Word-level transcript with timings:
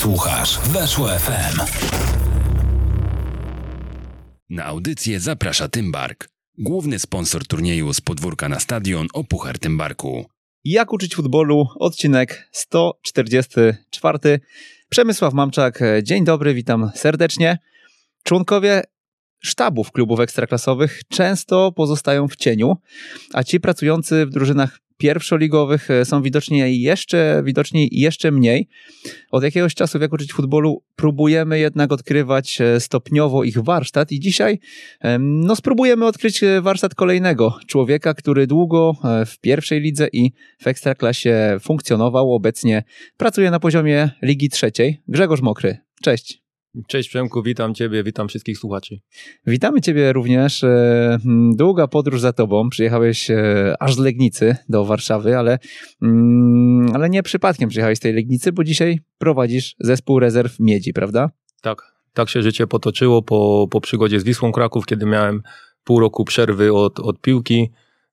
Słuchasz 0.00 0.58
Weszło 0.58 1.08
FM. 1.08 1.60
Na 4.50 4.64
audycję 4.64 5.20
zaprasza 5.20 5.68
Tymbark, 5.68 6.28
główny 6.58 6.98
sponsor 6.98 7.46
turnieju 7.46 7.94
z 7.94 8.00
podwórka 8.00 8.48
na 8.48 8.60
stadion 8.60 9.06
o 9.12 9.24
Puchar 9.24 9.58
Tymbarku. 9.58 10.26
Jak 10.64 10.92
uczyć 10.92 11.14
futbolu? 11.14 11.68
Odcinek 11.78 12.48
144. 12.52 14.18
Przemysław 14.88 15.34
Mamczak, 15.34 15.80
dzień 16.02 16.24
dobry, 16.24 16.54
witam 16.54 16.90
serdecznie. 16.94 17.58
Członkowie 18.22 18.82
sztabów 19.40 19.92
klubów 19.92 20.20
ekstraklasowych 20.20 21.00
często 21.08 21.72
pozostają 21.72 22.28
w 22.28 22.36
cieniu, 22.36 22.76
a 23.32 23.44
ci 23.44 23.60
pracujący 23.60 24.26
w 24.26 24.30
drużynach 24.30 24.78
pierwszoligowych 25.00 25.90
e, 25.90 26.04
są 26.04 26.22
widoczni 26.22 26.80
jeszcze, 26.80 27.42
widoczni 27.44 27.88
jeszcze 27.92 28.30
mniej. 28.30 28.68
Od 29.30 29.42
jakiegoś 29.42 29.74
czasu 29.74 29.98
Jak 29.98 30.12
uczyć 30.12 30.32
futbolu 30.32 30.82
próbujemy 30.96 31.58
jednak 31.58 31.92
odkrywać 31.92 32.60
e, 32.60 32.80
stopniowo 32.80 33.44
ich 33.44 33.58
warsztat 33.58 34.12
i 34.12 34.20
dzisiaj 34.20 34.58
no, 35.20 35.56
spróbujemy 35.56 36.06
odkryć 36.06 36.42
e, 36.42 36.60
warsztat 36.60 36.94
kolejnego 36.94 37.58
człowieka, 37.66 38.14
który 38.14 38.46
długo 38.46 38.92
w 39.26 39.38
pierwszej 39.38 39.80
lidze 39.80 40.08
i 40.12 40.32
w 40.58 40.66
ekstraklasie 40.66 41.56
funkcjonował, 41.60 42.34
obecnie 42.34 42.82
pracuje 43.16 43.50
na 43.50 43.60
poziomie 43.60 44.10
Ligi 44.22 44.48
Trzeciej. 44.48 45.02
Grzegorz 45.08 45.40
Mokry, 45.40 45.78
cześć. 46.02 46.39
Cześć 46.86 47.08
Przemku, 47.08 47.42
witam 47.42 47.74
Ciebie, 47.74 48.02
witam 48.04 48.28
wszystkich 48.28 48.58
słuchaczy. 48.58 49.00
Witamy 49.46 49.80
Ciebie 49.80 50.12
również. 50.12 50.64
E, 50.64 51.18
długa 51.54 51.88
podróż 51.88 52.20
za 52.20 52.32
Tobą. 52.32 52.70
Przyjechałeś 52.70 53.30
e, 53.30 53.74
aż 53.80 53.94
z 53.94 53.98
Legnicy 53.98 54.56
do 54.68 54.84
Warszawy, 54.84 55.36
ale, 55.36 55.58
mm, 56.02 56.90
ale 56.94 57.10
nie 57.10 57.22
przypadkiem 57.22 57.68
przyjechałeś 57.68 57.98
z 57.98 58.00
tej 58.00 58.12
Legnicy, 58.12 58.52
bo 58.52 58.64
dzisiaj 58.64 58.98
prowadzisz 59.18 59.76
zespół 59.80 60.18
rezerw 60.18 60.60
Miedzi, 60.60 60.92
prawda? 60.92 61.30
Tak, 61.62 61.82
tak 62.14 62.28
się 62.28 62.42
życie 62.42 62.66
potoczyło 62.66 63.22
po, 63.22 63.68
po 63.70 63.80
przygodzie 63.80 64.20
z 64.20 64.24
Wisłą 64.24 64.52
Kraków, 64.52 64.86
kiedy 64.86 65.06
miałem 65.06 65.42
pół 65.84 66.00
roku 66.00 66.24
przerwy 66.24 66.72
od, 66.72 67.00
od 67.00 67.20
piłki. 67.20 67.70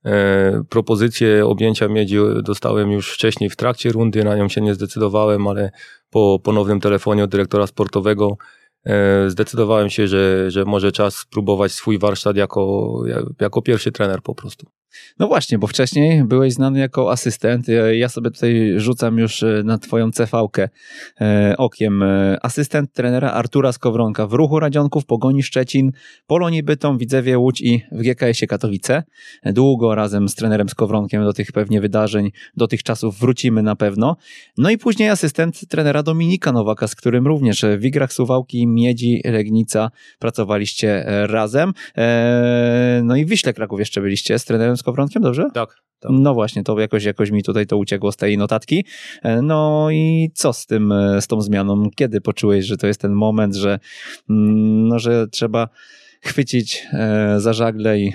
E, 0.08 0.64
propozycję 0.70 1.46
objęcia 1.46 1.88
miedzi 1.88 2.18
dostałem 2.44 2.92
już 2.92 3.14
wcześniej 3.14 3.50
w 3.50 3.56
trakcie 3.56 3.92
rundy, 3.92 4.24
na 4.24 4.36
nią 4.36 4.50
się 4.50 4.62
nie 4.62 4.74
zdecydowałem, 4.74 5.48
ale 5.48 5.72
po 6.10 6.40
ponownym 6.44 6.80
telefonie 6.80 7.24
od 7.24 7.30
dyrektora 7.30 7.68
sportowego 7.68 8.38
e, 8.86 9.30
zdecydowałem 9.30 9.90
się, 9.90 10.08
że, 10.08 10.52
że 10.52 10.66
może 10.66 10.92
czas 10.92 11.16
spróbować 11.16 11.72
swój 11.72 12.00
warsztat 12.00 12.38
jako, 12.38 12.94
jako 13.42 13.62
pierwszy 13.62 13.92
trener 13.92 14.22
po 14.22 14.36
prostu. 14.36 14.68
No 15.20 15.28
właśnie, 15.28 15.60
bo 15.60 15.68
wcześniej 15.68 16.24
byłeś 16.24 16.54
znany 16.54 16.80
jako 16.80 17.12
asystent. 17.12 17.66
Ja 17.94 18.10
sobie 18.10 18.32
tutaj 18.32 18.74
rzucam 18.78 19.18
już 19.18 19.44
e, 19.44 19.62
na 19.66 19.78
twoją 19.78 20.12
CV-kę 20.12 20.70
e, 21.22 21.56
okiem. 21.58 22.04
E, 22.04 22.38
asystent 22.42 22.94
trenera 22.94 23.32
Artura 23.32 23.72
Skowronka 23.72 24.28
w 24.28 24.34
Ruchu 24.34 24.60
Radzionków, 24.60 25.06
Pogoni 25.06 25.44
Szczecin, 25.44 25.92
Polonii 26.28 26.64
Bytom, 26.64 26.98
Widzewie 26.98 27.38
Łódź 27.38 27.62
i 27.62 27.84
w 27.92 28.02
GKS-ie 28.02 28.48
Katowice. 28.48 29.04
Długo 29.46 29.96
razem 29.96 30.30
z 30.30 30.36
trenerem 30.36 30.70
Skowronkiem 30.70 31.24
do 31.24 31.34
tych 31.34 31.52
pewnie 31.52 31.82
wydarzeń, 31.82 32.32
do 32.58 32.68
tych 32.68 32.84
czasów 32.84 33.20
wrócimy 33.20 33.64
na 33.64 33.76
pewno. 33.76 34.18
No 34.58 34.70
i 34.70 34.78
później 34.78 35.10
asystent 35.10 35.68
trenera 35.68 36.04
Dominika 36.04 36.52
Nowaka, 36.52 36.88
z 36.88 36.96
którym 36.96 37.28
również 37.28 37.66
w 37.78 37.86
Igrach 37.86 38.14
Suwałki, 38.14 38.68
Miedzi, 38.68 39.22
Legnica 39.26 39.92
pracowaliście 40.20 41.06
razem. 41.28 41.74
No 43.04 43.16
i 43.16 43.26
w 43.26 43.30
Wiśle 43.30 43.54
Kraków 43.54 43.80
jeszcze 43.80 44.02
byliście 44.02 44.40
z 44.40 44.46
trenerem 44.46 44.78
z 44.78 44.84
Skowronkiem, 44.88 45.22
dobrze? 45.22 45.44
Tak. 45.54 45.54
tak. 46.00 46.12
No 46.12 46.34
właśnie, 46.34 46.64
to 46.64 46.80
jakoś, 46.80 47.04
jakoś 47.04 47.32
mi 47.32 47.44
tutaj 47.44 47.68
to 47.68 47.78
uciekło 47.78 48.12
z 48.12 48.18
tej 48.18 48.38
notatki. 48.38 48.86
E, 49.24 49.42
no 49.42 49.88
i 49.92 50.32
co 50.34 50.54
z 50.54 50.66
tym, 50.66 50.92
e, 50.92 51.22
z 51.22 51.28
tą 51.28 51.42
zmianą? 51.42 51.90
Kiedy 51.96 52.22
poczułeś, 52.22 52.66
że 52.66 52.78
to 52.78 52.88
jest 52.88 53.02
ten 53.02 53.12
moment, 53.12 53.56
że, 53.56 53.80
mm, 54.30 54.88
no, 54.88 55.00
że 55.00 55.28
trzeba 55.28 55.70
chwycić 56.22 56.88
e, 56.94 57.36
za 57.40 57.54
żagle 57.54 58.00
i, 58.00 58.14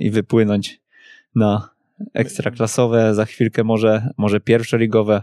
i 0.00 0.10
wypłynąć 0.10 0.80
na 1.34 1.70
ekstraklasowe, 2.14 3.14
za 3.14 3.24
chwilkę 3.24 3.64
może, 3.64 4.08
może 4.16 4.40
pierwszoligowe 4.40 5.22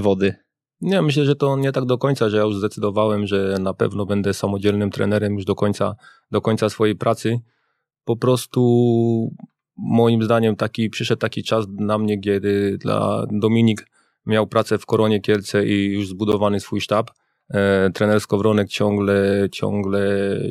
wody? 0.00 0.34
Nie, 0.80 1.02
myślę, 1.02 1.24
że 1.24 1.36
to 1.36 1.56
nie 1.56 1.72
tak 1.72 1.84
do 1.84 1.98
końca, 1.98 2.28
że 2.28 2.36
ja 2.36 2.42
już 2.42 2.56
zdecydowałem, 2.56 3.26
że 3.26 3.56
na 3.60 3.74
pewno 3.74 4.06
będę 4.06 4.34
samodzielnym 4.34 4.90
trenerem 4.90 5.34
już 5.34 5.44
do 5.44 5.54
końca, 5.54 5.96
do 6.30 6.40
końca 6.40 6.68
swojej 6.68 6.96
pracy. 6.96 7.40
Po 8.04 8.16
prostu 8.16 9.30
moim 9.78 10.22
zdaniem 10.22 10.56
taki, 10.56 10.90
przyszedł 10.90 11.20
taki 11.20 11.42
czas 11.42 11.66
na 11.70 11.98
mnie, 11.98 12.20
kiedy 12.20 12.78
dla 12.78 13.26
Dominik 13.30 13.86
miał 14.26 14.46
pracę 14.46 14.78
w 14.78 14.86
Koronie 14.86 15.20
Kielce 15.20 15.66
i 15.66 15.84
już 15.84 16.08
zbudowany 16.08 16.60
swój 16.60 16.80
sztab. 16.80 17.10
E, 17.50 17.90
trener 17.90 18.20
ciągle, 18.68 19.48
ciągle 19.52 20.00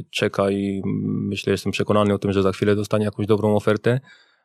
czeka 0.09 0.51
i 0.51 0.81
myślę, 1.05 1.51
jestem 1.51 1.71
przekonany 1.71 2.13
o 2.13 2.17
tym, 2.17 2.31
że 2.31 2.43
za 2.43 2.51
chwilę 2.51 2.75
dostanie 2.75 3.05
jakąś 3.05 3.27
dobrą 3.27 3.55
ofertę, 3.55 3.99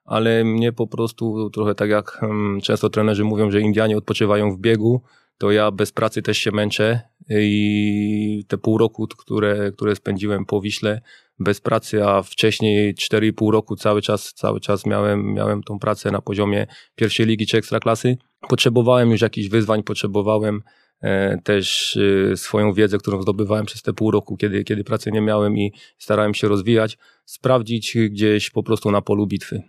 ale 0.05 0.45
mnie 0.45 0.73
po 0.73 0.87
prostu 0.87 1.51
trochę 1.51 1.75
tak 1.75 1.91
jak 1.91 2.11
hmm, 2.11 2.61
często 2.61 2.91
trenerzy 2.91 3.25
mówią, 3.25 3.51
że 3.51 3.61
Indianie 3.61 3.97
odpoczywają 3.97 4.53
w 4.53 4.59
biegu, 4.59 5.03
to 5.39 5.51
ja 5.51 5.71
bez 5.71 5.93
pracy 5.93 6.23
też 6.23 6.39
się 6.39 6.51
męczę 6.51 7.01
i 7.31 8.45
te 8.49 8.59
pół 8.59 8.79
roku, 8.79 9.09
które, 9.19 9.73
które 9.73 9.97
spędziłem 9.97 10.45
po 10.45 10.61
Wiśle 10.61 11.01
bez 11.43 11.61
pracy, 11.61 12.05
a 12.05 12.23
wcześniej 12.23 12.95
4,5 12.95 13.51
roku 13.51 13.77
cały 13.77 14.03
czas, 14.03 14.33
cały 14.35 14.61
czas 14.61 14.87
miałem, 14.87 15.35
miałem 15.35 15.63
tą 15.63 15.79
pracę 15.79 16.11
na 16.11 16.21
poziomie 16.21 16.67
pierwszej 16.95 17.27
ligi 17.27 17.47
czy 17.47 17.59
ekstraklasy. 17.59 18.17
Potrzebowałem 18.49 19.11
już 19.11 19.21
jakichś 19.21 19.49
wyzwań, 19.49 19.83
potrzebowałem 19.83 20.63
e, 21.01 21.39
też 21.45 21.99
e, 22.33 22.37
swoją 22.37 22.73
wiedzę, 22.73 22.99
którą 22.99 23.23
zdobywałem 23.23 23.67
przez 23.67 23.83
te 23.83 23.93
pół 23.93 24.11
roku, 24.11 24.37
kiedy, 24.37 24.65
kiedy 24.65 24.85
pracy 24.85 25.11
nie 25.13 25.21
miałem 25.21 25.59
i 25.59 25.73
starałem 25.99 26.35
się 26.35 26.49
rozwijać, 26.49 26.99
sprawdzić 27.25 27.97
gdzieś 28.11 28.51
po 28.51 28.63
prostu 28.63 28.91
na 28.91 29.03
polu 29.03 29.27
bitwy. 29.27 29.63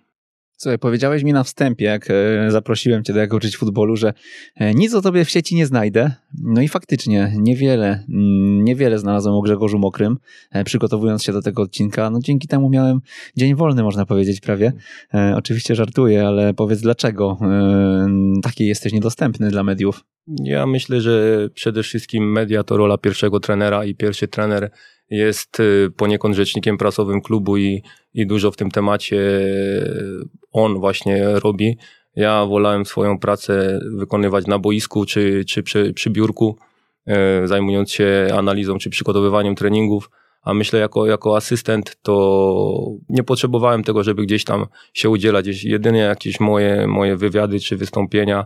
Słuchaj, 0.57 0.79
powiedziałeś 0.79 1.23
mi 1.23 1.33
na 1.33 1.43
wstępie, 1.43 1.85
jak 1.85 2.07
e, 2.09 2.51
zaprosiłem 2.51 3.03
cię 3.03 3.13
do 3.13 3.19
jak 3.19 3.33
uczyć 3.33 3.57
futbolu, 3.57 3.95
że 3.95 4.13
e, 4.55 4.73
nic 4.73 4.93
o 4.93 5.01
tobie 5.01 5.25
w 5.25 5.29
sieci 5.29 5.55
nie 5.55 5.65
znajdę. 5.65 6.11
No 6.43 6.61
i 6.61 6.67
faktycznie 6.67 7.33
niewiele, 7.37 8.05
mm, 8.09 8.63
niewiele 8.63 8.99
znalazłem 8.99 9.35
o 9.35 9.41
Grzegorzu 9.41 9.79
Mokrym, 9.79 10.17
e, 10.51 10.63
przygotowując 10.63 11.23
się 11.23 11.33
do 11.33 11.41
tego 11.41 11.61
odcinka. 11.61 12.09
No 12.09 12.19
dzięki 12.21 12.47
temu 12.47 12.69
miałem 12.69 12.99
dzień 13.37 13.55
wolny, 13.55 13.83
można 13.83 14.05
powiedzieć 14.05 14.41
prawie. 14.41 14.73
Oczywiście 15.35 15.75
żartuję, 15.75 16.27
ale 16.27 16.53
powiedz 16.53 16.81
dlaczego 16.81 17.37
taki 18.43 18.65
jesteś 18.65 18.93
niedostępny 18.93 19.49
dla 19.49 19.63
mediów? 19.63 20.03
Ja 20.43 20.65
myślę, 20.65 21.01
że 21.01 21.47
przede 21.53 21.83
wszystkim 21.83 22.31
media 22.31 22.63
to 22.63 22.77
rola 22.77 22.97
pierwszego 22.97 23.39
trenera 23.39 23.85
i 23.85 23.95
pierwszy 23.95 24.27
trener 24.27 24.71
jest 25.13 25.59
y, 25.59 25.91
poniekąd 25.97 26.35
rzecznikiem 26.35 26.77
prasowym 26.77 27.21
klubu 27.21 27.57
i, 27.57 27.83
i 28.13 28.27
dużo 28.27 28.51
w 28.51 28.55
tym 28.55 28.71
temacie 28.71 29.19
on 30.51 30.79
właśnie 30.79 31.25
robi. 31.25 31.77
Ja 32.15 32.45
wolałem 32.45 32.85
swoją 32.85 33.19
pracę 33.19 33.79
wykonywać 33.97 34.47
na 34.47 34.59
boisku 34.59 35.05
czy, 35.05 35.45
czy 35.45 35.63
przy, 35.63 35.93
przy 35.93 36.09
biurku, 36.09 36.57
e, 37.07 37.47
zajmując 37.47 37.91
się 37.91 38.27
analizą 38.37 38.77
czy 38.77 38.89
przygotowywaniem 38.89 39.55
treningów, 39.55 40.09
a 40.41 40.53
myślę 40.53 40.79
jako, 40.79 41.05
jako 41.05 41.35
asystent 41.35 41.97
to 42.01 42.75
nie 43.09 43.23
potrzebowałem 43.23 43.83
tego, 43.83 44.03
żeby 44.03 44.23
gdzieś 44.23 44.43
tam 44.43 44.65
się 44.93 45.09
udzielać. 45.09 45.63
Jedynie 45.63 45.99
jakieś 45.99 46.39
moje, 46.39 46.87
moje 46.87 47.17
wywiady 47.17 47.59
czy 47.59 47.77
wystąpienia 47.77 48.45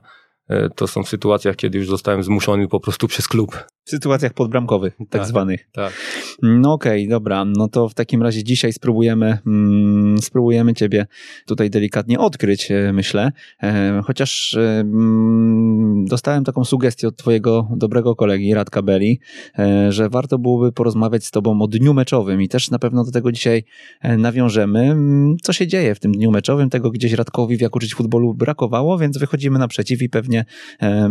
to 0.76 0.88
są 0.88 1.04
w 1.04 1.10
sytuacjach, 1.10 1.56
kiedy 1.56 1.78
już 1.78 1.88
zostałem 1.88 2.24
zmuszony 2.24 2.68
po 2.68 2.80
prostu 2.80 3.08
przez 3.08 3.28
klub. 3.28 3.64
W 3.88 3.90
sytuacjach 3.90 4.34
podbramkowych, 4.34 4.98
tak, 4.98 5.08
tak 5.10 5.26
zwanych. 5.26 5.70
Tak. 5.72 5.94
No 6.42 6.74
okej, 6.74 7.02
okay, 7.02 7.10
dobra. 7.10 7.46
No 7.46 7.68
to 7.68 7.90
w 7.90 7.94
takim 7.94 8.24
razie 8.24 8.44
dzisiaj 8.44 8.74
spróbujemy, 8.74 9.38
mm, 9.48 10.22
spróbujemy 10.22 10.74
ciebie 10.74 11.06
tutaj 11.46 11.70
delikatnie 11.70 12.20
odkryć, 12.20 12.72
e, 12.72 12.94
myślę. 12.94 13.32
E, 13.64 14.02
chociaż 14.06 14.54
e, 14.54 14.80
mm, 14.80 16.06
dostałem 16.06 16.44
taką 16.44 16.66
sugestię 16.66 17.08
od 17.08 17.18
twojego 17.18 17.68
dobrego 17.76 18.16
kolegi, 18.16 18.54
Radka 18.54 18.82
Belli, 18.82 19.20
e, 19.60 19.92
że 19.92 20.10
warto 20.10 20.40
byłoby 20.40 20.72
porozmawiać 20.72 21.26
z 21.26 21.32
tobą 21.32 21.62
o 21.62 21.68
dniu 21.68 21.94
meczowym 21.94 22.42
i 22.42 22.50
też 22.50 22.72
na 22.72 22.80
pewno 22.80 23.04
do 23.04 23.12
tego 23.12 23.32
dzisiaj 23.32 23.64
e, 24.02 24.18
nawiążemy. 24.18 24.80
Mm, 24.80 25.36
co 25.44 25.54
się 25.54 25.68
dzieje 25.68 25.96
w 25.96 26.00
tym 26.00 26.12
dniu 26.12 26.32
meczowym? 26.32 26.70
Tego 26.70 26.92
gdzieś 26.92 27.14
Radkowi 27.14 27.58
w 27.58 27.62
Jak 27.62 27.76
uczyć 27.76 27.96
futbolu 27.96 28.34
brakowało, 28.34 28.98
więc 28.98 29.18
wychodzimy 29.18 29.60
naprzeciw 29.60 30.02
i 30.02 30.10
pewnie 30.10 30.28
pewnie, 30.28 30.46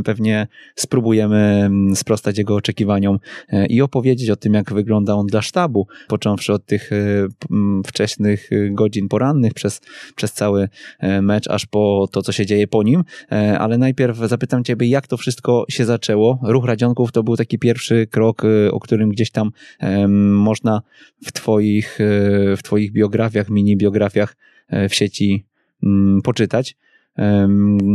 pewnie 0.05 0.47
spróbujemy 0.77 1.37
mm, 1.37 1.97
sprostać 1.97 2.39
jego 2.39 2.55
oczekiwaniom 2.67 3.19
e, 3.49 3.67
i 3.67 3.83
opowiedzieć 3.83 4.31
o 4.31 4.37
tym, 4.37 4.55
jak 4.55 4.73
wygląda 4.73 5.15
on 5.15 5.27
dla 5.27 5.43
sztabu, 5.43 5.87
począwszy 6.09 6.53
od 6.53 6.67
tych 6.67 6.93
e, 6.93 6.97
wczesnych 7.87 8.51
godzin 8.71 9.09
porannych 9.09 9.55
przez, 9.55 9.81
przez 10.17 10.33
cały 10.33 10.69
e, 10.99 11.23
mecz, 11.23 11.49
aż 11.49 11.67
po 11.67 12.09
to, 12.13 12.23
co 12.23 12.33
się 12.33 12.47
dzieje 12.47 12.69
po 12.69 12.83
nim. 12.83 13.05
Ale 13.59 13.79
najpierw 13.79 14.19
zapytam 14.19 14.65
Ciebie, 14.65 14.87
jak 14.87 15.07
to 15.07 15.17
wszystko 15.17 15.65
się 15.69 15.85
zaczęło? 15.85 16.39
Ruch 16.43 16.65
Radzionków 16.65 17.13
to 17.13 17.23
był 17.23 17.37
taki 17.37 17.59
pierwszy 17.59 18.07
krok, 18.07 18.43
o 18.71 18.81
którym 18.81 19.09
gdzieś 19.11 19.31
tam 19.31 19.51
można 20.31 20.83
w 21.25 21.33
Twoich, 21.33 21.99
w 22.57 22.59
twoich 22.63 22.93
biografiach, 22.93 23.51
mini 23.51 23.77
biografiach 23.77 24.37
w 24.89 24.95
sieci 24.95 25.47
poczytać. 26.25 26.77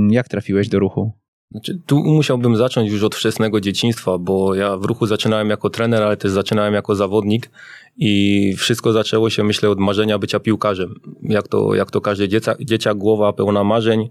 Jak 0.09 0.27
trafiłeś 0.27 0.69
do 0.69 0.79
ruchu? 0.79 1.20
Znaczy, 1.51 1.80
tu 1.86 2.03
musiałbym 2.03 2.56
zacząć 2.56 2.92
już 2.92 3.03
od 3.03 3.15
wczesnego 3.15 3.62
dzieciństwa, 3.62 4.18
bo 4.18 4.56
ja 4.56 4.77
w 4.77 4.86
ruchu 4.86 5.06
zaczynałem 5.06 5.50
jako 5.50 5.69
trener, 5.69 6.03
ale 6.03 6.18
też 6.18 6.31
zaczynałem 6.31 6.74
jako 6.74 6.95
zawodnik 6.95 7.50
i 7.98 8.53
wszystko 8.57 8.92
zaczęło 8.92 9.30
się, 9.30 9.44
myślę, 9.44 9.69
od 9.69 9.80
marzenia 9.80 10.19
bycia 10.19 10.39
piłkarzem. 10.39 11.00
Jak 11.24 11.48
to, 11.48 11.75
jak 11.75 11.92
to 11.92 12.01
każdy 12.01 12.27
dzieca, 12.27 12.56
dzieciak, 12.59 12.98
głowa 12.98 13.33
pełna 13.33 13.63
marzeń. 13.63 14.09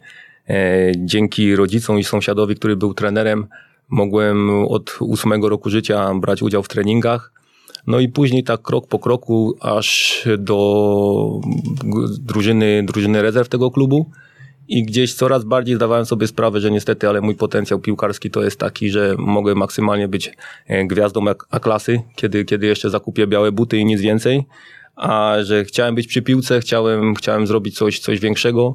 E, 0.49 0.93
dzięki 0.97 1.57
rodzicom 1.57 1.99
i 1.99 2.05
sąsiadowi, 2.05 2.55
który 2.55 2.77
był 2.77 2.95
trenerem, 2.95 3.47
mogłem 3.89 4.51
od 4.67 4.97
ósmego 5.01 5.49
roku 5.49 5.71
życia 5.71 6.15
brać 6.15 6.43
udział 6.43 6.63
w 6.63 6.69
treningach. 6.69 7.33
No 7.87 8.01
i 8.01 8.09
później 8.09 8.45
tak 8.45 8.63
krok 8.63 8.87
po 8.87 8.99
kroku, 8.99 9.57
aż 9.61 10.23
do 10.39 11.41
drużyny, 12.19 12.83
drużyny 12.87 13.23
rezerw 13.23 13.49
tego 13.49 13.71
klubu 13.71 14.11
i 14.69 14.85
gdzieś 14.85 15.15
coraz 15.15 15.45
bardziej 15.45 15.77
zdawałem 15.77 16.07
sobie 16.07 16.27
sprawę, 16.27 16.61
że 16.61 16.71
niestety, 16.71 17.09
ale 17.09 17.21
mój 17.21 17.35
potencjał 17.35 17.81
piłkarski 17.81 18.31
to 18.31 18.43
jest 18.43 18.61
taki, 18.61 18.91
że 18.91 19.15
mogę 19.19 19.55
maksymalnie 19.55 20.09
być 20.09 20.33
e, 20.67 20.85
gwiazdą 20.85 21.25
A-klasy, 21.51 22.01
kiedy, 22.17 22.45
kiedy 22.45 22.67
jeszcze 22.67 22.91
zakupię 22.91 23.27
białe 23.27 23.53
buty 23.53 23.79
i 23.79 23.85
nic 23.85 24.01
więcej, 24.01 24.45
a 24.97 25.37
że 25.43 25.65
chciałem 25.65 25.95
być 25.95 26.07
przy 26.07 26.23
piłce, 26.23 26.61
chciałem, 26.61 27.15
chciałem 27.15 27.47
zrobić 27.47 27.77
coś, 27.79 27.99
coś 27.99 28.21
większego, 28.21 28.75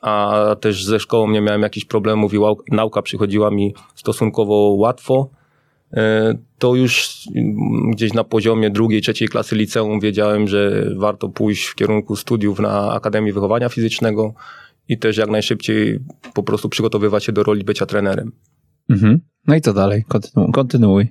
a 0.00 0.56
też 0.60 0.84
ze 0.84 1.00
szkołą 1.00 1.30
nie 1.30 1.40
miałem 1.40 1.62
jakichś 1.62 1.86
problemów 1.86 2.34
i 2.34 2.38
nauka 2.70 3.02
przychodziła 3.02 3.50
mi 3.50 3.74
stosunkowo 3.94 4.54
łatwo, 4.54 5.30
e, 5.92 6.34
to 6.58 6.74
już 6.74 7.08
gdzieś 7.90 8.12
na 8.12 8.24
poziomie 8.24 8.70
drugiej, 8.70 9.02
trzeciej 9.02 9.28
klasy 9.28 9.56
liceum 9.56 10.00
wiedziałem, 10.00 10.48
że 10.48 10.86
warto 10.96 11.28
pójść 11.28 11.64
w 11.64 11.74
kierunku 11.74 12.16
studiów 12.16 12.60
na 12.60 12.92
Akademii 12.92 13.32
Wychowania 13.32 13.68
Fizycznego, 13.68 14.34
i 14.88 14.98
też 14.98 15.16
jak 15.16 15.30
najszybciej 15.30 15.98
po 16.34 16.42
prostu 16.42 16.68
przygotowywać 16.68 17.24
się 17.24 17.32
do 17.32 17.42
roli 17.42 17.64
bycia 17.64 17.86
trenerem. 17.86 18.32
Mhm. 18.90 19.20
No 19.46 19.54
i 19.54 19.60
co 19.60 19.72
dalej? 19.72 20.04
Kontynu 20.08 20.52
kontynuuj. 20.52 21.08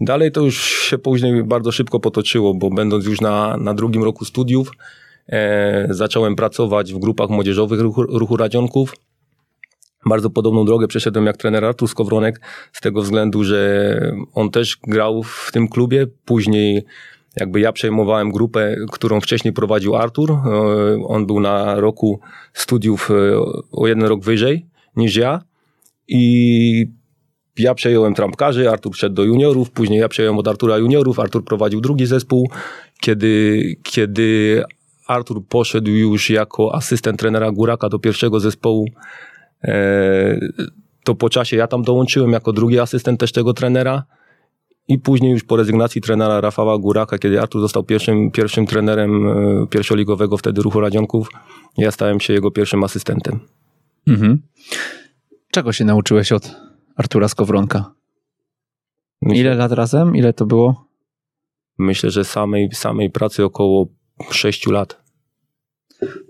Dalej 0.00 0.32
to 0.32 0.40
już 0.40 0.62
się 0.62 0.98
później 0.98 1.44
bardzo 1.44 1.72
szybko 1.72 2.00
potoczyło, 2.00 2.54
bo 2.54 2.70
będąc 2.70 3.06
już 3.06 3.20
na, 3.20 3.56
na 3.56 3.74
drugim 3.74 4.04
roku 4.04 4.24
studiów, 4.24 4.70
e, 5.28 5.86
zacząłem 5.90 6.36
pracować 6.36 6.92
w 6.94 6.98
grupach 6.98 7.30
młodzieżowych 7.30 7.80
ruchu, 7.80 8.02
ruchu 8.02 8.36
Radzionków. 8.36 8.94
Bardzo 10.06 10.30
podobną 10.30 10.64
drogę 10.64 10.88
przeszedłem 10.88 11.26
jak 11.26 11.36
trener 11.36 11.64
Artur 11.64 11.88
Skowronek, 11.88 12.40
z 12.72 12.80
tego 12.80 13.02
względu, 13.02 13.44
że 13.44 14.00
on 14.34 14.50
też 14.50 14.78
grał 14.86 15.22
w 15.22 15.50
tym 15.52 15.68
klubie. 15.68 16.06
Później 16.24 16.84
jakby 17.40 17.60
ja 17.60 17.72
przejmowałem 17.72 18.32
grupę, 18.32 18.76
którą 18.92 19.20
wcześniej 19.20 19.54
prowadził 19.54 19.96
Artur. 19.96 20.30
E, 20.30 20.38
on 21.06 21.26
był 21.26 21.40
na 21.40 21.80
roku 21.80 22.20
studiów 22.52 23.10
e, 23.10 23.14
o 23.72 23.86
jeden 23.86 24.04
rok 24.04 24.24
wyżej 24.24 24.66
niż 24.96 25.16
ja 25.16 25.42
i 26.08 26.86
ja 27.58 27.74
przejąłem 27.74 28.14
trampkarzy, 28.14 28.70
Artur 28.70 28.94
wszedł 28.94 29.14
do 29.14 29.24
juniorów, 29.24 29.70
później 29.70 30.00
ja 30.00 30.08
przejąłem 30.08 30.38
od 30.38 30.48
Artura 30.48 30.78
juniorów, 30.78 31.18
Artur 31.18 31.44
prowadził 31.44 31.80
drugi 31.80 32.06
zespół. 32.06 32.50
Kiedy, 33.00 33.62
kiedy 33.82 34.62
Artur 35.06 35.46
poszedł 35.48 35.90
już 35.90 36.30
jako 36.30 36.74
asystent 36.74 37.18
trenera 37.18 37.52
Góraka 37.52 37.88
do 37.88 37.98
pierwszego 37.98 38.40
zespołu, 38.40 38.88
e, 39.64 40.40
to 41.04 41.14
po 41.14 41.30
czasie 41.30 41.56
ja 41.56 41.66
tam 41.66 41.82
dołączyłem 41.82 42.32
jako 42.32 42.52
drugi 42.52 42.78
asystent 42.78 43.20
też 43.20 43.32
tego 43.32 43.54
trenera. 43.54 44.04
I 44.88 44.98
później 44.98 45.32
już 45.32 45.44
po 45.44 45.56
rezygnacji 45.56 46.00
trenera 46.00 46.40
Rafała 46.40 46.78
Góraka, 46.78 47.18
kiedy 47.18 47.40
Artur 47.40 47.60
został 47.60 47.82
pierwszym, 47.82 48.30
pierwszym 48.30 48.66
trenerem 48.66 49.28
e, 49.28 49.66
pierwszoligowego 49.66 50.36
wtedy 50.36 50.62
ruchu 50.62 50.80
Radzionków, 50.80 51.28
ja 51.76 51.90
stałem 51.90 52.20
się 52.20 52.32
jego 52.32 52.50
pierwszym 52.50 52.84
asystentem. 52.84 53.40
Mhm. 54.06 54.42
Czego 55.50 55.72
się 55.72 55.84
nauczyłeś 55.84 56.32
od 56.32 56.56
Artura 56.96 57.28
Skowronka? 57.28 57.92
Ile 59.22 59.54
lat 59.54 59.72
razem? 59.72 60.16
Ile 60.16 60.32
to 60.32 60.46
było? 60.46 60.88
Myślę, 61.78 62.10
że 62.10 62.24
samej, 62.24 62.68
samej 62.72 63.10
pracy 63.10 63.44
około 63.44 63.86
6 64.30 64.66
lat. 64.66 65.02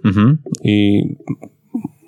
Mhm. 0.04 0.38
I 0.64 1.02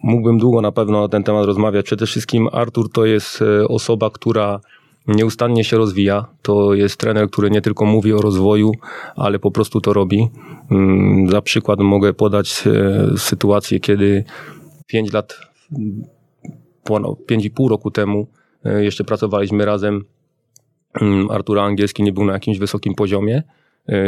mógłbym 0.02 0.38
długo 0.38 0.60
na 0.60 0.72
pewno 0.72 1.00
na 1.00 1.08
ten 1.08 1.22
temat 1.22 1.46
rozmawiać. 1.46 1.86
Przede 1.86 2.06
wszystkim 2.06 2.48
Artur 2.52 2.92
to 2.92 3.06
jest 3.06 3.42
e, 3.42 3.68
osoba, 3.68 4.10
która 4.10 4.60
nieustannie 5.10 5.64
się 5.64 5.76
rozwija. 5.76 6.26
To 6.42 6.74
jest 6.74 6.96
trener, 6.96 7.30
który 7.30 7.50
nie 7.50 7.60
tylko 7.60 7.84
mówi 7.84 8.12
o 8.12 8.22
rozwoju, 8.22 8.72
ale 9.16 9.38
po 9.38 9.50
prostu 9.50 9.80
to 9.80 9.92
robi. 9.92 10.28
Mm, 10.70 11.30
za 11.30 11.42
przykład 11.42 11.80
mogę 11.80 12.14
podać 12.14 12.64
e, 12.66 13.18
sytuację, 13.18 13.80
kiedy 13.80 14.24
5 14.86 15.12
lat, 15.12 15.40
ponad 16.84 17.10
5,5 17.10 17.68
roku 17.68 17.90
temu 17.90 18.26
e, 18.64 18.84
jeszcze 18.84 19.04
pracowaliśmy 19.04 19.64
razem. 19.64 20.04
Mm, 21.00 21.30
Artura 21.30 21.62
Angielski 21.62 22.02
nie 22.02 22.12
był 22.12 22.24
na 22.24 22.32
jakimś 22.32 22.58
wysokim 22.58 22.94
poziomie 22.94 23.42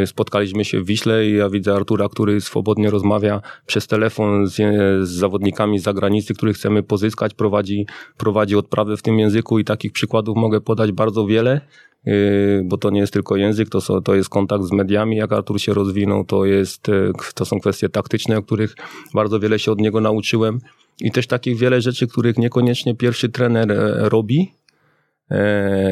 spotkaliśmy 0.07 0.65
się 0.65 0.81
w 0.81 0.87
Wiśle 0.87 1.27
i 1.27 1.37
ja 1.37 1.51
widzę 1.51 1.75
Artura, 1.75 2.09
który 2.09 2.41
swobodnie 2.41 2.91
rozmawia 2.91 3.41
przez 3.67 3.87
telefon 3.87 4.47
z, 4.47 4.57
z 5.03 5.11
zawodnikami 5.11 5.79
z 5.79 5.83
zagranicy, 5.83 6.35
których 6.35 6.57
chcemy 6.57 6.83
pozyskać, 6.83 7.35
prowadzi, 7.35 7.87
prowadzi 8.17 8.57
odprawy 8.57 8.97
w 8.97 9.03
tym 9.03 9.19
języku 9.19 9.59
i 9.59 9.65
takich 9.65 9.93
przykładów 9.93 10.37
mogę 10.37 10.61
podać 10.61 10.93
bardzo 10.93 11.27
wiele 11.27 11.61
e, 12.07 12.13
bo 12.65 12.79
to 12.79 12.91
nie 12.91 13.01
jest 13.01 13.13
tylko 13.13 13.37
język, 13.37 13.69
to, 13.69 14.01
to 14.01 14.15
jest 14.15 14.29
kontakt 14.29 14.65
z 14.65 14.73
mediami, 14.73 15.17
jak 15.17 15.33
Artur 15.33 15.61
się 15.61 15.75
rozwinął, 15.75 16.25
to, 16.25 16.45
jest, 16.45 16.89
e, 16.89 17.13
to 17.35 17.45
są 17.45 17.61
kwestie 17.61 17.89
taktyczne, 17.89 18.39
o 18.39 18.43
których 18.43 18.75
bardzo 19.15 19.41
wiele 19.41 19.59
się 19.59 19.73
od 19.73 19.81
niego 19.81 20.01
nauczyłem 20.01 20.59
i 21.01 21.11
też 21.11 21.27
takich 21.27 21.59
wiele 21.59 21.81
rzeczy, 21.81 22.07
których 22.07 22.39
niekoniecznie 22.39 22.95
pierwszy 22.95 23.29
trener 23.29 23.75
robi, 23.97 24.53
E, 24.53 24.62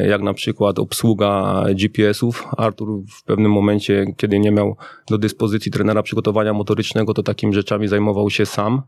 jak 0.07 0.21
na 0.21 0.33
przykład 0.33 0.79
obsługa 0.79 1.63
GPS-ów. 1.75 2.47
Artur 2.57 3.03
w 3.09 3.23
pewnym 3.23 3.51
momencie, 3.51 4.05
kiedy 4.17 4.39
nie 4.39 4.51
miał 4.51 4.75
do 5.09 5.17
dyspozycji 5.17 5.71
trenera 5.71 6.03
przygotowania 6.03 6.53
motorycznego, 6.53 7.13
to 7.13 7.23
takimi 7.23 7.53
rzeczami 7.53 7.87
zajmował 7.87 8.29
się 8.29 8.45
sam 8.45 8.81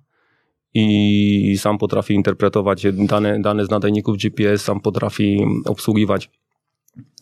i 0.74 1.58
sam 1.60 1.78
potrafi 1.78 2.14
interpretować 2.14 2.86
dane, 2.94 3.40
dane 3.42 3.66
z 3.66 3.70
nadajników 3.70 4.18
GPS, 4.18 4.62
sam 4.62 4.80
potrafi 4.80 5.46
obsługiwać 5.66 6.30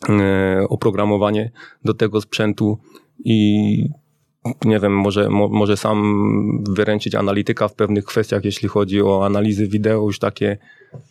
e, 0.08 0.66
oprogramowanie 0.68 1.50
do 1.84 1.94
tego 1.94 2.20
sprzętu 2.20 2.78
i 3.24 3.88
nie 4.64 4.80
wiem, 4.80 4.96
może, 4.96 5.30
mo, 5.30 5.48
może 5.48 5.76
sam 5.76 6.64
wyręczyć 6.68 7.14
analityka 7.14 7.68
w 7.68 7.74
pewnych 7.74 8.04
kwestiach, 8.04 8.44
jeśli 8.44 8.68
chodzi 8.68 9.02
o 9.02 9.26
analizy 9.26 9.68
wideo, 9.68 10.02
już 10.02 10.18
takie 10.18 10.58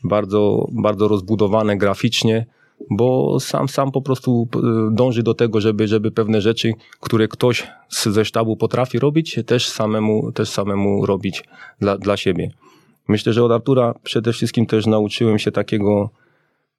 bardzo, 0.03 0.67
bardzo 0.71 1.07
rozbudowane 1.07 1.77
graficznie, 1.77 2.45
bo 2.89 3.39
sam, 3.39 3.69
sam 3.69 3.91
po 3.91 4.01
prostu 4.01 4.47
e, 4.55 4.59
dąży 4.95 5.23
do 5.23 5.33
tego, 5.33 5.61
żeby, 5.61 5.87
żeby 5.87 6.11
pewne 6.11 6.41
rzeczy, 6.41 6.73
które 6.99 7.27
ktoś 7.27 7.67
ze 7.89 8.25
sztabu 8.25 8.57
potrafi 8.57 8.99
robić, 8.99 9.39
też 9.45 9.69
samemu, 9.69 10.31
też 10.31 10.49
samemu 10.49 11.05
robić 11.05 11.43
dla, 11.79 11.97
dla 11.97 12.17
siebie. 12.17 12.51
Myślę, 13.07 13.33
że 13.33 13.43
od 13.43 13.51
Artura 13.51 13.93
przede 14.03 14.33
wszystkim 14.33 14.65
też 14.65 14.85
nauczyłem 14.85 15.39
się 15.39 15.51
takiego 15.51 16.09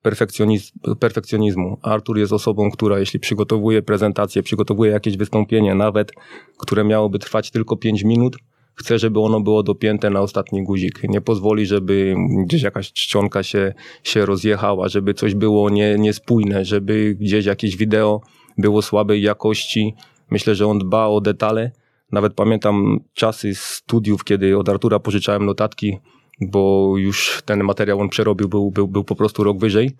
perfekcjonizm, 0.02 0.78
perfekcjonizmu. 1.00 1.78
Artur 1.82 2.18
jest 2.18 2.32
osobą, 2.32 2.70
która 2.70 2.98
jeśli 2.98 3.20
przygotowuje 3.20 3.82
prezentację, 3.82 4.42
przygotowuje 4.42 4.90
jakieś 4.90 5.16
wystąpienie, 5.16 5.74
nawet 5.74 6.12
które 6.58 6.84
miałoby 6.84 7.18
trwać 7.18 7.50
tylko 7.50 7.76
5 7.76 8.04
minut, 8.04 8.36
chce, 8.74 8.98
żeby 8.98 9.20
ono 9.20 9.40
było 9.40 9.62
dopięte 9.62 10.10
na 10.10 10.20
ostatni 10.20 10.64
guzik. 10.64 11.00
Nie 11.08 11.20
pozwoli, 11.20 11.66
żeby 11.66 12.14
gdzieś 12.46 12.62
jakaś 12.62 12.92
czcionka 12.92 13.42
się, 13.42 13.74
się 14.02 14.26
rozjechała, 14.26 14.88
żeby 14.88 15.14
coś 15.14 15.34
było 15.34 15.70
nie, 15.70 15.96
niespójne, 15.98 16.64
żeby 16.64 17.16
gdzieś 17.20 17.46
jakieś 17.46 17.76
wideo 17.76 18.20
było 18.58 18.82
słabej 18.82 19.22
jakości. 19.22 19.94
Myślę, 20.30 20.54
że 20.54 20.66
on 20.66 20.78
dba 20.78 21.06
o 21.06 21.20
detale. 21.20 21.70
Nawet 22.12 22.34
pamiętam 22.34 23.00
czasy 23.14 23.54
studiów, 23.54 24.24
kiedy 24.24 24.58
od 24.58 24.68
Artura 24.68 24.98
pożyczałem 24.98 25.46
notatki 25.46 25.98
bo 26.40 26.92
już 26.96 27.42
ten 27.44 27.64
materiał 27.64 28.00
on 28.00 28.08
przerobił, 28.08 28.48
był, 28.48 28.70
był, 28.70 28.88
był 28.88 29.04
po 29.04 29.14
prostu 29.14 29.44
rok 29.44 29.58
wyżej, 29.58 29.90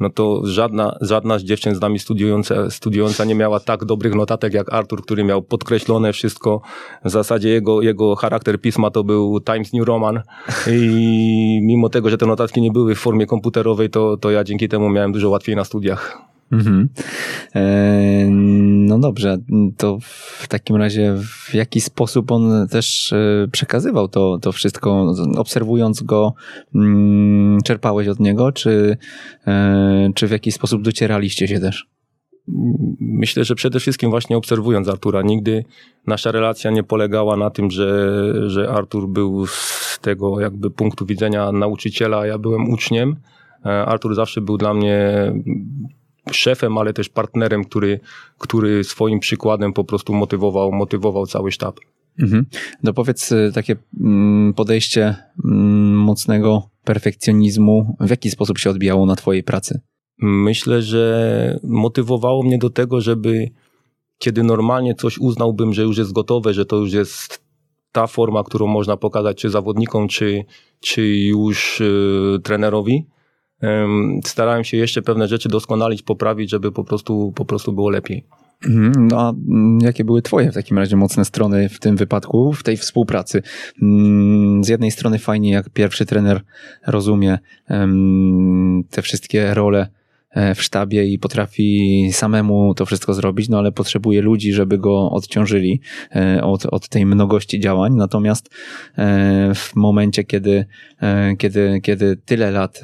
no 0.00 0.10
to 0.10 0.40
żadna, 0.44 0.96
żadna 1.00 1.38
z 1.38 1.42
dziewczyn 1.42 1.74
z 1.74 1.80
nami 1.80 1.98
studiująca, 1.98 2.70
studiująca 2.70 3.24
nie 3.24 3.34
miała 3.34 3.60
tak 3.60 3.84
dobrych 3.84 4.14
notatek 4.14 4.54
jak 4.54 4.72
Artur, 4.72 5.02
który 5.02 5.24
miał 5.24 5.42
podkreślone 5.42 6.12
wszystko. 6.12 6.60
W 7.04 7.10
zasadzie 7.10 7.48
jego, 7.48 7.82
jego 7.82 8.16
charakter 8.16 8.60
pisma 8.60 8.90
to 8.90 9.04
był 9.04 9.40
Times 9.40 9.72
New 9.72 9.86
Roman 9.86 10.20
i 10.70 11.60
mimo 11.62 11.88
tego, 11.88 12.10
że 12.10 12.18
te 12.18 12.26
notatki 12.26 12.60
nie 12.60 12.70
były 12.70 12.94
w 12.94 12.98
formie 12.98 13.26
komputerowej, 13.26 13.90
to, 13.90 14.16
to 14.16 14.30
ja 14.30 14.44
dzięki 14.44 14.68
temu 14.68 14.90
miałem 14.90 15.12
dużo 15.12 15.30
łatwiej 15.30 15.56
na 15.56 15.64
studiach. 15.64 16.28
Mhm. 16.52 16.88
E, 17.54 18.26
no 18.88 18.98
dobrze, 18.98 19.38
to 19.76 19.98
w 20.38 20.48
takim 20.48 20.76
razie 20.76 21.14
w 21.22 21.54
jaki 21.54 21.80
sposób 21.80 22.32
on 22.32 22.68
też 22.68 23.12
e, 23.12 23.48
przekazywał 23.52 24.08
to, 24.08 24.38
to 24.42 24.52
wszystko, 24.52 25.14
obserwując 25.36 26.02
go, 26.02 26.34
mm, 26.74 27.58
czerpałeś 27.64 28.08
od 28.08 28.20
niego, 28.20 28.52
czy, 28.52 28.96
e, 29.46 30.10
czy 30.14 30.26
w 30.26 30.30
jakiś 30.30 30.54
sposób 30.54 30.82
docieraliście 30.82 31.48
się 31.48 31.60
też? 31.60 31.86
myślę, 33.00 33.44
że 33.44 33.54
przede 33.54 33.80
wszystkim 33.80 34.10
właśnie 34.10 34.36
obserwując 34.36 34.88
Artura, 34.88 35.22
nigdy 35.22 35.64
nasza 36.06 36.32
relacja 36.32 36.70
nie 36.70 36.82
polegała 36.82 37.36
na 37.36 37.50
tym, 37.50 37.70
że, 37.70 38.50
że 38.50 38.70
Artur 38.70 39.08
był 39.08 39.46
z 39.46 39.98
tego 40.02 40.40
jakby 40.40 40.70
punktu 40.70 41.06
widzenia 41.06 41.52
nauczyciela, 41.52 42.18
a 42.18 42.26
ja 42.26 42.38
byłem 42.38 42.70
uczniem. 42.70 43.16
Artur 43.62 44.14
zawsze 44.14 44.40
był 44.40 44.56
dla 44.56 44.74
mnie 44.74 45.32
szefem, 46.32 46.78
ale 46.78 46.92
też 46.92 47.08
partnerem, 47.08 47.64
który, 47.64 48.00
który 48.38 48.84
swoim 48.84 49.20
przykładem 49.20 49.72
po 49.72 49.84
prostu 49.84 50.14
motywował, 50.14 50.72
motywował 50.72 51.26
cały 51.26 51.52
sztab. 51.52 51.80
Mhm. 52.18 52.46
No 52.82 52.92
powiedz 52.92 53.32
y, 53.32 53.50
takie 53.54 53.76
mm, 54.00 54.54
podejście 54.54 55.16
mm, 55.44 55.96
mocnego 55.96 56.70
perfekcjonizmu, 56.84 57.96
w 58.00 58.10
jaki 58.10 58.30
sposób 58.30 58.58
się 58.58 58.70
odbijało 58.70 59.06
na 59.06 59.16
twojej 59.16 59.42
pracy? 59.42 59.80
Myślę, 60.20 60.82
że 60.82 61.60
motywowało 61.64 62.42
mnie 62.42 62.58
do 62.58 62.70
tego, 62.70 63.00
żeby 63.00 63.50
kiedy 64.18 64.42
normalnie 64.42 64.94
coś 64.94 65.18
uznałbym, 65.18 65.72
że 65.72 65.82
już 65.82 65.98
jest 65.98 66.12
gotowe, 66.12 66.54
że 66.54 66.66
to 66.66 66.76
już 66.76 66.92
jest 66.92 67.42
ta 67.92 68.06
forma, 68.06 68.44
którą 68.44 68.66
można 68.66 68.96
pokazać 68.96 69.36
czy 69.36 69.50
zawodnikom, 69.50 70.08
czy, 70.08 70.44
czy 70.80 71.06
już 71.06 71.80
y, 71.80 72.38
trenerowi, 72.42 73.06
starałem 74.24 74.64
się 74.64 74.76
jeszcze 74.76 75.02
pewne 75.02 75.28
rzeczy 75.28 75.48
doskonalić, 75.48 76.02
poprawić, 76.02 76.50
żeby 76.50 76.72
po 76.72 76.84
prostu, 76.84 77.32
po 77.36 77.44
prostu 77.44 77.72
było 77.72 77.90
lepiej. 77.90 78.24
Mhm. 78.66 79.08
No 79.08 79.20
a 79.20 79.32
jakie 79.80 80.04
były 80.04 80.22
Twoje 80.22 80.50
w 80.50 80.54
takim 80.54 80.78
razie 80.78 80.96
mocne 80.96 81.24
strony 81.24 81.68
w 81.68 81.78
tym 81.78 81.96
wypadku, 81.96 82.52
w 82.52 82.62
tej 82.62 82.76
współpracy? 82.76 83.42
Mm, 83.82 84.64
z 84.64 84.68
jednej 84.68 84.90
strony 84.90 85.18
fajnie, 85.18 85.50
jak 85.50 85.70
pierwszy 85.70 86.06
trener 86.06 86.40
rozumie 86.86 87.38
te 88.90 89.02
wszystkie 89.02 89.54
role 89.54 89.88
w 90.54 90.62
sztabie 90.62 91.04
i 91.04 91.18
potrafi 91.18 92.08
samemu 92.12 92.74
to 92.74 92.86
wszystko 92.86 93.14
zrobić, 93.14 93.48
no 93.48 93.58
ale 93.58 93.72
potrzebuje 93.72 94.22
ludzi, 94.22 94.52
żeby 94.52 94.78
go 94.78 95.10
odciążyli 95.10 95.80
e, 96.16 96.42
od, 96.42 96.66
od 96.66 96.88
tej 96.88 97.06
mnogości 97.06 97.60
działań. 97.60 97.94
Natomiast 97.94 98.50
e, 98.98 99.54
w 99.54 99.76
momencie, 99.76 100.24
kiedy, 100.24 100.66
kiedy, 101.38 101.80
kiedy 101.82 102.16
tyle 102.16 102.50
lat 102.50 102.80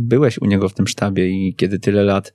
byłeś 0.00 0.38
u 0.38 0.46
niego 0.46 0.68
w 0.68 0.74
tym 0.74 0.86
sztabie 0.86 1.28
i 1.28 1.54
kiedy 1.54 1.78
tyle 1.78 2.04
lat 2.04 2.34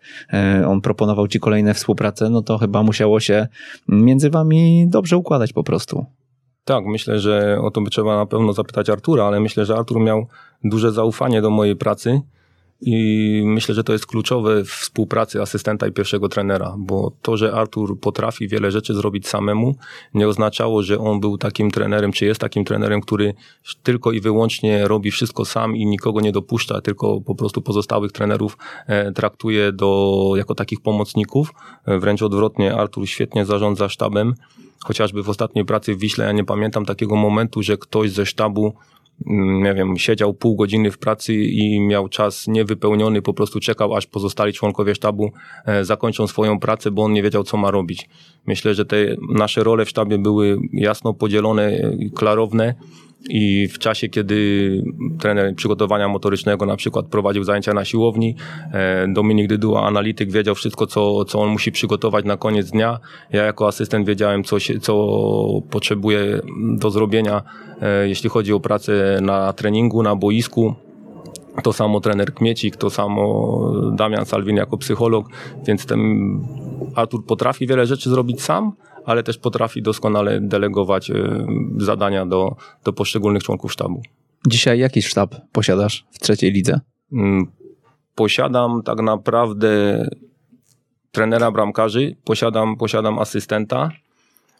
on 0.68 0.82
proponował 0.82 1.28
ci 1.28 1.40
kolejne 1.40 1.74
współpracę, 1.74 2.30
no 2.30 2.42
to 2.42 2.58
chyba 2.58 2.84
musiało 2.84 3.20
się 3.20 3.48
między 3.88 4.30
wami 4.30 4.86
dobrze 4.90 5.18
układać 5.18 5.54
po 5.54 5.64
prostu. 5.64 6.06
Tak, 6.66 6.86
myślę, 6.86 7.20
że 7.20 7.60
o 7.62 7.72
to 7.72 7.82
by 7.82 7.90
trzeba 7.90 8.18
na 8.18 8.26
pewno 8.26 8.54
zapytać 8.54 8.90
Artura, 8.90 9.24
ale 9.24 9.40
myślę, 9.40 9.66
że 9.66 9.76
Artur 9.76 10.00
miał 10.02 10.28
duże 10.64 10.92
zaufanie 10.92 11.42
do 11.42 11.50
mojej 11.50 11.76
pracy 11.76 12.22
i 12.82 13.44
myślę, 13.46 13.76
że 13.76 13.84
to 13.84 13.94
jest 13.94 14.06
kluczowe 14.06 14.64
w 14.64 14.70
współpracy 14.70 15.42
asystenta 15.42 15.88
i 15.88 15.92
pierwszego 15.92 16.30
trenera, 16.30 16.76
bo 16.78 17.12
to, 17.22 17.38
że 17.38 17.54
Artur 17.54 18.00
potrafi 18.00 18.48
wiele 18.48 18.72
rzeczy 18.72 18.94
zrobić 18.94 19.28
samemu, 19.28 19.76
nie 20.14 20.28
oznaczało, 20.28 20.84
że 20.84 21.00
on 21.00 21.20
był 21.20 21.38
takim 21.38 21.72
trenerem, 21.72 22.12
czy 22.12 22.26
jest 22.26 22.42
takim 22.42 22.66
trenerem, 22.66 23.02
który 23.02 23.34
tylko 23.84 24.12
i 24.12 24.22
wyłącznie 24.22 24.88
robi 24.88 25.12
wszystko 25.12 25.46
sam 25.46 25.76
i 25.76 25.86
nikogo 25.86 26.22
nie 26.22 26.32
dopuszcza, 26.32 26.82
tylko 26.82 27.22
po 27.22 27.36
prostu 27.36 27.62
pozostałych 27.62 28.12
trenerów 28.12 28.58
e, 28.88 29.12
traktuje 29.12 29.72
do, 29.72 30.32
jako 30.36 30.56
takich 30.56 30.82
pomocników. 30.82 31.54
E, 31.86 32.00
wręcz 32.00 32.22
odwrotnie, 32.22 32.76
Artur 32.76 33.08
świetnie 33.08 33.46
zarządza 33.46 33.90
sztabem. 33.90 34.34
Chociażby 34.84 35.24
w 35.24 35.30
ostatniej 35.30 35.66
pracy 35.66 35.96
w 35.96 36.00
Wiśle 36.00 36.26
ja 36.26 36.32
nie 36.32 36.44
pamiętam 36.44 36.86
takiego 36.86 37.16
momentu, 37.16 37.64
że 37.64 37.78
ktoś 37.78 38.12
ze 38.12 38.26
sztabu 38.26 38.74
nie 39.26 39.74
wiem, 39.74 39.98
siedział 39.98 40.34
pół 40.34 40.56
godziny 40.56 40.92
w 40.92 40.98
pracy 40.98 41.34
i 41.34 41.82
miał 41.82 42.10
czas 42.10 42.48
niewypełniony, 42.48 43.22
po 43.22 43.34
prostu 43.34 43.60
czekał, 43.60 43.96
aż 43.96 44.08
pozostali 44.08 44.54
członkowie 44.54 44.96
sztabu 44.96 45.32
e, 45.66 45.86
zakończą 45.86 46.28
swoją 46.28 46.60
pracę, 46.60 46.92
bo 46.92 47.04
on 47.04 47.14
nie 47.14 47.24
wiedział, 47.24 47.44
co 47.44 47.58
ma 47.58 47.72
robić. 47.72 48.10
Myślę, 48.48 48.74
że 48.74 48.86
te 48.86 48.98
nasze 49.30 49.64
role 49.64 49.86
w 49.86 49.90
sztabie 49.90 50.18
były 50.18 50.58
jasno 50.74 51.14
podzielone, 51.14 51.92
klarowne 52.16 52.76
i 53.30 53.68
w 53.68 53.80
czasie, 53.80 54.10
kiedy 54.10 54.84
trener 55.20 55.56
przygotowania 55.56 56.08
motorycznego 56.08 56.66
na 56.66 56.76
przykład 56.76 57.06
prowadził 57.06 57.44
zajęcia 57.44 57.74
na 57.74 57.86
siłowni, 57.86 58.36
e, 58.74 59.08
Dominik 59.08 59.48
Dyduła, 59.48 59.88
analityk, 59.88 60.32
wiedział 60.32 60.56
wszystko, 60.56 60.88
co, 60.88 61.26
co 61.26 61.42
on 61.42 61.50
musi 61.50 61.72
przygotować 61.72 62.26
na 62.26 62.38
koniec 62.38 62.72
dnia. 62.72 63.00
Ja 63.32 63.44
jako 63.44 63.68
asystent 63.68 64.08
wiedziałem, 64.08 64.44
co, 64.44 64.60
się, 64.60 64.80
co 64.80 65.08
potrzebuje 65.70 66.42
do 66.78 66.90
zrobienia, 66.90 67.42
e, 67.82 68.08
jeśli 68.08 68.30
chodzi 68.30 68.54
o 68.54 68.60
pracę 68.60 69.20
na 69.22 69.54
treningu, 69.54 70.04
na 70.04 70.16
boisku. 70.16 70.76
To 71.64 71.74
samo 71.74 72.00
trener 72.00 72.34
Kmiecik, 72.34 72.76
to 72.78 72.90
samo 72.90 73.74
Damian 73.92 74.26
Salwin 74.26 74.56
jako 74.56 74.78
psycholog, 74.78 75.26
więc 75.68 75.86
ten 75.86 76.00
Artur 76.96 77.26
potrafi 77.26 77.68
wiele 77.68 77.86
rzeczy 77.86 78.10
zrobić 78.10 78.42
sam, 78.42 78.72
ale 79.06 79.24
też 79.24 79.38
potrafi 79.38 79.82
doskonale 79.82 80.42
delegować 80.42 81.10
y, 81.10 81.46
zadania 81.78 82.26
do, 82.26 82.56
do 82.84 82.94
poszczególnych 82.94 83.44
członków 83.44 83.74
sztabu. 83.74 84.02
Dzisiaj 84.48 84.80
jaki 84.80 85.02
sztab 85.02 85.36
posiadasz 85.52 86.06
w 86.12 86.20
trzeciej 86.20 86.52
lidze? 86.52 86.80
Mm, 87.12 87.48
posiadam 88.16 88.82
tak 88.84 89.02
naprawdę 89.02 90.04
trenera 91.12 91.52
bramkarzy, 91.52 92.16
posiadam, 92.24 92.78
posiadam 92.78 93.20
asystenta, 93.20 93.92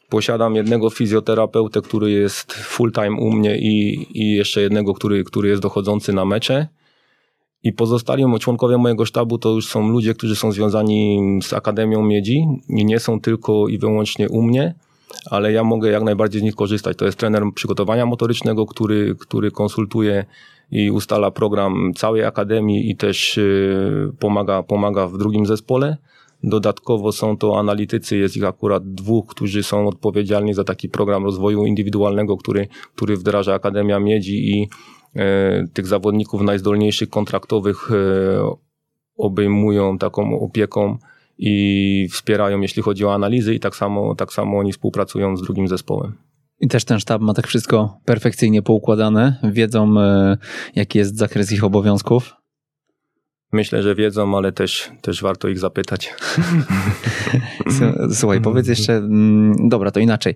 posiadam 0.10 0.56
jednego 0.56 0.90
fizjoterapeutę, 0.90 1.82
który 1.82 2.12
jest 2.12 2.54
full 2.54 2.92
time 2.92 3.12
u 3.12 3.32
mnie 3.32 3.58
i, 3.58 4.08
i 4.22 4.36
jeszcze 4.36 4.62
jednego, 4.62 4.94
który, 4.94 5.24
który 5.24 5.50
jest 5.50 5.62
dochodzący 5.62 6.14
na 6.14 6.26
mecze. 6.26 6.68
I 7.66 7.74
pozostali 7.74 8.24
członkowie 8.40 8.78
mojego 8.78 9.06
sztabu 9.06 9.38
to 9.38 9.50
już 9.50 9.68
są 9.68 9.90
ludzie, 9.90 10.14
którzy 10.14 10.36
są 10.36 10.52
związani 10.52 11.20
z 11.44 11.54
Akademią 11.54 12.02
Miedzi 12.04 12.48
i 12.70 12.86
nie 12.86 13.00
są 13.00 13.22
tylko 13.22 13.68
i 13.68 13.78
wyłącznie 13.78 14.30
u 14.30 14.42
mnie, 14.42 14.76
ale 15.32 15.52
ja 15.52 15.64
mogę 15.64 15.90
jak 15.90 16.04
najbardziej 16.04 16.42
z 16.42 16.44
nich 16.44 16.56
korzystać. 16.56 16.98
To 16.98 17.06
jest 17.06 17.18
trener 17.18 17.44
przygotowania 17.56 18.06
motorycznego, 18.06 18.66
który, 18.66 19.16
który 19.20 19.52
konsultuje 19.52 20.26
i 20.72 20.92
ustala 20.92 21.32
program 21.32 21.94
całej 21.96 22.26
Akademii 22.26 22.92
i 22.92 22.96
też 22.96 23.38
y, 23.38 24.12
pomaga, 24.20 24.64
pomaga 24.64 25.08
w 25.08 25.18
drugim 25.18 25.46
zespole. 25.46 25.98
Dodatkowo 26.44 27.12
są 27.12 27.38
to 27.38 27.60
analitycy, 27.60 28.18
jest 28.18 28.38
ich 28.38 28.44
akurat 28.44 28.94
dwóch, 28.94 29.26
którzy 29.28 29.64
są 29.64 29.88
odpowiedzialni 29.88 30.54
za 30.54 30.64
taki 30.64 30.90
program 30.90 31.24
rozwoju 31.24 31.66
indywidualnego, 31.66 32.38
który, 32.38 32.68
który 32.96 33.18
wdraża 33.18 33.54
Akademia 33.54 34.00
Miedzi 34.00 34.58
i 34.58 34.70
tych 35.74 35.88
zawodników 35.88 36.42
najzdolniejszych 36.42 37.10
kontraktowych 37.10 37.92
e, 37.92 37.96
obejmują 39.18 39.98
taką 39.98 40.40
opieką 40.40 40.98
i 41.38 42.08
wspierają, 42.12 42.62
jeśli 42.62 42.84
chodzi 42.84 43.06
o 43.06 43.14
analizy 43.14 43.56
i 43.56 43.60
tak 43.60 43.76
samo, 43.76 44.16
tak 44.16 44.34
samo 44.34 44.60
oni 44.60 44.72
współpracują 44.72 45.38
z 45.38 45.42
drugim 45.42 45.68
zespołem. 45.68 46.18
I 46.60 46.68
też 46.68 46.86
ten 46.86 47.00
sztab 47.00 47.22
ma 47.22 47.34
tak 47.34 47.48
wszystko 47.48 48.00
perfekcyjnie 48.06 48.62
poukładane, 48.62 49.36
wiedzą 49.44 50.00
e, 50.00 50.38
jaki 50.76 50.98
jest 50.98 51.18
zakres 51.18 51.52
ich 51.52 51.64
obowiązków. 51.64 52.34
Myślę, 53.52 53.84
że 53.84 53.96
wiedzą, 53.96 54.38
ale 54.38 54.52
też, 54.52 54.92
też 55.02 55.22
warto 55.22 55.48
ich 55.48 55.60
zapytać. 55.60 56.14
Słuchaj, 58.14 58.42
powiedz 58.42 58.68
jeszcze, 58.68 58.94
mm, 58.94 59.70
dobra, 59.70 59.92
to 59.92 60.00
inaczej. 60.00 60.36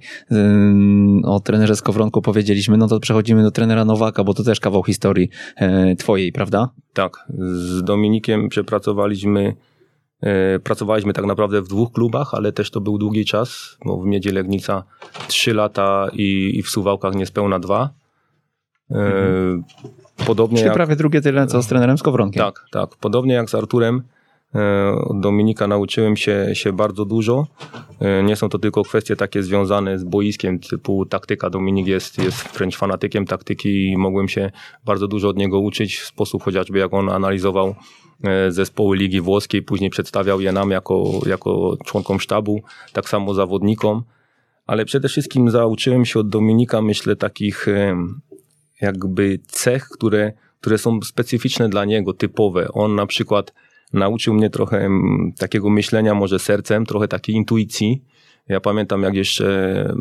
O 1.23 1.39
trenerze 1.39 1.75
Skowronku 1.75 2.21
powiedzieliśmy, 2.21 2.77
no 2.77 2.87
to 2.87 2.99
przechodzimy 2.99 3.43
do 3.43 3.51
trenera 3.51 3.85
Nowaka, 3.85 4.23
bo 4.23 4.33
to 4.33 4.43
też 4.43 4.59
kawał 4.59 4.83
historii 4.83 5.29
e, 5.55 5.95
twojej, 5.95 6.31
prawda? 6.31 6.69
Tak, 6.93 7.25
z 7.39 7.83
Dominikiem 7.83 8.49
przepracowaliśmy, 8.49 9.55
e, 10.21 10.59
pracowaliśmy 10.59 11.13
tak 11.13 11.25
naprawdę 11.25 11.61
w 11.61 11.67
dwóch 11.67 11.91
klubach, 11.91 12.33
ale 12.33 12.51
też 12.51 12.71
to 12.71 12.81
był 12.81 12.97
długi 12.97 13.25
czas, 13.25 13.77
bo 13.85 14.01
w 14.01 14.05
Miedzie 14.05 14.31
Legnica 14.31 14.83
trzy 15.27 15.53
lata 15.53 16.07
i, 16.13 16.51
i 16.55 16.63
w 16.63 16.69
Suwałkach 16.69 17.15
niespełna 17.15 17.59
dwa. 17.59 17.89
Mhm. 18.89 19.63
Podobnie 20.27 20.57
Czyli 20.57 20.67
jak... 20.67 20.75
prawie 20.75 20.95
drugie 20.95 21.21
tyle, 21.21 21.47
co 21.47 21.61
z 21.61 21.67
trenerem 21.67 21.97
Skowronkiem. 21.97 22.43
Tak, 22.43 22.65
tak. 22.71 22.89
Podobnie 22.99 23.33
jak 23.33 23.49
z 23.49 23.55
Arturem, 23.55 24.03
e, 24.55 24.91
od 24.91 25.19
Dominika 25.19 25.67
nauczyłem 25.67 26.17
się, 26.17 26.47
się 26.53 26.73
bardzo 26.73 27.05
dużo. 27.05 27.47
E, 27.99 28.23
nie 28.23 28.35
są 28.35 28.49
to 28.49 28.59
tylko 28.59 28.83
kwestie 28.83 29.15
takie 29.15 29.43
związane 29.43 29.99
z 29.99 30.03
boiskiem, 30.03 30.59
typu 30.59 31.05
taktyka. 31.05 31.49
Dominik 31.49 31.87
jest, 31.87 32.17
jest 32.17 32.57
wręcz 32.57 32.77
fanatykiem 32.77 33.25
taktyki 33.25 33.91
i 33.91 33.97
mogłem 33.97 34.27
się 34.27 34.51
bardzo 34.85 35.07
dużo 35.07 35.29
od 35.29 35.37
niego 35.37 35.59
uczyć. 35.59 35.99
Sposób 35.99 36.43
chociażby, 36.43 36.79
jak 36.79 36.93
on 36.93 37.09
analizował 37.09 37.75
e, 38.23 38.51
zespoły 38.51 38.97
Ligi 38.97 39.21
Włoskiej, 39.21 39.61
później 39.61 39.89
przedstawiał 39.89 40.41
je 40.41 40.51
nam 40.51 40.71
jako, 40.71 41.03
jako 41.25 41.77
członkom 41.85 42.19
sztabu, 42.19 42.61
tak 42.93 43.09
samo 43.09 43.33
zawodnikom. 43.33 44.03
Ale 44.67 44.85
przede 44.85 45.07
wszystkim 45.07 45.49
zauczyłem 45.49 46.05
się 46.05 46.19
od 46.19 46.29
Dominika, 46.29 46.81
myślę, 46.81 47.15
takich 47.15 47.67
jakby 48.81 49.39
cech, 49.47 49.89
które, 49.89 50.33
które 50.59 50.77
są 50.77 51.01
specyficzne 51.01 51.69
dla 51.69 51.85
niego, 51.85 52.13
typowe. 52.13 52.67
On 52.73 52.95
na 52.95 53.05
przykład 53.05 53.53
nauczył 53.93 54.33
mnie 54.33 54.49
trochę 54.49 54.77
mm, 54.77 55.31
takiego 55.37 55.69
myślenia 55.69 56.13
może 56.13 56.39
sercem, 56.39 56.85
trochę 56.85 57.07
takiej 57.07 57.35
intuicji. 57.35 58.03
Ja 58.47 58.59
pamiętam, 58.59 59.03
jak 59.03 59.15
jeszcze 59.15 59.93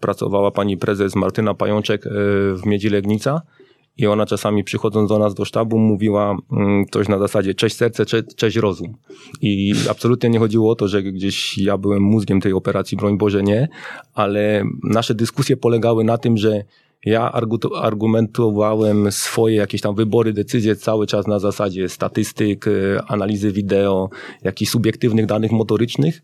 pracowała 0.00 0.50
pani 0.50 0.76
prezes 0.76 1.16
Martyna 1.16 1.54
Pajączek 1.54 2.06
e, 2.06 2.10
w 2.54 2.66
Miedzi 2.66 2.88
Legnica 2.88 3.42
i 3.96 4.06
ona 4.06 4.26
czasami 4.26 4.64
przychodząc 4.64 5.08
do 5.08 5.18
nas 5.18 5.34
do 5.34 5.44
sztabu 5.44 5.78
mówiła 5.78 6.36
mm, 6.52 6.86
coś 6.90 7.08
na 7.08 7.18
zasadzie 7.18 7.54
cześć 7.54 7.76
serce, 7.76 8.06
cześć, 8.06 8.24
cześć 8.36 8.56
rozum. 8.56 8.96
I 9.40 9.74
absolutnie 9.90 10.30
nie 10.30 10.38
chodziło 10.38 10.70
o 10.72 10.74
to, 10.74 10.88
że 10.88 11.02
gdzieś 11.02 11.58
ja 11.58 11.78
byłem 11.78 12.02
mózgiem 12.02 12.40
tej 12.40 12.52
operacji, 12.52 12.96
broń 12.96 13.18
Boże 13.18 13.42
nie, 13.42 13.68
ale 14.14 14.64
nasze 14.82 15.14
dyskusje 15.14 15.56
polegały 15.56 16.04
na 16.04 16.18
tym, 16.18 16.36
że 16.36 16.64
ja 17.04 17.32
argumentowałem 17.82 19.12
swoje 19.12 19.56
jakieś 19.56 19.80
tam 19.80 19.94
wybory, 19.94 20.32
decyzje 20.32 20.76
cały 20.76 21.06
czas 21.06 21.26
na 21.26 21.38
zasadzie 21.38 21.88
statystyk, 21.88 22.66
e, 22.68 23.02
analizy 23.08 23.52
wideo, 23.52 24.10
jakichś 24.42 24.70
subiektywnych 24.70 25.26
danych 25.26 25.52
motorycznych, 25.52 26.22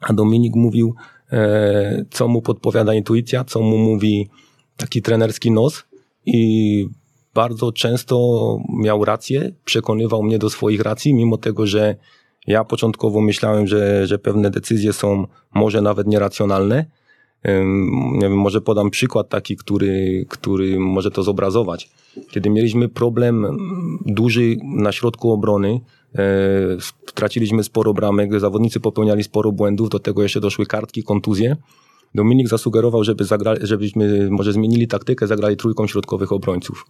a 0.00 0.12
Dominik 0.12 0.56
mówił, 0.56 0.94
e, 1.32 2.04
co 2.10 2.28
mu 2.28 2.42
podpowiada 2.42 2.94
intuicja, 2.94 3.44
co 3.44 3.60
mu 3.60 3.78
mówi 3.78 4.28
taki 4.76 5.02
trenerski 5.02 5.50
nos 5.50 5.84
i 6.26 6.86
bardzo 7.34 7.72
często 7.72 8.58
miał 8.78 9.04
rację, 9.04 9.52
przekonywał 9.64 10.22
mnie 10.22 10.38
do 10.38 10.50
swoich 10.50 10.80
racji, 10.80 11.14
mimo 11.14 11.36
tego, 11.36 11.66
że 11.66 11.96
ja 12.46 12.64
początkowo 12.64 13.20
myślałem, 13.20 13.66
że, 13.66 14.06
że 14.06 14.18
pewne 14.18 14.50
decyzje 14.50 14.92
są 14.92 15.26
może 15.54 15.82
nawet 15.82 16.06
nieracjonalne, 16.06 16.86
nie 18.12 18.20
wiem, 18.20 18.38
może 18.38 18.60
podam 18.60 18.90
przykład 18.90 19.28
taki, 19.28 19.56
który, 19.56 20.26
który 20.28 20.78
może 20.78 21.10
to 21.10 21.22
zobrazować. 21.22 21.90
Kiedy 22.30 22.50
mieliśmy 22.50 22.88
problem 22.88 23.58
duży 24.06 24.56
na 24.62 24.92
środku 24.92 25.32
obrony, 25.32 25.80
e, 26.14 26.20
straciliśmy 27.08 27.64
sporo 27.64 27.94
bramek, 27.94 28.40
zawodnicy 28.40 28.80
popełniali 28.80 29.24
sporo 29.24 29.52
błędów, 29.52 29.88
do 29.88 29.98
tego 29.98 30.22
jeszcze 30.22 30.40
doszły 30.40 30.66
kartki, 30.66 31.02
kontuzje. 31.02 31.56
Dominik 32.14 32.48
zasugerował, 32.48 33.04
żeby 33.04 33.24
zagrali, 33.24 33.60
żebyśmy 33.66 34.30
może 34.30 34.52
zmienili 34.52 34.88
taktykę, 34.88 35.26
zagrali 35.26 35.56
trójką 35.56 35.86
środkowych 35.86 36.32
obrońców. 36.32 36.86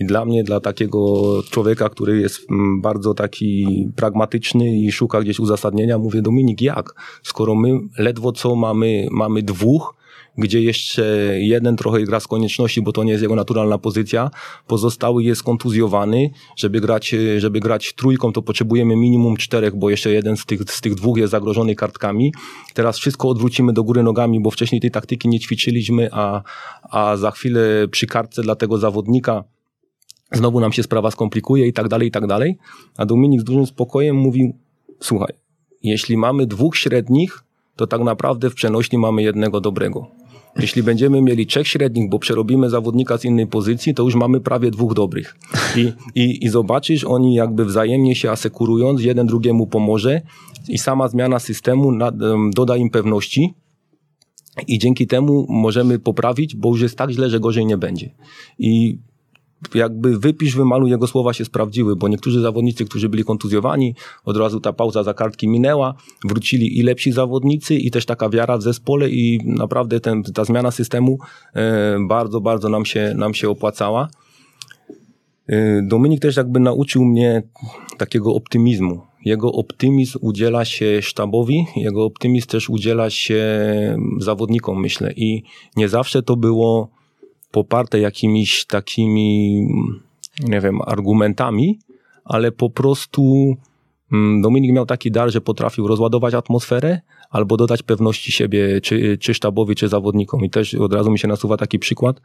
I 0.00 0.04
dla 0.04 0.24
mnie, 0.24 0.44
dla 0.44 0.60
takiego 0.60 1.22
człowieka, 1.50 1.88
który 1.88 2.20
jest 2.20 2.50
mm, 2.50 2.80
bardzo 2.80 3.14
taki 3.14 3.66
pragmatyczny 3.96 4.78
i 4.78 4.92
szuka 4.92 5.20
gdzieś 5.20 5.40
uzasadnienia, 5.40 5.98
mówię, 5.98 6.22
Dominik, 6.22 6.60
jak? 6.62 6.94
Skoro 7.22 7.54
my 7.54 7.80
ledwo 7.98 8.32
co 8.32 8.54
mamy, 8.54 9.08
mamy 9.10 9.42
dwóch, 9.42 9.94
gdzie 10.38 10.62
jeszcze 10.62 11.02
jeden 11.38 11.76
trochę 11.76 12.02
gra 12.02 12.20
z 12.20 12.26
konieczności, 12.26 12.82
bo 12.82 12.92
to 12.92 13.04
nie 13.04 13.12
jest 13.12 13.22
jego 13.22 13.34
naturalna 13.34 13.78
pozycja, 13.78 14.30
pozostały 14.66 15.22
jest 15.24 15.42
kontuzjowany, 15.42 16.30
żeby 16.56 16.80
grać, 16.80 17.14
żeby 17.38 17.60
grać 17.60 17.94
trójką, 17.94 18.32
to 18.32 18.42
potrzebujemy 18.42 18.96
minimum 18.96 19.36
czterech, 19.36 19.76
bo 19.76 19.90
jeszcze 19.90 20.10
jeden 20.10 20.36
z 20.36 20.46
tych, 20.46 20.60
z 20.70 20.80
tych 20.80 20.94
dwóch 20.94 21.18
jest 21.18 21.30
zagrożony 21.30 21.74
kartkami. 21.74 22.34
Teraz 22.74 22.98
wszystko 22.98 23.28
odwrócimy 23.28 23.72
do 23.72 23.84
góry 23.84 24.02
nogami, 24.02 24.40
bo 24.40 24.50
wcześniej 24.50 24.80
tej 24.80 24.90
taktyki 24.90 25.28
nie 25.28 25.40
ćwiczyliśmy, 25.40 26.08
a, 26.12 26.42
a 26.82 27.16
za 27.16 27.30
chwilę 27.30 27.88
przy 27.90 28.06
kartce 28.06 28.42
dla 28.42 28.54
tego 28.54 28.78
zawodnika 28.78 29.44
znowu 30.32 30.60
nam 30.60 30.72
się 30.72 30.82
sprawa 30.82 31.10
skomplikuje 31.10 31.66
i 31.66 31.72
tak 31.72 31.88
dalej, 31.88 32.08
i 32.08 32.10
tak 32.10 32.26
dalej. 32.26 32.58
A 32.96 33.06
Dominik 33.06 33.40
z 33.40 33.44
dużym 33.44 33.66
spokojem 33.66 34.16
mówił, 34.16 34.54
słuchaj, 35.00 35.34
jeśli 35.82 36.16
mamy 36.16 36.46
dwóch 36.46 36.76
średnich, 36.76 37.44
to 37.76 37.86
tak 37.86 38.00
naprawdę 38.00 38.50
w 38.50 38.54
przenośni 38.54 38.98
mamy 38.98 39.22
jednego 39.22 39.60
dobrego. 39.60 40.06
Jeśli 40.56 40.82
będziemy 40.82 41.22
mieli 41.22 41.46
trzech 41.46 41.68
średnich, 41.68 42.10
bo 42.10 42.18
przerobimy 42.18 42.70
zawodnika 42.70 43.18
z 43.18 43.24
innej 43.24 43.46
pozycji, 43.46 43.94
to 43.94 44.02
już 44.02 44.14
mamy 44.14 44.40
prawie 44.40 44.70
dwóch 44.70 44.94
dobrych. 44.94 45.36
I, 45.76 45.92
i, 46.14 46.44
i 46.44 46.48
zobaczysz, 46.48 47.04
oni 47.04 47.34
jakby 47.34 47.64
wzajemnie 47.64 48.14
się 48.14 48.30
asekurując, 48.30 49.02
jeden 49.02 49.26
drugiemu 49.26 49.66
pomoże 49.66 50.22
i 50.68 50.78
sama 50.78 51.08
zmiana 51.08 51.38
systemu 51.38 51.92
nad, 51.92 52.14
doda 52.54 52.76
im 52.76 52.90
pewności, 52.90 53.54
i 54.68 54.78
dzięki 54.78 55.06
temu 55.06 55.46
możemy 55.48 55.98
poprawić, 55.98 56.56
bo 56.56 56.68
już 56.68 56.80
jest 56.80 56.98
tak 56.98 57.10
źle, 57.10 57.30
że 57.30 57.40
gorzej 57.40 57.66
nie 57.66 57.76
będzie. 57.76 58.14
I 58.58 58.98
jakby 59.74 60.18
wypisz, 60.18 60.56
wymaluj, 60.56 60.90
jego 60.90 61.06
słowa 61.06 61.32
się 61.32 61.44
sprawdziły, 61.44 61.96
bo 61.96 62.08
niektórzy 62.08 62.40
zawodnicy, 62.40 62.84
którzy 62.84 63.08
byli 63.08 63.24
kontuzjowani, 63.24 63.94
od 64.24 64.36
razu 64.36 64.60
ta 64.60 64.72
pauza 64.72 65.02
za 65.02 65.14
kartki 65.14 65.48
minęła, 65.48 65.94
wrócili 66.24 66.78
i 66.78 66.82
lepsi 66.82 67.12
zawodnicy 67.12 67.74
i 67.74 67.90
też 67.90 68.06
taka 68.06 68.28
wiara 68.28 68.58
w 68.58 68.62
zespole 68.62 69.10
i 69.10 69.40
naprawdę 69.44 70.00
ten, 70.00 70.22
ta 70.22 70.44
zmiana 70.44 70.70
systemu 70.70 71.18
e, 71.54 71.98
bardzo, 72.08 72.40
bardzo 72.40 72.68
nam 72.68 72.84
się, 72.84 73.14
nam 73.16 73.34
się 73.34 73.50
opłacała. 73.50 74.08
E, 75.46 75.82
Dominik 75.82 76.20
też 76.20 76.36
jakby 76.36 76.60
nauczył 76.60 77.04
mnie 77.04 77.42
takiego 77.98 78.34
optymizmu. 78.34 79.00
Jego 79.24 79.52
optymizm 79.52 80.18
udziela 80.22 80.64
się 80.64 81.02
sztabowi, 81.02 81.66
jego 81.76 82.04
optymizm 82.04 82.46
też 82.46 82.70
udziela 82.70 83.10
się 83.10 83.44
zawodnikom, 84.18 84.80
myślę. 84.80 85.12
I 85.16 85.42
nie 85.76 85.88
zawsze 85.88 86.22
to 86.22 86.36
było 86.36 86.99
poparte 87.50 88.00
jakimiś 88.00 88.64
takimi, 88.64 89.60
nie 90.40 90.60
wiem, 90.60 90.78
argumentami, 90.86 91.78
ale 92.24 92.52
po 92.52 92.70
prostu 92.70 93.54
mm, 94.12 94.42
Dominik 94.42 94.72
miał 94.72 94.86
taki 94.86 95.10
dar, 95.10 95.30
że 95.30 95.40
potrafił 95.40 95.86
rozładować 95.86 96.34
atmosferę 96.34 97.00
albo 97.30 97.56
dodać 97.56 97.82
pewności 97.82 98.32
siebie, 98.32 98.80
czy, 98.80 99.18
czy 99.18 99.34
sztabowi, 99.34 99.74
czy 99.74 99.88
zawodnikom. 99.88 100.44
I 100.44 100.50
też 100.50 100.74
od 100.74 100.92
razu 100.92 101.10
mi 101.10 101.18
się 101.18 101.28
nasuwa 101.28 101.56
taki 101.56 101.78
przykład, 101.78 102.20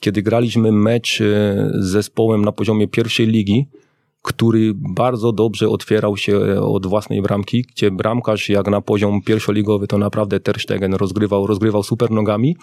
kiedy 0.00 0.22
graliśmy 0.22 0.72
mecz 0.72 1.20
e, 1.20 1.24
z 1.74 1.86
zespołem 1.86 2.44
na 2.44 2.52
poziomie 2.52 2.88
pierwszej 2.88 3.26
ligi, 3.26 3.66
który 4.22 4.72
bardzo 4.74 5.32
dobrze 5.32 5.68
otwierał 5.68 6.16
się 6.16 6.36
e, 6.36 6.60
od 6.62 6.86
własnej 6.86 7.22
bramki, 7.22 7.62
gdzie 7.62 7.90
bramkarz 7.90 8.48
jak 8.48 8.68
na 8.68 8.80
poziom 8.80 9.22
pierwszoligowy 9.22 9.86
to 9.86 9.98
naprawdę 9.98 10.40
Ter 10.40 10.60
Stegen 10.60 10.94
rozgrywał, 10.94 11.46
rozgrywał 11.46 11.82
super 11.82 12.10
nogami. 12.10 12.56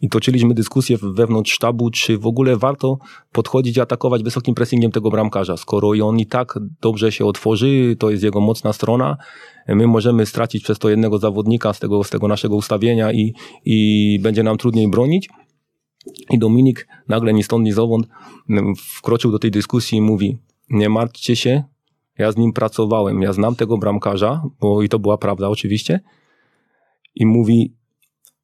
I 0.00 0.08
toczyliśmy 0.08 0.54
dyskusję 0.54 0.96
wewnątrz 1.02 1.52
sztabu, 1.52 1.90
czy 1.90 2.18
w 2.18 2.26
ogóle 2.26 2.56
warto 2.56 2.98
podchodzić 3.32 3.76
i 3.76 3.80
atakować 3.80 4.22
wysokim 4.22 4.54
pressingiem 4.54 4.90
tego 4.90 5.10
bramkarza, 5.10 5.56
skoro 5.56 5.94
i 5.94 6.00
on 6.00 6.18
i 6.18 6.26
tak 6.26 6.58
dobrze 6.80 7.12
się 7.12 7.24
otworzy, 7.24 7.96
to 7.98 8.10
jest 8.10 8.22
jego 8.22 8.40
mocna 8.40 8.72
strona, 8.72 9.16
my 9.68 9.86
możemy 9.86 10.26
stracić 10.26 10.64
przez 10.64 10.78
to 10.78 10.88
jednego 10.88 11.18
zawodnika 11.18 11.72
z 11.72 11.80
tego, 11.80 12.04
z 12.04 12.10
tego 12.10 12.28
naszego 12.28 12.56
ustawienia 12.56 13.12
i, 13.12 13.34
i 13.64 14.18
będzie 14.22 14.42
nam 14.42 14.58
trudniej 14.58 14.88
bronić. 14.88 15.28
I 16.30 16.38
Dominik 16.38 16.88
nagle 17.08 17.34
ni 17.34 17.42
stąd, 17.42 17.64
ni 17.64 17.72
zowąd 17.72 18.06
wkroczył 18.76 19.30
do 19.30 19.38
tej 19.38 19.50
dyskusji 19.50 19.98
i 19.98 20.00
mówi, 20.00 20.38
nie 20.70 20.88
martwcie 20.88 21.36
się, 21.36 21.62
ja 22.18 22.32
z 22.32 22.36
nim 22.36 22.52
pracowałem, 22.52 23.22
ja 23.22 23.32
znam 23.32 23.56
tego 23.56 23.78
bramkarza, 23.78 24.42
bo 24.60 24.82
i 24.82 24.88
to 24.88 24.98
była 24.98 25.18
prawda 25.18 25.48
oczywiście. 25.48 26.00
I 27.14 27.26
mówi, 27.26 27.74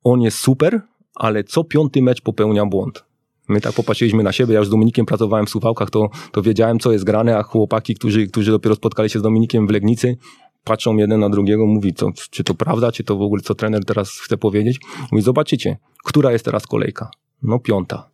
on 0.04 0.20
jest 0.20 0.38
super, 0.38 0.80
ale 1.14 1.44
co 1.44 1.64
piąty 1.64 2.02
mecz 2.02 2.20
popełnia 2.20 2.66
błąd. 2.66 3.04
My 3.48 3.60
tak 3.60 3.72
popatrzyliśmy 3.72 4.22
na 4.22 4.32
siebie, 4.32 4.54
ja 4.54 4.58
już 4.58 4.68
z 4.68 4.70
Dominikiem 4.70 5.06
pracowałem 5.06 5.46
w 5.46 5.50
Suwałkach, 5.50 5.90
to, 5.90 6.08
to 6.32 6.42
wiedziałem, 6.42 6.78
co 6.78 6.92
jest 6.92 7.04
grane, 7.04 7.38
a 7.38 7.42
chłopaki, 7.42 7.94
którzy, 7.94 8.26
którzy 8.26 8.50
dopiero 8.50 8.74
spotkali 8.74 9.10
się 9.10 9.18
z 9.18 9.22
Dominikiem 9.22 9.66
w 9.66 9.70
Legnicy, 9.70 10.16
patrzą 10.64 10.96
jeden 10.96 11.20
na 11.20 11.30
drugiego, 11.30 11.66
mówi, 11.66 11.94
czy 12.30 12.44
to 12.44 12.54
prawda, 12.54 12.92
czy 12.92 13.04
to 13.04 13.16
w 13.16 13.22
ogóle, 13.22 13.42
co 13.42 13.54
trener 13.54 13.84
teraz 13.84 14.10
chce 14.10 14.36
powiedzieć. 14.36 14.80
Mówi, 15.12 15.22
zobaczycie, 15.22 15.78
która 16.04 16.32
jest 16.32 16.44
teraz 16.44 16.66
kolejka? 16.66 17.10
No 17.42 17.58
piąta 17.58 18.09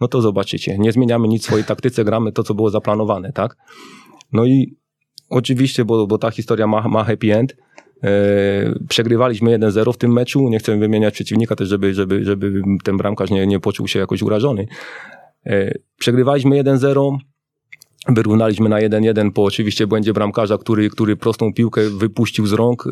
no 0.00 0.08
to 0.08 0.20
zobaczycie. 0.20 0.78
Nie 0.78 0.92
zmieniamy 0.92 1.28
nic 1.28 1.42
w 1.42 1.46
swojej 1.46 1.64
taktyce, 1.64 2.04
gramy 2.04 2.32
to, 2.32 2.42
co 2.42 2.54
było 2.54 2.70
zaplanowane, 2.70 3.32
tak? 3.32 3.56
No 4.32 4.44
i 4.44 4.76
oczywiście, 5.30 5.84
bo, 5.84 6.06
bo 6.06 6.18
ta 6.18 6.30
historia 6.30 6.66
ma, 6.66 6.88
ma 6.88 7.04
happy 7.04 7.36
end, 7.36 7.56
e, 8.02 8.08
przegrywaliśmy 8.88 9.58
1-0 9.58 9.92
w 9.92 9.96
tym 9.96 10.12
meczu, 10.12 10.48
nie 10.48 10.58
chcę 10.58 10.78
wymieniać 10.78 11.14
przeciwnika 11.14 11.56
też, 11.56 11.68
żeby, 11.68 11.94
żeby, 11.94 12.24
żeby 12.24 12.62
ten 12.84 12.96
bramkarz 12.96 13.30
nie, 13.30 13.46
nie 13.46 13.60
poczuł 13.60 13.88
się 13.88 13.98
jakoś 13.98 14.22
urażony. 14.22 14.66
E, 15.46 15.74
przegrywaliśmy 15.98 16.64
1-0, 16.64 17.16
wyrównaliśmy 18.08 18.68
na 18.68 18.80
1-1 18.80 19.32
po 19.32 19.44
oczywiście 19.44 19.86
błędzie 19.86 20.12
bramkarza, 20.12 20.58
który, 20.58 20.90
który 20.90 21.16
prostą 21.16 21.52
piłkę 21.52 21.90
wypuścił 21.90 22.46
z 22.46 22.52
rąk. 22.52 22.86
E, 22.86 22.90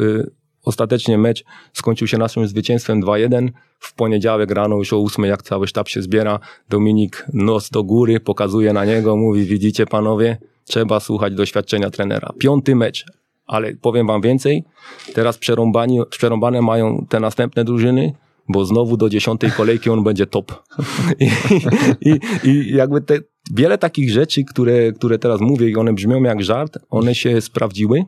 Ostatecznie 0.68 1.18
mecz 1.18 1.44
skończył 1.72 2.08
się 2.08 2.18
naszym 2.18 2.48
zwycięstwem 2.48 3.02
2-1. 3.02 3.48
W 3.78 3.94
poniedziałek 3.94 4.50
rano 4.50 4.76
już 4.76 4.92
o 4.92 5.02
8, 5.02 5.24
jak 5.24 5.42
cały 5.42 5.66
sztab 5.66 5.88
się 5.88 6.02
zbiera, 6.02 6.40
Dominik 6.68 7.26
nos 7.32 7.70
do 7.70 7.84
góry, 7.84 8.20
pokazuje 8.20 8.72
na 8.72 8.84
niego, 8.84 9.16
mówi, 9.16 9.44
widzicie 9.44 9.86
panowie, 9.86 10.38
trzeba 10.64 11.00
słuchać 11.00 11.34
doświadczenia 11.34 11.90
trenera. 11.90 12.32
Piąty 12.38 12.74
mecz, 12.76 13.04
ale 13.46 13.74
powiem 13.74 14.06
wam 14.06 14.20
więcej, 14.20 14.64
teraz 15.14 15.38
przerąbani, 15.38 16.00
przerąbane 16.10 16.62
mają 16.62 17.06
te 17.08 17.20
następne 17.20 17.64
drużyny, 17.64 18.12
bo 18.48 18.64
znowu 18.64 18.96
do 18.96 19.08
dziesiątej 19.08 19.50
kolejki 19.50 19.90
on 19.90 20.04
będzie 20.04 20.26
top. 20.26 20.62
I, 21.20 21.30
i, 22.10 22.48
i 22.48 22.74
jakby 22.76 23.00
te, 23.00 23.18
wiele 23.54 23.78
takich 23.78 24.10
rzeczy, 24.10 24.44
które, 24.44 24.92
które 24.92 25.18
teraz 25.18 25.40
mówię 25.40 25.68
i 25.68 25.76
one 25.76 25.92
brzmią 25.92 26.22
jak 26.22 26.42
żart, 26.42 26.78
one 26.90 27.14
się 27.14 27.40
sprawdziły 27.40 28.04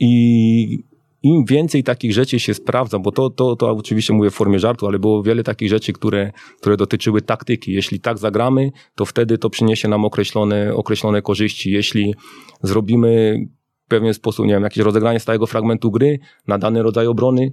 i 0.00 0.87
im 1.22 1.44
więcej 1.44 1.84
takich 1.84 2.12
rzeczy 2.12 2.40
się 2.40 2.54
sprawdza, 2.54 2.98
bo 2.98 3.12
to, 3.12 3.30
to, 3.30 3.56
to 3.56 3.70
oczywiście 3.70 4.12
mówię 4.12 4.30
w 4.30 4.34
formie 4.34 4.58
żartu, 4.58 4.86
ale 4.86 4.98
było 4.98 5.22
wiele 5.22 5.42
takich 5.42 5.68
rzeczy, 5.68 5.92
które, 5.92 6.32
które 6.60 6.76
dotyczyły 6.76 7.22
taktyki. 7.22 7.72
Jeśli 7.72 8.00
tak 8.00 8.18
zagramy, 8.18 8.72
to 8.94 9.04
wtedy 9.04 9.38
to 9.38 9.50
przyniesie 9.50 9.88
nam 9.88 10.04
określone, 10.04 10.74
określone 10.74 11.22
korzyści. 11.22 11.70
Jeśli 11.70 12.14
zrobimy 12.62 13.38
w 13.86 13.88
pewien 13.88 14.14
sposób, 14.14 14.46
nie 14.46 14.52
wiem, 14.52 14.62
jakieś 14.62 14.84
rozegranie 14.84 15.20
stałego 15.20 15.46
fragmentu 15.46 15.90
gry 15.90 16.18
na 16.46 16.58
dany 16.58 16.82
rodzaj 16.82 17.06
obrony, 17.06 17.52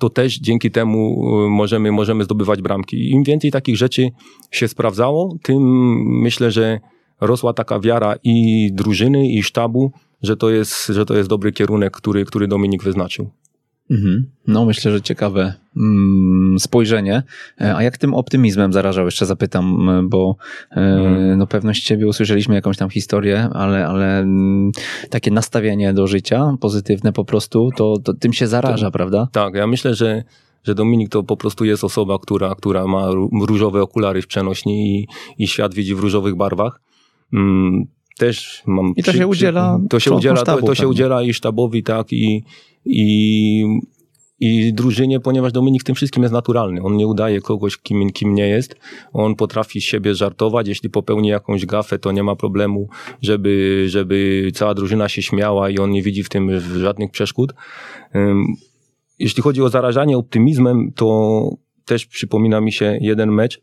to 0.00 0.10
też 0.10 0.38
dzięki 0.38 0.70
temu 0.70 1.24
y, 1.46 1.50
możemy, 1.50 1.92
możemy 1.92 2.24
zdobywać 2.24 2.62
bramki. 2.62 3.10
Im 3.10 3.24
więcej 3.24 3.50
takich 3.50 3.76
rzeczy 3.76 4.10
się 4.50 4.68
sprawdzało, 4.68 5.36
tym 5.42 5.62
myślę, 6.20 6.50
że 6.50 6.80
rosła 7.20 7.52
taka 7.52 7.80
wiara 7.80 8.14
i 8.24 8.70
drużyny, 8.72 9.28
i 9.28 9.42
sztabu, 9.42 9.92
że 10.24 10.36
to 10.36 10.50
jest, 10.50 10.86
że 10.86 11.06
to 11.06 11.14
jest 11.14 11.28
dobry 11.28 11.52
kierunek, 11.52 11.96
który, 11.96 12.24
który 12.24 12.48
Dominik 12.48 12.82
wyznaczył. 12.82 13.30
Mhm. 13.90 14.26
No, 14.46 14.64
myślę, 14.64 14.92
że 14.92 15.02
ciekawe 15.02 15.54
mm, 15.76 16.58
spojrzenie. 16.58 17.22
E, 17.60 17.76
a 17.76 17.82
jak 17.82 17.98
tym 17.98 18.14
optymizmem 18.14 18.72
zarażał, 18.72 19.04
jeszcze 19.04 19.26
zapytam, 19.26 19.88
bo 20.08 20.36
mm. 20.70 21.38
no 21.38 21.46
pewność 21.46 21.84
ciebie 21.84 22.06
usłyszeliśmy 22.06 22.54
jakąś 22.54 22.76
tam 22.76 22.90
historię, 22.90 23.48
ale, 23.52 23.86
ale 23.86 24.18
mm, 24.18 24.72
takie 25.10 25.30
nastawienie 25.30 25.92
do 25.92 26.06
życia 26.06 26.56
pozytywne 26.60 27.12
po 27.12 27.24
prostu, 27.24 27.70
to, 27.76 27.98
to 28.04 28.14
tym 28.14 28.32
się 28.32 28.46
zaraża, 28.46 28.86
tak, 28.86 28.92
prawda? 28.92 29.28
Tak, 29.32 29.54
ja 29.54 29.66
myślę, 29.66 29.94
że 29.94 30.24
że 30.64 30.74
Dominik 30.74 31.08
to 31.08 31.22
po 31.22 31.36
prostu 31.36 31.64
jest 31.64 31.84
osoba, 31.84 32.18
która, 32.18 32.54
która 32.54 32.86
ma 32.86 33.10
różowe 33.46 33.82
okulary 33.82 34.22
w 34.22 34.26
przenośni 34.26 34.98
i, 34.98 35.08
i 35.38 35.48
świat 35.48 35.74
widzi 35.74 35.94
w 35.94 35.98
różowych 35.98 36.36
barwach. 36.36 36.80
Mm, 37.32 37.86
też 38.18 38.62
mam. 38.66 38.92
I 38.96 39.02
to 39.02 39.10
przy, 39.10 39.18
się 39.18 39.26
udziela. 39.26 39.80
To 39.90 40.00
się 40.00 40.12
udziela, 40.12 40.36
sztabu, 40.36 40.60
to, 40.60 40.66
to 40.66 40.74
się 40.74 40.88
udziela 40.88 41.22
i 41.22 41.34
sztabowi, 41.34 41.82
tak, 41.82 42.12
i, 42.12 42.44
i, 42.84 43.64
i 44.40 44.72
drużynie, 44.72 45.20
ponieważ 45.20 45.52
Dominik 45.52 45.82
tym 45.84 45.94
wszystkim 45.94 46.22
jest 46.22 46.32
naturalny. 46.32 46.82
On 46.82 46.96
nie 46.96 47.06
udaje 47.06 47.40
kogoś, 47.40 47.76
kim, 47.76 48.10
kim 48.10 48.34
nie 48.34 48.48
jest. 48.48 48.76
On 49.12 49.34
potrafi 49.34 49.80
z 49.80 49.84
siebie 49.84 50.14
żartować. 50.14 50.68
Jeśli 50.68 50.90
popełni 50.90 51.28
jakąś 51.28 51.66
gafę, 51.66 51.98
to 51.98 52.12
nie 52.12 52.22
ma 52.22 52.36
problemu, 52.36 52.88
żeby, 53.22 53.84
żeby 53.88 54.50
cała 54.54 54.74
drużyna 54.74 55.08
się 55.08 55.22
śmiała 55.22 55.70
i 55.70 55.78
on 55.78 55.90
nie 55.90 56.02
widzi 56.02 56.22
w 56.22 56.28
tym 56.28 56.60
żadnych 56.80 57.10
przeszkód. 57.10 57.54
Jeśli 59.18 59.42
chodzi 59.42 59.62
o 59.62 59.68
zarażanie 59.68 60.16
optymizmem, 60.18 60.92
to 60.96 61.50
też 61.84 62.06
przypomina 62.06 62.60
mi 62.60 62.72
się 62.72 62.98
jeden 63.00 63.32
mecz, 63.32 63.60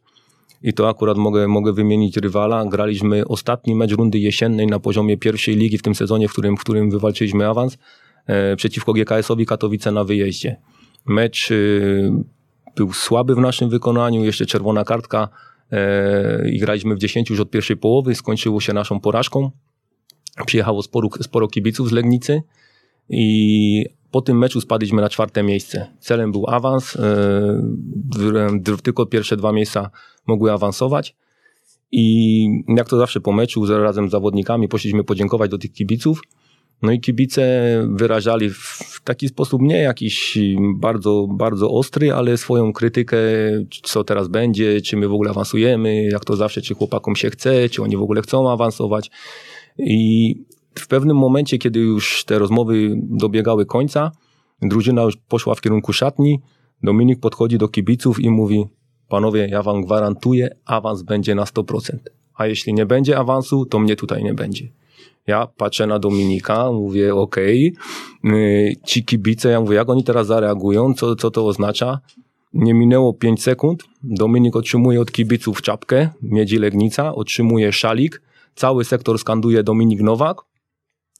i 0.64 0.74
to 0.74 0.90
akurat 0.90 1.18
mogę, 1.18 1.48
mogę 1.48 1.74
wymienić 1.74 2.18
rywala. 2.18 2.66
Graliśmy 2.66 3.28
ostatni 3.28 3.76
mecz 3.76 3.92
rundy 3.92 4.20
jesiennej 4.20 4.68
na 4.68 4.80
poziomie 4.80 5.18
pierwszej 5.18 5.56
ligi 5.56 5.78
w 5.78 5.82
tym 5.82 5.96
sezonie, 5.96 6.28
w 6.28 6.32
którym, 6.32 6.58
w 6.58 6.60
którym 6.60 6.92
wywalczyliśmy 6.92 7.48
awans 7.48 7.78
e, 8.28 8.56
przeciwko 8.56 8.94
GKS-owi 8.94 9.46
Katowice 9.46 9.92
na 9.92 10.04
wyjeździe. 10.04 10.58
Mecz 11.06 11.52
e, 11.52 11.56
był 12.76 12.94
słaby 12.94 13.36
w 13.36 13.40
naszym 13.40 13.70
wykonaniu, 13.70 14.24
jeszcze 14.24 14.46
czerwona 14.46 14.84
kartka 14.84 15.30
e, 15.72 16.50
i 16.50 16.60
graliśmy 16.60 16.96
w 16.96 17.00
10 17.00 17.30
już 17.30 17.40
od 17.40 17.50
pierwszej 17.50 17.78
połowy, 17.78 18.16
skończyło 18.16 18.62
się 18.62 18.74
naszą 18.74 19.00
porażką. 19.00 19.52
Przyjechało 20.46 20.84
sporo, 20.84 21.10
sporo 21.22 21.48
kibiców 21.48 21.90
z 21.90 21.92
Legnicy 21.92 22.42
i 23.10 23.86
po 24.12 24.22
tym 24.22 24.38
meczu 24.38 24.62
spadliśmy 24.62 25.02
na 25.02 25.10
czwarte 25.10 25.44
miejsce. 25.44 25.88
Celem 26.00 26.32
był 26.32 26.46
awans, 26.48 26.96
e, 26.96 28.60
tylko 28.84 29.06
pierwsze 29.06 29.38
dwa 29.38 29.52
miejsca 29.52 29.90
mogły 30.28 30.52
awansować. 30.52 31.16
I 31.92 32.48
jak 32.68 32.90
to 32.90 32.98
zawsze 32.98 33.22
po 33.22 33.32
meczu 33.32 33.66
razem 33.66 34.08
z 34.08 34.12
zawodnikami 34.12 34.68
poszliśmy 34.68 35.04
podziękować 35.04 35.52
do 35.52 35.58
tych 35.58 35.72
kibiców. 35.72 36.22
No 36.82 36.92
i 36.92 37.00
kibice 37.00 37.44
wyrażali 37.90 38.50
w 38.50 39.02
taki 39.04 39.28
sposób 39.28 39.62
nie 39.62 39.78
jakiś 39.78 40.38
bardzo, 40.76 41.28
bardzo 41.30 41.72
ostry, 41.72 42.14
ale 42.14 42.38
swoją 42.38 42.74
krytykę, 42.74 43.18
co 43.84 44.04
teraz 44.04 44.28
będzie, 44.28 44.82
czy 44.82 44.98
my 44.98 45.08
w 45.08 45.14
ogóle 45.14 45.30
awansujemy, 45.30 46.04
jak 46.04 46.26
to 46.26 46.36
zawsze, 46.36 46.62
czy 46.62 46.74
chłopakom 46.76 47.16
się 47.16 47.30
chce, 47.30 47.70
czy 47.70 47.84
oni 47.84 47.98
w 47.98 48.02
ogóle 48.02 48.22
chcą 48.22 48.52
awansować. 48.52 49.12
I 49.78 50.36
w 50.76 50.88
pewnym 50.88 51.18
momencie, 51.18 51.58
kiedy 51.58 51.80
już 51.80 52.26
te 52.26 52.40
rozmowy 52.40 52.94
dobiegały 52.96 53.66
końca, 53.66 54.12
drużyna 54.62 55.02
już 55.02 55.18
poszła 55.18 55.56
w 55.56 55.62
kierunku 55.62 55.94
szatni, 55.94 56.40
Dominik 56.84 57.20
podchodzi 57.20 57.58
do 57.58 57.68
kibiców 57.68 58.20
i 58.20 58.30
mówi 58.30 58.66
panowie, 59.10 59.48
ja 59.52 59.64
wam 59.64 59.82
gwarantuję, 59.82 60.56
awans 60.66 61.02
będzie 61.02 61.36
na 61.36 61.44
100%. 61.44 61.98
A 62.34 62.48
jeśli 62.48 62.74
nie 62.74 62.86
będzie 62.86 63.18
awansu, 63.18 63.66
to 63.66 63.80
mnie 63.80 63.96
tutaj 63.96 64.24
nie 64.24 64.34
będzie. 64.34 64.72
Ja 65.28 65.48
patrzę 65.48 65.88
na 65.88 66.00
Dominika, 66.00 66.72
mówię 66.72 67.16
okay. 67.16 67.72
ci 68.86 69.06
kibice, 69.06 69.50
ja 69.50 69.62
mówię, 69.62 69.76
jak 69.76 69.90
oni 69.90 70.04
teraz 70.04 70.28
zareagują, 70.28 70.94
co, 70.94 71.16
co 71.16 71.32
to 71.32 71.48
oznacza? 71.48 72.00
Nie 72.54 72.74
minęło 72.74 73.14
5 73.14 73.44
sekund, 73.44 73.84
Dominik 74.04 74.56
otrzymuje 74.56 75.02
od 75.02 75.12
kibiców 75.12 75.62
czapkę, 75.62 76.10
Miedzi 76.22 76.58
Legnica, 76.58 77.16
otrzymuje 77.16 77.72
szalik, 77.72 78.22
cały 78.56 78.86
sektor 78.86 79.20
skanduje 79.20 79.64
Dominik 79.64 80.02
Nowak, 80.02 80.38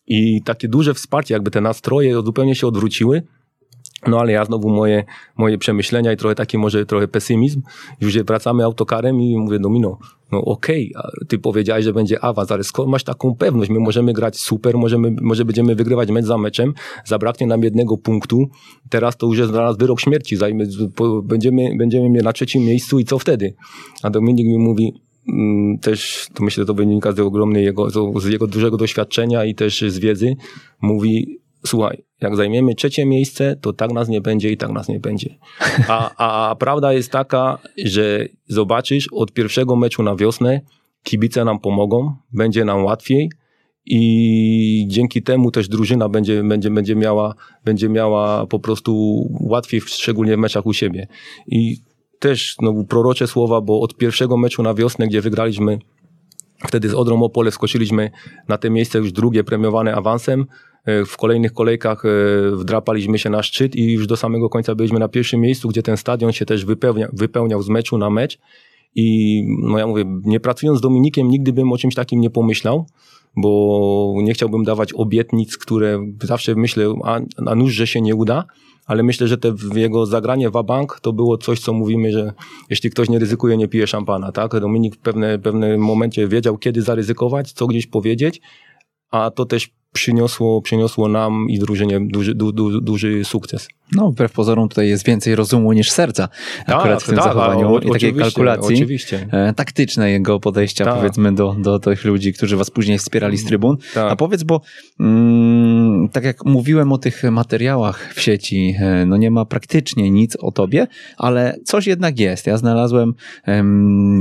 i 0.08 0.42
takie 0.44 0.68
duże 0.68 0.94
wsparcie, 0.94 1.34
jakby 1.34 1.52
te 1.52 1.62
nastroje 1.62 2.14
zupełnie 2.14 2.56
się 2.56 2.68
odwróciły. 2.68 3.24
No 4.08 4.20
ale 4.20 4.32
ja 4.32 4.46
znowu 4.46 4.70
moje, 4.70 5.04
moje 5.38 5.58
przemyślenia 5.58 6.12
i 6.12 6.18
trochę 6.18 6.36
taki 6.36 6.58
może 6.58 6.86
trochę 6.86 7.08
pesymizm. 7.08 7.62
Już 8.02 8.18
wracamy 8.18 8.64
autokarem 8.64 9.22
i 9.22 9.38
mówię, 9.38 9.60
Domino, 9.60 9.98
no 10.32 10.42
okej, 10.42 10.94
okay, 10.96 11.12
ty 11.28 11.40
powiedziałeś, 11.40 11.86
że 11.86 11.94
będzie 11.94 12.24
awans, 12.24 12.52
ale 12.52 12.64
skąd 12.64 12.90
masz 12.90 13.04
taką 13.04 13.36
pewność? 13.36 13.72
My 13.72 13.80
możemy 13.80 14.14
grać 14.14 14.40
super, 14.40 14.78
możemy, 14.78 15.16
może 15.22 15.46
będziemy 15.46 15.76
wygrywać 15.76 16.12
mecz 16.12 16.26
za 16.26 16.38
meczem, 16.38 16.74
zabraknie 17.06 17.48
nam 17.48 17.64
jednego 17.64 17.98
punktu, 17.98 18.50
teraz 18.90 19.18
to 19.18 19.28
już 19.28 19.38
jest 19.38 19.52
dla 19.52 19.64
nas 19.64 19.78
wyrok 19.78 20.00
śmierci, 20.00 20.36
zajmy, 20.36 20.68
będziemy, 21.24 21.78
będziemy 21.78 22.22
na 22.22 22.34
trzecim 22.34 22.64
miejscu 22.64 23.00
i 23.00 23.06
co 23.06 23.20
wtedy? 23.20 23.54
A 24.04 24.10
Dominik 24.10 24.48
mi 24.48 24.58
mówi, 24.58 24.94
też, 25.82 26.28
to 26.34 26.44
myślę, 26.44 26.66
to 26.66 26.74
wynika 26.74 27.12
z 27.12 27.20
ogromnej 27.20 27.66
jego, 27.66 27.90
z 28.20 28.26
jego 28.26 28.48
dużego 28.48 28.78
doświadczenia 28.78 29.46
i 29.46 29.56
też 29.56 29.82
z 29.82 30.00
wiedzy, 30.00 30.36
mówi, 30.82 31.40
słuchaj, 31.66 32.04
jak 32.22 32.36
zajmiemy 32.36 32.76
trzecie 32.76 33.06
miejsce, 33.06 33.56
to 33.62 33.74
tak 33.74 33.92
nas 33.92 34.10
nie 34.10 34.22
będzie 34.22 34.52
i 34.52 34.58
tak 34.58 34.72
nas 34.72 34.90
nie 34.90 35.00
będzie. 35.00 35.38
A, 35.88 36.50
a 36.50 36.56
prawda 36.56 36.94
jest 36.94 37.12
taka, 37.12 37.58
że 37.86 38.28
zobaczysz, 38.48 39.08
od 39.12 39.34
pierwszego 39.34 39.76
meczu 39.76 40.04
na 40.04 40.16
wiosnę 40.16 40.62
kibice 41.04 41.46
nam 41.46 41.60
pomogą, 41.60 42.16
będzie 42.34 42.66
nam 42.66 42.84
łatwiej 42.84 43.30
i 43.86 44.86
dzięki 44.88 45.24
temu 45.24 45.52
też 45.52 45.70
drużyna 45.70 46.10
będzie, 46.10 46.44
będzie, 46.44 46.70
będzie, 46.70 46.96
miała, 46.96 47.36
będzie 47.66 47.90
miała 47.90 48.48
po 48.48 48.60
prostu 48.60 49.22
łatwiej, 49.40 49.82
szczególnie 49.82 50.38
w 50.38 50.40
meczach 50.40 50.66
u 50.66 50.74
siebie. 50.74 51.08
I 51.48 51.78
też 52.22 52.56
no, 52.62 52.84
prorocze 52.90 53.28
słowa, 53.28 53.62
bo 53.62 53.82
od 53.82 53.98
pierwszego 53.98 54.38
meczu 54.38 54.64
na 54.64 54.74
wiosnę, 54.74 55.08
gdzie 55.08 55.22
wygraliśmy 55.22 55.80
wtedy 56.68 56.90
z 56.90 56.94
Odrą 56.94 57.24
Opole, 57.24 57.52
skoczyliśmy 57.52 58.12
na 58.48 58.58
te 58.58 58.70
miejsce 58.70 58.98
już 58.98 59.12
drugie 59.12 59.44
premiowane 59.44 59.96
awansem. 59.96 60.46
E, 60.86 61.06
w 61.06 61.18
kolejnych 61.18 61.54
kolejkach 61.54 62.04
e, 62.06 62.10
wdrapaliśmy 62.56 63.20
się 63.20 63.30
na 63.30 63.44
szczyt 63.44 63.76
i 63.76 63.94
już 63.94 64.08
do 64.08 64.18
samego 64.18 64.50
końca 64.50 64.76
byliśmy 64.76 65.00
na 65.00 65.08
pierwszym 65.08 65.42
miejscu, 65.42 65.70
gdzie 65.70 65.84
ten 65.84 65.98
stadion 65.98 66.32
się 66.32 66.46
też 66.46 66.66
wypełnia, 66.66 67.10
wypełniał 67.14 67.62
z 67.62 67.70
meczu 67.70 67.98
na 67.98 68.10
mecz. 68.10 68.40
I 68.96 69.44
no 69.64 69.78
ja 69.78 69.88
mówię, 69.88 70.06
nie 70.24 70.40
pracując 70.40 70.80
z 70.80 70.82
Dominikiem, 70.82 71.28
nigdy 71.28 71.54
bym 71.54 71.72
o 71.72 71.78
czymś 71.78 71.96
takim 71.96 72.22
nie 72.22 72.30
pomyślał, 72.30 72.86
bo 73.36 74.14
nie 74.24 74.34
chciałbym 74.34 74.64
dawać 74.64 74.94
obietnic, 74.94 75.58
które 75.58 76.00
zawsze 76.24 76.56
myślę, 76.56 76.94
a, 77.04 77.20
a 77.46 77.56
nuż, 77.56 77.74
że 77.74 77.88
się 77.88 78.02
nie 78.02 78.16
uda 78.16 78.46
ale 78.92 79.04
myślę, 79.04 79.28
że 79.28 79.38
te 79.38 79.54
jego 79.76 80.06
zagranie 80.06 80.50
w 80.50 80.64
bank 80.64 81.00
to 81.02 81.14
było 81.14 81.38
coś, 81.38 81.60
co 81.60 81.74
mówimy, 81.74 82.12
że 82.12 82.34
jeśli 82.70 82.90
ktoś 82.90 83.10
nie 83.10 83.20
ryzykuje, 83.20 83.58
nie 83.58 83.68
pije 83.68 83.88
szampana, 83.88 84.32
tak? 84.32 84.60
Dominik 84.60 84.96
w 84.96 85.00
pewne, 85.00 85.40
pewnym 85.40 85.82
momencie 85.82 86.28
wiedział, 86.28 86.58
kiedy 86.58 86.82
zaryzykować, 86.82 87.52
co 87.52 87.68
gdzieś 87.68 87.88
powiedzieć, 87.88 88.42
a 89.12 89.32
to 89.32 89.46
też 89.46 89.70
przyniosło, 89.94 90.62
przyniosło 90.62 91.08
nam 91.08 91.48
i 91.50 91.60
drużynie 91.60 92.00
duży, 92.00 92.36
du, 92.36 92.52
du, 92.52 92.82
duży 92.82 93.26
sukces. 93.26 93.68
No, 93.96 94.12
wbrew 94.12 94.32
pozorom 94.32 94.70
tutaj 94.70 94.90
jest 94.90 95.06
więcej 95.06 95.36
rozumu 95.36 95.74
niż 95.74 95.92
serca 95.92 96.30
akurat 96.66 97.00
tak, 97.00 97.02
w 97.02 97.06
tym 97.06 97.16
tak, 97.16 97.24
zachowaniu 97.24 97.80
i 97.80 97.92
takiej 97.92 98.14
kalkulacji 98.14 98.76
oczywiście. 98.76 99.28
E, 99.32 99.54
taktyczne 99.54 100.12
jego 100.12 100.40
podejścia 100.40 100.86
tak. 100.86 100.96
powiedzmy 100.96 101.36
do, 101.36 101.56
do 101.60 101.80
tych 101.80 102.06
ludzi, 102.06 102.34
którzy 102.34 102.58
was 102.58 102.70
później 102.72 102.98
wspierali 102.98 103.38
z 103.38 103.46
trybun. 103.46 103.78
Tak. 103.94 104.12
A 104.12 104.16
powiedz, 104.16 104.44
bo 104.44 104.62
mm, 105.00 106.10
tak 106.10 106.24
jak 106.24 106.46
mówiłem 106.46 106.92
o 106.92 106.98
tych 106.98 107.24
materiałach 107.24 108.14
w 108.14 108.22
sieci, 108.22 108.76
e, 108.80 109.06
no 109.06 109.18
nie 109.18 109.32
ma 109.32 109.46
praktycznie 109.46 110.12
nic 110.12 110.36
o 110.36 110.52
tobie, 110.52 110.88
ale 111.18 111.56
coś 111.66 111.88
jednak 111.88 112.20
jest. 112.20 112.48
Ja 112.48 112.58
znalazłem 112.58 113.14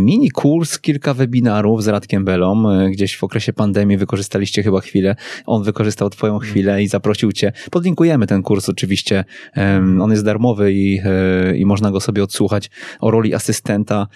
mini 0.05 0.31
kurs, 0.31 0.79
kilka 0.79 1.15
webinarów 1.15 1.85
z 1.85 1.89
Radkiem 1.89 2.25
Belą, 2.25 2.71
e, 2.71 2.91
gdzieś 2.91 3.17
w 3.17 3.25
okresie 3.25 3.53
pandemii 3.53 3.97
wykorzystaliście 3.97 4.63
chyba 4.63 4.81
chwilę. 4.81 5.17
On 5.47 5.63
wykorzystał 5.63 6.11
twoją 6.11 6.39
chwilę 6.39 6.83
i 6.83 6.89
zaprosił 6.89 7.33
cię. 7.33 7.53
Podlinkujemy 7.71 8.27
ten 8.27 8.43
kurs 8.43 8.69
oczywiście 8.69 9.25
on 10.01 10.11
jest 10.11 10.25
darmowy 10.25 10.73
i, 10.73 11.01
e, 11.05 11.57
i 11.57 11.67
można 11.67 11.91
go 11.91 12.01
sobie 12.01 12.23
odsłuchać 12.23 12.71
o 13.01 13.11
roli 13.11 13.35
asystenta. 13.35 14.07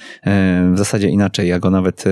W 0.73 0.79
zasadzie 0.79 1.09
inaczej, 1.09 1.49
ja 1.49 1.59
go 1.59 1.71
nawet 1.71 2.05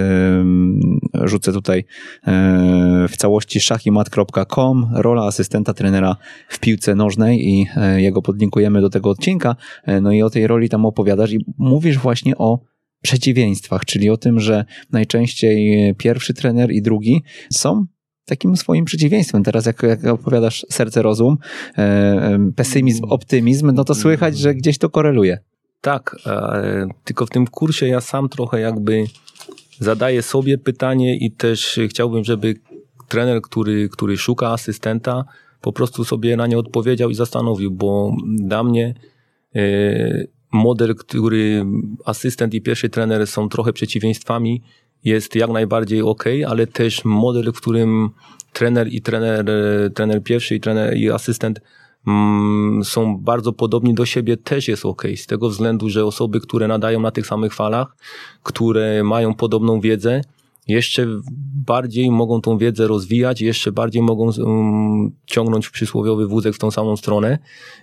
rzucę 1.24 1.52
tutaj 1.52 1.84
e, 2.26 3.06
w 3.08 3.16
całości 3.16 3.60
szachimat.com, 3.60 4.90
rola 4.94 5.22
asystenta 5.26 5.74
trenera 5.74 6.16
w 6.48 6.60
piłce 6.60 6.94
nożnej 6.94 7.48
i 7.48 7.66
e, 7.76 8.02
jego 8.02 8.22
podlinkujemy 8.22 8.80
do 8.80 8.90
tego 8.90 9.10
odcinka. 9.10 9.56
No 10.02 10.12
i 10.12 10.22
o 10.22 10.30
tej 10.30 10.46
roli 10.46 10.68
tam 10.68 10.86
opowiadasz 10.86 11.32
i 11.32 11.38
mówisz 11.58 11.98
właśnie 11.98 12.38
o 12.38 12.60
przeciwieństwach, 13.02 13.84
czyli 13.84 14.10
o 14.10 14.16
tym, 14.16 14.40
że 14.40 14.64
najczęściej 14.92 15.94
pierwszy 15.94 16.34
trener 16.34 16.72
i 16.72 16.82
drugi 16.82 17.22
są 17.50 17.86
takim 18.24 18.56
swoim 18.56 18.84
przeciwieństwem. 18.84 19.42
Teraz 19.42 19.66
jak, 19.66 19.82
jak 19.82 20.04
opowiadasz 20.04 20.66
serce, 20.70 21.02
rozum, 21.02 21.38
e, 21.78 22.50
pesymizm, 22.56 23.04
optymizm, 23.04 23.70
no 23.74 23.84
to 23.84 23.94
słychać, 23.94 24.38
że 24.38 24.54
gdzieś 24.54 24.78
to 24.78 24.90
koreluje. 24.90 25.38
Tak, 25.80 26.16
e, 26.26 26.86
tylko 27.04 27.26
w 27.26 27.30
tym 27.30 27.46
kursie 27.46 27.88
ja 27.88 28.00
sam 28.00 28.28
trochę 28.28 28.60
jakby 28.60 29.04
zadaję 29.78 30.22
sobie 30.22 30.58
pytanie 30.58 31.16
i 31.16 31.30
też 31.30 31.80
chciałbym, 31.88 32.24
żeby 32.24 32.54
trener, 33.08 33.42
który, 33.42 33.88
który 33.88 34.16
szuka 34.16 34.48
asystenta, 34.48 35.24
po 35.60 35.72
prostu 35.72 36.04
sobie 36.04 36.36
na 36.36 36.46
nie 36.46 36.58
odpowiedział 36.58 37.10
i 37.10 37.14
zastanowił, 37.14 37.70
bo 37.70 38.16
dla 38.38 38.64
mnie 38.64 38.94
e, 39.54 40.26
model, 40.52 40.94
który 40.94 41.64
asystent 42.04 42.54
i 42.54 42.60
pierwszy 42.60 42.88
trener 42.88 43.26
są 43.26 43.48
trochę 43.48 43.72
przeciwieństwami, 43.72 44.62
jest 45.04 45.34
jak 45.34 45.50
najbardziej 45.50 46.02
ok, 46.02 46.24
ale 46.48 46.66
też 46.66 47.04
model, 47.04 47.52
w 47.52 47.60
którym 47.60 48.10
trener 48.52 48.88
i 48.88 49.02
trener, 49.02 49.46
trener 49.94 50.22
pierwszy 50.22 50.54
i 50.54 50.60
trener 50.60 50.96
i 50.96 51.10
asystent 51.10 51.60
mm, 52.06 52.84
są 52.84 53.18
bardzo 53.18 53.52
podobni 53.52 53.94
do 53.94 54.06
siebie, 54.06 54.36
też 54.36 54.68
jest 54.68 54.86
ok. 54.86 55.02
Z 55.16 55.26
tego 55.26 55.48
względu, 55.48 55.90
że 55.90 56.04
osoby, 56.04 56.40
które 56.40 56.68
nadają 56.68 57.00
na 57.00 57.10
tych 57.10 57.26
samych 57.26 57.54
falach, 57.54 57.96
które 58.42 59.04
mają 59.04 59.34
podobną 59.34 59.80
wiedzę, 59.80 60.20
jeszcze 60.68 61.06
bardziej 61.66 62.10
mogą 62.10 62.40
tą 62.40 62.58
wiedzę 62.58 62.86
rozwijać, 62.86 63.40
jeszcze 63.40 63.72
bardziej 63.72 64.02
mogą 64.02 64.30
um, 64.38 65.10
ciągnąć 65.26 65.70
przysłowiowy 65.70 66.26
wózek 66.26 66.54
w 66.54 66.58
tą 66.58 66.70
samą 66.70 66.96
stronę, 66.96 67.38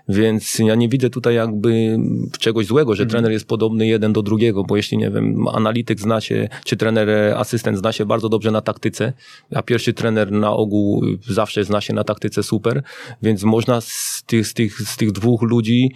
więc 0.08 0.60
ja 0.60 0.76
nie 0.76 0.90
widzę 0.90 1.10
tutaj 1.10 1.36
jakby 1.36 1.98
czegoś 2.40 2.66
złego, 2.66 2.96
że 2.96 3.04
mm. 3.04 3.10
trener 3.10 3.32
jest 3.32 3.48
podobny 3.48 3.88
jeden 3.88 4.14
do 4.14 4.22
drugiego, 4.22 4.64
bo 4.64 4.78
jeśli, 4.78 4.98
nie 4.98 5.12
wiem, 5.12 5.48
analityk 5.48 6.00
zna 6.00 6.22
się, 6.22 6.50
czy 6.66 6.78
trener, 6.78 7.10
e, 7.10 7.38
asystent 7.38 7.78
zna 7.78 7.92
się 7.92 8.06
bardzo 8.06 8.30
dobrze 8.30 8.52
na 8.52 8.62
taktyce, 8.62 9.14
a 9.56 9.62
pierwszy 9.62 9.94
trener 9.94 10.32
na 10.32 10.54
ogół 10.54 11.04
zawsze 11.28 11.64
zna 11.64 11.82
się 11.82 11.94
na 11.94 12.04
taktyce 12.04 12.44
super, 12.44 12.84
więc 13.22 13.44
można 13.44 13.82
z 13.82 14.24
tych, 14.26 14.48
z 14.48 14.54
tych, 14.54 14.82
z 14.82 14.98
tych 14.98 15.12
dwóch 15.12 15.42
ludzi 15.42 15.92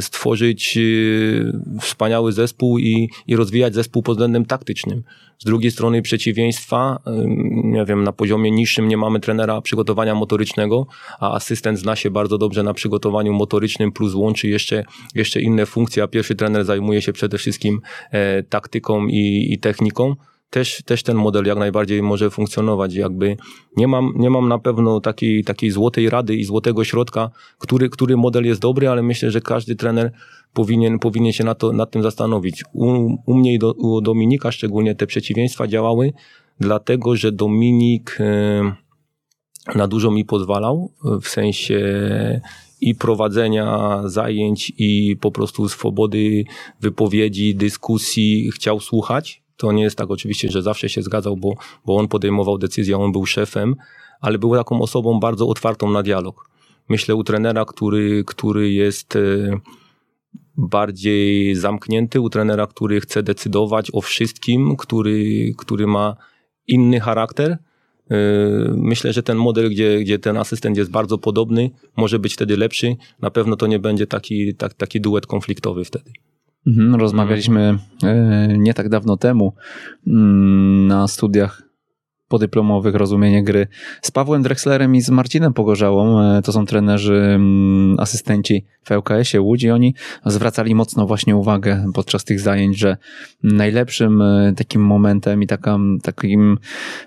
stworzyć 0.00 0.78
e, 0.78 0.80
wspaniały 1.80 2.32
zespół 2.32 2.78
i, 2.78 3.10
i 3.26 3.36
rozwijać 3.36 3.74
zespół 3.74 4.02
pod 4.02 4.14
względem 4.14 4.44
taktycznym. 4.44 5.02
Z 5.38 5.44
drugiej 5.44 5.70
strony 5.70 6.02
przeciwieństwa, 6.02 7.02
nie 7.64 7.84
wiem, 7.84 8.04
na 8.04 8.12
poziomie 8.12 8.50
niższym 8.50 8.88
nie 8.88 8.96
mamy 8.96 9.20
trenera 9.20 9.60
przygotowania 9.60 10.14
motorycznego, 10.14 10.86
a 11.20 11.34
asystent 11.34 11.78
zna 11.78 11.96
się 11.96 12.10
bardzo 12.10 12.38
dobrze 12.38 12.62
na 12.62 12.74
przygotowaniu 12.74 13.32
motorycznym, 13.32 13.92
plus 13.92 14.14
łączy 14.14 14.48
jeszcze, 14.48 14.84
jeszcze 15.14 15.40
inne 15.40 15.66
funkcje, 15.66 16.02
a 16.02 16.08
pierwszy 16.08 16.34
trener 16.34 16.64
zajmuje 16.64 17.02
się 17.02 17.12
przede 17.12 17.38
wszystkim 17.38 17.80
e, 18.10 18.42
taktyką 18.42 19.06
i, 19.06 19.48
i 19.52 19.58
techniką 19.58 20.16
też, 20.52 20.82
też 20.84 21.02
ten 21.02 21.16
model 21.16 21.44
jak 21.44 21.58
najbardziej 21.58 22.02
może 22.02 22.30
funkcjonować. 22.30 22.94
Jakby 22.94 23.36
nie 23.76 23.88
mam, 23.88 24.12
nie 24.16 24.30
mam 24.30 24.48
na 24.48 24.58
pewno 24.58 25.00
takiej, 25.00 25.44
takiej 25.44 25.70
złotej 25.70 26.10
rady 26.10 26.36
i 26.36 26.44
złotego 26.44 26.84
środka, 26.84 27.30
który, 27.58 27.90
który 27.90 28.16
model 28.16 28.44
jest 28.44 28.60
dobry, 28.60 28.88
ale 28.88 29.02
myślę, 29.02 29.30
że 29.30 29.40
każdy 29.40 29.76
trener 29.76 30.12
powinien, 30.52 30.98
powinien 30.98 31.32
się 31.32 31.44
na 31.44 31.54
to, 31.54 31.72
nad 31.72 31.90
tym 31.90 32.02
zastanowić. 32.02 32.64
U, 32.72 33.16
u 33.26 33.34
mnie 33.34 33.54
i 33.54 33.58
do, 33.58 33.72
u 33.72 34.00
Dominika 34.00 34.52
szczególnie 34.52 34.94
te 34.94 35.06
przeciwieństwa 35.06 35.66
działały, 35.66 36.12
dlatego 36.60 37.16
że 37.16 37.32
Dominik 37.32 38.16
e, 38.20 38.72
na 39.74 39.88
dużo 39.88 40.10
mi 40.10 40.24
pozwalał, 40.24 40.92
w 41.22 41.28
sensie 41.28 41.80
i 42.80 42.94
prowadzenia 42.94 44.00
zajęć, 44.04 44.72
i 44.78 45.16
po 45.20 45.30
prostu 45.30 45.68
swobody 45.68 46.44
wypowiedzi, 46.80 47.54
dyskusji 47.54 48.50
chciał 48.54 48.80
słuchać. 48.80 49.41
To 49.62 49.72
nie 49.72 49.82
jest 49.82 49.96
tak 49.96 50.10
oczywiście, 50.10 50.50
że 50.50 50.62
zawsze 50.62 50.88
się 50.88 51.02
zgadzał, 51.02 51.36
bo, 51.36 51.54
bo 51.86 51.96
on 51.96 52.08
podejmował 52.08 52.58
decyzję, 52.58 52.98
on 52.98 53.12
był 53.12 53.26
szefem, 53.26 53.76
ale 54.20 54.38
był 54.38 54.56
taką 54.56 54.80
osobą 54.80 55.20
bardzo 55.20 55.48
otwartą 55.48 55.90
na 55.90 56.02
dialog. 56.02 56.50
Myślę 56.88 57.14
u 57.14 57.24
trenera, 57.24 57.64
który, 57.64 58.24
który 58.26 58.72
jest 58.72 59.16
e, 59.16 59.20
bardziej 60.56 61.54
zamknięty, 61.54 62.20
u 62.20 62.30
trenera, 62.30 62.66
który 62.66 63.00
chce 63.00 63.22
decydować 63.22 63.90
o 63.92 64.00
wszystkim, 64.00 64.76
który, 64.76 65.52
który 65.58 65.86
ma 65.86 66.16
inny 66.66 67.00
charakter. 67.00 67.58
Yy, 68.10 68.18
myślę, 68.76 69.12
że 69.12 69.22
ten 69.22 69.36
model, 69.36 69.70
gdzie, 69.70 69.98
gdzie 69.98 70.18
ten 70.18 70.36
asystent 70.36 70.76
jest 70.76 70.90
bardzo 70.90 71.18
podobny, 71.18 71.70
może 71.96 72.18
być 72.18 72.34
wtedy 72.34 72.56
lepszy. 72.56 72.96
Na 73.20 73.30
pewno 73.30 73.56
to 73.56 73.66
nie 73.66 73.78
będzie 73.78 74.06
taki, 74.06 74.54
tak, 74.54 74.74
taki 74.74 75.00
duet 75.00 75.26
konfliktowy 75.26 75.84
wtedy. 75.84 76.12
Mhm, 76.66 76.94
rozmawialiśmy 76.94 77.78
yy, 78.02 78.58
nie 78.58 78.74
tak 78.74 78.88
dawno 78.88 79.16
temu 79.16 79.54
mm, 80.06 80.86
na 80.86 81.08
studiach 81.08 81.72
podyplomowych 82.32 82.94
rozumienie 82.94 83.44
gry 83.44 83.66
z 84.02 84.10
Pawłem 84.10 84.42
Drexlerem 84.42 84.96
i 84.96 85.00
z 85.00 85.10
Marcinem 85.10 85.52
Pogorzałą. 85.52 86.20
E, 86.20 86.42
to 86.42 86.52
są 86.52 86.66
trenerzy, 86.66 87.14
mm, 87.14 88.00
asystenci 88.00 88.66
w 88.84 88.90
LKS-ie 88.90 89.40
Łódzi. 89.40 89.70
Oni 89.70 89.94
zwracali 90.26 90.74
mocno 90.74 91.06
właśnie 91.06 91.36
uwagę 91.36 91.84
podczas 91.94 92.24
tych 92.24 92.40
zajęć, 92.40 92.78
że 92.78 92.96
najlepszym 93.42 94.22
e, 94.22 94.52
takim 94.56 94.82
momentem 94.82 95.42
i 95.42 95.46
takim, 96.02 96.58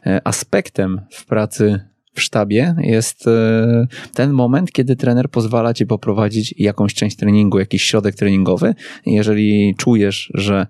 e, 0.06 0.28
aspektem 0.28 1.02
w 1.12 1.26
pracy 1.26 1.95
w 2.16 2.22
sztabie 2.22 2.76
jest 2.78 3.28
e, 3.28 3.88
ten 4.14 4.32
moment, 4.32 4.72
kiedy 4.72 4.96
trener 4.96 5.30
pozwala 5.30 5.74
ci 5.74 5.86
poprowadzić 5.86 6.54
jakąś 6.58 6.94
część 6.94 7.16
treningu, 7.16 7.60
jakiś 7.60 7.84
środek 7.84 8.16
treningowy. 8.16 8.76
Jeżeli 9.06 9.76
czujesz, 9.78 10.32
że 10.34 10.68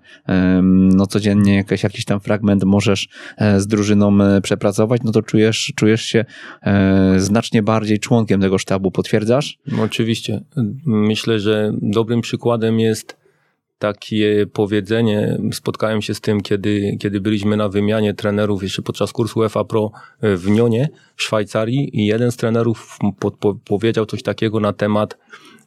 no 0.68 1.06
codziennie 1.06 1.54
jakiś, 1.54 1.82
jakiś 1.82 2.04
tam 2.04 2.20
fragment 2.20 2.64
możesz 2.64 3.08
e, 3.38 3.60
z 3.60 3.66
drużyną 3.66 4.22
e, 4.22 4.40
przepracować, 4.40 5.00
no 5.04 5.12
to 5.12 5.22
czujesz, 5.22 5.72
czujesz 5.76 6.02
się 6.02 6.24
znacznie 7.16 7.62
bardziej 7.62 7.98
członkiem 7.98 8.40
tego 8.40 8.58
sztabu. 8.58 8.90
Potwierdzasz? 8.90 9.58
Oczywiście. 9.82 10.40
Myślę, 10.86 11.40
że 11.40 11.72
dobrym 11.82 12.20
przykładem 12.20 12.80
jest 12.80 13.25
takie 13.78 14.46
powiedzenie, 14.52 15.38
spotkałem 15.52 16.02
się 16.02 16.14
z 16.14 16.20
tym, 16.20 16.40
kiedy, 16.40 16.96
kiedy 17.00 17.20
byliśmy 17.20 17.56
na 17.56 17.68
wymianie 17.68 18.14
trenerów 18.14 18.62
jeszcze 18.62 18.82
podczas 18.82 19.12
kursu 19.12 19.38
UEFA 19.38 19.64
Pro 19.64 19.90
w 20.22 20.50
Nionie 20.50 20.88
w 21.16 21.22
Szwajcarii 21.22 22.00
i 22.00 22.06
jeden 22.06 22.32
z 22.32 22.36
trenerów 22.36 22.98
powiedział 23.64 24.06
coś 24.06 24.22
takiego 24.22 24.60
na 24.60 24.72
temat, 24.72 25.18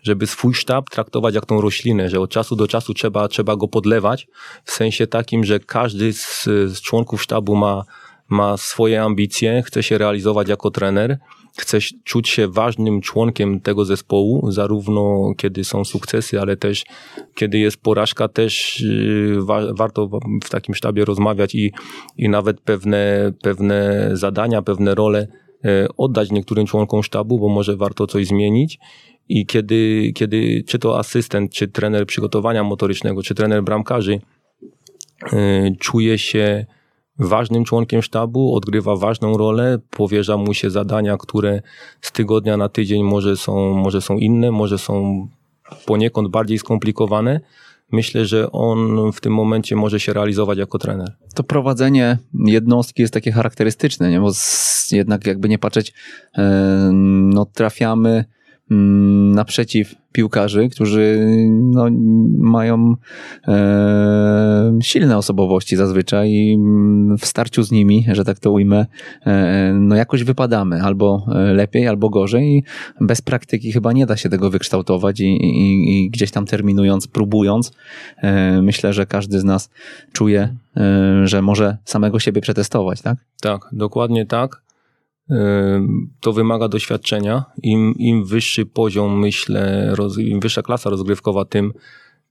żeby 0.03 0.27
swój 0.27 0.53
sztab 0.53 0.89
traktować 0.89 1.35
jak 1.35 1.45
tą 1.45 1.61
roślinę, 1.61 2.09
że 2.09 2.19
od 2.19 2.31
czasu 2.31 2.55
do 2.55 2.67
czasu 2.67 2.93
trzeba, 2.93 3.27
trzeba 3.27 3.55
go 3.55 3.67
podlewać, 3.67 4.27
w 4.63 4.71
sensie 4.71 5.07
takim, 5.07 5.43
że 5.43 5.59
każdy 5.59 6.13
z, 6.13 6.43
z 6.45 6.81
członków 6.81 7.23
sztabu 7.23 7.55
ma, 7.55 7.83
ma 8.29 8.57
swoje 8.57 9.01
ambicje, 9.01 9.63
chce 9.65 9.83
się 9.83 9.97
realizować 9.97 10.49
jako 10.49 10.71
trener, 10.71 11.17
chce 11.57 11.77
czuć 12.03 12.29
się 12.29 12.47
ważnym 12.47 13.01
członkiem 13.01 13.59
tego 13.59 13.85
zespołu, 13.85 14.51
zarówno 14.51 15.31
kiedy 15.37 15.63
są 15.63 15.85
sukcesy, 15.85 16.41
ale 16.41 16.57
też 16.57 16.85
kiedy 17.35 17.59
jest 17.59 17.77
porażka, 17.77 18.27
też 18.27 18.81
y, 18.81 19.37
wa 19.39 19.73
warto 19.73 20.09
w 20.43 20.49
takim 20.49 20.75
sztabie 20.75 21.05
rozmawiać 21.05 21.55
i, 21.55 21.71
i 22.17 22.29
nawet 22.29 22.61
pewne, 22.61 23.31
pewne 23.41 24.09
zadania, 24.13 24.61
pewne 24.61 24.95
role 24.95 25.27
e, 25.65 25.87
oddać 25.97 26.31
niektórym 26.31 26.65
członkom 26.65 27.03
sztabu, 27.03 27.39
bo 27.39 27.49
może 27.49 27.77
warto 27.77 28.07
coś 28.07 28.27
zmienić. 28.27 28.79
I 29.29 29.45
kiedy, 29.45 30.11
kiedy 30.15 30.63
czy 30.67 30.79
to 30.79 30.99
asystent, 30.99 31.53
czy 31.53 31.67
trener 31.67 32.05
przygotowania 32.05 32.63
motorycznego, 32.63 33.23
czy 33.23 33.35
trener 33.35 33.63
bramkarzy 33.63 34.21
e, 35.33 35.75
czuje 35.79 36.17
się 36.17 36.65
ważnym 37.19 37.63
członkiem 37.63 38.01
sztabu, 38.01 38.55
odgrywa 38.55 38.95
ważną 38.95 39.37
rolę, 39.37 39.79
powierza 39.89 40.37
mu 40.37 40.53
się 40.53 40.69
zadania, 40.69 41.17
które 41.17 41.61
z 42.01 42.11
tygodnia 42.11 42.57
na 42.57 42.69
tydzień 42.69 43.03
może 43.03 43.37
są, 43.37 43.73
może 43.73 44.01
są 44.01 44.17
inne, 44.17 44.51
może 44.51 44.77
są 44.77 45.27
poniekąd 45.85 46.27
bardziej 46.27 46.59
skomplikowane. 46.59 47.39
Myślę, 47.91 48.25
że 48.25 48.51
on 48.51 49.11
w 49.11 49.21
tym 49.21 49.33
momencie 49.33 49.75
może 49.75 49.99
się 49.99 50.13
realizować 50.13 50.57
jako 50.57 50.77
trener. 50.79 51.15
To 51.35 51.43
prowadzenie 51.43 52.17
jednostki 52.45 53.01
jest 53.01 53.13
takie 53.13 53.31
charakterystyczne, 53.31 54.11
nie? 54.11 54.19
bo 54.19 54.31
jednak 54.91 55.27
jakby 55.27 55.49
nie 55.49 55.59
patrzeć, 55.59 55.93
e, 56.37 56.91
no 56.93 57.45
trafiamy 57.45 58.25
naprzeciw 58.69 59.95
piłkarzy, 60.11 60.69
którzy 60.69 61.19
no, 61.61 61.85
mają 62.37 62.95
e, 63.47 64.79
silne 64.81 65.17
osobowości 65.17 65.75
zazwyczaj 65.75 66.29
i 66.31 66.53
mm, 66.53 67.17
w 67.17 67.25
starciu 67.25 67.63
z 67.63 67.71
nimi, 67.71 68.05
że 68.11 68.25
tak 68.25 68.39
to 68.39 68.51
ujmę, 68.51 68.85
e, 69.25 69.73
no 69.73 69.95
jakoś 69.95 70.23
wypadamy 70.23 70.81
albo 70.83 71.25
e, 71.35 71.53
lepiej, 71.53 71.87
albo 71.87 72.09
gorzej 72.09 72.47
i 72.47 72.63
bez 73.01 73.21
praktyki 73.21 73.71
chyba 73.71 73.93
nie 73.93 74.05
da 74.05 74.17
się 74.17 74.29
tego 74.29 74.49
wykształtować 74.49 75.19
i, 75.19 75.25
i, 75.25 76.03
i 76.03 76.09
gdzieś 76.09 76.31
tam 76.31 76.45
terminując, 76.45 77.07
próbując, 77.07 77.71
e, 78.17 78.61
myślę, 78.61 78.93
że 78.93 79.05
każdy 79.05 79.39
z 79.39 79.43
nas 79.43 79.69
czuje, 80.13 80.55
e, 80.77 81.27
że 81.27 81.41
może 81.41 81.77
samego 81.85 82.19
siebie 82.19 82.41
przetestować, 82.41 83.01
tak? 83.01 83.17
Tak, 83.41 83.61
dokładnie 83.71 84.25
tak 84.25 84.68
to 86.19 86.33
wymaga 86.33 86.67
doświadczenia. 86.67 87.45
Im, 87.63 87.93
im 87.97 88.25
wyższy 88.25 88.65
poziom, 88.65 89.19
myślę, 89.19 89.91
roz, 89.95 90.17
im 90.17 90.39
wyższa 90.39 90.61
klasa 90.61 90.89
rozgrywkowa, 90.89 91.45
tym, 91.45 91.73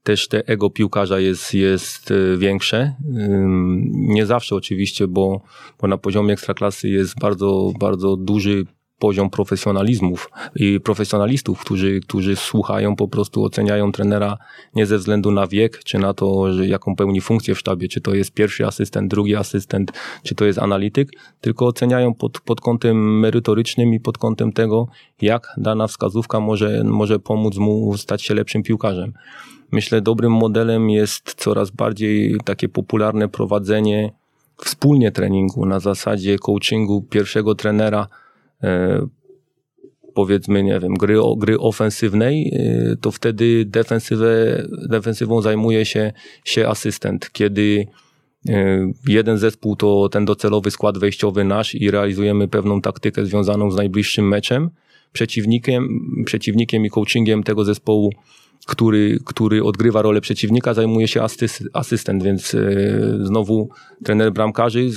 też 0.03 0.27
te 0.27 0.47
ego 0.47 0.69
piłkarza 0.69 1.19
jest, 1.19 1.53
jest 1.53 2.11
e, 2.11 2.37
większe. 2.37 2.95
Nie 3.91 4.25
zawsze 4.25 4.55
oczywiście, 4.55 5.07
bo, 5.07 5.41
bo 5.81 5.87
na 5.87 5.97
poziomie 5.97 6.33
ekstraklasy 6.33 6.89
jest 6.89 7.19
bardzo, 7.19 7.71
bardzo 7.79 8.17
duży 8.17 8.65
poziom 8.99 9.29
profesjonalizmów 9.29 10.31
i 10.55 10.79
profesjonalistów, 10.79 11.59
którzy, 11.59 11.99
którzy 11.99 12.35
słuchają, 12.35 12.95
po 12.95 13.07
prostu 13.07 13.43
oceniają 13.43 13.91
trenera 13.91 14.37
nie 14.75 14.85
ze 14.85 14.97
względu 14.97 15.31
na 15.31 15.47
wiek, 15.47 15.83
czy 15.83 15.99
na 15.99 16.13
to, 16.13 16.53
że 16.53 16.67
jaką 16.67 16.95
pełni 16.95 17.21
funkcję 17.21 17.55
w 17.55 17.59
sztabie, 17.59 17.87
czy 17.87 18.01
to 18.01 18.15
jest 18.15 18.31
pierwszy 18.31 18.65
asystent, 18.65 19.11
drugi 19.11 19.35
asystent, 19.35 19.91
czy 20.23 20.35
to 20.35 20.45
jest 20.45 20.59
analityk, 20.59 21.11
tylko 21.41 21.65
oceniają 21.65 22.13
pod, 22.13 22.41
pod 22.41 22.61
kątem 22.61 23.19
merytorycznym 23.19 23.93
i 23.93 23.99
pod 23.99 24.17
kątem 24.17 24.53
tego, 24.53 24.87
jak 25.21 25.47
dana 25.57 25.87
wskazówka 25.87 26.39
może, 26.39 26.83
może 26.83 27.19
pomóc 27.19 27.57
mu 27.57 27.97
stać 27.97 28.21
się 28.23 28.33
lepszym 28.33 28.63
piłkarzem. 28.63 29.13
Myślę, 29.71 30.01
dobrym 30.01 30.31
modelem 30.31 30.89
jest 30.89 31.33
coraz 31.33 31.71
bardziej 31.71 32.37
takie 32.45 32.69
popularne 32.69 33.27
prowadzenie 33.27 34.11
wspólnie 34.57 35.11
treningu 35.11 35.65
na 35.65 35.79
zasadzie 35.79 36.39
coachingu 36.39 37.01
pierwszego 37.01 37.55
trenera, 37.55 38.07
powiedzmy, 40.13 40.63
nie 40.63 40.79
wiem, 40.79 40.93
gry, 40.93 41.15
gry 41.37 41.59
ofensywnej, 41.59 42.51
e, 42.53 42.95
to 43.01 43.11
wtedy 43.11 43.65
defensywę, 43.65 44.63
defensywą 44.89 45.41
zajmuje 45.41 45.85
się, 45.85 46.13
się 46.45 46.67
asystent. 46.67 47.29
Kiedy 47.31 47.87
e, 48.49 48.91
jeden 49.07 49.37
zespół 49.37 49.75
to 49.75 50.09
ten 50.09 50.25
docelowy 50.25 50.71
skład 50.71 50.97
wejściowy 50.97 51.43
nasz 51.43 51.75
i 51.75 51.91
realizujemy 51.91 52.47
pewną 52.47 52.81
taktykę 52.81 53.25
związaną 53.25 53.71
z 53.71 53.75
najbliższym 53.75 54.27
meczem, 54.27 54.69
przeciwnikiem, 55.11 55.99
przeciwnikiem 56.25 56.85
i 56.85 56.89
coachingiem 56.89 57.43
tego 57.43 57.65
zespołu, 57.65 58.13
który, 58.65 59.19
który 59.25 59.63
odgrywa 59.63 60.01
rolę 60.01 60.21
przeciwnika, 60.21 60.73
zajmuje 60.73 61.07
się 61.07 61.21
asystent, 61.73 62.23
więc 62.23 62.55
znowu 63.23 63.69
trener 64.03 64.33
bramkarzy 64.33 64.89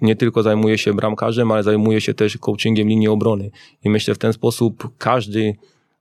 nie 0.00 0.16
tylko 0.16 0.42
zajmuje 0.42 0.78
się 0.78 0.94
bramkarzem, 0.94 1.52
ale 1.52 1.62
zajmuje 1.62 2.00
się 2.00 2.14
też 2.14 2.38
coachingiem 2.38 2.88
linii 2.88 3.08
obrony. 3.08 3.50
I 3.84 3.90
myślę, 3.90 4.14
w 4.14 4.18
ten 4.18 4.32
sposób 4.32 4.88
każdy, 4.98 5.56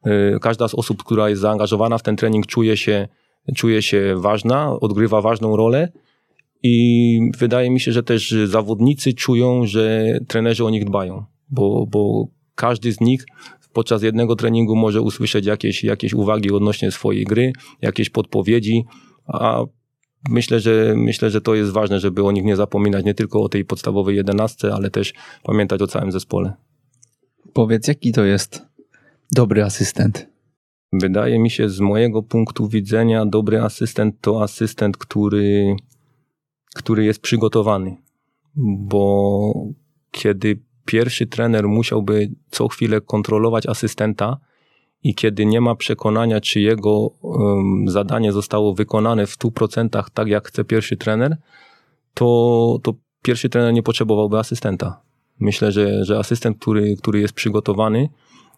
y, 0.07 0.39
każda 0.41 0.67
z 0.67 0.73
osób, 0.73 1.03
która 1.03 1.29
jest 1.29 1.41
zaangażowana 1.41 1.97
w 1.97 2.03
ten 2.03 2.15
trening, 2.15 2.47
czuje 2.47 2.77
się, 2.77 3.07
czuje 3.55 3.81
się 3.81 4.15
ważna, 4.17 4.79
odgrywa 4.79 5.21
ważną 5.21 5.55
rolę. 5.55 5.91
I 6.63 7.19
wydaje 7.37 7.69
mi 7.69 7.79
się, 7.79 7.91
że 7.91 8.03
też 8.03 8.35
zawodnicy 8.45 9.13
czują, 9.13 9.65
że 9.65 10.17
trenerzy 10.27 10.65
o 10.65 10.69
nich 10.69 10.85
dbają, 10.85 11.25
bo, 11.49 11.85
bo 11.87 12.27
każdy 12.55 12.91
z 12.91 12.99
nich 12.99 13.25
podczas 13.73 14.03
jednego 14.03 14.35
treningu 14.35 14.75
może 14.75 15.01
usłyszeć 15.01 15.45
jakieś, 15.45 15.83
jakieś 15.83 16.13
uwagi 16.13 16.51
odnośnie 16.51 16.91
swojej 16.91 17.25
gry, 17.25 17.53
jakieś 17.81 18.09
podpowiedzi, 18.09 18.83
a 19.27 19.63
myślę, 20.29 20.59
że 20.59 20.93
myślę, 20.97 21.29
że 21.29 21.41
to 21.41 21.55
jest 21.55 21.71
ważne, 21.71 21.99
żeby 21.99 22.23
o 22.23 22.31
nich 22.31 22.43
nie 22.43 22.55
zapominać, 22.55 23.05
nie 23.05 23.13
tylko 23.13 23.41
o 23.41 23.49
tej 23.49 23.65
podstawowej 23.65 24.15
jedenastce, 24.15 24.73
ale 24.73 24.89
też 24.89 25.13
pamiętać 25.43 25.81
o 25.81 25.87
całym 25.87 26.11
zespole. 26.11 26.53
Powiedz, 27.53 27.87
jaki 27.87 28.11
to 28.11 28.25
jest 28.25 28.61
dobry 29.31 29.63
asystent? 29.63 30.27
Wydaje 30.93 31.39
mi 31.39 31.49
się, 31.49 31.69
z 31.69 31.79
mojego 31.79 32.23
punktu 32.23 32.67
widzenia, 32.67 33.25
dobry 33.25 33.61
asystent 33.61 34.15
to 34.21 34.43
asystent, 34.43 34.97
który, 34.97 35.75
który 36.75 37.05
jest 37.05 37.21
przygotowany. 37.21 37.97
Bo 38.55 39.53
kiedy 40.11 40.59
pierwszy 40.85 41.27
trener 41.27 41.67
musiałby 41.67 42.31
co 42.51 42.67
chwilę 42.67 43.01
kontrolować 43.01 43.67
asystenta, 43.67 44.37
i 45.03 45.15
kiedy 45.15 45.45
nie 45.45 45.61
ma 45.61 45.75
przekonania, 45.75 46.41
czy 46.41 46.59
jego 46.59 47.07
um, 47.07 47.85
zadanie 47.87 48.31
zostało 48.31 48.73
wykonane 48.73 49.27
w 49.27 49.37
100% 49.37 50.09
tak, 50.13 50.27
jak 50.27 50.47
chce 50.47 50.63
pierwszy 50.63 50.97
trener, 50.97 51.37
to, 52.13 52.79
to 52.83 52.93
pierwszy 53.21 53.49
trener 53.49 53.73
nie 53.73 53.83
potrzebowałby 53.83 54.37
asystenta. 54.37 55.01
Myślę, 55.39 55.71
że, 55.71 56.05
że 56.05 56.19
asystent, 56.19 56.57
który, 56.59 56.95
który 56.97 57.19
jest 57.19 57.33
przygotowany, 57.33 58.09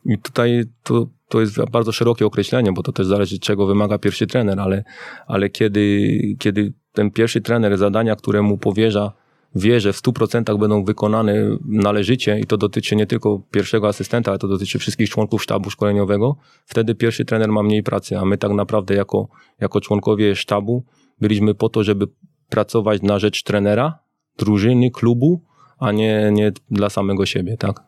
i 0.06 0.18
tutaj 0.18 0.64
to, 0.84 1.08
to 1.28 1.42
jest 1.42 1.66
bardzo 1.72 1.92
szerokie 1.92 2.26
określenie, 2.26 2.72
bo 2.72 2.84
to 2.84 2.92
też 2.92 3.08
zależy, 3.08 3.40
czego 3.40 3.66
wymaga 3.66 3.98
pierwszy 3.98 4.28
trener, 4.28 4.60
ale, 4.60 4.84
ale 5.28 5.50
kiedy, 5.50 6.10
kiedy 6.40 6.74
ten 6.92 7.12
pierwszy 7.12 7.42
trener 7.42 7.78
zadania, 7.78 8.16
które 8.16 8.42
mu 8.42 8.58
powierza, 8.58 9.12
wie, 9.56 9.80
że 9.80 9.94
w 9.94 10.02
100% 10.02 10.60
będą 10.60 10.84
wykonane 10.84 11.58
należycie 11.66 12.40
i 12.40 12.46
to 12.46 12.58
dotyczy 12.58 12.96
nie 12.96 13.08
tylko 13.08 13.42
pierwszego 13.52 13.88
asystenta, 13.88 14.32
ale 14.32 14.40
to 14.40 14.48
dotyczy 14.48 14.80
wszystkich 14.80 15.10
członków 15.10 15.44
sztabu 15.44 15.70
szkoleniowego, 15.70 16.36
wtedy 16.66 16.96
pierwszy 16.96 17.26
trener 17.26 17.50
ma 17.50 17.64
mniej 17.64 17.84
pracy, 17.84 18.18
a 18.18 18.26
my 18.26 18.38
tak 18.38 18.52
naprawdę 18.52 18.96
jako, 18.96 19.28
jako 19.60 19.82
członkowie 19.82 20.36
sztabu 20.36 20.84
byliśmy 21.22 21.54
po 21.54 21.70
to, 21.70 21.84
żeby 21.84 22.08
pracować 22.50 23.02
na 23.02 23.20
rzecz 23.20 23.44
trenera, 23.44 24.00
drużyny, 24.38 24.92
klubu, 24.92 25.42
a 25.80 25.92
nie, 25.92 26.30
nie 26.34 26.52
dla 26.72 26.90
samego 26.90 27.26
siebie, 27.26 27.58
tak? 27.58 27.84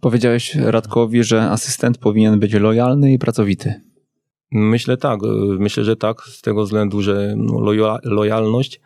Powiedziałeś 0.00 0.54
Radkowi, 0.54 1.24
że 1.24 1.50
asystent 1.50 1.98
powinien 1.98 2.40
być 2.40 2.52
lojalny 2.52 3.12
i 3.12 3.18
pracowity. 3.18 3.80
Myślę 4.52 4.96
tak, 4.96 5.20
myślę, 5.58 5.84
że 5.84 5.96
tak, 5.96 6.22
z 6.22 6.42
tego 6.42 6.64
względu, 6.64 7.02
że 7.02 7.34
no, 7.36 7.60
lojalność 8.04 8.80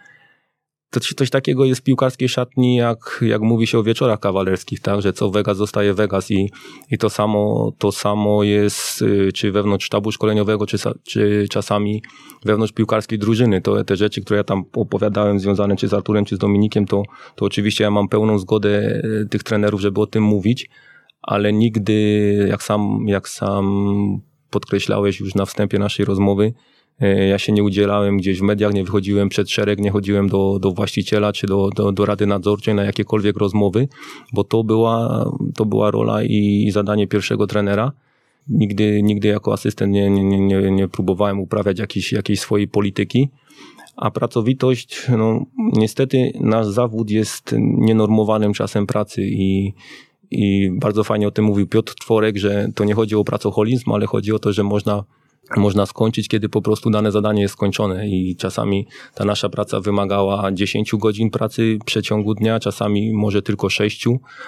to 0.91 1.01
coś 1.01 1.31
takiego 1.31 1.65
jest 1.65 1.81
w 1.81 1.85
piłkarskiej 1.85 2.29
szatni, 2.29 2.77
jak, 2.77 3.25
jak 3.27 3.43
mówi 3.43 3.67
się 3.67 3.79
o 3.79 3.83
wieczorach 3.83 4.21
kawalerskich, 4.21 4.81
tak, 4.81 5.03
że 5.03 5.13
co 5.13 5.31
Vegas 5.31 5.57
zostaje 5.57 5.95
Vegas 5.95 6.31
i, 6.31 6.51
i 6.91 6.99
to, 6.99 7.11
samo, 7.11 7.73
to 7.79 7.93
samo 7.93 8.43
jest 8.43 9.03
y, 9.03 9.33
czy 9.33 9.53
wewnątrz 9.53 9.87
sztabu 9.87 10.13
szkoleniowego, 10.13 10.67
czy, 10.67 10.77
czy 11.03 11.47
czasami 11.51 12.03
wewnątrz 12.45 12.73
piłkarskiej 12.73 13.19
drużyny. 13.19 13.61
To 13.61 13.85
te 13.85 13.97
rzeczy, 13.97 14.21
które 14.21 14.37
ja 14.37 14.45
tam 14.45 14.65
opowiadałem 14.73 15.41
związane 15.41 15.77
czy 15.77 15.89
z 15.89 15.95
Arturem, 15.95 16.25
czy 16.25 16.37
z 16.37 16.39
Dominikiem, 16.39 16.87
to, 16.87 17.03
to 17.35 17.45
oczywiście 17.45 17.85
ja 17.85 17.91
mam 17.91 18.09
pełną 18.09 18.39
zgodę 18.39 19.01
y, 19.05 19.29
tych 19.31 19.43
trenerów, 19.43 19.81
żeby 19.81 20.01
o 20.01 20.07
tym 20.07 20.23
mówić, 20.23 20.71
ale 21.23 21.53
nigdy, 21.53 22.47
jak 22.51 22.63
sam, 22.63 23.05
jak 23.07 23.29
sam 23.29 23.67
podkreślałeś 24.51 25.21
już 25.21 25.35
na 25.35 25.47
wstępie 25.47 25.79
naszej 25.79 26.07
rozmowy, 26.07 26.53
ja 27.01 27.39
się 27.39 27.53
nie 27.53 27.65
udzielałem 27.65 28.17
gdzieś 28.17 28.39
w 28.39 28.43
mediach, 28.43 28.75
nie 28.75 28.85
wychodziłem 28.85 29.29
przed 29.29 29.51
szereg, 29.51 29.79
nie 29.79 29.91
chodziłem 29.91 30.29
do, 30.29 30.59
do 30.59 30.73
właściciela 30.73 31.33
czy 31.33 31.47
do, 31.47 31.71
do, 31.77 31.93
do 31.93 32.07
rady 32.07 32.27
nadzorczej 32.27 32.75
na 32.75 32.85
jakiekolwiek 32.85 33.37
rozmowy, 33.37 33.89
bo 34.33 34.45
to 34.45 34.65
była, 34.65 35.25
to 35.55 35.65
była 35.65 35.91
rola 35.91 36.23
i, 36.23 36.65
i 36.67 36.71
zadanie 36.71 37.07
pierwszego 37.07 37.47
trenera. 37.47 37.93
Nigdy, 38.49 39.03
nigdy 39.03 39.29
jako 39.29 39.53
asystent 39.53 39.93
nie, 39.93 40.11
nie, 40.11 40.41
nie, 40.41 40.71
nie 40.71 40.89
próbowałem 40.89 41.41
uprawiać 41.41 41.79
jakiejś, 41.79 42.13
jakiejś 42.13 42.41
swojej 42.41 42.69
polityki. 42.69 43.29
A 43.97 44.11
pracowitość, 44.11 45.07
no 45.19 45.47
niestety 45.59 46.33
nasz 46.41 46.67
zawód 46.67 47.11
jest 47.11 47.55
nienormowanym 47.59 48.53
czasem 48.53 48.87
pracy 48.87 49.23
i, 49.23 49.73
i 50.31 50.71
bardzo 50.81 51.05
fajnie 51.05 51.29
o 51.29 51.31
tym 51.31 51.45
mówił 51.45 51.67
Piotr 51.67 51.95
Tworek, 51.95 52.37
że 52.37 52.69
to 52.75 52.85
nie 52.85 52.95
chodzi 52.95 53.15
o 53.15 53.25
pracoholizm, 53.25 53.93
ale 53.93 54.07
chodzi 54.07 54.33
o 54.33 54.39
to, 54.39 54.53
że 54.53 54.63
można 54.63 55.05
można 55.57 55.87
skończyć, 55.87 56.29
kiedy 56.29 56.49
po 56.49 56.63
prostu 56.63 56.91
dane 56.91 57.13
zadanie 57.13 57.43
jest 57.43 57.55
skończone 57.55 58.09
i 58.09 58.37
czasami 58.37 58.87
ta 59.15 59.25
nasza 59.25 59.49
praca 59.49 59.81
wymagała 59.81 60.53
10 60.53 60.93
godzin 60.97 61.31
pracy 61.31 61.79
w 61.83 61.85
przeciągu 61.85 62.35
dnia, 62.35 62.61
czasami 62.61 63.13
może 63.13 63.43
tylko 63.43 63.69
6, 63.69 64.05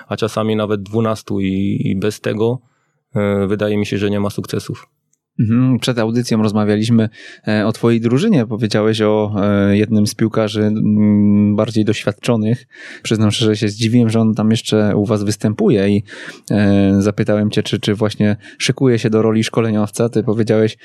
a 0.09 0.17
czasami 0.17 0.57
nawet 0.57 0.83
12 0.83 1.35
i, 1.41 1.97
bez 1.97 2.21
tego 2.21 2.59
e, 3.15 3.47
wydaje 3.47 3.77
mi 3.77 3.87
się, 3.87 3.99
że 3.99 4.11
nie 4.11 4.21
ma 4.21 4.31
sukcesów. 4.31 4.98
Mhm, 5.41 5.79
przed 5.79 5.99
audycją 5.99 6.43
rozmawialiśmy 6.43 7.09
e, 7.49 7.67
o 7.67 7.73
Twojej 7.73 8.01
drużynie. 8.01 8.47
Powiedziałeś 8.47 9.01
o 9.01 9.35
e, 9.37 9.77
jednym 9.77 10.07
z 10.07 10.15
piłkarzy 10.15 10.73
bardziej 11.55 11.85
doświadczonych. 11.85 12.67
Przyznam 13.03 13.31
szczerze, 13.31 13.57
się 13.57 13.69
zdziwiłem, 13.69 14.11
że 14.11 14.21
on 14.21 14.35
tam 14.35 14.51
jeszcze 14.51 14.97
u 14.97 15.05
Was 15.05 15.23
występuje 15.23 15.89
i 15.89 16.03
e, 16.51 17.03
zapytałem 17.03 17.51
Cię, 17.51 17.63
czy, 17.63 17.81
czy 17.81 17.95
właśnie 17.95 18.37
szykuje 18.59 18.99
się 18.99 19.11
do 19.11 19.23
roli 19.23 19.45
szkoleniowca. 19.45 20.09
Ty 20.09 20.23
powiedziałeś, 20.23 20.79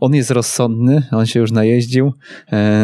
on 0.00 0.14
jest 0.14 0.30
rozsądny, 0.30 1.02
on 1.12 1.26
się 1.26 1.40
już 1.40 1.52
najeździł. 1.52 2.12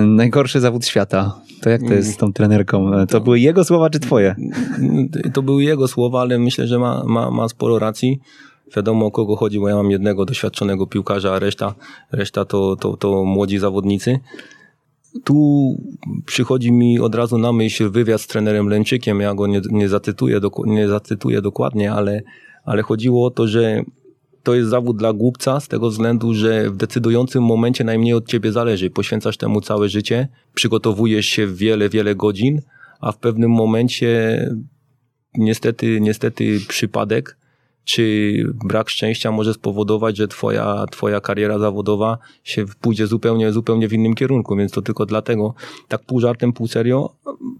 Najgorszy 0.06 0.60
zawód 0.60 0.86
świata. 0.86 1.40
To 1.60 1.70
jak 1.70 1.80
to 1.82 1.94
jest 1.94 2.12
z 2.12 2.16
tą 2.16 2.32
trenerką? 2.32 2.90
To 3.08 3.20
były 3.20 3.40
jego 3.40 3.64
słowa, 3.64 3.90
czy 3.90 4.00
Twoje? 4.00 4.34
To 5.32 5.42
były 5.42 5.64
jego 5.64 5.88
słowa, 5.88 6.20
ale 6.20 6.38
myślę, 6.38 6.66
że 6.66 6.78
ma, 6.78 7.04
ma, 7.06 7.30
ma 7.30 7.48
sporo 7.48 7.78
racji 7.78 8.20
wiadomo 8.76 9.06
o 9.06 9.10
kogo 9.10 9.36
chodzi, 9.36 9.60
bo 9.60 9.68
ja 9.68 9.74
mam 9.74 9.90
jednego 9.90 10.24
doświadczonego 10.24 10.86
piłkarza, 10.86 11.32
a 11.34 11.38
reszta, 11.38 11.74
reszta 12.12 12.44
to, 12.44 12.76
to, 12.76 12.96
to 12.96 13.24
młodzi 13.24 13.58
zawodnicy. 13.58 14.18
Tu 15.24 15.76
przychodzi 16.26 16.72
mi 16.72 17.00
od 17.00 17.14
razu 17.14 17.38
na 17.38 17.52
myśl 17.52 17.90
wywiad 17.90 18.20
z 18.20 18.26
trenerem 18.26 18.68
Lęczykiem, 18.68 19.20
ja 19.20 19.34
go 19.34 19.46
nie, 19.46 19.60
nie, 19.70 19.88
zacytuję, 19.88 20.40
nie 20.64 20.88
zacytuję 20.88 21.42
dokładnie, 21.42 21.92
ale, 21.92 22.22
ale 22.64 22.82
chodziło 22.82 23.26
o 23.26 23.30
to, 23.30 23.48
że 23.48 23.84
to 24.42 24.54
jest 24.54 24.70
zawód 24.70 24.96
dla 24.96 25.12
głupca 25.12 25.60
z 25.60 25.68
tego 25.68 25.90
względu, 25.90 26.34
że 26.34 26.70
w 26.70 26.76
decydującym 26.76 27.42
momencie 27.44 27.84
najmniej 27.84 28.14
od 28.14 28.26
ciebie 28.26 28.52
zależy. 28.52 28.90
Poświęcasz 28.90 29.36
temu 29.36 29.60
całe 29.60 29.88
życie, 29.88 30.28
przygotowujesz 30.54 31.26
się 31.26 31.46
wiele, 31.46 31.88
wiele 31.88 32.14
godzin, 32.14 32.60
a 33.00 33.12
w 33.12 33.18
pewnym 33.18 33.50
momencie 33.50 34.40
niestety, 35.34 36.00
niestety 36.00 36.60
przypadek 36.68 37.36
czy 37.84 38.34
brak 38.64 38.90
szczęścia 38.90 39.32
może 39.32 39.54
spowodować, 39.54 40.16
że 40.16 40.28
twoja, 40.28 40.84
twoja 40.90 41.20
kariera 41.20 41.58
zawodowa 41.58 42.18
się 42.44 42.64
pójdzie 42.80 43.06
zupełnie, 43.06 43.52
zupełnie 43.52 43.88
w 43.88 43.92
innym 43.92 44.14
kierunku, 44.14 44.56
więc 44.56 44.72
to 44.72 44.82
tylko 44.82 45.06
dlatego 45.06 45.54
tak 45.88 46.04
pół 46.04 46.20
żartem, 46.20 46.52
pół 46.52 46.68
serio 46.68 47.14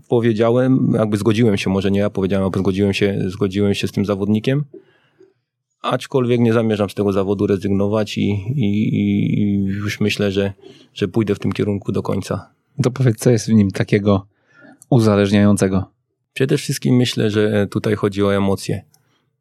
powiedziałem, 0.09 0.93
jakby 0.99 1.17
zgodziłem 1.17 1.57
się, 1.57 1.71
może 1.71 1.91
nie 1.91 2.01
ja 2.01 2.11
powiedziałem, 2.11 2.45
ale 2.45 2.63
zgodziłem 2.63 2.95
się, 2.95 3.19
zgodziłem 3.27 3.75
się 3.75 3.89
z 3.89 3.93
tym 3.93 4.05
zawodnikiem, 4.05 4.65
aczkolwiek 5.83 6.41
nie 6.41 6.53
zamierzam 6.53 6.91
z 6.91 6.95
tego 6.95 7.13
zawodu 7.13 7.47
rezygnować 7.47 8.19
i, 8.19 8.31
i, 8.57 8.99
i 9.41 9.55
już 9.65 10.01
myślę, 10.01 10.33
że, 10.33 10.53
że 10.95 11.09
pójdę 11.09 11.35
w 11.35 11.39
tym 11.39 11.53
kierunku 11.53 11.93
do 11.93 12.03
końca. 12.03 12.51
To 12.83 12.91
powiedz, 12.91 13.19
co 13.19 13.31
jest 13.31 13.47
w 13.47 13.53
nim 13.53 13.71
takiego 13.71 14.27
uzależniającego? 14.91 15.85
Przede 16.33 16.57
wszystkim 16.57 16.97
myślę, 16.97 17.31
że 17.31 17.67
tutaj 17.71 17.95
chodzi 17.95 18.23
o 18.23 18.35
emocje, 18.35 18.85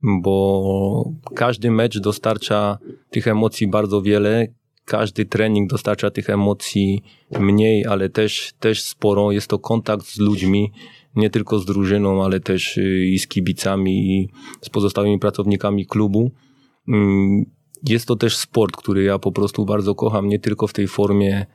bo 0.03 1.11
każdy 1.35 1.71
mecz 1.71 1.99
dostarcza 1.99 2.77
tych 3.09 3.27
emocji 3.27 3.67
bardzo 3.67 4.01
wiele, 4.01 4.47
każdy 4.85 5.25
trening 5.25 5.69
dostarcza 5.69 6.11
tych 6.11 6.29
emocji 6.29 7.03
mniej, 7.39 7.85
ale 7.85 8.09
też, 8.09 8.53
też 8.59 8.83
sporo. 8.83 9.31
Jest 9.31 9.47
to 9.47 9.59
kontakt 9.59 10.05
z 10.05 10.17
ludźmi, 10.17 10.71
nie 11.15 11.29
tylko 11.29 11.59
z 11.59 11.65
drużyną, 11.65 12.23
ale 12.23 12.39
też 12.39 12.77
y, 12.77 13.05
i 13.05 13.19
z 13.19 13.27
kibicami, 13.27 14.19
i 14.19 14.29
z 14.61 14.69
pozostałymi 14.69 15.19
pracownikami 15.19 15.85
klubu. 15.85 16.31
Mm, 16.87 17.45
jest 17.89 18.05
to 18.05 18.15
też 18.15 18.37
sport, 18.37 18.75
który 18.75 19.03
ja 19.03 19.19
po 19.19 19.31
prostu 19.31 19.65
bardzo 19.65 19.95
kocham, 19.95 20.27
nie 20.27 20.39
tylko 20.39 20.67
w 20.67 20.73
tej 20.73 20.87
formie 20.87 21.45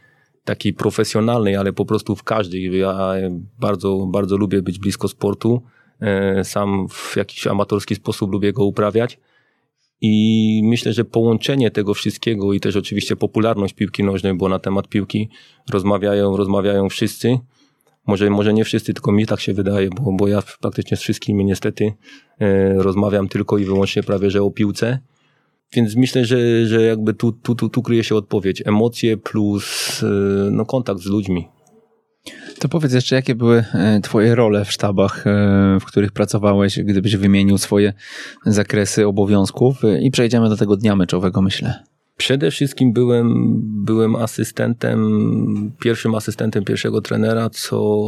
takiej 0.45 0.75
profesjonalnej, 0.75 1.57
ale 1.57 1.73
po 1.73 1.85
prostu 1.85 2.17
w 2.17 2.23
każdej. 2.23 2.79
Ja 2.79 3.13
bardzo, 3.59 4.07
bardzo 4.07 4.37
lubię 4.37 4.63
być 4.63 4.79
blisko 4.79 5.09
sportu. 5.09 5.63
E, 6.01 6.45
sam 6.45 6.89
w 6.89 7.17
jakiś 7.17 7.47
amatorski 7.47 7.95
sposób 7.95 8.33
lubię 8.33 8.53
go 8.53 8.65
uprawiać. 8.65 9.19
I 10.01 10.61
myślę, 10.65 10.93
że 10.93 11.05
połączenie 11.05 11.71
tego 11.71 11.95
wszystkiego 11.95 12.53
i 12.53 12.61
też 12.61 12.77
oczywiście 12.77 13.17
popularność 13.17 13.75
piłki 13.75 14.05
nożnej, 14.05 14.35
bo 14.35 14.49
na 14.49 14.59
temat 14.59 14.89
piłki 14.89 15.29
rozmawiają, 15.71 16.37
rozmawiają 16.37 16.89
wszyscy. 16.89 17.39
Może, 18.07 18.31
może 18.31 18.55
nie 18.55 18.65
wszyscy, 18.65 18.95
tylko 18.95 19.13
mi 19.13 19.27
tak 19.27 19.41
się 19.41 19.55
wydaje, 19.55 19.91
bo, 19.91 20.13
bo 20.13 20.29
ja 20.29 20.43
praktycznie 20.61 20.97
z 20.97 21.01
wszystkimi 21.01 21.45
niestety 21.45 21.93
e, 22.41 22.75
rozmawiam 22.75 23.29
tylko 23.29 23.59
i 23.59 23.65
wyłącznie 23.65 24.03
prawie, 24.03 24.31
że 24.31 24.43
o 24.43 24.51
piłce. 24.51 24.99
Więc 25.73 25.97
myślę, 25.97 26.25
że, 26.25 26.67
że 26.67 26.83
jakby 26.83 27.15
tu, 27.15 27.33
tu, 27.33 27.55
tu, 27.55 27.69
tu 27.69 27.83
kryje 27.83 28.05
się 28.05 28.15
odpowiedź. 28.15 28.63
Emocje 28.67 29.17
plus 29.17 30.03
e, 30.03 30.07
no, 30.51 30.67
kontakt 30.67 31.01
z 31.01 31.07
ludźmi. 31.07 31.49
To 32.59 32.69
powiedz 32.69 32.93
jeszcze, 32.93 33.17
jakie 33.17 33.35
były 33.35 33.65
e, 33.75 34.01
Twoje 34.01 34.35
role 34.35 34.65
w 34.65 34.73
sztabach, 34.73 35.27
e, 35.27 35.79
w 35.81 35.85
których 35.85 36.13
pracowałeś, 36.13 36.79
gdybyś 36.79 37.17
wymienił 37.17 37.59
swoje 37.59 37.93
zakresy 38.47 39.07
obowiązków 39.07 39.77
i 40.01 40.11
przejdziemy 40.11 40.49
do 40.49 40.57
tego 40.57 40.77
dnia 40.77 40.97
meczowego, 40.97 41.43
myślę. 41.43 41.85
Przede 42.17 42.51
wszystkim 42.51 42.93
byłem, 42.93 43.55
byłem 43.85 44.17
asystentem, 44.17 45.73
pierwszym 45.81 46.15
asystentem 46.15 46.65
pierwszego 46.65 47.01
trenera, 47.01 47.51
co 47.51 47.99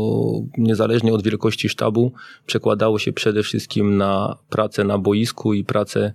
niezależnie 0.58 1.12
od 1.12 1.22
wielkości 1.22 1.68
sztabu 1.68 2.12
przekładało 2.46 2.98
się 2.98 3.12
przede 3.12 3.42
wszystkim 3.42 3.96
na 3.96 4.38
pracę 4.48 4.84
na 4.84 4.98
boisku 4.98 5.54
i 5.54 5.64
pracę 5.64 6.12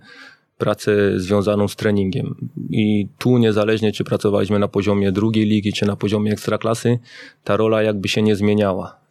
pracę 0.58 1.20
związaną 1.20 1.68
z 1.68 1.76
treningiem. 1.76 2.50
I 2.70 3.08
tu 3.18 3.38
niezależnie, 3.38 3.92
czy 3.92 4.04
pracowaliśmy 4.04 4.60
na 4.60 4.68
poziomie 4.68 5.12
drugiej 5.12 5.46
ligi, 5.46 5.74
czy 5.74 5.86
na 5.86 5.96
poziomie 5.96 6.32
ekstraklasy, 6.32 7.00
ta 7.44 7.58
rola 7.58 7.84
jakby 7.84 8.08
się 8.08 8.22
nie 8.22 8.36
zmieniała. 8.36 9.04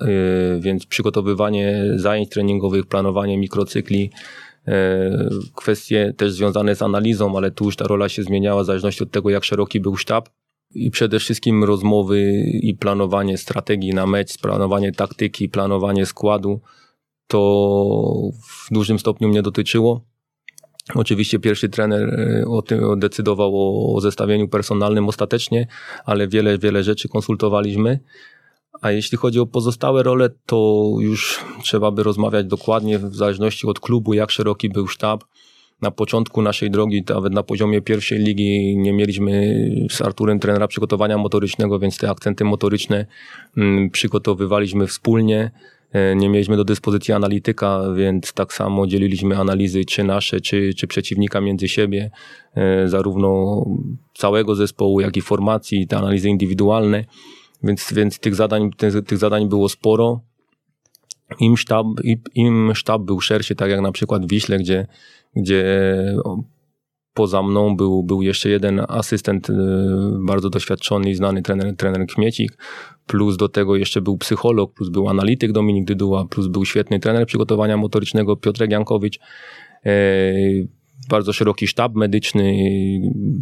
Yy, 0.00 0.60
więc 0.60 0.86
przygotowywanie 0.86 1.84
zajęć 1.96 2.28
treningowych, 2.28 2.86
planowanie 2.86 3.38
mikrocykli, 3.38 4.10
yy, 4.66 4.72
kwestie 5.54 6.14
też 6.16 6.32
związane 6.32 6.76
z 6.76 6.82
analizą, 6.82 7.36
ale 7.36 7.50
tu 7.50 7.64
już 7.64 7.76
ta 7.76 7.86
rola 7.86 8.08
się 8.08 8.22
zmieniała 8.22 8.62
w 8.62 8.66
zależności 8.66 9.02
od 9.02 9.10
tego, 9.10 9.30
jak 9.30 9.44
szeroki 9.44 9.80
był 9.80 9.96
sztab. 9.96 10.28
I 10.74 10.90
przede 10.90 11.18
wszystkim 11.18 11.64
rozmowy 11.64 12.32
i 12.62 12.74
planowanie 12.74 13.38
strategii 13.38 13.94
na 13.94 14.06
mecz, 14.06 14.38
planowanie 14.38 14.92
taktyki, 14.92 15.48
planowanie 15.48 16.06
składu, 16.06 16.60
to 17.26 18.30
w 18.32 18.68
dużym 18.70 18.98
stopniu 18.98 19.28
mnie 19.28 19.42
dotyczyło. 19.42 20.04
Oczywiście 20.94 21.38
pierwszy 21.38 21.68
trener 21.68 22.08
e, 22.08 22.46
o 22.46 22.62
tym 22.62 22.98
decydował 23.00 23.52
o, 23.96 24.00
zestawieniu 24.00 24.48
personalnym 24.48 25.08
ostatecznie, 25.08 25.66
ale 26.04 26.28
wiele, 26.28 26.58
wiele 26.58 26.84
rzeczy 26.84 27.08
konsultowaliśmy. 27.08 28.00
A 28.80 28.90
jeśli 28.90 29.18
chodzi 29.18 29.40
o 29.40 29.46
pozostałe 29.46 30.02
role, 30.02 30.30
to 30.46 30.86
już 31.00 31.44
trzeba 31.62 31.90
by 31.90 32.02
rozmawiać 32.02 32.46
dokładnie 32.46 32.98
w 32.98 33.14
zależności 33.14 33.66
od 33.66 33.80
klubu, 33.80 34.14
jak 34.14 34.30
szeroki 34.30 34.68
był 34.68 34.88
sztab. 34.88 35.24
Na 35.82 35.90
początku 35.90 36.42
naszej 36.42 36.70
drogi, 36.70 37.04
nawet 37.08 37.32
na 37.32 37.42
poziomie 37.42 37.82
pierwszej 37.82 38.18
ligi, 38.18 38.76
nie 38.76 38.92
mieliśmy 38.92 39.56
z 39.90 40.02
Arturem 40.02 40.38
trenera 40.38 40.68
przygotowania 40.68 41.18
motorycznego, 41.18 41.78
więc 41.78 41.98
te 41.98 42.10
akcenty 42.10 42.44
motoryczne 42.44 43.06
mm, 43.56 43.90
przygotowywaliśmy 43.90 44.86
wspólnie. 44.86 45.50
E, 45.92 46.16
nie 46.16 46.28
mieliśmy 46.28 46.56
do 46.56 46.64
dyspozycji 46.64 47.14
analityka, 47.14 47.82
więc 47.96 48.32
tak 48.32 48.52
samo 48.52 48.86
dzieliliśmy 48.86 49.36
analizy, 49.36 49.84
czy 49.84 50.04
nasze, 50.04 50.40
czy, 50.40 50.74
czy 50.74 50.86
przeciwnika 50.86 51.40
między 51.40 51.68
siebie, 51.68 52.10
e, 52.54 52.88
zarówno 52.88 53.64
całego 54.14 54.54
zespołu, 54.54 55.00
jak 55.00 55.16
i 55.16 55.20
formacji, 55.20 55.86
te 55.86 55.98
analizy 55.98 56.28
indywidualne. 56.28 57.04
Więc, 57.62 57.92
więc 57.92 58.18
tych, 58.18 58.34
zadań, 58.34 58.70
tych, 58.76 59.04
tych 59.04 59.18
zadań 59.18 59.48
było 59.48 59.68
sporo. 59.68 60.20
Im 61.40 61.56
sztab, 61.56 61.86
im 62.34 62.72
sztab 62.74 63.02
był 63.02 63.20
szerszy, 63.20 63.54
tak 63.54 63.70
jak 63.70 63.80
na 63.80 63.92
przykład 63.92 64.26
w 64.26 64.30
Wiśle, 64.30 64.58
gdzie, 64.58 64.86
gdzie 65.36 65.64
poza 67.18 67.42
mną 67.42 67.76
był, 67.76 68.02
był 68.02 68.22
jeszcze 68.22 68.48
jeden 68.48 68.80
asystent 68.88 69.50
y, 69.50 69.54
bardzo 70.26 70.50
doświadczony 70.50 71.10
i 71.10 71.14
znany 71.14 71.42
trener, 71.42 71.76
trener 71.76 72.06
Kmiecik, 72.06 72.58
plus 73.06 73.36
do 73.36 73.48
tego 73.48 73.76
jeszcze 73.76 74.00
był 74.00 74.18
psycholog, 74.18 74.72
plus 74.74 74.88
był 74.88 75.08
analityk 75.08 75.52
Dominik 75.52 75.84
Dyduła, 75.84 76.24
plus 76.24 76.46
był 76.46 76.64
świetny 76.64 77.00
trener 77.00 77.26
przygotowania 77.26 77.76
motorycznego 77.76 78.36
Piotrek 78.36 78.70
Jankowicz. 78.70 79.18
E, 79.86 79.92
bardzo 81.08 81.32
szeroki 81.32 81.66
sztab 81.66 81.94
medyczny, 81.94 82.56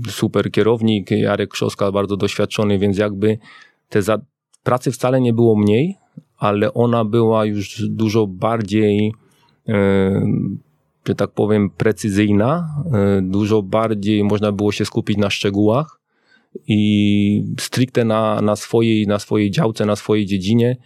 super 0.08 0.50
kierownik, 0.50 1.10
Jarek 1.10 1.50
Krzoska 1.50 1.92
bardzo 1.92 2.16
doświadczony, 2.16 2.78
więc 2.78 2.98
jakby 2.98 3.38
te 3.88 4.02
za... 4.02 4.18
pracy 4.62 4.92
wcale 4.92 5.20
nie 5.20 5.32
było 5.32 5.56
mniej, 5.56 5.96
ale 6.38 6.74
ona 6.74 7.04
była 7.04 7.44
już 7.44 7.82
dużo 7.88 8.26
bardziej 8.26 9.12
e, 9.68 10.26
że 11.06 11.14
tak 11.14 11.30
powiem, 11.30 11.70
precyzyjna. 11.70 12.68
E, 12.92 13.22
dużo 13.22 13.62
bardziej 13.62 14.24
można 14.24 14.52
było 14.52 14.72
się 14.72 14.84
skupić 14.84 15.16
na 15.16 15.30
szczegółach 15.30 16.00
i 16.66 17.44
stricte 17.60 18.04
na, 18.04 18.40
na, 18.40 18.56
swojej, 18.56 19.06
na 19.06 19.18
swojej 19.18 19.50
działce, 19.50 19.86
na 19.86 19.96
swojej 19.96 20.26
dziedzinie. 20.26 20.76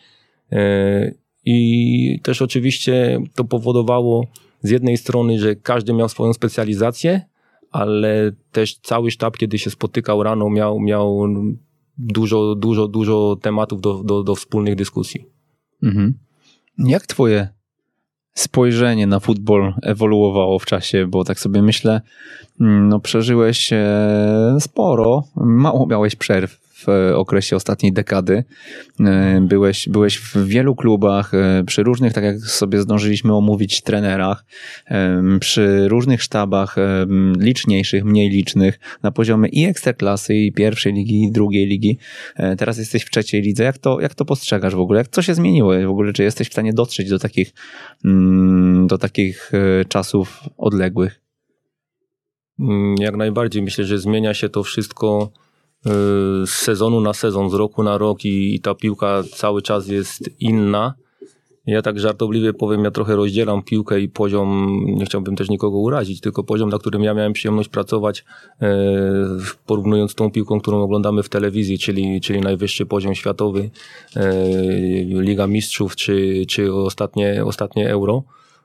E, 0.53 1.14
I 1.45 2.21
też 2.23 2.43
oczywiście 2.43 3.21
to 3.35 3.45
powodowało 3.45 4.27
z 4.62 4.71
jednej 4.71 4.97
strony, 4.97 5.39
że 5.39 5.57
każdy 5.57 5.93
miał 5.93 6.09
swoją 6.09 6.33
specjalizację, 6.33 7.21
ale 7.71 8.33
też 8.53 8.79
cały 8.79 9.11
sztab, 9.11 9.37
kiedy 9.37 9.59
się 9.59 9.71
spotykał 9.71 10.23
rano, 10.23 10.51
miał, 10.51 10.81
miał 10.81 11.27
dużo, 11.99 12.55
dużo, 12.55 12.89
dużo 12.89 13.37
tematów 13.43 13.81
do, 13.81 14.03
do, 14.05 14.23
do 14.23 14.35
wspólnych 14.35 14.77
dyskusji. 14.77 15.25
Mhm. 15.83 16.18
Jak 16.79 17.07
twoje 17.07 17.49
spojrzenie 18.35 19.07
na 19.07 19.20
futbol 19.20 19.74
ewoluowało 19.83 20.59
w 20.59 20.66
czasie, 20.66 21.07
bo 21.07 21.24
tak 21.24 21.41
sobie 21.41 21.62
myślę, 21.62 22.01
mm, 22.61 22.89
no 22.89 23.01
przeżyłeś 23.01 23.72
e, 23.72 24.57
sporo, 24.61 25.24
mało 25.37 25.87
miałeś 25.87 26.16
przerw 26.16 26.70
w 26.87 27.12
okresie 27.14 27.57
ostatniej 27.57 27.93
dekady. 27.93 28.45
E, 29.01 29.41
byłeś, 29.41 29.89
byłeś 29.89 30.18
w 30.18 30.47
wielu 30.47 30.74
klubach, 30.74 31.35
e, 31.35 31.64
przy 31.66 31.83
różnych, 31.83 32.12
tak 32.12 32.24
jak 32.24 32.39
sobie 32.39 32.81
zdążyliśmy 32.81 33.35
omówić, 33.35 33.81
trenerach, 33.83 34.45
e, 34.87 35.22
przy 35.41 35.89
różnych 35.89 36.22
sztabach, 36.22 36.76
liczniejszych, 37.39 38.05
mniej 38.05 38.31
licznych, 38.31 38.78
na 39.03 39.11
poziomie 39.11 39.49
i 39.49 39.64
ekstraklasy, 39.64 40.35
i 40.35 40.53
pierwszej 40.53 40.93
ligi, 40.93 41.22
i 41.22 41.33
drugiej 41.33 41.66
ligi. 41.66 41.99
Teraz 42.59 42.78
jesteś 42.78 43.03
w 43.03 43.11
trzeciej 43.11 43.43
lidze. 43.43 43.64
Jak 43.64 43.78
to, 43.78 44.01
jak 44.01 44.14
to 44.14 44.24
postrzegasz 44.24 44.74
w 44.74 44.81
ogóle? 44.81 44.99
Jak, 44.99 45.09
co 45.09 45.22
się 45.22 45.35
zmieniło 45.35 45.72
w 45.87 45.91
ogóle? 45.91 46.12
Czy 46.12 46.22
jesteś 46.22 46.49
w 46.49 46.53
stanie 46.53 46.72
dotrzeć 46.72 47.09
do 47.09 47.18
takich, 47.18 47.53
mm, 48.05 48.87
do 48.87 48.99
takich 48.99 49.53
czasów 49.89 50.41
odległych? 50.59 51.20
Mm, 52.61 52.95
jak 52.99 53.16
najbardziej. 53.16 53.62
Myślę, 53.62 53.85
że 53.85 53.99
zmienia 53.99 54.35
się 54.35 54.49
to 54.49 54.62
wszystko 54.62 55.31
z 56.47 56.51
sezonu 56.51 57.01
na 57.01 57.14
sezon, 57.14 57.51
z 57.51 57.55
roku 57.55 57.83
na 57.83 57.99
rok 57.99 58.24
i, 58.24 58.55
i 58.55 58.61
ta 58.61 58.74
piłka 58.74 59.22
cały 59.35 59.62
czas 59.62 59.89
jest 59.89 60.31
inna. 60.41 60.95
Ja 61.66 61.83
tak 61.83 62.01
żartobliwie 62.01 62.53
powiem, 62.53 62.85
ja 62.85 62.91
trochę 62.91 63.16
rozdzielam 63.16 63.62
piłkę 63.62 64.01
i 64.01 64.09
poziom, 64.09 64.81
nie 64.87 65.05
chciałbym 65.05 65.37
też 65.37 65.49
nikogo 65.49 65.78
urazić, 65.78 66.20
tylko 66.20 66.45
poziom, 66.45 66.70
na 66.70 66.78
którym 66.78 67.03
ja 67.03 67.14
miałem 67.14 67.33
przyjemność 67.33 67.68
pracować, 67.68 68.24
e, 68.62 68.76
porównując 69.66 70.14
tą 70.14 70.31
piłką, 70.31 70.61
którą 70.61 70.83
oglądamy 70.83 71.22
w 71.22 71.28
telewizji, 71.28 71.78
czyli, 71.78 72.20
czyli 72.20 72.41
najwyższy 72.41 72.87
poziom 72.87 73.14
światowy, 73.14 73.70
e, 74.16 74.33
Liga 75.05 75.47
Mistrzów 75.47 75.97
czy, 75.97 76.45
czy 76.49 76.74
ostatnie, 76.74 77.45
ostatnie 77.45 77.91
Euro, 77.91 78.22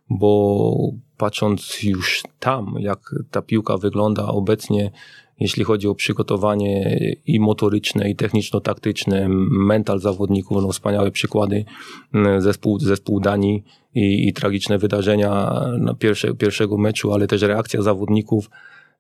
bo 0.10 0.72
patrząc 1.18 1.84
już 1.84 2.24
tam, 2.40 2.76
jak 2.80 3.16
ta 3.32 3.42
piłka 3.42 3.78
wygląda 3.78 4.28
obecnie, 4.28 4.92
jeśli 5.40 5.64
chodzi 5.64 5.88
o 5.88 5.96
przygotowanie 5.96 7.00
i 7.26 7.40
motoryczne, 7.40 8.10
i 8.10 8.16
techniczno-taktyczne, 8.16 9.26
mental 9.50 10.00
zawodników, 10.00 10.58
no 10.62 10.72
wspaniałe 10.72 11.12
przykłady, 11.12 11.66
mm, 12.14 12.42
zespół, 12.42 12.80
zespół 12.80 13.20
Danii 13.20 13.64
i, 13.96 14.28
i 14.28 14.34
tragiczne 14.34 14.78
wydarzenia 14.78 15.62
na 15.78 15.94
pierwsze, 15.94 16.34
pierwszego 16.34 16.78
meczu, 16.78 17.14
ale 17.14 17.28
też 17.28 17.42
reakcja 17.42 17.82
zawodników. 17.82 18.50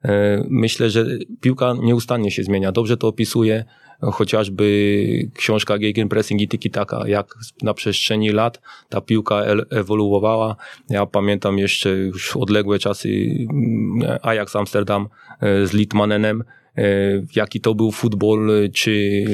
E, 0.04 0.44
myślę, 0.50 0.90
że 0.90 1.06
piłka 1.42 1.74
nieustannie 1.84 2.32
się 2.32 2.44
zmienia. 2.44 2.72
Dobrze 2.72 2.98
to 2.98 3.08
opisuje 3.08 3.66
chociażby 4.02 5.30
książka 5.34 5.78
Gegenpressing 5.78 6.41
i 6.41 6.48
Tiki 6.48 6.72
Taka, 6.72 7.08
jak 7.08 7.36
na 7.62 7.74
przestrzeni 7.74 8.30
lat 8.30 8.62
ta 8.89 9.02
piłka 9.02 9.41
ewoluowała. 9.72 10.56
Ja 10.89 11.06
pamiętam 11.06 11.58
jeszcze 11.58 11.89
już 11.89 12.38
odległe 12.38 12.80
czasy 12.80 13.10
mm, 13.10 14.18
Ajax 14.22 14.56
Amsterdam 14.56 15.08
e, 15.41 15.68
z 15.68 15.74
Litmanenem, 15.74 16.43
e, 16.78 16.84
jaki 17.36 17.62
to 17.62 17.76
był 17.76 17.91
futbol, 17.91 18.50
czy 18.74 19.26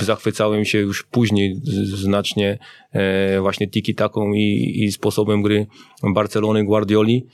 zachwycałem 0.00 0.64
się 0.64 0.78
już 0.78 1.02
później 1.02 1.60
znacznie 1.84 2.58
e, 2.92 3.40
właśnie 3.40 3.68
tiki 3.68 3.94
taką 3.94 4.32
i, 4.32 4.74
i 4.84 4.92
sposobem 4.92 5.42
gry 5.42 5.66
Barcelony 6.02 6.64
Guardioli 6.64 7.26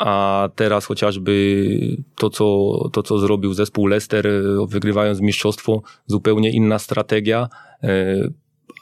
a 0.00 0.48
teraz 0.54 0.86
chociażby 0.86 1.66
to 2.16 2.30
co, 2.30 2.74
to, 2.92 3.02
co 3.02 3.18
zrobił 3.18 3.54
zespół 3.54 3.86
Leicester, 3.86 4.28
wygrywając 4.68 5.20
mistrzostwo, 5.20 5.82
zupełnie 6.06 6.50
inna 6.50 6.78
strategia, 6.78 7.48
e, 7.82 8.16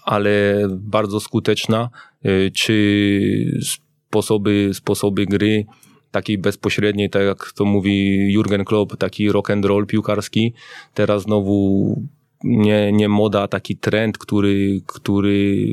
ale 0.05 0.63
bardzo 0.71 1.21
skuteczna, 1.21 1.91
e, 2.23 2.51
czy 2.51 3.61
sposoby, 3.63 4.71
sposoby 4.73 5.27
gry, 5.27 5.67
takiej 6.11 6.39
bezpośredniej, 6.39 7.11
tak 7.11 7.23
jak 7.23 7.53
to 7.53 7.65
mówi 7.65 8.29
Jurgen 8.33 8.65
Klopp, 8.65 8.97
taki 8.97 9.33
rock 9.33 9.51
and 9.51 9.65
roll 9.65 9.87
piłkarski. 9.87 10.55
Teraz 10.95 11.23
znowu 11.23 12.03
nie, 12.45 12.93
nie 12.93 13.09
moda, 13.09 13.49
taki 13.49 13.77
trend, 13.77 14.19
który, 14.19 14.81
który 14.87 15.67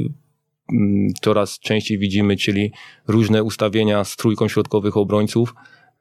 coraz 1.21 1.59
częściej 1.59 1.97
widzimy, 1.97 2.35
czyli 2.35 2.71
różne 3.07 3.43
ustawienia 3.43 4.03
z 4.03 4.15
trójką 4.15 4.47
środkowych 4.47 4.97
obrońców, 4.97 5.55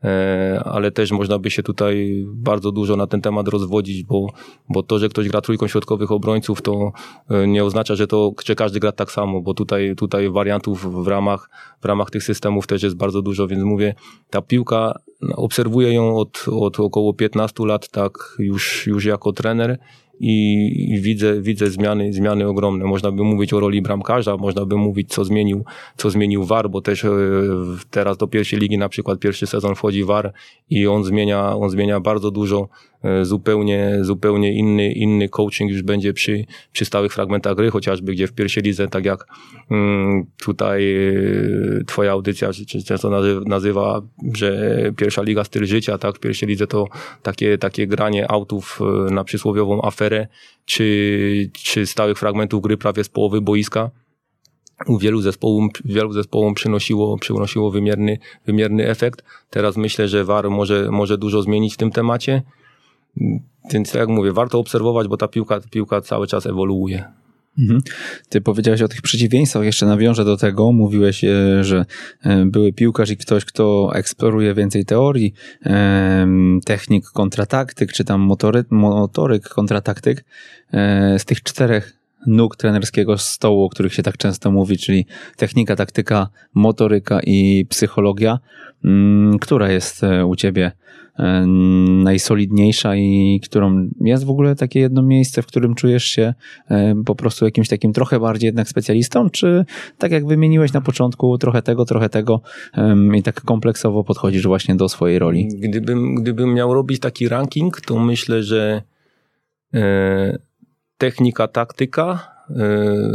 e, 0.04 0.62
ale 0.64 0.90
też 0.90 1.12
można 1.12 1.38
by 1.38 1.50
się 1.50 1.62
tutaj 1.62 2.24
bardzo 2.26 2.72
dużo 2.72 2.96
na 2.96 3.06
ten 3.06 3.20
temat 3.20 3.48
rozwodzić, 3.48 4.04
bo, 4.04 4.26
bo 4.68 4.82
to, 4.82 4.98
że 4.98 5.08
ktoś 5.08 5.28
gra 5.28 5.40
trójką 5.40 5.66
środkowych 5.68 6.12
obrońców, 6.12 6.62
to 6.62 6.92
e, 7.30 7.46
nie 7.46 7.64
oznacza, 7.64 7.94
że 7.94 8.06
to 8.06 8.32
że 8.44 8.54
każdy 8.54 8.80
gra 8.80 8.92
tak 8.92 9.12
samo, 9.12 9.40
bo 9.40 9.54
tutaj, 9.54 9.94
tutaj 9.96 10.30
wariantów 10.30 11.04
w 11.04 11.06
ramach, 11.06 11.50
w 11.80 11.84
ramach 11.84 12.10
tych 12.10 12.22
systemów 12.22 12.66
też 12.66 12.82
jest 12.82 12.96
bardzo 12.96 13.22
dużo, 13.22 13.46
więc 13.48 13.62
mówię, 13.62 13.94
ta 14.30 14.42
piłka, 14.42 14.98
obserwuję 15.36 15.92
ją 15.92 16.16
od, 16.16 16.44
od 16.52 16.80
około 16.80 17.14
15 17.14 17.66
lat, 17.66 17.88
tak 17.88 18.12
już, 18.38 18.86
już 18.86 19.04
jako 19.04 19.32
trener 19.32 19.78
i, 20.20 20.98
widzę, 21.00 21.40
widzę 21.40 21.70
zmiany, 21.70 22.12
zmiany 22.12 22.48
ogromne. 22.48 22.84
Można 22.84 23.12
by 23.12 23.22
mówić 23.22 23.52
o 23.52 23.60
roli 23.60 23.82
bramkarza, 23.82 24.36
można 24.36 24.66
by 24.66 24.76
mówić, 24.76 25.10
co 25.10 25.24
zmienił, 25.24 25.64
co 25.96 26.10
zmienił 26.10 26.44
VAR, 26.44 26.70
bo 26.70 26.80
też 26.80 27.04
e, 27.04 27.10
teraz 27.90 28.16
do 28.16 28.26
pierwszej 28.26 28.58
ligi 28.58 28.78
na 28.78 28.88
przykład 28.88 29.18
pierwszy 29.18 29.46
sezon 29.46 29.74
wchodzi 29.74 30.04
VAR 30.04 30.32
i 30.70 30.86
on 30.86 31.04
zmienia, 31.04 31.56
on 31.56 31.70
zmienia 31.70 32.00
bardzo 32.00 32.30
dużo 32.30 32.68
zupełnie, 33.22 33.98
zupełnie 34.00 34.52
inny, 34.52 34.92
inny 34.92 35.28
coaching 35.28 35.70
już 35.70 35.82
będzie 35.82 36.12
przy, 36.12 36.44
przy 36.72 36.84
stałych 36.84 37.12
fragmentach 37.12 37.56
gry, 37.56 37.70
chociażby 37.70 38.12
gdzie 38.12 38.26
w 38.26 38.32
pierwszej 38.32 38.62
lidze, 38.62 38.88
tak 38.88 39.04
jak 39.04 39.26
mm, 39.70 40.26
tutaj 40.44 40.96
e, 40.96 41.84
twoja 41.86 42.12
audycja 42.12 42.50
często 42.86 43.10
nazywa, 43.46 44.02
że 44.34 44.74
pierwsza 44.96 45.22
liga 45.22 45.44
styl 45.44 45.66
życia, 45.66 45.98
tak, 45.98 46.16
w 46.16 46.20
pierwszej 46.20 46.48
lidze 46.48 46.66
to 46.66 46.86
takie, 47.22 47.58
takie 47.58 47.86
granie 47.86 48.30
autów 48.30 48.80
e, 48.80 49.14
na 49.14 49.24
przysłowiową 49.24 49.82
aferę, 49.82 50.26
czy, 50.64 51.50
czy 51.52 51.86
stałych 51.86 52.18
fragmentów 52.18 52.62
gry 52.62 52.76
prawie 52.76 53.04
z 53.04 53.08
połowy 53.08 53.40
boiska 53.40 53.90
u 54.86 54.98
wielu 54.98 55.20
zespołom, 55.20 55.68
wielu 55.84 56.12
zespołom 56.12 56.54
przynosiło, 56.54 57.18
przynosiło 57.18 57.70
wymierny, 57.70 58.18
wymierny 58.46 58.88
efekt. 58.88 59.24
Teraz 59.50 59.76
myślę, 59.76 60.08
że 60.08 60.24
VAR 60.24 60.50
może, 60.50 60.88
może 60.90 61.18
dużo 61.18 61.42
zmienić 61.42 61.74
w 61.74 61.76
tym 61.76 61.90
temacie. 61.90 62.42
Więc 63.72 63.92
tak 63.92 64.00
jak 64.00 64.08
mówię, 64.08 64.32
warto 64.32 64.58
obserwować, 64.58 65.08
bo 65.08 65.16
ta 65.16 65.28
piłka, 65.28 65.60
piłka 65.70 66.00
cały 66.00 66.26
czas 66.26 66.46
ewoluuje. 66.46 67.04
Mhm. 67.58 67.80
Ty 68.28 68.40
powiedziałeś 68.40 68.82
o 68.82 68.88
tych 68.88 69.02
przeciwieństwach, 69.02 69.64
jeszcze 69.64 69.86
nawiążę 69.86 70.24
do 70.24 70.36
tego. 70.36 70.72
Mówiłeś, 70.72 71.24
e, 71.24 71.64
że 71.64 71.84
e, 72.22 72.44
były 72.46 72.72
piłkarz 72.72 73.10
i 73.10 73.16
ktoś, 73.16 73.44
kto 73.44 73.90
eksploruje 73.94 74.54
więcej 74.54 74.84
teorii, 74.84 75.34
technik 76.64 77.04
kontrataktyk, 77.04 77.92
czy 77.92 78.04
tam 78.04 78.20
motory, 78.20 78.64
motoryk 78.70 79.48
kontrataktyk. 79.48 80.24
E, 80.72 81.18
z 81.18 81.24
tych 81.24 81.42
czterech 81.42 82.03
nóg 82.26 82.56
trenerskiego 82.56 83.18
stołu, 83.18 83.64
o 83.64 83.68
których 83.68 83.94
się 83.94 84.02
tak 84.02 84.16
często 84.16 84.50
mówi, 84.50 84.78
czyli 84.78 85.06
technika, 85.36 85.76
taktyka, 85.76 86.28
motoryka 86.54 87.20
i 87.26 87.66
psychologia. 87.68 88.38
Mm, 88.84 89.38
która 89.38 89.70
jest 89.70 90.00
u 90.26 90.36
ciebie 90.36 90.72
E, 91.18 91.46
najsolidniejsza 92.04 92.96
i 92.96 93.40
którą 93.44 93.88
jest 94.00 94.24
w 94.24 94.30
ogóle 94.30 94.56
takie 94.56 94.80
jedno 94.80 95.02
miejsce, 95.02 95.42
w 95.42 95.46
którym 95.46 95.74
czujesz 95.74 96.04
się 96.04 96.34
e, 96.70 96.94
po 97.06 97.14
prostu 97.14 97.44
jakimś 97.44 97.68
takim 97.68 97.92
trochę 97.92 98.20
bardziej 98.20 98.48
jednak 98.48 98.68
specjalistą, 98.68 99.30
czy 99.30 99.64
tak 99.98 100.12
jak 100.12 100.26
wymieniłeś 100.26 100.72
na 100.72 100.80
początku, 100.80 101.38
trochę 101.38 101.62
tego, 101.62 101.84
trochę 101.84 102.08
tego 102.08 102.40
i 103.14 103.22
tak 103.22 103.40
kompleksowo 103.40 104.04
podchodzisz 104.04 104.46
właśnie 104.46 104.74
do 104.74 104.88
swojej 104.88 105.18
roli? 105.18 105.48
Gdybym, 105.54 106.14
gdybym 106.14 106.54
miał 106.54 106.74
robić 106.74 107.00
taki 107.00 107.28
ranking, 107.28 107.80
to 107.80 107.98
myślę, 107.98 108.42
że 108.42 108.82
e, 109.74 110.38
technika, 111.04 111.48
taktyka, 111.48 112.06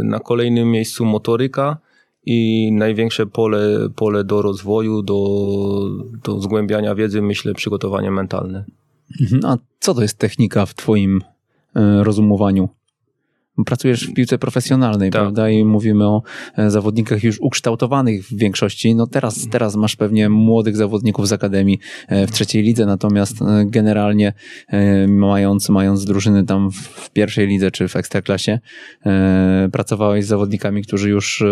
na 0.04 0.18
kolejnym 0.20 0.70
miejscu 0.70 1.04
motoryka, 1.04 1.76
i 2.26 2.70
największe 2.72 3.26
pole, 3.26 3.88
pole 3.96 4.24
do 4.24 4.42
rozwoju, 4.42 5.02
do, 5.02 5.18
do 6.24 6.40
zgłębiania 6.40 6.94
wiedzy, 6.94 7.22
myślę, 7.22 7.54
przygotowanie 7.54 8.10
mentalne. 8.10 8.64
Mhm. 9.20 9.44
A 9.44 9.58
co 9.80 9.94
to 9.94 10.02
jest 10.02 10.18
technika 10.18 10.66
w 10.66 10.74
Twoim 10.74 11.20
e, 11.76 12.04
rozumowaniu? 12.04 12.68
Pracujesz 13.66 14.08
w 14.08 14.14
piłce 14.14 14.38
profesjonalnej, 14.38 15.10
tak. 15.10 15.22
prawda? 15.22 15.50
I 15.50 15.64
mówimy 15.64 16.06
o 16.06 16.22
e, 16.56 16.70
zawodnikach 16.70 17.24
już 17.24 17.40
ukształtowanych 17.40 18.24
w 18.24 18.36
większości. 18.36 18.94
No 18.94 19.06
teraz, 19.06 19.48
teraz 19.50 19.76
masz 19.76 19.96
pewnie 19.96 20.28
młodych 20.28 20.76
zawodników 20.76 21.28
z 21.28 21.32
Akademii 21.32 21.78
e, 22.08 22.26
w 22.26 22.30
trzeciej 22.30 22.62
lidze, 22.62 22.86
natomiast 22.86 23.42
e, 23.42 23.64
generalnie 23.66 24.32
mając, 25.08 25.68
mając 25.68 26.04
drużyny 26.04 26.44
tam 26.44 26.70
w 26.70 27.10
pierwszej 27.10 27.46
lidze 27.46 27.70
czy 27.70 27.88
w 27.88 27.96
ekstraklasie, 27.96 28.58
pracowałeś 29.72 30.24
z 30.24 30.28
zawodnikami, 30.28 30.82
którzy 30.82 31.10
już 31.10 31.44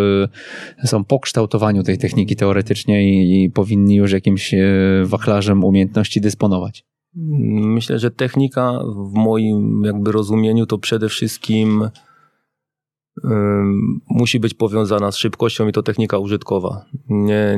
są 0.84 1.04
po 1.04 1.20
kształtowaniu 1.20 1.82
tej 1.82 1.98
techniki 1.98 2.36
teoretycznie 2.36 3.04
i, 3.04 3.44
i 3.44 3.50
powinni 3.50 3.94
już 3.94 4.12
jakimś 4.12 4.54
wachlarzem 5.04 5.64
umiejętności 5.64 6.20
dysponować. 6.20 6.87
Myślę, 7.50 7.98
że 7.98 8.10
technika 8.10 8.80
w 8.96 9.12
moim 9.14 9.82
jakby 9.84 10.12
rozumieniu 10.12 10.66
to 10.66 10.78
przede 10.78 11.08
wszystkim 11.08 11.90
musi 14.10 14.40
być 14.40 14.54
powiązana 14.54 15.12
z 15.12 15.16
szybkością 15.16 15.68
i 15.68 15.72
to 15.72 15.82
technika 15.82 16.18
użytkowa. 16.18 16.84
Nie, 17.08 17.56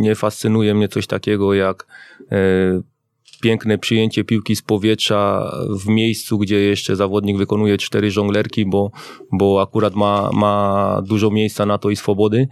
nie 0.00 0.14
fascynuje 0.14 0.74
mnie 0.74 0.88
coś 0.88 1.06
takiego 1.06 1.54
jak 1.54 1.86
e, 2.32 2.36
piękne 3.42 3.78
przyjęcie 3.78 4.24
piłki 4.24 4.56
z 4.56 4.62
powietrza 4.62 5.52
w 5.80 5.88
miejscu, 5.88 6.38
gdzie 6.38 6.60
jeszcze 6.60 6.96
zawodnik 6.96 7.38
wykonuje 7.38 7.78
cztery 7.78 8.10
żonglerki, 8.10 8.66
bo, 8.66 8.90
bo 9.32 9.62
akurat 9.62 9.94
ma, 9.94 10.30
ma 10.32 11.02
dużo 11.06 11.30
miejsca 11.30 11.66
na 11.66 11.78
to 11.78 11.90
i 11.90 11.96
swobody. 11.96 12.48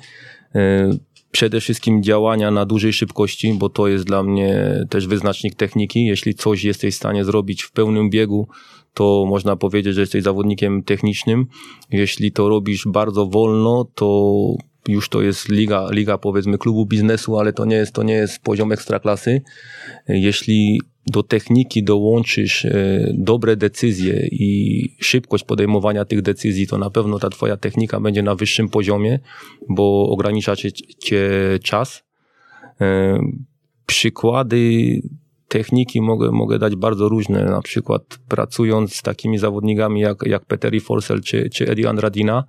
Przede 1.33 1.61
wszystkim 1.61 2.03
działania 2.03 2.51
na 2.51 2.67
dużej 2.67 2.93
szybkości, 2.93 3.55
bo 3.55 3.69
to 3.69 3.89
jest 3.89 4.05
dla 4.05 4.23
mnie 4.23 4.65
też 4.91 5.07
wyznacznik 5.07 5.55
techniki. 5.55 6.05
Jeśli 6.05 6.35
coś 6.35 6.65
jesteś 6.65 6.95
w 6.95 6.97
stanie 6.97 7.25
zrobić 7.25 7.63
w 7.63 7.73
pełnym 7.73 8.11
biegu, 8.11 8.49
to 8.95 9.25
można 9.29 9.57
powiedzieć, 9.57 9.95
że 9.95 10.01
jesteś 10.01 10.23
zawodnikiem 10.23 10.83
technicznym. 10.83 11.47
Jeśli 11.91 12.33
to 12.33 12.49
robisz 12.49 12.85
bardzo 12.87 13.27
wolno, 13.27 13.87
to 13.95 14.33
już 14.89 15.09
to 15.09 15.23
jest 15.23 15.49
liga, 15.49 15.89
liga 15.91 16.19
powiedzmy 16.19 16.59
klubu 16.59 16.87
biznesu, 16.87 17.39
ale 17.39 17.53
to 17.53 17.65
nie 17.65 17.77
jest, 17.77 17.93
to 17.93 18.03
nie 18.03 18.15
jest 18.15 18.43
poziom 18.43 18.73
ekstraklasy. 18.73 19.43
Jeśli 20.09 20.81
do 21.07 21.23
techniki 21.23 21.83
dołączysz 21.83 22.65
e, 22.65 23.13
dobre 23.15 23.57
decyzje 23.57 24.29
i 24.33 24.97
szybkość 25.01 25.45
podejmowania 25.45 26.05
tych 26.05 26.23
decyzji, 26.23 26.67
to 26.67 26.79
na 26.79 26.91
pewno 26.91 27.19
ta 27.19 27.31
twoja 27.31 27.57
technika 27.57 28.01
będzie 28.01 28.23
na 28.23 28.35
wyższym 28.35 28.69
poziomie, 28.69 29.19
bo 29.69 30.09
ogranicza 30.09 30.57
cię, 30.99 31.23
czas. 31.63 32.05
E, 32.81 33.19
przykłady 33.87 35.01
techniki 35.49 36.01
mogę, 36.01 36.31
mogę 36.31 36.59
dać 36.59 36.77
bardzo 36.77 37.09
różne. 37.09 37.45
Na 37.45 37.63
przykład 37.63 38.03
pracując 38.29 38.95
z 38.95 39.03
takimi 39.03 39.39
zawodnikami 39.39 40.01
jak, 40.01 40.27
jak 40.27 40.45
Peteri 40.45 40.81
Forsell 40.81 41.21
czy, 41.21 41.51
czy 41.51 41.69
Eddie 41.69 41.89
Andradina, 41.89 42.45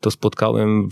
to 0.00 0.10
spotkałem 0.10 0.88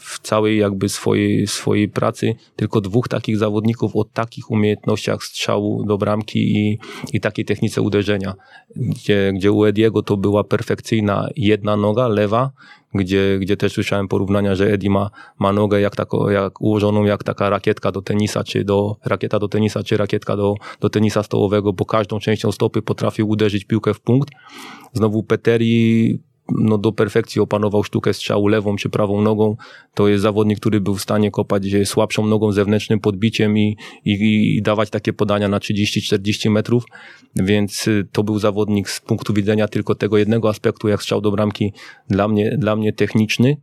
w 0.00 0.18
całej 0.22 0.58
jakby 0.58 0.88
swojej, 0.88 1.46
swojej 1.46 1.88
pracy 1.88 2.34
tylko 2.56 2.80
dwóch 2.80 3.08
takich 3.08 3.38
zawodników 3.38 3.96
o 3.96 4.04
takich 4.04 4.50
umiejętnościach 4.50 5.24
strzału 5.24 5.84
do 5.84 5.98
bramki 5.98 6.56
i, 6.56 6.78
i 7.12 7.20
takiej 7.20 7.44
technice 7.44 7.82
uderzenia, 7.82 8.34
gdzie, 8.76 9.32
gdzie 9.34 9.52
u 9.52 9.64
Ediego 9.64 10.02
to 10.02 10.16
była 10.16 10.44
perfekcyjna 10.44 11.28
jedna 11.36 11.76
noga, 11.76 12.08
lewa, 12.08 12.50
gdzie, 12.94 13.38
gdzie 13.40 13.56
też 13.56 13.72
słyszałem 13.72 14.08
porównania, 14.08 14.54
że 14.54 14.72
Eddie 14.72 14.90
ma, 14.90 15.10
ma 15.38 15.52
nogę 15.52 15.80
jak, 15.80 15.96
tako, 15.96 16.30
jak 16.30 16.60
ułożoną 16.60 17.04
jak 17.04 17.24
taka 17.24 17.50
rakietka 17.50 17.92
do 17.92 18.02
tenisa, 18.02 18.44
czy 18.44 18.64
do 18.64 18.96
rakieta 19.04 19.38
do 19.38 19.48
tenisa, 19.48 19.82
czy 19.82 19.96
rakietka 19.96 20.36
do, 20.36 20.54
do 20.80 20.90
tenisa 20.90 21.22
stołowego, 21.22 21.72
bo 21.72 21.84
każdą 21.84 22.18
częścią 22.18 22.52
stopy 22.52 22.82
potrafił 22.82 23.28
uderzyć 23.28 23.64
piłkę 23.64 23.94
w 23.94 24.00
punkt. 24.00 24.30
Znowu 24.92 25.22
Peteri 25.22 26.18
no, 26.48 26.78
do 26.78 26.92
perfekcji 26.92 27.40
opanował 27.40 27.84
sztukę 27.84 28.14
strzału 28.14 28.48
lewą 28.48 28.76
czy 28.76 28.88
prawą 28.90 29.22
nogą. 29.22 29.56
To 29.94 30.08
jest 30.08 30.22
zawodnik, 30.22 30.60
który 30.60 30.80
był 30.80 30.94
w 30.94 31.02
stanie 31.02 31.30
kopać 31.30 31.62
słabszą 31.84 32.26
nogą 32.26 32.52
zewnętrznym 32.52 33.00
podbiciem 33.00 33.58
i, 33.58 33.76
i, 34.04 34.12
i 34.56 34.62
dawać 34.62 34.90
takie 34.90 35.12
podania 35.12 35.48
na 35.48 35.58
30-40 35.58 36.50
metrów, 36.50 36.84
więc 37.36 37.88
y, 37.88 38.08
to 38.12 38.24
był 38.24 38.38
zawodnik 38.38 38.90
z 38.90 39.00
punktu 39.00 39.34
widzenia 39.34 39.68
tylko 39.68 39.94
tego 39.94 40.18
jednego 40.18 40.48
aspektu, 40.48 40.88
jak 40.88 41.02
strzał 41.02 41.20
do 41.20 41.30
bramki, 41.30 41.72
dla 42.08 42.28
mnie, 42.28 42.56
dla 42.58 42.76
mnie 42.76 42.92
techniczny, 42.92 43.56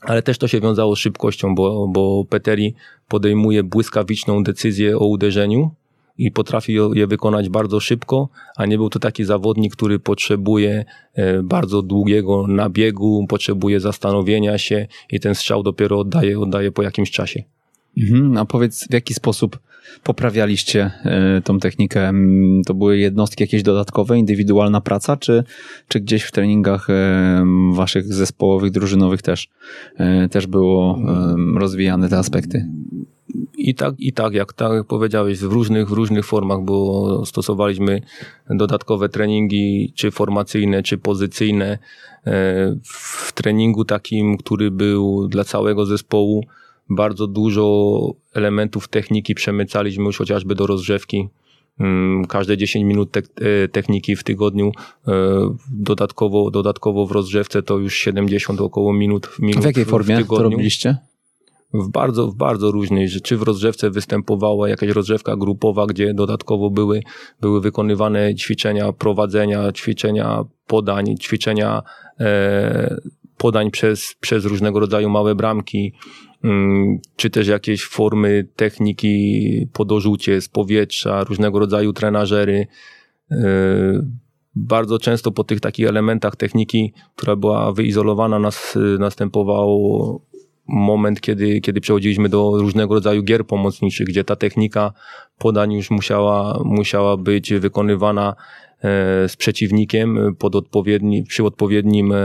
ale 0.00 0.22
też 0.22 0.38
to 0.38 0.48
się 0.48 0.60
wiązało 0.60 0.96
z 0.96 0.98
szybkością, 0.98 1.54
bo, 1.54 1.88
bo 1.88 2.24
Peteri 2.24 2.74
podejmuje 3.08 3.62
błyskawiczną 3.62 4.42
decyzję 4.42 4.98
o 4.98 5.06
uderzeniu, 5.06 5.70
i 6.18 6.30
potrafi 6.30 6.76
je 6.94 7.06
wykonać 7.06 7.48
bardzo 7.48 7.80
szybko, 7.80 8.28
a 8.56 8.66
nie 8.66 8.76
był 8.76 8.90
to 8.90 8.98
taki 8.98 9.24
zawodnik, 9.24 9.76
który 9.76 9.98
potrzebuje 9.98 10.84
e, 11.14 11.42
bardzo 11.42 11.82
długiego 11.82 12.46
nabiegu, 12.46 13.26
potrzebuje 13.28 13.80
zastanowienia 13.80 14.58
się 14.58 14.86
i 15.10 15.20
ten 15.20 15.34
strzał 15.34 15.62
dopiero 15.62 15.98
oddaje, 15.98 16.40
oddaje 16.40 16.72
po 16.72 16.82
jakimś 16.82 17.10
czasie. 17.10 17.42
Mhm, 17.98 18.36
a 18.36 18.44
powiedz, 18.44 18.88
w 18.88 18.92
jaki 18.92 19.14
sposób 19.14 19.58
poprawialiście 20.02 20.90
e, 21.04 21.40
tą 21.44 21.58
technikę? 21.58 22.12
To 22.66 22.74
były 22.74 22.98
jednostki 22.98 23.42
jakieś 23.42 23.62
dodatkowe, 23.62 24.18
indywidualna 24.18 24.80
praca, 24.80 25.16
czy, 25.16 25.44
czy 25.88 26.00
gdzieś 26.00 26.22
w 26.22 26.32
treningach 26.32 26.90
e, 26.90 27.44
waszych 27.72 28.12
zespołowych, 28.12 28.70
drużynowych 28.70 29.22
też, 29.22 29.48
też 30.30 30.46
było 30.46 30.98
rozwijane 31.56 32.08
te 32.08 32.18
aspekty? 32.18 32.66
I 33.58 33.74
tak, 33.74 33.94
i 33.98 34.12
tak, 34.12 34.34
jak 34.34 34.52
tak 34.52 34.84
powiedziałeś, 34.84 35.38
w 35.38 35.52
różnych, 35.52 35.88
w 35.88 35.92
różnych 35.92 36.26
formach, 36.26 36.60
bo 36.62 37.26
stosowaliśmy 37.26 38.00
dodatkowe 38.50 39.08
treningi, 39.08 39.92
czy 39.96 40.10
formacyjne, 40.10 40.82
czy 40.82 40.98
pozycyjne. 40.98 41.78
E, 42.26 42.76
w 42.84 43.32
treningu 43.32 43.84
takim, 43.84 44.36
który 44.36 44.70
był 44.70 45.28
dla 45.28 45.44
całego 45.44 45.86
zespołu, 45.86 46.44
bardzo 46.90 47.26
dużo 47.26 48.14
elementów 48.34 48.88
techniki 48.88 49.34
przemycaliśmy 49.34 50.04
już 50.04 50.18
chociażby 50.18 50.54
do 50.54 50.66
rozgrzewki. 50.66 51.28
Mm, 51.80 52.24
każde 52.24 52.56
10 52.56 52.84
minut 52.84 53.16
e, 53.16 53.22
techniki 53.68 54.16
w 54.16 54.24
tygodniu, 54.24 54.72
e, 55.08 55.12
dodatkowo, 55.70 56.50
dodatkowo 56.50 57.06
w 57.06 57.12
rozgrzewce 57.12 57.62
to 57.62 57.78
już 57.78 57.94
70 57.94 58.60
około 58.60 58.92
minut, 58.92 59.28
minut 59.38 59.62
w 59.62 59.66
jakiej 59.66 59.84
formie 59.84 60.24
w 60.24 60.28
to 60.28 60.42
robiliście? 60.42 60.96
W 61.74 61.88
bardzo, 61.88 62.26
w 62.26 62.34
bardzo 62.34 62.70
różnej, 62.70 63.08
że 63.08 63.20
czy 63.20 63.36
w 63.36 63.42
rozrzewce 63.42 63.90
występowała 63.90 64.68
jakaś 64.68 64.88
rozrzewka 64.88 65.36
grupowa, 65.36 65.86
gdzie 65.86 66.14
dodatkowo 66.14 66.70
były, 66.70 67.02
były 67.40 67.60
wykonywane 67.60 68.34
ćwiczenia 68.34 68.92
prowadzenia, 68.92 69.72
ćwiczenia 69.72 70.44
podań, 70.66 71.16
ćwiczenia 71.16 71.82
e, 72.20 72.96
podań 73.36 73.70
przez, 73.70 74.14
przez 74.20 74.44
różnego 74.44 74.80
rodzaju 74.80 75.10
małe 75.10 75.34
bramki, 75.34 75.92
mm, 76.44 76.98
czy 77.16 77.30
też 77.30 77.48
jakieś 77.48 77.84
formy 77.84 78.48
techniki 78.56 79.66
po 79.72 79.84
dorzucie 79.84 80.40
z 80.40 80.48
powietrza, 80.48 81.24
różnego 81.24 81.58
rodzaju 81.58 81.92
trenażery. 81.92 82.66
E, 83.30 83.36
bardzo 84.54 84.98
często 84.98 85.30
po 85.30 85.44
tych 85.44 85.60
takich 85.60 85.88
elementach 85.88 86.36
techniki, 86.36 86.92
która 87.16 87.36
była 87.36 87.72
wyizolowana, 87.72 88.38
nas, 88.38 88.78
następowało 88.98 90.20
moment, 90.68 91.20
kiedy, 91.20 91.60
kiedy 91.60 91.80
przechodziliśmy 91.80 92.28
do 92.28 92.52
różnego 92.54 92.94
rodzaju 92.94 93.22
gier 93.22 93.46
pomocniczych, 93.46 94.06
gdzie 94.06 94.24
ta 94.24 94.36
technika 94.36 94.92
podań 95.38 95.72
już 95.72 95.90
musiała, 95.90 96.62
musiała 96.64 97.16
być 97.16 97.54
wykonywana 97.54 98.34
e, 98.78 99.28
z 99.28 99.36
przeciwnikiem 99.36 100.36
pod 100.38 100.56
odpowiedni, 100.56 101.24
przy 101.24 101.44
odpowiednim 101.44 102.12
e, 102.12 102.16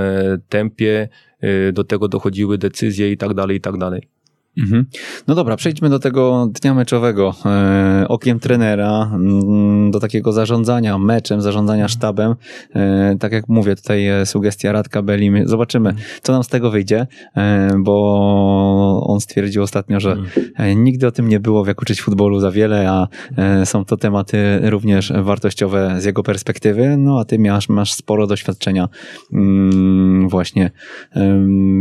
tempie, 0.50 1.10
e, 1.40 1.72
do 1.72 1.84
tego 1.84 2.08
dochodziły 2.08 2.58
decyzje 2.58 3.12
i 3.12 3.18
tak 3.18 3.34
dalej, 3.34 3.58
i 3.58 3.62
tak 3.62 3.78
dalej. 3.78 4.17
Mhm. 4.58 4.86
No 5.28 5.36
dobra, 5.36 5.56
przejdźmy 5.56 5.90
do 5.90 6.00
tego 6.00 6.50
dnia 6.62 6.74
meczowego. 6.74 7.36
E, 7.46 8.06
okiem 8.08 8.40
trenera, 8.40 9.12
mm, 9.14 9.92
do 9.92 10.00
takiego 10.00 10.32
zarządzania 10.32 10.98
meczem, 10.98 11.42
zarządzania 11.42 11.84
mhm. 11.84 11.90
sztabem. 11.90 12.36
E, 12.76 13.16
tak 13.20 13.32
jak 13.32 13.48
mówię, 13.48 13.76
tutaj 13.76 14.08
e, 14.08 14.26
sugestia 14.26 14.72
Radka 14.72 15.02
Beli. 15.02 15.32
Zobaczymy, 15.46 15.90
mhm. 15.90 16.08
co 16.22 16.34
nam 16.34 16.44
z 16.44 16.48
tego 16.48 16.72
wyjdzie, 16.72 17.08
bo 17.78 19.04
on 19.08 19.22
stwierdził 19.22 19.64
ostatnio, 19.64 20.00
że 20.00 20.12
mhm. 20.12 20.84
nigdy 20.84 21.08
o 21.08 21.12
tym 21.12 21.30
nie 21.30 21.40
było, 21.40 21.68
jak 21.68 21.82
uczyć 21.82 22.02
futbolu 22.02 22.40
za 22.40 22.52
wiele, 22.52 22.90
a 22.90 23.08
są 23.66 23.86
to 23.86 23.98
tematy 23.98 24.60
również 24.64 25.14
wartościowe 25.24 25.96
z 26.02 26.06
jego 26.06 26.24
perspektywy. 26.24 26.98
No 26.98 27.20
a 27.20 27.26
ty 27.26 27.40
masz, 27.40 27.70
masz 27.70 27.94
sporo 27.94 28.28
doświadczenia 28.28 28.90
mm, 29.34 30.30
właśnie 30.30 30.72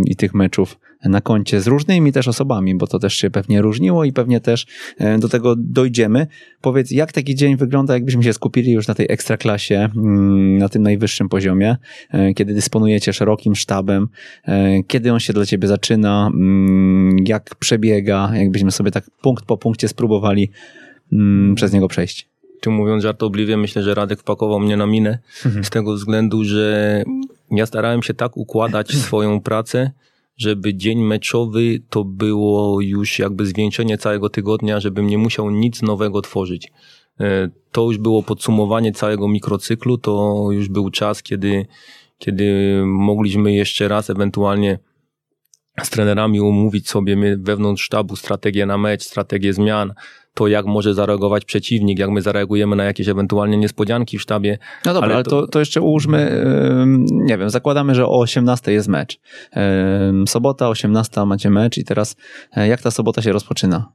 i 0.07 0.16
tych 0.16 0.35
meczów 0.35 0.79
na 1.05 1.20
koncie 1.20 1.61
z 1.61 1.66
różnymi 1.66 2.12
też 2.12 2.28
osobami, 2.28 2.74
bo 2.74 2.86
to 2.86 2.99
też 2.99 3.14
się 3.14 3.30
pewnie 3.30 3.62
różniło 3.62 4.05
i 4.05 4.12
pewnie 4.12 4.40
też 4.40 4.66
e, 4.99 5.18
do 5.18 5.28
tego 5.28 5.55
dojdziemy. 5.59 6.26
Powiedz, 6.61 6.90
jak 6.90 7.12
taki 7.12 7.34
dzień 7.34 7.57
wygląda, 7.57 7.94
jakbyśmy 7.94 8.22
się 8.22 8.32
skupili 8.32 8.72
już 8.72 8.88
na 8.88 8.94
tej 8.94 9.07
ekstraklasie, 9.09 9.88
mm, 9.97 10.59
na 10.59 10.68
tym 10.68 10.82
najwyższym 10.82 11.28
poziomie, 11.28 11.76
e, 12.11 12.34
kiedy 12.34 12.55
dysponujecie 12.55 13.12
szerokim 13.12 13.57
sztabem, 13.57 14.09
e, 14.44 14.82
kiedy 14.82 15.12
on 15.12 15.20
się 15.20 15.32
dla 15.32 15.47
ciebie 15.47 15.68
zaczyna, 15.68 16.30
mm, 16.34 17.16
jak 17.26 17.55
przebiega, 17.55 18.30
jakbyśmy 18.34 18.70
sobie 18.70 18.90
tak 18.90 19.05
punkt 19.22 19.44
po 19.44 19.57
punkcie 19.57 19.88
spróbowali 19.88 20.51
mm, 21.12 21.55
przez 21.55 21.72
niego 21.72 21.88
przejść. 21.88 22.28
Tu 22.61 22.70
mówiąc 22.70 23.03
żartobliwie, 23.03 23.57
myślę, 23.57 23.82
że 23.82 23.94
Radek 23.94 24.20
wpakował 24.20 24.61
mnie 24.61 24.76
na 24.76 24.86
minę 24.86 25.18
mhm. 25.47 25.64
z 25.64 25.70
tego 25.70 25.94
względu, 25.94 26.44
że 26.44 27.05
ja 27.51 27.66
starałem 27.66 28.03
się 28.03 28.14
tak 28.14 28.36
układać 28.36 28.97
swoją 29.07 29.40
pracę, 29.40 29.90
żeby 30.37 30.74
dzień 30.74 31.03
meczowy 31.03 31.82
to 31.91 32.05
było 32.05 32.80
już 32.80 33.18
jakby 33.18 33.47
zwieńczenie 33.47 33.99
całego 33.99 34.28
tygodnia, 34.28 34.80
żebym 34.80 35.07
nie 35.07 35.18
musiał 35.18 35.51
nic 35.51 35.82
nowego 35.82 36.22
tworzyć. 36.22 36.72
E, 37.20 37.51
to 37.72 37.82
już 37.82 37.99
było 37.99 38.22
podsumowanie 38.22 38.93
całego 38.93 39.28
mikrocyklu, 39.28 39.99
to 39.99 40.47
już 40.51 40.68
był 40.68 40.91
czas, 40.91 41.22
kiedy, 41.22 41.66
kiedy 42.18 42.80
mogliśmy 42.87 43.55
jeszcze 43.55 43.89
raz 43.89 44.11
ewentualnie 44.11 44.78
z 45.82 45.91
trenerami 45.91 46.41
umówić 46.41 46.89
sobie 46.89 47.37
wewnątrz 47.39 47.82
sztabu 47.82 48.16
strategię 48.16 48.66
na 48.66 48.78
mecz, 48.78 49.03
strategię 49.03 49.53
zmian, 49.53 49.95
to, 50.37 50.49
jak 50.49 50.66
może 50.66 50.95
zareagować 50.95 51.45
przeciwnik, 51.45 51.99
jak 51.99 52.11
my 52.11 52.22
zareagujemy 52.22 52.76
na 52.76 52.84
jakieś 52.84 53.09
ewentualnie 53.09 53.57
niespodzianki 53.57 54.18
w 54.18 54.22
sztabie. 54.22 54.59
No 54.87 54.95
dobra, 54.95 55.07
ale, 55.07 55.14
ale 55.14 55.24
to, 55.24 55.47
to 55.47 55.59
jeszcze 55.59 55.80
ułóżmy, 55.80 56.45
nie 57.11 57.39
wiem, 57.39 57.51
zakładamy, 57.51 57.95
że 57.95 58.07
o 58.07 58.20
18 58.20 58.72
jest 58.72 58.89
mecz. 58.89 59.20
Sobota, 60.26 60.68
18 60.68 61.24
macie 61.24 61.51
mecz 61.51 61.78
i 61.78 61.84
teraz 61.84 62.16
e, 62.57 62.68
jak 62.68 62.82
ta 62.82 62.91
sobota 62.91 63.22
się 63.22 63.32
rozpoczyna? 63.32 63.93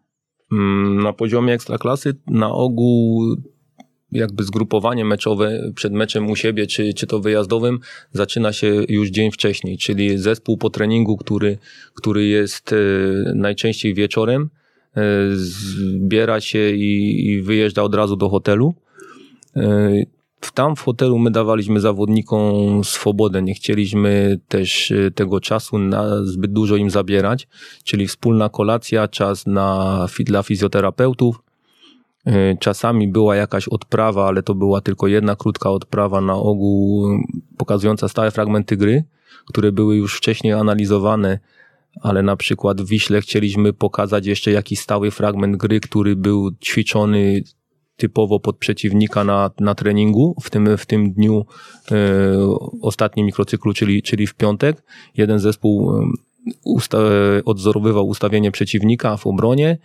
Mm, 0.51 1.03
na 1.03 1.13
poziomie 1.13 1.53
ekstraklasy 1.53 2.15
na 2.27 2.51
ogół 2.51 3.23
jakby 4.11 4.43
zgrupowanie 4.43 5.05
meczowe 5.05 5.71
przed 5.75 5.93
meczem 5.93 6.29
u 6.29 6.35
siebie, 6.35 6.67
czy, 6.67 6.93
czy 6.93 7.07
to 7.07 7.19
wyjazdowym, 7.19 7.79
zaczyna 8.11 8.53
się 8.53 8.67
już 8.89 9.09
dzień 9.09 9.31
wcześniej, 9.31 9.77
czyli 9.77 10.17
zespół 10.17 10.57
po 10.57 10.69
treningu, 10.69 11.17
który, 11.17 11.57
który 11.93 12.25
jest 12.25 12.73
e, 12.73 12.75
najczęściej 13.35 13.93
wieczorem, 13.93 14.49
zbiera 15.33 16.41
się 16.41 16.71
i, 16.71 17.25
i 17.27 17.41
wyjeżdża 17.41 17.83
od 17.83 17.95
razu 17.95 18.15
do 18.15 18.29
hotelu. 18.29 18.73
E, 19.55 19.91
tam 20.53 20.75
w 20.75 20.81
hotelu 20.81 21.19
my 21.19 21.31
dawaliśmy 21.31 21.79
zawodnikom 21.79 22.83
swobodę, 22.83 23.41
nie 23.41 23.53
chcieliśmy 23.53 24.39
też 24.47 24.91
e, 24.91 25.11
tego 25.11 25.39
czasu 25.39 25.77
zbyt 26.23 26.53
dużo 26.53 26.75
im 26.75 26.89
zabierać, 26.89 27.47
czyli 27.83 28.07
wspólna 28.07 28.49
kolacja, 28.49 29.07
czas 29.07 29.47
na, 29.47 30.07
dla 30.19 30.43
fizjoterapeutów. 30.43 31.41
Czasami 32.59 33.07
była 33.07 33.35
jakaś 33.35 33.67
odprawa, 33.67 34.27
ale 34.27 34.43
to 34.43 34.55
była 34.55 34.81
tylko 34.81 35.07
jedna 35.07 35.35
krótka 35.35 35.69
odprawa 35.69 36.21
na 36.21 36.35
ogół 36.35 37.07
pokazująca 37.57 38.07
stałe 38.07 38.31
fragmenty 38.31 38.77
gry, 38.77 39.03
które 39.45 39.71
były 39.71 39.95
już 39.95 40.17
wcześniej 40.17 40.53
analizowane 40.53 41.39
ale 42.01 42.23
na 42.23 42.35
przykład 42.35 42.81
w 42.81 42.87
Wiśle 42.87 43.21
chcieliśmy 43.21 43.73
pokazać 43.73 44.25
jeszcze 44.25 44.51
jakiś 44.51 44.79
stały 44.79 45.11
fragment 45.11 45.57
gry, 45.57 45.79
który 45.79 46.15
był 46.15 46.51
ćwiczony 46.51 47.43
typowo 47.95 48.39
pod 48.39 48.57
przeciwnika 48.57 49.23
na, 49.23 49.51
na 49.59 49.75
treningu 49.75 50.35
w 50.41 50.49
tym, 50.49 50.77
w 50.77 50.85
tym 50.85 51.11
dniu 51.13 51.45
e, 51.91 51.95
ostatnim 52.81 53.25
mikrocyklu, 53.25 53.73
czyli, 53.73 54.03
czyli 54.03 54.27
w 54.27 54.33
piątek. 54.33 54.83
Jeden 55.17 55.39
zespół 55.39 55.91
usta 56.63 56.97
odzorowywał 57.45 58.07
ustawienie 58.07 58.51
przeciwnika 58.51 59.17
w 59.17 59.27
obronie, 59.27 59.77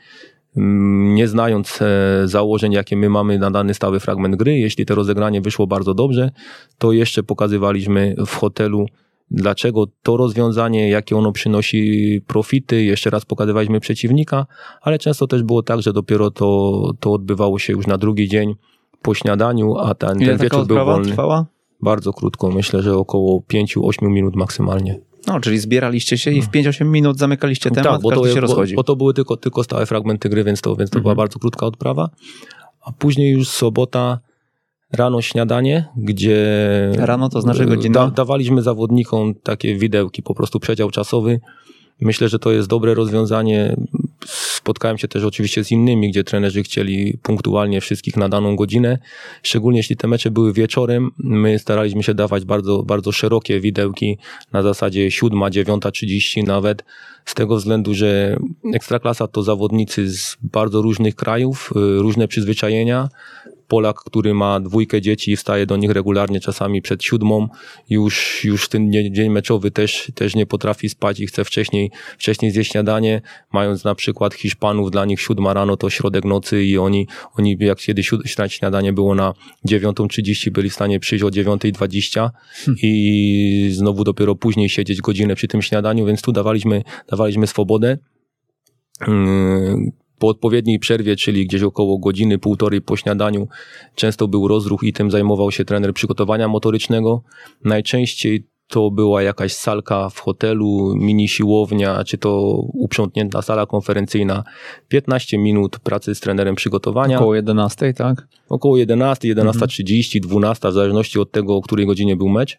nie 1.14 1.28
znając 1.28 1.82
e, 1.82 1.86
założeń, 2.24 2.72
jakie 2.72 2.96
my 2.96 3.08
mamy 3.08 3.38
na 3.38 3.50
dany 3.50 3.74
stały 3.74 4.00
fragment 4.00 4.36
gry. 4.36 4.58
Jeśli 4.58 4.86
to 4.86 4.94
rozegranie 4.94 5.40
wyszło 5.40 5.66
bardzo 5.66 5.94
dobrze, 5.94 6.30
to 6.78 6.92
jeszcze 6.92 7.22
pokazywaliśmy 7.22 8.14
w 8.26 8.34
hotelu, 8.34 8.86
dlaczego 9.30 9.84
to 10.02 10.16
rozwiązanie, 10.16 10.88
jakie 10.88 11.16
ono 11.16 11.32
przynosi 11.32 12.20
profity. 12.26 12.82
Jeszcze 12.84 13.10
raz 13.10 13.24
pokazywaliśmy 13.24 13.80
przeciwnika, 13.80 14.46
ale 14.82 14.98
często 14.98 15.26
też 15.26 15.42
było 15.42 15.62
tak, 15.62 15.82
że 15.82 15.92
dopiero 15.92 16.30
to, 16.30 16.80
to 17.00 17.12
odbywało 17.12 17.58
się 17.58 17.72
już 17.72 17.86
na 17.86 17.98
drugi 17.98 18.28
dzień 18.28 18.54
po 19.02 19.14
śniadaniu, 19.14 19.76
a 19.78 19.94
ten, 19.94 20.20
Ile 20.22 20.32
ten 20.36 20.38
wieczór 20.42 20.66
był 20.66 20.76
wolny. 20.84 21.08
trwała? 21.08 21.46
Bardzo 21.82 22.12
krótko, 22.12 22.50
myślę, 22.50 22.82
że 22.82 22.96
około 22.96 23.40
5-8 23.52 24.02
minut 24.02 24.36
maksymalnie. 24.36 25.00
No, 25.26 25.40
czyli 25.40 25.58
zbieraliście 25.58 26.18
się 26.18 26.30
i 26.30 26.42
w 26.42 26.50
5-8 26.50 26.84
minut 26.84 27.18
zamykaliście 27.18 27.70
temat, 27.70 27.92
tak, 27.92 28.02
bo 28.02 28.10
to, 28.10 28.28
się 28.28 28.34
bo, 28.34 28.40
rozchodzi. 28.40 28.74
bo 28.74 28.84
to 28.84 28.96
były 28.96 29.14
tylko, 29.14 29.36
tylko 29.36 29.64
stałe 29.64 29.86
fragmenty 29.86 30.28
gry, 30.28 30.44
więc 30.44 30.60
to, 30.60 30.76
więc 30.76 30.90
to 30.90 31.00
była 31.00 31.12
Mhm. 31.12 31.16
bardzo 31.16 31.38
krótka 31.38 31.66
odprawa. 31.66 32.10
A 32.80 32.92
później 32.92 33.30
już 33.32 33.48
sobota, 33.48 34.18
rano 34.92 35.22
śniadanie, 35.22 35.88
gdzie 35.96 36.46
Rano 36.96 37.28
to 37.28 37.40
znaczy 37.40 37.66
godzina? 37.66 37.94
da, 37.94 38.10
dawaliśmy 38.10 38.62
zawodnikom 38.62 39.34
takie 39.34 39.76
widełki, 39.76 40.22
po 40.22 40.34
prostu 40.34 40.60
przedział 40.60 40.90
czasowy. 40.90 41.40
Myślę, 42.00 42.28
że 42.28 42.38
to 42.38 42.52
jest 42.52 42.68
dobre 42.68 42.94
rozwiązanie. 42.94 43.76
Spotkałem 44.26 44.98
się 44.98 45.08
też 45.08 45.24
oczywiście 45.24 45.64
z 45.64 45.70
innymi, 45.72 46.10
gdzie 46.10 46.24
trenerzy 46.24 46.62
chcieli 46.62 47.18
punktualnie 47.22 47.80
wszystkich 47.80 48.16
na 48.16 48.28
daną 48.28 48.56
godzinę. 48.56 48.98
Szczególnie 49.42 49.78
jeśli 49.78 49.96
te 49.96 50.08
mecze 50.08 50.30
były 50.30 50.52
wieczorem, 50.52 51.10
my 51.18 51.58
staraliśmy 51.58 52.02
się 52.02 52.14
dawać 52.14 52.44
bardzo, 52.44 52.82
bardzo 52.82 53.12
szerokie 53.12 53.60
widełki 53.60 54.18
na 54.52 54.62
zasadzie 54.62 55.10
7, 55.10 55.40
9.30 55.40 56.46
nawet. 56.46 56.84
Z 57.24 57.34
tego 57.34 57.56
względu, 57.56 57.94
że 57.94 58.36
ekstraklasa 58.74 59.26
to 59.26 59.42
zawodnicy 59.42 60.10
z 60.10 60.36
bardzo 60.42 60.82
różnych 60.82 61.14
krajów, 61.14 61.72
y, 61.76 61.98
różne 62.02 62.28
przyzwyczajenia. 62.28 63.08
Polak, 63.68 63.96
który 63.96 64.34
ma 64.34 64.60
dwójkę 64.60 65.00
dzieci 65.00 65.32
i 65.32 65.36
wstaje 65.36 65.66
do 65.66 65.76
nich 65.76 65.90
regularnie, 65.90 66.40
czasami 66.40 66.82
przed 66.82 67.04
siódmą, 67.04 67.48
już, 67.90 68.44
już 68.44 68.68
ten 68.68 68.92
dzień 68.92 69.30
meczowy 69.30 69.70
też, 69.70 70.12
też 70.14 70.34
nie 70.34 70.46
potrafi 70.46 70.88
spać 70.88 71.20
i 71.20 71.26
chce 71.26 71.44
wcześniej, 71.44 71.90
wcześniej 72.18 72.50
zjeść 72.50 72.72
śniadanie, 72.72 73.22
mając 73.52 73.84
na 73.84 73.94
przykład 73.94 74.34
Hiszpanów, 74.34 74.90
dla 74.90 75.04
nich 75.04 75.20
siódma 75.20 75.54
rano 75.54 75.76
to 75.76 75.90
środek 75.90 76.24
nocy 76.24 76.64
i 76.64 76.78
oni, 76.78 77.06
oni 77.34 77.56
jak 77.60 77.78
kiedyś 77.78 78.10
siód- 78.10 78.48
śniadanie 78.48 78.92
było 78.92 79.14
na 79.14 79.34
9.30, 79.68 80.50
byli 80.50 80.70
w 80.70 80.74
stanie 80.74 81.00
przyjść 81.00 81.24
o 81.24 81.28
9.20 81.28 82.30
i 82.82 83.70
znowu 83.72 84.04
dopiero 84.04 84.34
później 84.34 84.68
siedzieć 84.68 85.00
godzinę 85.00 85.34
przy 85.34 85.48
tym 85.48 85.62
śniadaniu, 85.62 86.06
więc 86.06 86.22
tu 86.22 86.32
dawaliśmy, 86.32 86.82
dawaliśmy 87.10 87.46
swobodę. 87.46 87.98
Yy, 89.00 90.05
Po 90.18 90.28
odpowiedniej 90.28 90.78
przerwie, 90.78 91.16
czyli 91.16 91.46
gdzieś 91.46 91.62
około 91.62 91.98
godziny, 91.98 92.38
półtorej 92.38 92.80
po 92.80 92.96
śniadaniu, 92.96 93.48
często 93.94 94.28
był 94.28 94.48
rozruch 94.48 94.82
i 94.82 94.92
tym 94.92 95.10
zajmował 95.10 95.50
się 95.50 95.64
trener 95.64 95.94
przygotowania 95.94 96.48
motorycznego. 96.48 97.22
Najczęściej 97.64 98.46
to 98.68 98.90
była 98.90 99.22
jakaś 99.22 99.52
salka 99.52 100.10
w 100.10 100.18
hotelu, 100.18 100.94
mini 100.96 101.28
siłownia, 101.28 102.04
czy 102.04 102.18
to 102.18 102.40
uprzątnięta 102.72 103.42
sala 103.42 103.66
konferencyjna. 103.66 104.44
15 104.88 105.38
minut 105.38 105.78
pracy 105.78 106.14
z 106.14 106.20
trenerem 106.20 106.54
przygotowania. 106.54 107.16
Około 107.16 107.34
11, 107.34 107.94
tak? 107.94 108.28
Około 108.48 108.76
11, 108.76 109.34
11.30, 109.34 110.20
12, 110.20 110.68
w 110.68 110.72
zależności 110.72 111.18
od 111.18 111.30
tego, 111.30 111.56
o 111.56 111.62
której 111.62 111.86
godzinie 111.86 112.16
był 112.16 112.28
mecz. 112.28 112.58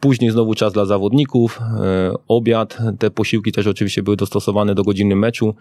Później 0.00 0.30
znowu 0.30 0.54
czas 0.54 0.72
dla 0.72 0.84
zawodników, 0.84 1.60
e, 1.60 2.12
obiad. 2.28 2.78
Te 2.98 3.10
posiłki 3.10 3.52
też 3.52 3.66
oczywiście 3.66 4.02
były 4.02 4.16
dostosowane 4.16 4.74
do 4.74 4.82
godziny 4.82 5.16
meczu. 5.16 5.54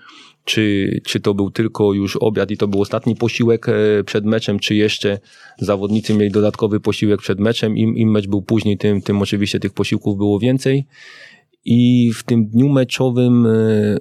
Czy, 0.45 0.89
czy 1.05 1.19
to 1.19 1.33
był 1.33 1.51
tylko 1.51 1.93
już 1.93 2.15
obiad 2.15 2.51
i 2.51 2.57
to 2.57 2.67
był 2.67 2.81
ostatni 2.81 3.15
posiłek 3.15 3.69
e, 3.69 4.03
przed 4.03 4.25
meczem, 4.25 4.59
czy 4.59 4.75
jeszcze 4.75 5.19
zawodnicy 5.59 6.13
mieli 6.13 6.31
dodatkowy 6.31 6.79
posiłek 6.79 7.21
przed 7.21 7.39
meczem. 7.39 7.77
Im, 7.77 7.97
im 7.97 8.11
mecz 8.11 8.27
był 8.27 8.41
później, 8.41 8.77
tym, 8.77 9.01
tym 9.01 9.21
oczywiście 9.21 9.59
tych 9.59 9.73
posiłków 9.73 10.17
było 10.17 10.39
więcej. 10.39 10.85
I 11.65 12.11
w 12.15 12.23
tym 12.23 12.47
dniu 12.47 12.69
meczowym 12.69 13.45
e, 13.45 13.97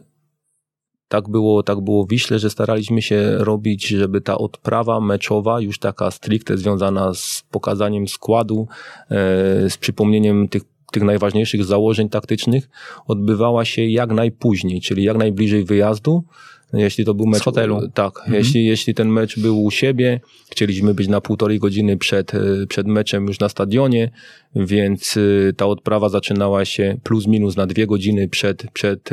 tak 1.09 1.29
było, 1.29 1.63
tak 1.63 1.81
było 1.81 2.05
w 2.05 2.09
Wiśle, 2.09 2.39
że 2.39 2.51
staraliśmy 2.51 3.03
się 3.03 3.37
robić, 3.39 3.87
żeby 3.87 4.21
ta 4.21 4.39
odprawa 4.39 5.01
meczowa, 5.01 5.61
już 5.61 5.79
taka 5.79 6.11
stricte 6.11 6.59
związana 6.59 7.15
z 7.15 7.45
pokazaniem 7.51 8.09
składu, 8.09 8.69
e, 9.11 9.71
z 9.71 9.77
przypomnieniem 9.77 10.49
tych, 10.49 10.63
tych 10.93 11.03
najważniejszych 11.03 11.65
założeń 11.65 12.09
taktycznych, 12.09 12.69
odbywała 13.07 13.65
się 13.65 13.87
jak 13.87 14.11
najpóźniej, 14.11 14.81
czyli 14.81 15.03
jak 15.03 15.17
najbliżej 15.17 15.65
wyjazdu. 15.65 16.25
Jeśli 16.73 17.05
to 17.05 17.15
był 17.15 17.27
mecz. 17.27 17.43
hotelu. 17.43 17.89
Tak, 17.95 18.13
jeśli, 18.29 18.67
jeśli 18.67 18.95
ten 18.95 19.09
mecz 19.09 19.39
był 19.39 19.65
u 19.65 19.71
siebie, 19.71 20.21
chcieliśmy 20.51 20.95
być 20.95 21.09
na 21.09 21.21
półtorej 21.21 21.59
godziny 21.59 21.97
przed, 21.97 22.35
e, 22.35 22.41
przed 22.69 22.87
meczem 22.87 23.27
już 23.27 23.41
na 23.41 23.49
stadionie, 23.49 24.11
więc 24.57 25.17
e, 25.17 25.53
ta 25.53 25.67
odprawa 25.67 26.09
zaczynała 26.09 26.65
się 26.65 26.97
plus 27.03 27.27
minus 27.27 27.57
na 27.57 27.67
dwie 27.67 27.87
godziny 27.87 28.29
przed, 28.29 28.71
przed 28.73 29.11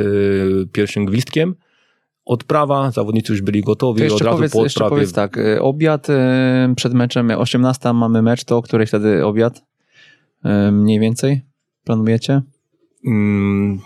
pierwszym 0.72 1.04
gwizdkiem 1.04 1.54
odprawa, 2.24 2.90
zawodnicy 2.90 3.32
już 3.32 3.42
byli 3.42 3.62
gotowi, 3.62 3.98
To 4.00 4.04
od 4.04 4.10
jeszcze 4.10 4.24
razu 4.24 4.36
powiedz, 4.36 4.52
po 4.52 4.62
jeszcze 4.62 4.84
odprawie. 4.84 5.00
powiedz 5.00 5.12
tak, 5.12 5.36
y, 5.38 5.62
obiad 5.62 6.10
y, 6.10 6.12
przed 6.76 6.94
meczem, 6.94 7.30
18 7.30 7.92
mamy 7.92 8.22
mecz, 8.22 8.44
to 8.44 8.56
o 8.56 8.62
której 8.62 8.86
wtedy 8.86 9.26
obiad? 9.26 9.62
Y, 10.68 10.72
Mniej 10.72 11.00
więcej 11.00 11.42
planujecie? 11.84 12.42
Mm, 13.06 13.80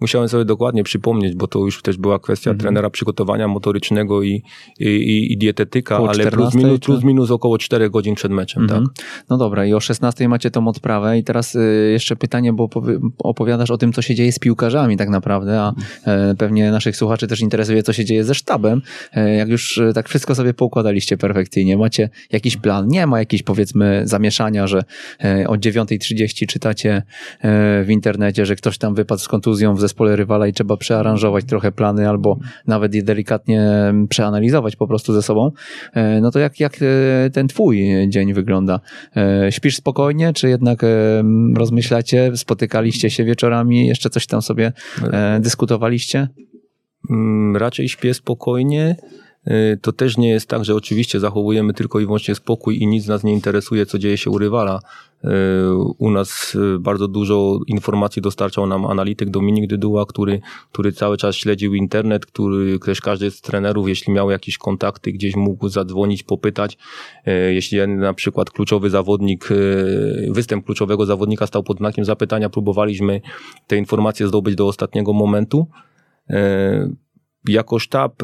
musiałem 0.00 0.28
sobie 0.28 0.44
dokładnie 0.44 0.84
przypomnieć, 0.84 1.34
bo 1.34 1.46
to 1.46 1.58
już 1.58 1.82
też 1.82 1.96
była 1.96 2.18
kwestia 2.18 2.50
Mhm. 2.50 2.60
trenera 2.60 2.90
przygotowania 2.90 3.48
motorycznego 3.48 4.22
i, 4.22 4.42
i, 4.80 5.32
i, 5.32 5.38
dietetyka, 5.38 5.96
Koło 5.96 6.08
ale 6.08 6.18
plus 6.18 6.28
14 6.28 6.58
minus, 6.58 6.80
plus 6.80 7.04
minus 7.04 7.30
około 7.30 7.58
4 7.58 7.90
godzin 7.90 8.14
przed 8.14 8.32
meczem, 8.32 8.62
Mhm. 8.62 8.84
tak. 8.86 9.04
No 9.30 9.36
dobra, 9.36 9.66
i 9.66 9.72
o 9.74 9.80
16 9.80 10.28
macie 10.28 10.50
tą 10.50 10.68
odprawę 10.68 11.18
i 11.18 11.24
teraz 11.24 11.54
y, 11.54 11.88
jeszcze 11.92 12.16
pytanie, 12.16 12.52
bo 12.52 12.66
opowi- 12.66 13.10
opowiadasz 13.18 13.70
o 13.70 13.78
tym, 13.78 13.92
co 13.92 14.02
się 14.02 14.14
dzieje 14.14 14.32
z 14.32 14.38
piłkarzami 14.38 14.96
tak 14.96 15.08
naprawdę, 15.08 15.60
a 15.60 15.72
e, 16.06 16.34
pewnie 16.34 16.70
naszych 16.70 16.96
słuchaczy 16.96 17.26
też 17.26 17.40
interesuje, 17.40 17.82
co 17.82 17.92
się 17.92 18.04
dzieje 18.04 18.24
ze 18.24 18.34
sztabem. 18.34 18.82
E, 19.12 19.34
jak 19.34 19.48
już 19.48 19.78
e, 19.78 19.92
tak 19.92 20.08
wszystko 20.08 20.34
sobie 20.34 20.54
poukładaliście 20.54 21.16
perfekcyjnie, 21.16 21.76
macie 21.76 22.08
jakiś 22.32 22.56
plan, 22.56 22.88
nie 22.88 23.06
ma 23.06 23.18
jakiejś 23.18 23.42
powiedzmy 23.42 24.02
zamieszania, 24.04 24.66
że 24.66 24.82
e, 25.24 25.48
o 25.48 25.54
9.30 25.54 26.46
czytacie 26.46 27.02
w 27.84 27.86
internecie, 27.88 28.46
że 28.46 28.56
ktoś 28.56 28.78
tam 28.78 28.94
wypadł 28.94 29.20
z 29.22 29.28
kontuzją 29.28 29.74
w 29.74 29.80
zespole 29.80 29.89
rywala 29.98 30.46
i 30.46 30.52
trzeba 30.52 30.76
przearanżować 30.76 31.44
trochę 31.44 31.72
plany 31.72 32.08
albo 32.08 32.38
nawet 32.66 32.94
je 32.94 33.02
delikatnie 33.02 33.70
przeanalizować 34.08 34.76
po 34.76 34.86
prostu 34.86 35.12
ze 35.12 35.22
sobą. 35.22 35.50
E, 35.94 36.20
no 36.20 36.30
to 36.30 36.38
jak, 36.38 36.60
jak 36.60 36.76
e, 36.82 37.30
ten 37.30 37.48
twój 37.48 37.88
dzień 38.08 38.34
wygląda? 38.34 38.80
E, 39.16 39.52
Śpisz 39.52 39.76
spokojnie, 39.76 40.32
czy 40.32 40.48
jednak 40.48 40.80
rozmyślacie, 41.56 42.36
spotykaliście 42.36 43.10
się 43.10 43.24
wieczorami, 43.24 43.86
jeszcze 43.86 44.10
coś 44.10 44.26
tam 44.26 44.42
sobie 44.42 44.72
dyskutowaliście? 45.40 46.28
Mm, 47.10 47.56
raczej 47.56 47.88
śpię 47.88 48.14
spokojnie. 48.14 48.96
Y, 49.48 49.78
To 49.82 49.92
też 49.92 50.16
nie 50.16 50.28
jest 50.28 50.48
tak, 50.48 50.64
że 50.64 50.74
oczywiście 50.74 51.20
zachowujemy 51.20 51.74
tylko 51.74 52.00
i 52.00 52.04
wyłącznie 52.04 52.34
spokój 52.34 52.82
i 52.82 52.86
nic 52.86 53.06
nas 53.06 53.24
nie 53.24 53.32
interesuje, 53.32 53.86
co 53.86 53.98
dzieje 53.98 54.16
się 54.16 54.30
u 54.30 54.38
rywala. 54.38 54.80
Y, 55.24 55.28
U 55.98 56.10
nas 56.10 56.54
y, 56.54 56.78
bardzo 56.78 57.08
dużo 57.08 57.58
informacji 57.66 58.22
dostarczał 58.22 58.66
nam 58.66 58.86
analityk 58.86 59.30
Dominik 59.30 59.70
Dyduła, 59.70 60.06
który, 60.06 60.40
który 60.72 60.92
cały 60.92 61.16
czas 61.16 61.36
śledził 61.36 61.74
internet, 61.74 62.26
który 62.26 62.78
też 62.78 63.00
każdy 63.00 63.30
z 63.30 63.40
trenerów, 63.40 63.88
jeśli 63.88 64.12
miał 64.12 64.30
jakieś 64.30 64.58
kontakty, 64.58 65.12
gdzieś 65.12 65.36
mógł 65.36 65.68
zadzwonić, 65.68 66.22
popytać. 66.22 66.78
Jeśli 67.50 67.88
na 67.88 68.14
przykład 68.14 68.50
kluczowy 68.50 68.90
zawodnik, 68.90 69.48
występ 70.30 70.66
kluczowego 70.66 71.06
zawodnika 71.06 71.46
stał 71.46 71.62
pod 71.62 71.78
znakiem 71.78 72.04
zapytania, 72.04 72.48
próbowaliśmy 72.50 73.20
te 73.66 73.76
informacje 73.76 74.28
zdobyć 74.28 74.54
do 74.54 74.66
ostatniego 74.66 75.12
momentu. 75.12 75.66
Jako 77.48 77.78
sztab 77.78 78.22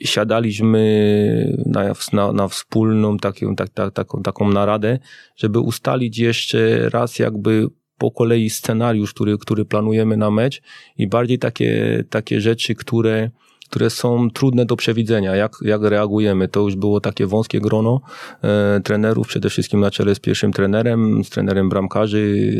siadaliśmy 0.00 1.54
na, 1.66 1.92
na, 2.12 2.32
na 2.32 2.48
wspólną 2.48 3.16
taką, 3.16 3.56
tak, 3.56 3.68
tak, 3.68 3.94
taką, 3.94 4.22
taką 4.22 4.50
naradę, 4.52 4.98
żeby 5.36 5.60
ustalić 5.60 6.18
jeszcze 6.18 6.88
raz 6.88 7.18
jakby 7.18 7.66
po 7.98 8.10
kolei 8.10 8.50
scenariusz, 8.50 9.14
który, 9.14 9.38
który 9.38 9.64
planujemy 9.64 10.16
na 10.16 10.30
mecz 10.30 10.62
i 10.98 11.08
bardziej 11.08 11.38
takie, 11.38 12.04
takie 12.10 12.40
rzeczy, 12.40 12.74
które, 12.74 13.30
które 13.68 13.90
są 13.90 14.30
trudne 14.30 14.66
do 14.66 14.76
przewidzenia, 14.76 15.36
jak, 15.36 15.52
jak 15.62 15.82
reagujemy. 15.82 16.48
To 16.48 16.60
już 16.60 16.76
było 16.76 17.00
takie 17.00 17.26
wąskie 17.26 17.60
grono 17.60 18.00
e, 18.42 18.80
trenerów, 18.84 19.28
przede 19.28 19.50
wszystkim 19.50 19.80
na 19.80 19.90
czele 19.90 20.14
z 20.14 20.20
pierwszym 20.20 20.52
trenerem, 20.52 21.24
z 21.24 21.30
trenerem 21.30 21.68
bramkarzy, 21.68 22.52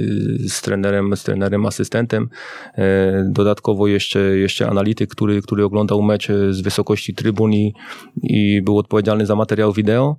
z 0.49 0.63
trenerem, 0.63 1.17
z 1.17 1.23
trenerem 1.23 1.67
asystentem. 1.67 2.29
E, 2.75 3.25
dodatkowo 3.31 3.87
jeszcze, 3.87 4.21
jeszcze 4.21 4.69
analityk, 4.69 5.11
który, 5.11 5.43
który 5.43 5.65
oglądał 5.65 6.03
mecz 6.03 6.31
e, 6.31 6.53
z 6.53 6.61
wysokości 6.61 7.15
trybun 7.15 7.53
i, 7.53 7.75
i 8.23 8.63
był 8.63 8.79
odpowiedzialny 8.79 9.27
za 9.27 9.37
materiał 9.37 9.73
wideo. 9.73 10.17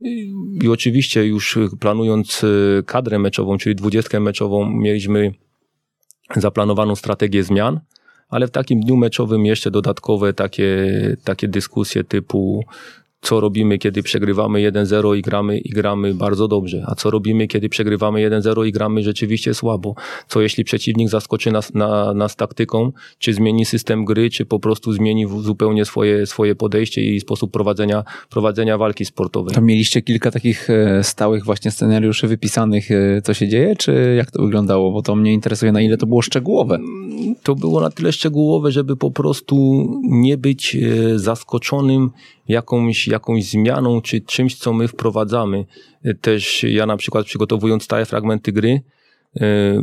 I, 0.00 0.32
I 0.62 0.68
oczywiście 0.68 1.26
już 1.26 1.58
planując 1.80 2.44
e, 2.44 2.82
kadrę 2.82 3.18
meczową, 3.18 3.58
czyli 3.58 3.74
dwudziestkę 3.74 4.20
meczową, 4.20 4.70
mieliśmy 4.70 5.34
zaplanowaną 6.36 6.96
strategię 6.96 7.42
zmian, 7.42 7.80
ale 8.32 8.46
w 8.46 8.50
takim 8.50 8.80
dniu 8.80 8.96
meczowym 8.96 9.46
jeszcze 9.46 9.70
dodatkowe 9.70 10.32
takie, 10.32 10.88
takie 11.24 11.48
dyskusje 11.48 12.04
typu 12.04 12.64
co 13.22 13.40
robimy, 13.40 13.78
kiedy 13.78 14.02
przegrywamy 14.02 14.58
1-0 14.70 15.16
i 15.16 15.22
gramy, 15.22 15.58
i 15.58 15.70
gramy 15.70 16.14
bardzo 16.14 16.48
dobrze, 16.48 16.84
a 16.86 16.94
co 16.94 17.10
robimy, 17.10 17.46
kiedy 17.46 17.68
przegrywamy 17.68 18.30
1-0 18.30 18.66
i 18.66 18.72
gramy 18.72 19.02
rzeczywiście 19.02 19.54
słabo. 19.54 19.94
Co 20.28 20.40
jeśli 20.40 20.64
przeciwnik 20.64 21.08
zaskoczy 21.08 21.50
nas, 21.50 21.74
na, 21.74 22.14
nas 22.14 22.36
taktyką, 22.36 22.92
czy 23.18 23.34
zmieni 23.34 23.64
system 23.64 24.04
gry, 24.04 24.30
czy 24.30 24.44
po 24.44 24.60
prostu 24.60 24.92
zmieni 24.92 25.26
zupełnie 25.40 25.84
swoje, 25.84 26.26
swoje 26.26 26.54
podejście 26.54 27.04
i 27.04 27.20
sposób 27.20 27.52
prowadzenia, 27.52 28.04
prowadzenia 28.30 28.78
walki 28.78 29.04
sportowej. 29.04 29.54
To 29.54 29.60
mieliście 29.60 30.02
kilka 30.02 30.30
takich 30.30 30.70
e, 30.70 31.04
stałych 31.04 31.44
właśnie 31.44 31.70
scenariuszy 31.70 32.28
wypisanych, 32.28 32.90
e, 32.90 33.22
co 33.22 33.34
się 33.34 33.48
dzieje, 33.48 33.76
czy 33.76 34.14
jak 34.16 34.30
to 34.30 34.42
wyglądało? 34.42 34.92
Bo 34.92 35.02
to 35.02 35.16
mnie 35.16 35.32
interesuje, 35.32 35.72
na 35.72 35.80
ile 35.80 35.96
to 35.96 36.06
było 36.06 36.22
szczegółowe. 36.22 36.78
To 37.42 37.54
było 37.54 37.80
na 37.80 37.90
tyle 37.90 38.12
szczegółowe, 38.12 38.72
żeby 38.72 38.96
po 38.96 39.10
prostu 39.10 39.86
nie 40.02 40.38
być 40.38 40.76
e, 40.76 41.18
zaskoczonym 41.18 42.10
jakąś, 42.48 43.06
jakąś 43.12 43.44
zmianą 43.44 44.00
czy 44.02 44.20
czymś, 44.20 44.56
co 44.56 44.72
my 44.72 44.88
wprowadzamy. 44.88 45.66
Też 46.20 46.62
ja 46.62 46.86
na 46.86 46.96
przykład 46.96 47.26
przygotowując 47.26 47.82
stałe 47.82 48.06
fragmenty 48.06 48.52
gry, 48.52 48.80
yy, 49.34 49.82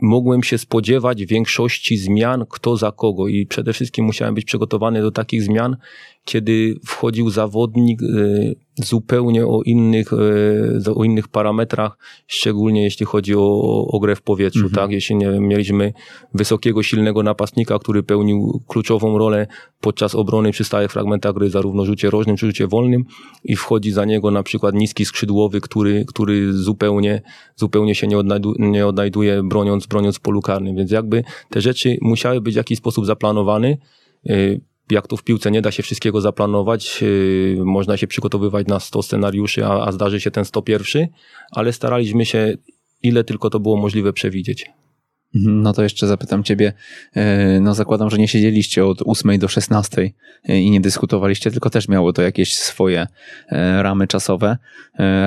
mogłem 0.00 0.42
się 0.42 0.58
spodziewać 0.58 1.26
większości 1.26 1.96
zmian, 1.96 2.44
kto 2.50 2.76
za 2.76 2.92
kogo 2.92 3.28
i 3.28 3.46
przede 3.46 3.72
wszystkim 3.72 4.04
musiałem 4.04 4.34
być 4.34 4.44
przygotowany 4.44 5.02
do 5.02 5.10
takich 5.10 5.42
zmian, 5.42 5.76
kiedy 6.24 6.74
wchodził 6.84 7.30
zawodnik 7.30 8.02
e, 8.02 8.06
zupełnie 8.84 9.46
o 9.46 9.62
innych, 9.62 10.12
e, 10.12 10.94
o 10.94 11.04
innych 11.04 11.28
parametrach, 11.28 11.98
szczególnie 12.26 12.82
jeśli 12.82 13.06
chodzi 13.06 13.34
o, 13.34 13.86
o 13.88 14.00
grę 14.00 14.16
w 14.16 14.22
powietrzu. 14.22 14.64
Mhm. 14.64 14.74
Tak? 14.74 14.90
Jeśli 14.90 15.16
nie 15.16 15.28
mieliśmy 15.40 15.92
wysokiego, 16.34 16.82
silnego 16.82 17.22
napastnika, 17.22 17.78
który 17.78 18.02
pełnił 18.02 18.62
kluczową 18.68 19.18
rolę 19.18 19.46
podczas 19.80 20.14
obrony 20.14 20.52
przy 20.52 20.64
stałych 20.64 20.92
fragmentach 20.92 21.34
gry, 21.34 21.50
zarówno 21.50 21.84
rzucie 21.84 22.10
rożnym, 22.10 22.36
czy 22.36 22.46
rzucie 22.46 22.66
wolnym 22.66 23.04
i 23.44 23.56
wchodzi 23.56 23.92
za 23.92 24.04
niego 24.04 24.30
na 24.30 24.42
przykład 24.42 24.74
niski 24.74 25.04
skrzydłowy, 25.04 25.60
który, 25.60 26.04
który 26.08 26.52
zupełnie, 26.52 27.22
zupełnie 27.56 27.94
się 27.94 28.06
nie, 28.06 28.18
odnajdu, 28.18 28.54
nie 28.58 28.86
odnajduje 28.86 29.42
broniąc, 29.42 29.86
broniąc 29.86 30.18
polu 30.18 30.42
karnym. 30.42 30.76
Więc 30.76 30.90
jakby 30.90 31.24
te 31.50 31.60
rzeczy 31.60 31.96
musiały 32.00 32.40
być 32.40 32.54
w 32.54 32.56
jakiś 32.56 32.78
sposób 32.78 33.06
zaplanowane 33.06 33.76
y, 34.30 34.60
jak 34.90 35.06
to 35.06 35.16
w 35.16 35.24
piłce 35.24 35.50
nie 35.50 35.62
da 35.62 35.70
się 35.70 35.82
wszystkiego 35.82 36.20
zaplanować, 36.20 37.02
yy, 37.02 37.64
można 37.64 37.96
się 37.96 38.06
przygotowywać 38.06 38.66
na 38.66 38.80
100 38.80 39.02
scenariuszy, 39.02 39.66
a, 39.66 39.86
a 39.86 39.92
zdarzy 39.92 40.20
się 40.20 40.30
ten 40.30 40.44
101, 40.44 41.08
ale 41.50 41.72
staraliśmy 41.72 42.26
się 42.26 42.56
ile 43.02 43.24
tylko 43.24 43.50
to 43.50 43.60
było 43.60 43.76
możliwe 43.76 44.12
przewidzieć. 44.12 44.70
Mhm, 45.34 45.62
no 45.62 45.72
to 45.72 45.82
jeszcze 45.82 46.06
zapytam 46.06 46.44
Ciebie, 46.44 46.72
yy, 47.16 47.22
no 47.60 47.74
zakładam, 47.74 48.10
że 48.10 48.18
nie 48.18 48.28
siedzieliście 48.28 48.86
od 48.86 49.02
8 49.06 49.38
do 49.38 49.48
16 49.48 50.10
yy, 50.48 50.60
i 50.60 50.70
nie 50.70 50.80
dyskutowaliście, 50.80 51.50
tylko 51.50 51.70
też 51.70 51.88
miało 51.88 52.12
to 52.12 52.22
jakieś 52.22 52.54
swoje 52.54 53.06
yy, 53.52 53.82
ramy 53.82 54.06
czasowe. 54.06 54.58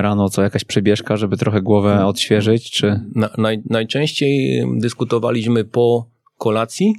Rano 0.01 0.30
co, 0.30 0.41
jakaś 0.41 0.64
przebieżka, 0.64 1.18
żeby 1.18 1.38
trochę 1.38 1.62
głowę 1.62 2.05
odświeżyć, 2.05 2.72
czy? 2.72 3.01
Na, 3.16 3.30
naj, 3.38 3.62
najczęściej 3.70 4.64
dyskutowaliśmy 4.78 5.66
po 5.66 6.10
kolacji, 6.38 6.95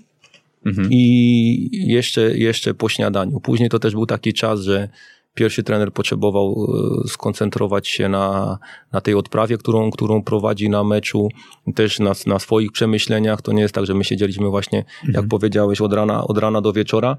Mhm. 0.66 0.88
I 0.90 1.70
jeszcze, 1.72 2.38
jeszcze 2.38 2.74
po 2.74 2.88
śniadaniu. 2.88 3.40
Później 3.40 3.68
to 3.68 3.78
też 3.78 3.92
był 3.92 4.06
taki 4.06 4.32
czas, 4.32 4.60
że 4.60 4.88
pierwszy 5.34 5.62
trener 5.62 5.92
potrzebował 5.92 6.66
e, 7.04 7.08
skoncentrować 7.08 7.88
się 7.88 8.08
na, 8.08 8.58
na 8.92 9.00
tej 9.00 9.14
odprawie, 9.14 9.58
którą, 9.58 9.90
którą 9.90 10.22
prowadzi 10.22 10.68
na 10.68 10.84
meczu, 10.84 11.28
też 11.74 11.98
na, 11.98 12.12
na 12.26 12.38
swoich 12.38 12.72
przemyśleniach. 12.72 13.42
To 13.42 13.52
nie 13.52 13.62
jest 13.62 13.74
tak, 13.74 13.86
że 13.86 13.94
my 13.94 14.04
siedzieliśmy 14.04 14.48
właśnie, 14.48 14.78
mhm. 14.78 15.14
jak 15.14 15.28
powiedziałeś, 15.28 15.80
od 15.80 15.92
rana, 15.92 16.24
od 16.24 16.38
rana 16.38 16.60
do 16.60 16.72
wieczora. 16.72 17.16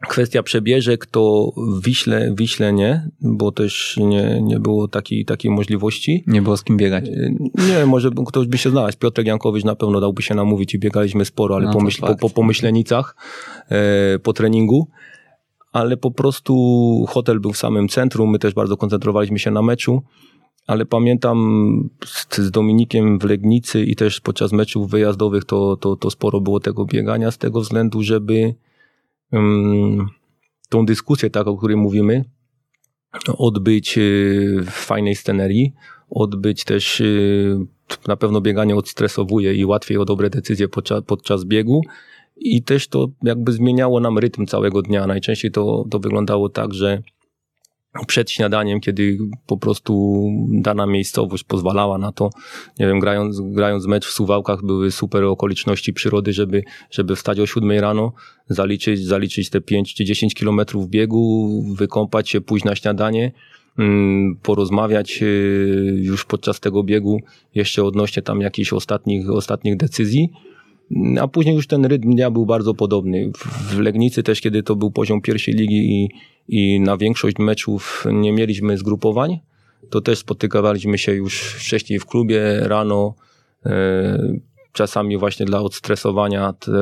Kwestia 0.00 0.42
przebieżek 0.42 1.06
to 1.06 1.52
Wiśle, 1.84 2.34
Wiśle 2.36 2.72
nie, 2.72 3.08
bo 3.20 3.52
też 3.52 3.96
nie, 3.96 4.40
nie 4.42 4.60
było 4.60 4.88
takiej, 4.88 5.24
takiej 5.24 5.50
możliwości. 5.50 6.24
Nie 6.26 6.42
było 6.42 6.56
z 6.56 6.64
kim 6.64 6.76
biegać. 6.76 7.04
Nie, 7.68 7.86
może 7.86 8.10
ktoś 8.26 8.46
by 8.46 8.58
się 8.58 8.70
znalazł. 8.70 8.98
Piotr 8.98 9.24
Jankowicz 9.24 9.64
na 9.64 9.76
pewno 9.76 10.00
dałby 10.00 10.22
się 10.22 10.34
namówić 10.34 10.74
i 10.74 10.78
biegaliśmy 10.78 11.24
sporo, 11.24 11.56
ale 11.56 11.66
no 11.66 11.72
pomyśl, 11.72 12.00
po, 12.00 12.16
po 12.16 12.30
pomyślenicach, 12.30 13.16
e, 13.70 14.18
po 14.18 14.32
treningu. 14.32 14.88
Ale 15.72 15.96
po 15.96 16.10
prostu 16.10 17.04
hotel 17.08 17.40
był 17.40 17.52
w 17.52 17.58
samym 17.58 17.88
centrum, 17.88 18.30
my 18.30 18.38
też 18.38 18.54
bardzo 18.54 18.76
koncentrowaliśmy 18.76 19.38
się 19.38 19.50
na 19.50 19.62
meczu. 19.62 20.02
Ale 20.66 20.86
pamiętam 20.86 21.88
z, 22.04 22.36
z 22.36 22.50
Dominikiem 22.50 23.18
w 23.18 23.24
Legnicy 23.24 23.84
i 23.84 23.96
też 23.96 24.20
podczas 24.20 24.52
meczów 24.52 24.90
wyjazdowych 24.90 25.44
to, 25.44 25.76
to, 25.76 25.96
to 25.96 26.10
sporo 26.10 26.40
było 26.40 26.60
tego 26.60 26.84
biegania 26.84 27.30
z 27.30 27.38
tego 27.38 27.60
względu, 27.60 28.02
żeby 28.02 28.54
tą 30.68 30.86
dyskusję, 30.86 31.30
tak, 31.30 31.46
o 31.46 31.56
której 31.56 31.76
mówimy, 31.76 32.24
odbyć 33.38 33.98
y, 33.98 34.60
w 34.66 34.70
fajnej 34.70 35.14
scenerii, 35.14 35.72
odbyć 36.10 36.64
też 36.64 37.00
y, 37.00 37.58
na 38.08 38.16
pewno 38.16 38.40
bieganie 38.40 38.76
odstresowuje 38.76 39.54
i 39.54 39.64
łatwiej 39.64 39.98
o 39.98 40.04
dobre 40.04 40.30
decyzje 40.30 40.68
podczas, 40.68 41.04
podczas 41.04 41.44
biegu. 41.44 41.82
I 42.36 42.62
też 42.62 42.88
to 42.88 43.08
jakby 43.22 43.52
zmieniało 43.52 44.00
nam 44.00 44.18
rytm 44.18 44.46
całego 44.46 44.82
dnia. 44.82 45.06
Najczęściej 45.06 45.50
to, 45.50 45.84
to 45.90 45.98
wyglądało 45.98 46.48
tak, 46.48 46.74
że 46.74 47.02
przed 48.06 48.30
śniadaniem, 48.30 48.80
kiedy 48.80 49.18
po 49.46 49.56
prostu 49.56 50.22
dana 50.48 50.86
miejscowość 50.86 51.44
pozwalała 51.44 51.98
na 51.98 52.12
to, 52.12 52.30
nie 52.78 52.86
wiem, 52.86 53.00
grając, 53.00 53.40
grając 53.40 53.86
mecz 53.86 54.06
w 54.06 54.10
Suwałkach 54.10 54.64
były 54.64 54.90
super 54.90 55.24
okoliczności 55.24 55.92
przyrody, 55.92 56.32
żeby, 56.32 56.62
żeby 56.90 57.16
wstać 57.16 57.40
o 57.40 57.46
7 57.46 57.70
rano, 57.70 58.12
zaliczyć, 58.48 59.04
zaliczyć 59.04 59.50
te 59.50 59.60
5 59.60 59.94
czy 59.94 60.04
10 60.04 60.34
kilometrów 60.34 60.88
biegu, 60.88 61.62
wykąpać 61.74 62.30
się, 62.30 62.40
pójść 62.40 62.64
na 62.64 62.76
śniadanie, 62.76 63.32
mm, 63.78 64.36
porozmawiać 64.42 65.18
y, 65.22 66.00
już 66.02 66.24
podczas 66.24 66.60
tego 66.60 66.82
biegu 66.82 67.20
jeszcze 67.54 67.84
odnośnie 67.84 68.22
tam 68.22 68.40
jakichś 68.40 68.72
ostatnich, 68.72 69.30
ostatnich 69.30 69.76
decyzji 69.76 70.30
a 71.20 71.28
później 71.28 71.54
już 71.54 71.66
ten 71.66 71.84
rytm 71.84 72.10
dnia 72.10 72.30
był 72.30 72.46
bardzo 72.46 72.74
podobny. 72.74 73.30
W 73.70 73.78
Legnicy 73.78 74.22
też, 74.22 74.40
kiedy 74.40 74.62
to 74.62 74.76
był 74.76 74.90
poziom 74.90 75.20
pierwszej 75.20 75.54
ligi 75.54 75.76
i, 75.76 76.08
i 76.48 76.80
na 76.80 76.96
większość 76.96 77.38
meczów 77.38 78.04
nie 78.12 78.32
mieliśmy 78.32 78.78
zgrupowań, 78.78 79.38
to 79.90 80.00
też 80.00 80.18
spotykaliśmy 80.18 80.98
się 80.98 81.12
już 81.12 81.40
wcześniej 81.40 81.98
w 81.98 82.06
klubie 82.06 82.60
rano, 82.60 83.14
e, 83.66 84.38
czasami 84.72 85.18
właśnie 85.18 85.46
dla 85.46 85.60
odstresowania 85.60 86.52
te, 86.52 86.72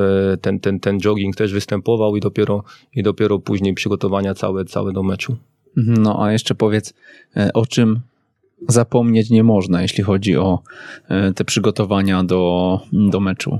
ten, 0.41 0.61
ten, 0.61 0.81
ten 0.81 1.01
jogging 1.01 1.37
też 1.37 1.53
występował 1.53 2.17
i 2.17 2.21
dopiero, 2.21 2.64
i 2.95 3.03
dopiero 3.03 3.39
później 3.39 3.75
przygotowania 3.75 4.35
całe, 4.35 4.64
całe 4.64 4.93
do 4.93 5.03
meczu. 5.03 5.37
Mhm, 5.77 6.03
no 6.03 6.25
a 6.25 6.33
jeszcze 6.33 6.55
powiedz, 6.55 6.95
e, 7.37 7.53
o 7.53 7.67
czym 7.67 8.01
zapomnieć 8.69 9.31
nie 9.31 9.43
można, 9.43 9.83
jeśli 9.83 10.05
chodzi 10.05 10.37
o 10.37 10.62
e, 11.09 11.33
te 11.33 11.45
przygotowania 11.45 12.25
do, 12.25 12.81
do 12.93 13.21
meczu. 13.21 13.59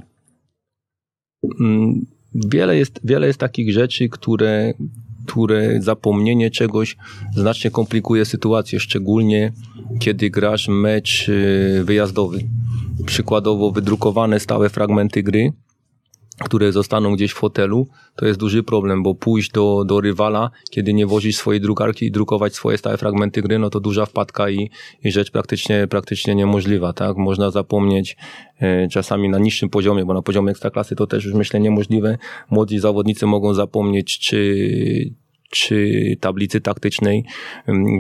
Mm, 1.61 2.07
wiele 2.35 2.77
jest, 2.77 3.01
wiele 3.05 3.27
jest 3.27 3.39
takich 3.39 3.73
rzeczy, 3.73 4.09
które, 4.09 4.75
które 5.27 5.83
zapomnienie 5.83 6.51
czegoś 6.51 6.97
znacznie 7.35 7.70
komplikuje 7.70 8.24
sytuację, 8.24 8.81
szczególnie 8.81 9.53
kiedy 9.99 10.31
grasz 10.31 10.68
mecz 10.68 11.29
y, 11.29 11.83
wyjazdowy. 11.85 12.39
Przykładowo 13.07 13.70
wydrukowane 13.70 14.41
stałe 14.41 14.68
fragmenty 14.68 15.22
gry 15.22 15.53
które 16.45 16.72
zostaną 16.72 17.14
gdzieś 17.14 17.30
w 17.30 17.39
hotelu, 17.39 17.89
to 18.16 18.26
jest 18.26 18.39
duży 18.39 18.62
problem, 18.62 19.03
bo 19.03 19.14
pójść 19.14 19.51
do, 19.51 19.84
do 19.84 20.01
rywala, 20.01 20.51
kiedy 20.70 20.95
nie 20.95 21.07
wozisz 21.07 21.37
swojej 21.37 21.61
drukarki 21.61 22.07
i 22.07 22.11
drukować 22.11 22.55
swoje 22.55 22.78
stałe 22.78 22.97
fragmenty 22.97 23.43
gry, 23.43 23.59
no 23.59 23.70
to 23.70 23.80
duża 23.80 24.07
wpadka 24.07 24.51
i, 24.51 24.70
i 25.05 25.12
rzecz 25.12 25.30
praktycznie, 25.30 25.87
praktycznie 25.87 26.34
niemożliwa, 26.34 26.93
tak? 26.93 27.16
Można 27.16 27.51
zapomnieć 27.51 28.16
e, 28.61 28.89
czasami 28.89 29.28
na 29.28 29.39
niższym 29.39 29.68
poziomie, 29.68 30.05
bo 30.05 30.14
na 30.14 30.22
poziomie 30.22 30.51
ekstraklasy 30.51 30.97
to 30.97 31.07
też 31.07 31.24
już 31.24 31.34
myślę 31.34 31.61
niemożliwe. 31.61 32.18
Młodzi 32.51 32.78
zawodnicy 32.78 33.26
mogą 33.26 33.55
zapomnieć, 33.55 34.18
czy, 34.18 35.14
czy 35.51 36.16
tablicy 36.20 36.61
taktycznej. 36.61 37.24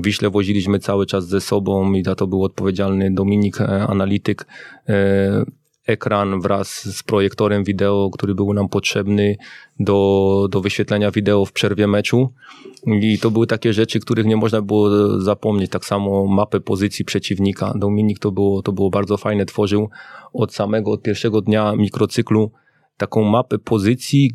Wiśle 0.02 0.30
woziliśmy 0.30 0.78
cały 0.78 1.06
czas 1.06 1.28
ze 1.28 1.40
sobą 1.40 1.92
i 1.92 2.04
za 2.04 2.14
to 2.14 2.26
był 2.26 2.44
odpowiedzialny 2.44 3.14
Dominik, 3.14 3.60
e, 3.60 3.86
analityk 3.86 4.46
e, 4.88 5.44
ekran 5.86 6.40
wraz 6.40 6.96
z 6.96 7.02
projektorem 7.02 7.64
wideo, 7.64 8.10
który 8.12 8.34
był 8.34 8.52
nam 8.52 8.68
potrzebny 8.68 9.36
do, 9.80 10.48
do 10.50 10.60
wyświetlenia 10.60 11.10
wideo 11.10 11.44
w 11.44 11.52
przerwie 11.52 11.86
meczu. 11.86 12.32
I 12.86 13.18
to 13.18 13.30
były 13.30 13.46
takie 13.46 13.72
rzeczy, 13.72 14.00
których 14.00 14.26
nie 14.26 14.36
można 14.36 14.62
było 14.62 15.20
zapomnieć. 15.20 15.70
Tak 15.70 15.84
samo 15.84 16.26
mapę 16.26 16.60
pozycji 16.60 17.04
przeciwnika. 17.04 17.72
Dominik 17.76 18.18
to 18.18 18.32
było, 18.32 18.62
to 18.62 18.72
było 18.72 18.90
bardzo 18.90 19.16
fajne, 19.16 19.46
tworzył 19.46 19.90
od 20.32 20.54
samego, 20.54 20.90
od 20.90 21.02
pierwszego 21.02 21.40
dnia 21.40 21.72
mikrocyklu 21.76 22.50
taką 22.96 23.22
mapę 23.24 23.58
pozycji, 23.58 24.30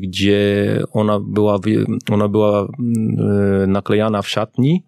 gdzie 0.00 0.82
ona 0.92 1.20
była, 1.20 1.58
ona 2.10 2.28
była 2.28 2.68
mm, 2.78 3.72
naklejana 3.72 4.22
w 4.22 4.28
szatni 4.28 4.82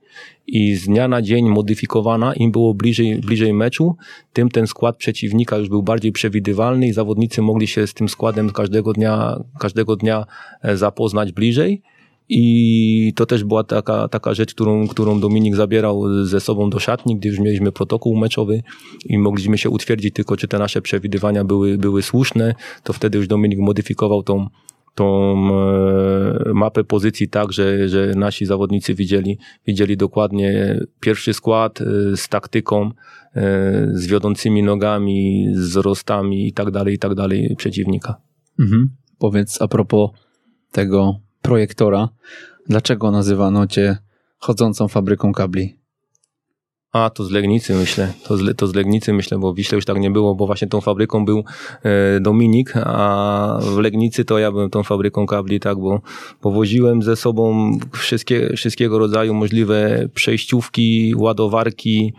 i 0.46 0.74
z 0.76 0.86
dnia 0.86 1.08
na 1.08 1.22
dzień 1.22 1.48
modyfikowana, 1.48 2.34
im 2.34 2.52
było 2.52 2.74
bliżej, 2.74 3.20
bliżej 3.20 3.54
meczu, 3.54 3.96
tym 4.32 4.48
ten 4.48 4.66
skład 4.66 4.96
przeciwnika 4.96 5.56
już 5.56 5.68
był 5.68 5.82
bardziej 5.82 6.12
przewidywalny 6.12 6.86
i 6.86 6.92
zawodnicy 6.92 7.42
mogli 7.42 7.66
się 7.66 7.86
z 7.86 7.94
tym 7.94 8.08
składem 8.08 8.50
każdego 8.50 8.92
dnia, 8.92 9.40
każdego 9.60 9.96
dnia 9.96 10.26
e, 10.62 10.76
zapoznać 10.76 11.32
bliżej. 11.32 11.82
I 12.32 13.12
to 13.16 13.26
też 13.26 13.44
była 13.44 13.64
taka, 13.64 14.08
taka 14.08 14.34
rzecz, 14.34 14.54
którą, 14.54 14.88
którą 14.88 15.20
Dominik 15.20 15.56
zabierał 15.56 16.24
ze 16.24 16.40
sobą 16.40 16.70
do 16.70 16.78
szatni, 16.78 17.16
gdy 17.16 17.28
już 17.28 17.38
mieliśmy 17.38 17.72
protokół 17.72 18.16
meczowy 18.16 18.62
i 19.06 19.18
mogliśmy 19.18 19.58
się 19.58 19.70
utwierdzić 19.70 20.14
tylko, 20.14 20.36
czy 20.36 20.48
te 20.48 20.58
nasze 20.58 20.82
przewidywania 20.82 21.44
były, 21.44 21.78
były 21.78 22.02
słuszne, 22.02 22.54
to 22.82 22.92
wtedy 22.92 23.18
już 23.18 23.26
Dominik 23.26 23.58
modyfikował 23.58 24.22
tą, 24.22 24.46
tą 24.94 25.34
e, 25.34 26.52
mapę 26.54 26.84
pozycji 26.84 27.28
tak, 27.28 27.52
że, 27.52 27.88
że 27.88 28.12
nasi 28.16 28.46
zawodnicy 28.46 28.94
widzieli, 28.94 29.38
widzieli 29.66 29.96
dokładnie 29.96 30.80
pierwszy 31.00 31.34
skład 31.34 31.80
e, 31.80 31.84
z 32.16 32.28
taktyką, 32.28 32.90
e, 33.36 33.88
z 33.92 34.06
wiodącymi 34.06 34.62
nogami, 34.62 35.46
z 35.54 35.76
rostami 35.76 36.48
i 36.48 36.52
tak 36.52 36.70
dalej, 36.70 36.94
i 36.94 36.98
tak 36.98 37.14
dalej 37.14 37.54
przeciwnika. 37.58 38.20
Mhm. 38.58 38.90
Powiedz 39.18 39.62
a 39.62 39.68
propos 39.68 40.10
tego 40.72 41.20
projektora, 41.50 42.08
dlaczego 42.68 43.10
nazywano 43.10 43.66
cię 43.66 43.96
chodzącą 44.38 44.88
fabryką 44.88 45.32
kabli? 45.32 45.76
A, 46.92 47.10
to 47.10 47.24
z 47.24 47.30
Legnicy 47.30 47.74
myślę, 47.74 48.12
to 48.24 48.36
z, 48.36 48.56
to 48.56 48.66
z 48.66 48.74
Legnicy 48.74 49.12
myślę, 49.12 49.38
bo 49.38 49.52
w 49.52 49.56
Wiśle 49.56 49.76
już 49.76 49.84
tak 49.84 50.00
nie 50.00 50.10
było, 50.10 50.34
bo 50.34 50.46
właśnie 50.46 50.68
tą 50.68 50.80
fabryką 50.80 51.24
był 51.24 51.44
e, 51.82 52.20
Dominik, 52.20 52.72
a 52.76 53.58
w 53.62 53.78
Legnicy 53.78 54.24
to 54.24 54.38
ja 54.38 54.52
byłem 54.52 54.70
tą 54.70 54.82
fabryką 54.82 55.26
kabli, 55.26 55.60
tak, 55.60 55.78
bo 55.78 56.00
powoziłem 56.40 57.02
ze 57.02 57.16
sobą 57.16 57.72
wszystkie, 57.92 58.56
wszystkiego 58.56 58.98
rodzaju 58.98 59.34
możliwe 59.34 60.08
przejściówki, 60.14 61.14
ładowarki, 61.16 62.12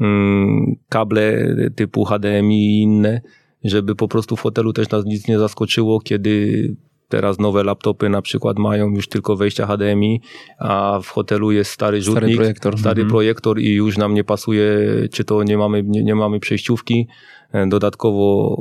mm, 0.00 0.76
kable 0.88 1.56
typu 1.76 2.04
HDMI 2.04 2.66
i 2.66 2.82
inne, 2.82 3.20
żeby 3.64 3.94
po 3.94 4.08
prostu 4.08 4.36
w 4.36 4.40
hotelu 4.40 4.72
też 4.72 4.90
nas 4.90 5.04
nic 5.04 5.28
nie 5.28 5.38
zaskoczyło, 5.38 6.00
kiedy 6.00 6.76
Teraz 7.08 7.38
nowe 7.38 7.64
laptopy 7.64 8.08
na 8.08 8.22
przykład 8.22 8.58
mają 8.58 8.90
już 8.90 9.08
tylko 9.08 9.36
wejścia 9.36 9.66
HDMI, 9.66 10.20
a 10.58 11.00
w 11.02 11.08
hotelu 11.08 11.52
jest 11.52 11.70
stary 11.70 12.02
rzutnik, 12.02 12.22
stary 12.22 12.36
projektor, 12.36 12.78
stary 12.78 13.02
mhm. 13.02 13.10
projektor 13.10 13.60
i 13.60 13.74
już 13.74 13.98
nam 13.98 14.14
nie 14.14 14.24
pasuje, 14.24 14.66
czy 15.12 15.24
to 15.24 15.42
nie 15.42 15.58
mamy, 15.58 15.82
nie, 15.82 16.04
nie 16.04 16.14
mamy 16.14 16.40
przejściówki. 16.40 17.08
E, 17.52 17.66
dodatkowo 17.66 18.56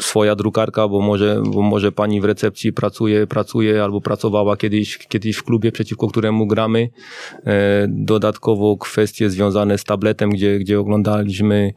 swoja 0.00 0.34
drukarka, 0.34 0.88
bo 0.88 1.00
może, 1.00 1.42
bo 1.46 1.62
może 1.62 1.92
pani 1.92 2.20
w 2.20 2.24
recepcji 2.24 2.72
pracuje, 2.72 3.26
pracuje 3.26 3.84
albo 3.84 4.00
pracowała 4.00 4.56
kiedyś, 4.56 4.98
kiedyś 4.98 5.36
w 5.36 5.42
klubie, 5.42 5.72
przeciwko 5.72 6.08
któremu 6.08 6.46
gramy. 6.46 6.88
E, 7.46 7.86
dodatkowo 7.88 8.76
kwestie 8.76 9.30
związane 9.30 9.78
z 9.78 9.84
tabletem, 9.84 10.30
gdzie, 10.30 10.58
gdzie 10.58 10.80
oglądaliśmy 10.80 11.72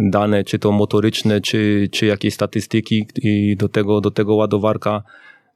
dane, 0.00 0.44
czy 0.44 0.58
to 0.58 0.72
motoryczne, 0.72 1.40
czy, 1.40 1.88
czy 1.92 2.06
jakieś 2.06 2.34
statystyki 2.34 3.06
i 3.22 3.56
do 3.56 3.68
tego, 3.68 4.00
do 4.00 4.10
tego 4.10 4.34
ładowarka 4.34 5.02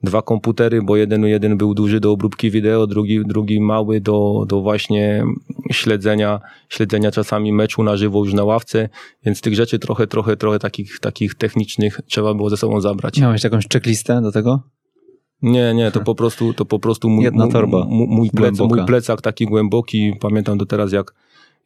dwa 0.02 0.22
komputery, 0.22 0.82
bo 0.82 0.96
jeden, 0.96 1.24
jeden 1.24 1.56
był 1.56 1.74
duży 1.74 2.00
do 2.00 2.12
obróbki 2.12 2.50
wideo, 2.50 2.86
drugi, 2.86 3.20
drugi 3.26 3.60
mały 3.60 4.00
do, 4.00 4.44
do 4.48 4.60
właśnie 4.60 5.24
śledzenia, 5.72 6.40
śledzenia 6.68 7.10
czasami 7.10 7.52
meczu 7.52 7.82
na 7.82 7.96
żywo 7.96 8.24
już 8.24 8.34
na 8.34 8.44
ławce, 8.44 8.88
więc 9.24 9.40
tych 9.40 9.54
rzeczy 9.54 9.78
trochę, 9.78 10.06
trochę, 10.06 10.36
trochę 10.36 10.58
takich, 10.58 10.98
takich 10.98 11.34
technicznych 11.34 12.00
trzeba 12.06 12.34
było 12.34 12.50
ze 12.50 12.56
sobą 12.56 12.80
zabrać. 12.80 13.18
Miałeś 13.18 13.44
jakąś 13.44 13.68
checklistę 13.72 14.22
do 14.22 14.32
tego? 14.32 14.62
Nie, 15.42 15.74
nie, 15.74 15.90
to 15.90 16.00
po 16.00 16.14
prostu, 16.14 16.54
to 16.54 16.64
po 16.64 16.78
prostu 16.78 17.08
mój, 17.08 17.24
Jedna 17.24 17.48
torba. 17.48 17.86
Mój, 17.88 18.06
mój, 18.08 18.30
plec, 18.30 18.58
mój 18.58 18.84
plecak 18.86 19.22
taki 19.22 19.46
głęboki, 19.46 20.12
pamiętam 20.20 20.58
do 20.58 20.66
teraz 20.66 20.92
jak 20.92 21.14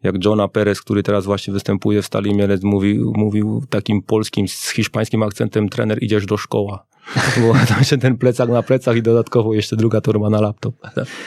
jak 0.03 0.25
Johna 0.25 0.49
Perez, 0.49 0.81
który 0.81 1.03
teraz 1.03 1.25
właśnie 1.25 1.53
występuje 1.53 2.03
w 2.03 2.07
Stali 2.07 2.35
Mielec, 2.35 2.63
mówił, 2.63 3.13
mówił 3.17 3.63
takim 3.71 4.03
polskim, 4.03 4.49
z 4.49 4.71
hiszpańskim 4.71 5.23
akcentem, 5.23 5.69
trener 5.69 6.03
idziesz 6.03 6.27
do 6.27 6.37
szkoła. 6.37 6.87
Bo 7.41 7.55
tam 7.69 7.85
się 7.85 7.99
ten 7.99 8.19
plecak 8.19 8.49
na 8.49 8.63
plecach 8.63 8.97
i 8.97 9.03
dodatkowo 9.03 9.55
jeszcze 9.55 9.77
druga 9.77 10.01
torba 10.01 10.31
na, 10.31 10.41
laptop, 10.41 10.75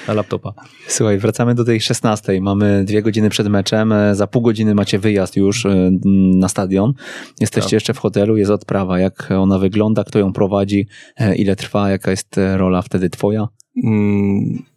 na 0.07 0.13
laptopa. 0.13 0.53
Słuchaj, 0.87 1.17
wracamy 1.17 1.55
do 1.55 1.65
tej 1.65 1.81
16. 1.81 2.41
Mamy 2.41 2.83
dwie 2.85 3.01
godziny 3.01 3.29
przed 3.29 3.47
meczem. 3.47 3.93
Za 4.13 4.27
pół 4.27 4.41
godziny 4.41 4.75
macie 4.75 4.99
wyjazd 4.99 5.35
już 5.35 5.65
e, 5.65 5.91
na 6.35 6.49
stadion. 6.49 6.93
Jesteście 7.39 7.69
tak. 7.69 7.73
jeszcze 7.73 7.93
w 7.93 7.97
hotelu, 7.97 8.37
jest 8.37 8.51
odprawa. 8.51 8.99
Jak 8.99 9.29
ona 9.31 9.59
wygląda, 9.59 10.03
kto 10.03 10.19
ją 10.19 10.33
prowadzi, 10.33 10.87
e, 11.17 11.35
ile 11.35 11.55
trwa, 11.55 11.89
jaka 11.89 12.11
jest 12.11 12.39
rola 12.55 12.81
wtedy 12.81 13.09
twoja? 13.09 13.47
Mm 13.83 14.76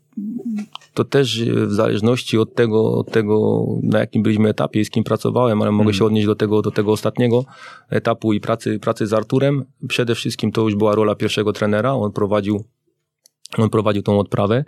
to 0.94 1.04
też 1.04 1.44
w 1.44 1.72
zależności 1.72 2.38
od 2.38 2.54
tego, 2.54 2.92
od 2.92 3.10
tego, 3.10 3.66
na 3.82 3.98
jakim 3.98 4.22
byliśmy 4.22 4.48
etapie 4.48 4.80
i 4.80 4.84
z 4.84 4.90
kim 4.90 5.04
pracowałem, 5.04 5.62
ale 5.62 5.70
mogę 5.70 5.84
hmm. 5.84 5.94
się 5.94 6.04
odnieść 6.04 6.26
do 6.26 6.34
tego, 6.34 6.62
do 6.62 6.70
tego 6.70 6.92
ostatniego 6.92 7.44
etapu 7.90 8.32
i 8.32 8.40
pracy, 8.40 8.78
pracy 8.78 9.06
z 9.06 9.12
Arturem. 9.12 9.64
Przede 9.88 10.14
wszystkim 10.14 10.52
to 10.52 10.62
już 10.62 10.74
była 10.74 10.94
rola 10.94 11.14
pierwszego 11.14 11.52
trenera. 11.52 11.92
On 11.92 12.12
prowadził, 12.12 12.64
on 13.58 13.70
prowadził 13.70 14.02
tą 14.02 14.18
odprawę. 14.18 14.64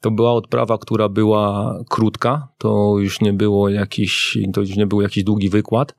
To 0.00 0.10
była 0.10 0.32
odprawa, 0.32 0.78
która 0.78 1.08
była 1.08 1.78
krótka, 1.88 2.48
to 2.58 2.94
już 2.98 3.20
nie 3.20 3.32
było 3.32 3.68
jakiś, 3.68 4.38
to 4.52 4.60
już 4.60 4.76
nie 4.76 4.86
był 4.86 5.00
jakiś 5.00 5.24
długi 5.24 5.48
wykład. 5.48 5.94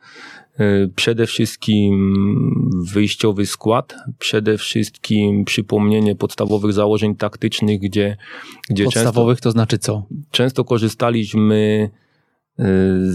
Y, 0.59 0.89
przede 0.95 1.27
wszystkim 1.27 2.13
wyjściowy 2.93 3.45
skład, 3.45 3.95
przede 4.19 4.57
wszystkim 4.57 5.45
przypomnienie 5.45 6.15
podstawowych 6.15 6.73
założeń 6.73 7.15
taktycznych, 7.15 7.79
gdzie, 7.79 8.17
gdzie 8.69 8.83
podstawowych 8.83 9.37
często, 9.37 9.49
to 9.49 9.51
znaczy 9.51 9.77
co? 9.77 10.05
Często 10.31 10.63
korzystaliśmy 10.63 11.89
y, 12.59 12.63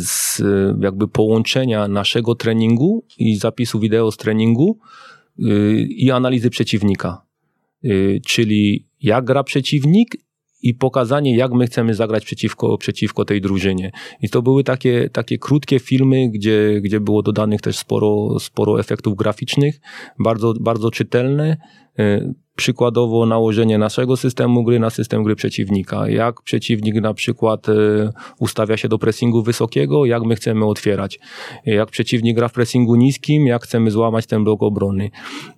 z 0.05 0.43
jakby 0.81 1.09
połączenia 1.09 1.89
naszego 1.89 2.35
treningu 2.35 3.05
i 3.19 3.37
zapisu 3.37 3.81
wideo 3.81 4.13
z 4.13 4.17
treningu 4.17 4.79
y, 5.39 5.87
i 5.89 6.11
analizy 6.11 6.51
przeciwnika. 6.51 7.29
Czyli 8.27 8.87
jak 9.03 9.25
gra 9.25 9.45
przeciwnik 9.45 10.17
i 10.63 10.75
pokazanie, 10.75 11.37
jak 11.37 11.53
my 11.53 11.67
chcemy 11.67 11.95
zagrać 11.95 12.25
przeciwko, 12.25 12.79
przeciwko 12.79 13.25
tej 13.25 13.41
drużynie. 13.41 13.93
I 14.23 14.29
to 14.29 14.43
były 14.43 14.65
takie, 14.65 15.11
takie 15.11 15.39
krótkie 15.39 15.79
filmy, 15.79 16.29
gdzie, 16.29 16.81
gdzie 16.81 17.01
było 17.01 17.23
dodanych 17.23 17.61
też 17.61 17.79
sporo, 17.79 18.41
sporo 18.41 18.81
efektów 18.81 19.17
graficznych, 19.17 19.81
bardzo, 20.19 20.55
bardzo 20.61 20.91
czytelne. 20.91 21.57
E, 21.99 22.33
przykładowo 22.57 23.27
nałożenie 23.27 23.79
naszego 23.79 24.17
systemu 24.17 24.65
gry 24.65 24.79
na 24.79 24.91
system 24.91 25.23
gry 25.23 25.37
przeciwnika. 25.37 26.09
Jak 26.09 26.43
przeciwnik 26.43 26.95
na 26.95 27.15
przykład 27.15 27.69
e, 27.69 27.73
ustawia 28.39 28.77
się 28.77 28.89
do 28.89 28.99
pressingu 28.99 29.43
wysokiego, 29.43 30.07
jak 30.07 30.23
my 30.23 30.37
chcemy 30.37 30.67
otwierać. 30.67 31.21
Jak 31.67 31.91
przeciwnik 31.91 32.37
gra 32.37 32.49
w 32.49 32.53
pressingu 32.53 32.97
niskim, 32.97 33.47
jak 33.47 33.65
chcemy 33.65 33.91
złamać 33.91 34.27
ten 34.27 34.45
blok 34.45 34.63
obrony. 34.63 35.11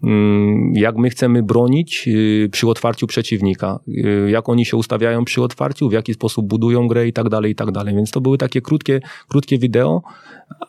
Mm, 0.03 0.73
jak 0.75 0.97
my 0.97 1.11
chcemy 1.11 1.43
bronić 1.43 2.09
e, 2.09 2.49
przy 2.49 2.69
otwarciu 2.69 3.07
przeciwnika. 3.07 3.81
Jak 4.29 4.49
oni 4.49 4.65
się 4.65 4.77
ustawiają 4.77 5.25
przy 5.25 5.43
otwarciu, 5.43 5.89
w 5.89 5.93
jaki 5.93 6.15
sposób 6.15 6.47
budują 6.47 6.89
grę 6.89 7.09
i 7.09 7.13
tak 7.13 7.29
dalej, 7.29 7.53
i 7.53 7.55
tak 7.55 7.71
dalej. 7.71 7.95
Więc 7.95 8.11
to 8.11 8.21
były 8.21 8.39
takie 8.39 8.61
krótkie, 8.61 9.01
krótkie 9.29 9.59
wideo, 9.59 10.03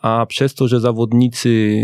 a 0.01 0.25
przez 0.25 0.53
to, 0.53 0.67
że 0.67 0.79
zawodnicy 0.79 1.81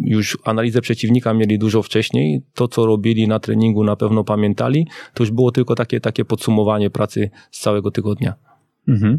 już 0.00 0.38
analizę 0.44 0.80
przeciwnika 0.80 1.34
mieli 1.34 1.58
dużo 1.58 1.82
wcześniej, 1.82 2.42
to 2.54 2.68
co 2.68 2.86
robili 2.86 3.28
na 3.28 3.40
treningu 3.40 3.84
na 3.84 3.96
pewno 3.96 4.24
pamiętali, 4.24 4.86
to 5.14 5.22
już 5.22 5.30
było 5.30 5.52
tylko 5.52 5.74
takie, 5.74 6.00
takie 6.00 6.24
podsumowanie 6.24 6.90
pracy 6.90 7.30
z 7.50 7.60
całego 7.60 7.90
tygodnia. 7.90 8.34
Mhm. 8.88 9.18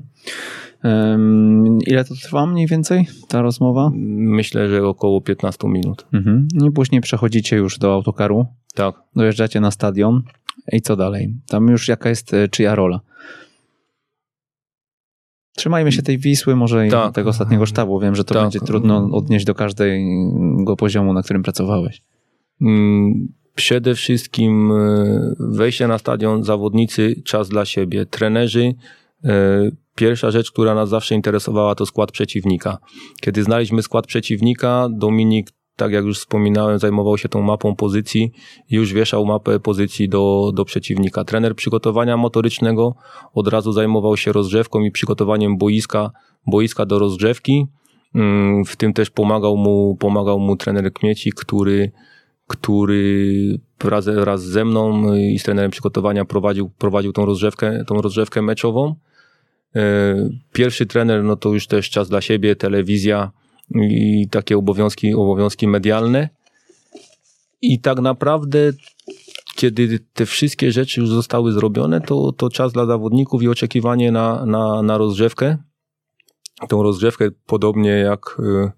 Um, 0.84 1.80
ile 1.88 2.05
to 2.05 2.15
trwa 2.15 2.45
mniej 2.45 2.67
więcej, 2.67 3.07
ta 3.28 3.41
rozmowa? 3.41 3.91
Myślę, 4.17 4.69
że 4.69 4.88
około 4.88 5.21
15 5.21 5.67
minut. 5.67 6.05
Mhm. 6.13 6.47
I 6.67 6.71
później 6.71 7.01
przechodzicie 7.01 7.55
już 7.55 7.80
do 7.80 7.93
autokaru. 7.93 8.45
Tak. 8.73 8.95
Dojeżdżacie 9.15 9.59
na 9.59 9.71
stadion. 9.71 10.23
I 10.71 10.82
co 10.82 10.95
dalej? 10.95 11.34
Tam 11.47 11.67
już 11.67 11.88
jaka 11.88 12.09
jest 12.09 12.34
e, 12.34 12.47
czyja 12.47 12.75
rola? 12.75 12.99
Trzymajmy 15.57 15.91
się 15.91 16.01
tej 16.01 16.17
Wisły, 16.17 16.55
może 16.55 16.87
tak. 16.87 17.11
i 17.11 17.13
tego 17.13 17.29
ostatniego 17.29 17.65
sztabu. 17.65 17.99
Wiem, 17.99 18.15
że 18.15 18.23
to 18.23 18.33
tak. 18.33 18.43
będzie 18.43 18.59
trudno 18.59 19.09
odnieść 19.11 19.45
do 19.45 19.55
każdego 19.55 20.75
poziomu, 20.77 21.13
na 21.13 21.23
którym 21.23 21.43
pracowałeś. 21.43 22.01
Mm, 22.61 23.27
przede 23.55 23.95
wszystkim 23.95 24.71
e, 24.71 25.35
wejście 25.39 25.87
na 25.87 25.97
stadion, 25.97 26.43
zawodnicy, 26.43 27.21
czas 27.25 27.49
dla 27.49 27.65
siebie, 27.65 28.05
trenerzy. 28.05 28.75
E, 29.23 29.71
pierwsza 29.95 30.31
rzecz, 30.31 30.51
która 30.51 30.75
nas 30.75 30.89
zawsze 30.89 31.15
interesowała, 31.15 31.75
to 31.75 31.85
skład 31.85 32.11
przeciwnika. 32.11 32.77
Kiedy 33.21 33.43
znaliśmy 33.43 33.81
skład 33.81 34.07
przeciwnika, 34.07 34.89
Dominik 34.91 35.51
tak 35.78 35.91
jak 35.91 36.05
już 36.05 36.19
wspominałem, 36.19 36.80
zajmował 36.80 37.17
się 37.17 37.30
tą 37.30 37.41
mapą 37.41 37.75
pozycji 37.75 38.32
już 38.69 38.93
wieszał 38.93 39.25
mapę 39.25 39.59
pozycji 39.59 40.09
do, 40.09 40.51
do 40.55 40.65
przeciwnika. 40.65 41.23
Trener 41.23 41.55
przygotowania 41.55 42.17
motorycznego 42.17 42.95
od 43.34 43.47
razu 43.47 43.71
zajmował 43.71 44.17
się 44.17 44.32
rozgrzewką 44.32 44.82
i 44.82 44.91
przygotowaniem 44.91 45.57
boiska, 45.57 46.11
boiska 46.47 46.86
do 46.86 46.99
rozgrzewki. 46.99 47.67
Mm, 48.15 48.65
w 48.65 48.75
tym 48.75 48.93
też 48.93 49.09
pomagał 49.09 49.57
mu, 49.57 49.95
pomagał 49.99 50.39
mu 50.39 50.55
trener 50.55 50.93
Kmieci, 50.93 51.32
który 51.32 51.91
który 52.47 53.59
wraz, 53.80 54.05
wraz 54.05 54.43
ze 54.43 54.65
mną 54.65 55.13
i 55.15 55.39
z 55.39 55.43
trenerem 55.43 55.71
przygotowania 55.71 56.25
prowadził, 56.25 56.69
prowadził 56.69 57.13
tą 57.13 57.25
rozgrzewkę, 57.25 57.86
tą 57.88 58.01
rozgrzewkę 58.01 58.41
meczową. 58.41 58.95
E, 59.75 60.15
pierwszy 60.53 60.86
trener, 60.86 61.23
no 61.23 61.36
to 61.36 61.53
już 61.53 61.67
też 61.67 61.89
czas 61.89 62.09
dla 62.09 62.21
siebie, 62.21 62.55
telewizja 62.55 63.32
i 63.76 64.28
takie 64.32 64.57
obowiązki, 64.57 65.13
obowiązki 65.13 65.68
medialne. 65.68 66.30
I 67.61 67.80
tak 67.80 67.99
naprawdę, 67.99 68.72
kiedy 69.55 69.99
te 70.13 70.26
wszystkie 70.26 70.72
rzeczy 70.72 71.01
już 71.01 71.09
zostały 71.09 71.51
zrobione, 71.51 72.01
to, 72.01 72.32
to 72.32 72.49
czas 72.49 72.74
dla 72.74 72.86
zawodników 72.86 73.43
i 73.43 73.47
oczekiwanie 73.47 74.11
na, 74.11 74.45
na, 74.45 74.82
na 74.82 74.97
rozgrzewkę. 74.97 75.57
Tą 76.70 76.84
rozgrzewkę, 76.84 77.30
podobnie 77.45 77.89
jak 77.89 78.38
y, 78.39 78.72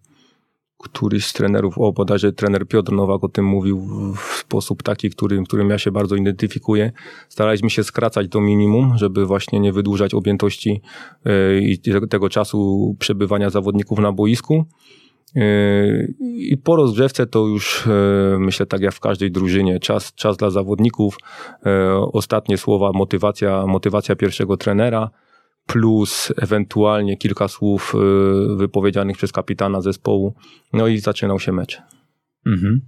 któryś 0.80 1.26
z 1.26 1.34
trenerów, 1.34 1.78
o 1.78 1.92
bodajże 1.92 2.34
trener 2.34 2.68
Piotr 2.68 2.92
Nowak 2.92 3.24
o 3.24 3.30
tym 3.30 3.46
mówił 3.46 3.88
w 4.16 4.20
sposób 4.20 4.84
taki, 4.84 5.10
którym, 5.10 5.46
którym 5.46 5.70
ja 5.70 5.78
się 5.78 5.92
bardzo 5.92 6.16
identyfikuję. 6.16 6.92
Staraliśmy 7.30 7.70
się 7.70 7.84
skracać 7.84 8.28
do 8.28 8.42
minimum, 8.42 8.98
żeby 8.98 9.26
właśnie 9.26 9.60
nie 9.60 9.74
wydłużać 9.74 10.14
objętości 10.14 10.82
y, 11.28 11.62
i 11.62 11.80
tego 12.10 12.30
czasu 12.30 12.96
przebywania 13.00 13.50
zawodników 13.50 14.00
na 14.00 14.12
boisku. 14.12 14.66
Y, 15.38 16.14
I 16.24 16.58
po 16.58 16.76
rozgrzewce 16.76 17.28
to 17.28 17.48
już 17.48 17.88
y, 17.88 17.90
myślę 18.40 18.66
tak 18.66 18.82
jak 18.82 18.94
w 18.94 19.00
każdej 19.00 19.32
drużynie, 19.32 19.80
czas, 19.80 20.14
czas 20.14 20.38
dla 20.38 20.50
zawodników, 20.50 21.18
ostatnie 22.14 22.58
słowa, 22.58 22.92
motywacja, 22.94 23.66
motywacja 23.68 24.16
pierwszego 24.16 24.58
trenera, 24.58 25.10
plus 25.70 26.34
ewentualnie 26.38 27.18
kilka 27.18 27.48
słów 27.48 27.96
y, 27.96 28.56
wypowiedzianych 28.56 29.18
przez 29.18 29.32
kapitana 29.32 29.82
zespołu. 29.82 30.34
No 30.74 30.88
i 30.88 31.00
zaczynał 31.00 31.40
się 31.40 31.52
mecz. 31.52 31.82
Mhm. 32.46 32.82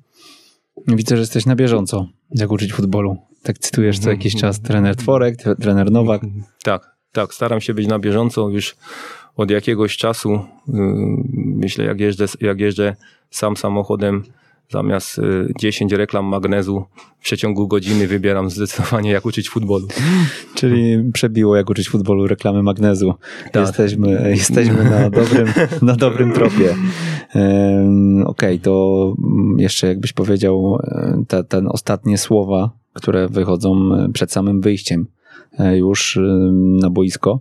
Widzę, 0.87 1.15
że 1.15 1.21
jesteś 1.21 1.45
na 1.45 1.55
bieżąco, 1.55 2.07
jak 2.35 2.51
uczyć 2.51 2.73
futbolu. 2.73 3.17
Tak 3.43 3.57
cytujesz 3.57 3.99
co 3.99 4.09
jakiś 4.09 4.35
czas 4.35 4.61
trener 4.61 4.95
Tworek, 4.95 5.35
trener 5.61 5.91
Nowak. 5.91 6.21
Tak, 6.63 6.95
tak, 7.11 7.33
staram 7.33 7.61
się 7.61 7.73
być 7.73 7.87
na 7.87 7.99
bieżąco 7.99 8.49
już 8.49 8.75
od 9.35 9.51
jakiegoś 9.51 9.97
czasu. 9.97 10.33
Y, 10.33 10.41
myślę, 11.35 11.85
jak 11.85 11.99
jeżdżę, 11.99 12.25
jak 12.41 12.59
jeżdżę 12.59 12.95
sam 13.29 13.57
samochodem 13.57 14.23
Zamiast 14.71 15.21
10 15.59 15.93
y, 15.93 15.97
reklam 15.97 16.25
magnezu 16.25 16.85
w 17.19 17.23
przeciągu 17.23 17.67
godziny 17.67 18.07
wybieram 18.07 18.49
zdecydowanie 18.49 19.11
jak 19.11 19.25
uczyć 19.25 19.49
futbolu. 19.49 19.87
Czyli 20.55 21.11
przebiło 21.13 21.55
jak 21.55 21.69
uczyć 21.69 21.89
futbolu 21.89 22.27
reklamy 22.27 22.63
magnezu. 22.63 23.13
Tak. 23.51 23.67
Jesteśmy, 23.67 24.29
jesteśmy 24.37 24.83
na, 24.83 25.09
dobrym, 25.09 25.47
na 25.81 25.95
dobrym 25.95 26.31
tropie. 26.31 26.75
Okej, 27.31 28.25
okay, 28.25 28.59
to 28.59 29.15
jeszcze 29.57 29.87
jakbyś 29.87 30.13
powiedział 30.13 30.79
te, 31.27 31.43
te 31.43 31.69
ostatnie 31.69 32.17
słowa, 32.17 32.71
które 32.93 33.27
wychodzą 33.27 33.89
przed 34.13 34.31
samym 34.31 34.61
wyjściem 34.61 35.07
E, 35.20 35.20
już 35.59 36.17
y, 36.17 36.21
na 36.53 36.89
boisko. 36.89 37.39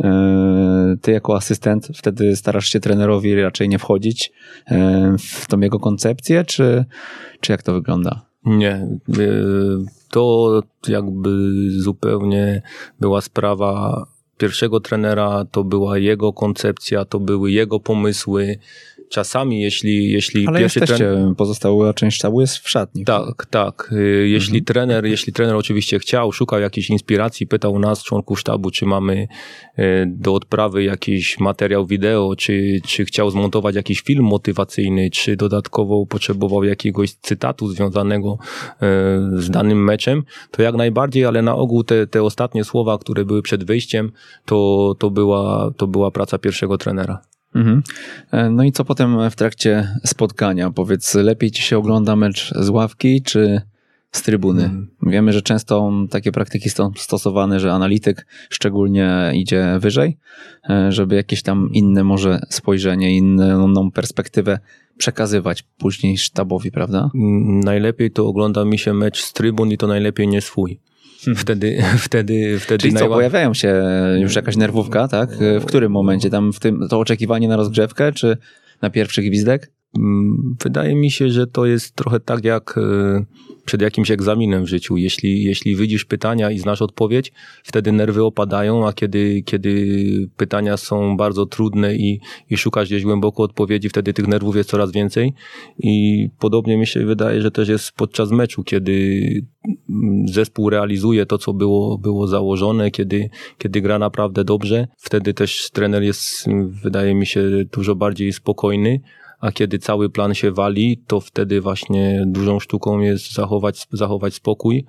E, 0.00 0.96
ty 1.02 1.12
jako 1.12 1.36
asystent 1.36 1.88
wtedy 1.96 2.36
starasz 2.36 2.66
się 2.66 2.80
trenerowi 2.80 3.42
raczej 3.42 3.68
nie 3.68 3.78
wchodzić 3.78 4.32
e, 4.66 5.16
w 5.18 5.46
tą 5.46 5.60
jego 5.60 5.78
koncepcję, 5.78 6.44
czy, 6.44 6.84
czy 7.40 7.52
jak 7.52 7.62
to 7.62 7.72
wygląda? 7.72 8.26
Nie. 8.44 8.88
To 10.10 10.60
jakby 10.88 11.30
zupełnie 11.70 12.62
była 13.00 13.20
sprawa 13.20 14.06
pierwszego 14.38 14.80
trenera, 14.80 15.44
to 15.50 15.64
była 15.64 15.98
jego 15.98 16.32
koncepcja, 16.32 17.04
to 17.04 17.20
były 17.20 17.50
jego 17.50 17.80
pomysły 17.80 18.58
czasami, 19.12 19.60
jeśli, 19.60 20.12
jeśli 20.12 20.46
Ale 20.46 20.58
pierwszy 20.58 20.80
jesteście, 20.80 21.04
trener... 21.04 21.36
pozostała 21.36 21.94
część 21.94 22.16
sztabu 22.16 22.40
jest 22.40 22.58
w 22.58 22.68
szatni. 22.68 23.04
Tak, 23.04 23.46
tak. 23.46 23.90
Y, 23.92 24.28
jeśli 24.28 24.58
mhm. 24.58 24.64
trener, 24.64 25.06
jeśli 25.06 25.32
trener 25.32 25.56
oczywiście 25.56 25.98
chciał, 25.98 26.32
szukał 26.32 26.60
jakiejś 26.60 26.90
inspiracji, 26.90 27.46
pytał 27.46 27.78
nas, 27.78 28.02
członków 28.02 28.40
sztabu, 28.40 28.70
czy 28.70 28.86
mamy 28.86 29.28
y, 29.78 29.82
do 30.06 30.34
odprawy 30.34 30.84
jakiś 30.84 31.40
materiał 31.40 31.86
wideo, 31.86 32.36
czy, 32.36 32.80
czy 32.86 33.04
chciał 33.04 33.30
zmontować 33.30 33.74
jakiś 33.74 34.00
film 34.00 34.24
motywacyjny, 34.24 35.10
czy 35.10 35.36
dodatkowo 35.36 36.06
potrzebował 36.06 36.64
jakiegoś 36.64 37.12
cytatu 37.12 37.68
związanego 37.68 38.38
y, 38.38 38.76
z 39.42 39.50
danym 39.50 39.84
meczem, 39.84 40.22
to 40.50 40.62
jak 40.62 40.74
najbardziej, 40.74 41.24
ale 41.24 41.42
na 41.42 41.56
ogół 41.56 41.84
te, 41.84 42.06
te 42.06 42.22
ostatnie 42.22 42.64
słowa, 42.64 42.98
które 42.98 43.24
były 43.24 43.42
przed 43.42 43.64
wyjściem, 43.64 44.12
to, 44.44 44.94
to, 44.98 45.10
była, 45.10 45.70
to 45.76 45.86
była 45.86 46.10
praca 46.10 46.38
pierwszego 46.38 46.78
trenera. 46.78 47.31
Mhm. 47.54 47.82
E, 48.30 48.50
no 48.50 48.64
i 48.64 48.72
co 48.72 48.84
potem 48.84 49.30
w 49.30 49.36
trakcie 49.36 49.98
spotkania? 50.04 50.70
Powiedz, 50.70 51.14
lepiej 51.14 51.50
ci 51.50 51.62
się 51.62 51.78
ogląda 51.78 52.16
mecz 52.16 52.54
z 52.54 52.68
ławki 52.68 53.22
czy 53.22 53.62
z 54.12 54.22
trybuny? 54.22 54.64
Mhm. 54.64 54.88
Wiemy, 55.02 55.32
że 55.32 55.42
często 55.42 55.92
takie 56.10 56.32
praktyki 56.32 56.70
są 56.70 56.92
stosowane, 56.96 57.60
że 57.60 57.72
analityk 57.72 58.26
szczególnie 58.50 59.32
idzie 59.34 59.76
wyżej, 59.78 60.18
e, 60.70 60.92
żeby 60.92 61.14
jakieś 61.14 61.42
tam 61.42 61.68
inne 61.72 62.04
może 62.04 62.40
spojrzenie, 62.48 63.16
inną 63.16 63.90
perspektywę 63.90 64.58
przekazywać 64.98 65.62
później 65.62 66.18
sztabowi, 66.18 66.70
prawda? 66.70 67.10
Mm, 67.14 67.60
najlepiej 67.60 68.10
to 68.10 68.26
ogląda 68.26 68.64
mi 68.64 68.78
się 68.78 68.94
mecz 68.94 69.22
z 69.22 69.32
trybun 69.32 69.70
i 69.70 69.78
to 69.78 69.86
najlepiej 69.86 70.28
nie 70.28 70.40
swój. 70.40 70.80
Wtedy, 71.36 71.82
wtedy, 72.06 72.58
wtedy 72.60 72.78
Czyli 72.78 72.94
co, 72.94 73.08
pojawiają 73.08 73.54
się 73.54 73.82
już 74.20 74.36
jakaś 74.36 74.56
nerwówka, 74.56 75.08
tak? 75.08 75.30
W 75.60 75.64
którym 75.64 75.92
momencie? 75.92 76.30
Tam 76.30 76.52
w 76.52 76.60
tym, 76.60 76.88
to 76.90 76.98
oczekiwanie 76.98 77.48
na 77.48 77.56
rozgrzewkę, 77.56 78.12
czy 78.12 78.36
na 78.82 78.90
pierwszy 78.90 79.22
gwizdek? 79.22 79.70
Mm, 79.98 80.56
wydaje 80.64 80.94
mi 80.94 81.10
się, 81.10 81.30
że 81.30 81.46
to 81.46 81.66
jest 81.66 81.94
trochę 81.94 82.20
tak 82.20 82.44
jak 82.44 82.78
e, 82.78 83.24
przed 83.64 83.82
jakimś 83.82 84.10
egzaminem 84.10 84.64
w 84.64 84.68
życiu. 84.68 84.96
Jeśli, 84.96 85.44
jeśli 85.44 85.76
widzisz 85.76 86.04
pytania 86.04 86.50
i 86.50 86.58
znasz 86.58 86.82
odpowiedź, 86.82 87.32
wtedy 87.62 87.92
nerwy 87.92 88.24
opadają, 88.24 88.88
a 88.88 88.92
kiedy, 88.92 89.42
kiedy 89.42 89.96
pytania 90.36 90.76
są 90.76 91.16
bardzo 91.16 91.46
trudne 91.46 91.96
i, 91.96 92.20
i 92.50 92.56
szukasz 92.56 92.88
gdzieś 92.88 93.02
głęboko 93.02 93.42
odpowiedzi, 93.42 93.88
wtedy 93.88 94.12
tych 94.12 94.28
nerwów 94.28 94.56
jest 94.56 94.70
coraz 94.70 94.92
więcej. 94.92 95.32
I 95.78 96.28
podobnie 96.38 96.76
mi 96.76 96.86
się 96.86 97.06
wydaje, 97.06 97.42
że 97.42 97.50
też 97.50 97.68
jest 97.68 97.92
podczas 97.92 98.30
meczu, 98.30 98.64
kiedy 98.64 99.22
zespół 100.24 100.70
realizuje 100.70 101.26
to, 101.26 101.38
co 101.38 101.52
było, 101.52 101.98
było 101.98 102.26
założone, 102.26 102.90
kiedy, 102.90 103.30
kiedy 103.58 103.80
gra 103.80 103.98
naprawdę 103.98 104.44
dobrze, 104.44 104.88
wtedy 104.98 105.34
też 105.34 105.70
trener 105.70 106.02
jest, 106.02 106.46
wydaje 106.82 107.14
mi 107.14 107.26
się, 107.26 107.64
dużo 107.72 107.94
bardziej 107.94 108.32
spokojny 108.32 109.00
a 109.42 109.52
kiedy 109.52 109.78
cały 109.78 110.10
plan 110.10 110.34
się 110.34 110.52
wali, 110.52 111.02
to 111.06 111.20
wtedy 111.20 111.60
właśnie 111.60 112.24
dużą 112.26 112.60
sztuką 112.60 113.00
jest 113.00 113.32
zachować, 113.32 113.86
zachować 113.92 114.34
spokój 114.34 114.84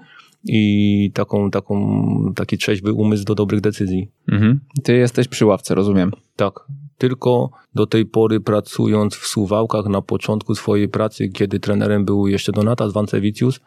i 0.45 1.12
taką, 1.14 1.51
taką, 1.51 2.34
taki 2.36 2.58
trzeźwy 2.58 2.93
umysł 2.93 3.26
do 3.26 3.36
dobrych 3.36 3.62
decyzji. 3.62 4.12
Mhm. 4.32 4.60
Ty 4.84 4.93
jesteś 4.93 5.28
przy 5.28 5.45
ławce, 5.45 5.76
rozumiem. 5.76 6.12
Tak. 6.36 6.54
Tylko 6.97 7.49
do 7.76 7.88
tej 7.88 8.06
pory 8.06 8.39
pracując 8.39 9.16
w 9.16 9.28
Suwałkach 9.28 9.86
na 9.86 10.01
początku 10.01 10.56
swojej 10.56 10.89
pracy, 10.89 11.30
kiedy 11.30 11.60
trenerem 11.60 12.06
był 12.06 12.28
jeszcze 12.28 12.51
Donatas 12.51 12.93
Wancewicius, 12.93 13.60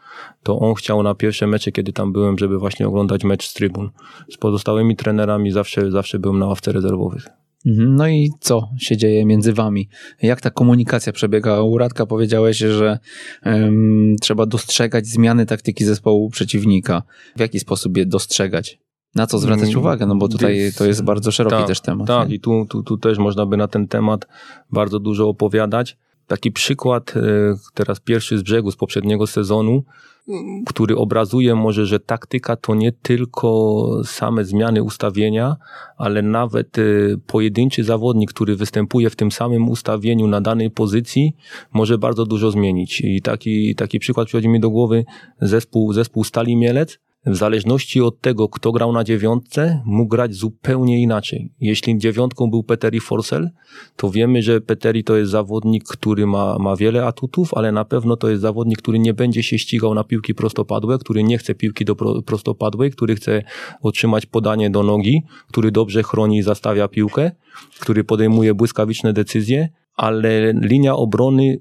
to 0.43 0.59
on 0.59 0.75
chciał 0.75 1.03
na 1.03 1.15
pierwsze 1.15 1.47
mecze, 1.47 1.73
kiedy 1.73 1.93
tam 1.93 2.13
byłem, 2.13 2.39
żeby 2.39 2.59
właśnie 2.59 2.89
oglądać 2.89 3.25
mecz 3.25 3.49
z 3.49 3.53
trybun. 3.53 3.91
Z 4.31 4.37
pozostałymi 4.37 4.97
trenerami 4.97 5.51
zawsze, 5.53 5.91
zawsze 5.91 6.19
byłem 6.19 6.39
na 6.39 6.47
ławce 6.47 6.73
rezerwowych. 6.73 7.29
Mhm. 7.67 7.97
No 7.97 8.09
i 8.09 8.31
co 8.41 8.69
się 8.79 8.97
dzieje 8.97 9.25
między 9.25 9.53
wami? 9.53 9.89
Jak 10.23 10.41
ta 10.41 10.51
komunikacja 10.51 11.13
przebiega? 11.13 11.63
U 11.63 11.79
Radka 11.79 12.07
powiedziałeś, 12.07 12.57
że 12.57 12.99
um, 13.45 14.17
trzeba 14.21 14.47
dostrzegać 14.47 15.07
zmiany 15.07 15.47
taktyki 15.47 15.85
zespołu 15.85 16.31
przeciwnika. 16.31 17.03
W 17.37 17.41
jaki 17.41 17.61
sposób 17.61 17.97
je 17.97 18.07
dostrzegać? 18.07 18.79
Na 19.15 19.27
co 19.27 19.39
zwracać 19.39 19.69
mm, 19.69 19.79
uwagę? 19.79 20.07
No 20.07 20.17
bo 20.17 20.29
tutaj 20.29 20.73
to 20.79 20.87
jest 20.87 21.03
bardzo 21.03 21.33
szeroki 21.33 21.57
tak, 21.57 21.67
też 21.67 21.81
temat. 21.81 22.07
Tak, 22.07 22.29
nie? 22.29 22.35
i 22.35 22.41
tu, 22.41 22.67
tu, 22.71 22.83
tu 22.83 22.97
też 22.97 23.19
można 23.19 23.47
by 23.47 23.57
na 23.57 23.69
ten 23.69 23.89
temat 23.89 24.27
bardzo 24.71 24.99
dużo 24.99 25.29
opowiadać. 25.29 25.97
Taki 26.27 26.53
przykład, 26.53 27.17
e, 27.17 27.21
teraz 27.75 28.01
pierwszy 28.01 28.39
z 28.39 28.43
brzegu 28.43 28.71
z 28.71 28.77
poprzedniego 28.77 29.27
sezonu, 29.27 29.85
który 30.67 30.97
obrazuje 30.97 31.55
może, 31.55 31.87
że 31.87 32.01
taktyka 32.01 32.57
to 32.57 32.75
nie 32.75 32.93
tylko 32.93 33.87
same 34.05 34.45
zmiany 34.45 34.83
ustawienia, 34.83 35.57
ale 35.97 36.23
nawet 36.23 36.79
y, 36.79 37.21
pojedynczy 37.27 37.85
zawodnik, 37.85 38.31
który 38.33 38.57
występuje 38.57 39.11
w 39.11 39.17
tym 39.17 39.33
samym 39.33 39.69
ustawieniu 39.69 40.27
na 40.27 40.41
danej 40.41 40.71
pozycji, 40.71 41.37
może 41.73 41.99
bardzo 41.99 42.27
dużo 42.27 42.51
zmienić. 42.51 43.01
I 43.01 43.23
taki, 43.23 43.75
taki 43.75 43.99
przykład 43.99 44.27
przychodzi 44.27 44.49
mi 44.49 44.61
do 44.61 44.71
głowy 44.71 45.05
zespół, 45.41 45.93
zespół 45.93 46.25
Stali 46.25 46.57
Mielec, 46.57 46.99
w 47.27 47.37
zależności 47.37 48.01
od 48.01 48.21
tego, 48.21 48.49
kto 48.49 48.73
grał 48.73 48.93
na 48.93 49.05
dziewiątce, 49.05 49.83
mógł 49.85 50.09
grać 50.09 50.35
zupełnie 50.35 51.03
inaczej. 51.03 51.53
Jeśli 51.61 51.99
dziewiątką 51.99 52.51
był 52.51 52.63
Peteri 52.63 53.01
Forsell, 53.01 53.51
to 53.97 54.11
wiemy, 54.11 54.43
że 54.43 54.61
Peteri 54.61 55.05
to 55.05 55.17
jest 55.17 55.31
zawodnik, 55.31 55.85
który 55.85 56.27
ma, 56.27 56.59
ma 56.59 56.77
wiele 56.77 57.07
atutów, 57.07 57.55
ale 57.55 57.73
na 57.73 57.85
pewno 57.85 58.17
to 58.17 58.29
jest 58.29 58.43
zawodnik, 58.43 58.79
który 58.79 58.99
nie 58.99 59.15
będzie 59.15 59.43
się 59.43 59.59
ścigał 59.59 59.95
na 59.95 60.05
piłki 60.05 60.35
prostopadłe, 60.35 60.99
który 60.99 61.23
nie 61.23 61.39
chce 61.39 61.55
piłki 61.55 61.85
do 61.85 61.97
pro, 61.97 62.23
prostopadłej, 62.23 62.91
który 62.91 63.17
chce 63.17 63.43
otrzymać 63.83 64.27
podanie 64.27 64.71
do 64.71 64.83
nogi, 64.83 65.23
który 65.49 65.71
dobrze 65.71 66.03
chroni 66.03 66.39
i 66.39 66.43
zastawia 66.43 66.89
piłkę, 66.89 67.31
który 67.81 68.05
podejmuje 68.05 68.55
błyskawiczne 68.55 69.13
decyzje, 69.13 69.69
ale 69.97 70.53
linia 70.63 70.97
obrony 70.97 71.59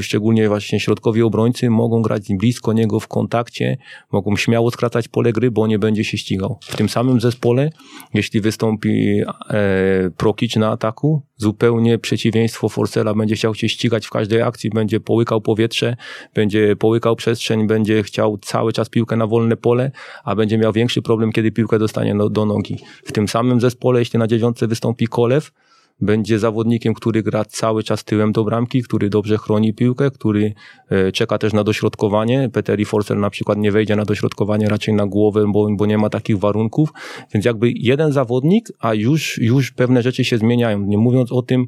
szczególnie 0.00 0.48
właśnie 0.48 0.80
środkowi 0.80 1.22
obrońcy, 1.22 1.70
mogą 1.70 2.02
grać 2.02 2.22
blisko 2.30 2.72
niego 2.72 3.00
w 3.00 3.08
kontakcie, 3.08 3.76
mogą 4.12 4.36
śmiało 4.36 4.70
skracać 4.70 5.08
pole 5.08 5.32
gry, 5.32 5.50
bo 5.50 5.66
nie 5.66 5.78
będzie 5.78 6.04
się 6.04 6.18
ścigał. 6.18 6.58
W 6.62 6.76
tym 6.76 6.88
samym 6.88 7.20
zespole, 7.20 7.70
jeśli 8.14 8.40
wystąpi 8.40 9.20
e, 9.50 10.10
Prokic 10.16 10.56
na 10.56 10.70
ataku, 10.70 11.22
zupełnie 11.36 11.98
przeciwieństwo 11.98 12.68
Forcela 12.68 13.14
będzie 13.14 13.34
chciał 13.34 13.54
się 13.54 13.68
ścigać 13.68 14.06
w 14.06 14.10
każdej 14.10 14.42
akcji, 14.42 14.70
będzie 14.70 15.00
połykał 15.00 15.40
powietrze, 15.40 15.96
będzie 16.34 16.76
połykał 16.76 17.16
przestrzeń, 17.16 17.66
będzie 17.66 18.02
chciał 18.02 18.38
cały 18.38 18.72
czas 18.72 18.88
piłkę 18.88 19.16
na 19.16 19.26
wolne 19.26 19.56
pole, 19.56 19.90
a 20.24 20.34
będzie 20.34 20.58
miał 20.58 20.72
większy 20.72 21.02
problem, 21.02 21.32
kiedy 21.32 21.52
piłkę 21.52 21.78
dostanie 21.78 22.14
do, 22.14 22.30
do 22.30 22.44
nogi. 22.44 22.78
W 23.04 23.12
tym 23.12 23.28
samym 23.28 23.60
zespole, 23.60 23.98
jeśli 23.98 24.18
na 24.18 24.26
dziewiątce 24.26 24.66
wystąpi 24.66 25.06
Kolew, 25.06 25.52
będzie 26.00 26.38
zawodnikiem, 26.38 26.94
który 26.94 27.22
gra 27.22 27.44
cały 27.44 27.82
czas 27.82 28.04
tyłem 28.04 28.32
do 28.32 28.44
bramki, 28.44 28.82
który 28.82 29.10
dobrze 29.10 29.38
chroni 29.38 29.74
piłkę, 29.74 30.10
który 30.10 30.54
e, 30.88 31.12
czeka 31.12 31.38
też 31.38 31.52
na 31.52 31.64
dośrodkowanie. 31.64 32.50
Peteri 32.52 32.84
Forster 32.84 33.16
na 33.16 33.30
przykład 33.30 33.58
nie 33.58 33.72
wejdzie 33.72 33.96
na 33.96 34.04
dośrodkowanie 34.04 34.68
raczej 34.68 34.94
na 34.94 35.06
głowę, 35.06 35.44
bo, 35.52 35.68
bo 35.76 35.86
nie 35.86 35.98
ma 35.98 36.10
takich 36.10 36.38
warunków. 36.38 36.92
Więc 37.34 37.44
jakby 37.44 37.72
jeden 37.74 38.12
zawodnik, 38.12 38.68
a 38.78 38.94
już, 38.94 39.38
już 39.38 39.70
pewne 39.70 40.02
rzeczy 40.02 40.24
się 40.24 40.38
zmieniają. 40.38 40.80
Nie 40.80 40.98
mówiąc 40.98 41.32
o 41.32 41.42
tym, 41.42 41.66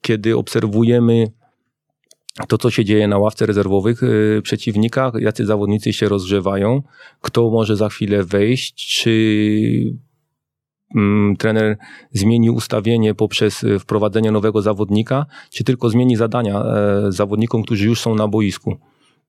kiedy 0.00 0.36
obserwujemy 0.36 1.32
to, 2.48 2.58
co 2.58 2.70
się 2.70 2.84
dzieje 2.84 3.08
na 3.08 3.18
ławce 3.18 3.46
rezerwowych 3.46 4.02
yy, 4.02 5.20
jacy 5.20 5.46
zawodnicy 5.46 5.92
się 5.92 6.08
rozgrzewają, 6.08 6.82
kto 7.20 7.50
może 7.50 7.76
za 7.76 7.88
chwilę 7.88 8.24
wejść, 8.24 9.00
czy 9.02 10.00
trener 11.38 11.76
zmieni 12.12 12.50
ustawienie 12.50 13.14
poprzez 13.14 13.64
y, 13.64 13.78
wprowadzenie 13.78 14.30
nowego 14.30 14.62
zawodnika, 14.62 15.26
czy 15.50 15.64
tylko 15.64 15.90
zmieni 15.90 16.16
zadania 16.16 16.62
e, 16.62 17.12
zawodnikom, 17.12 17.62
którzy 17.62 17.86
już 17.86 18.00
są 18.00 18.14
na 18.14 18.28
boisku. 18.28 18.76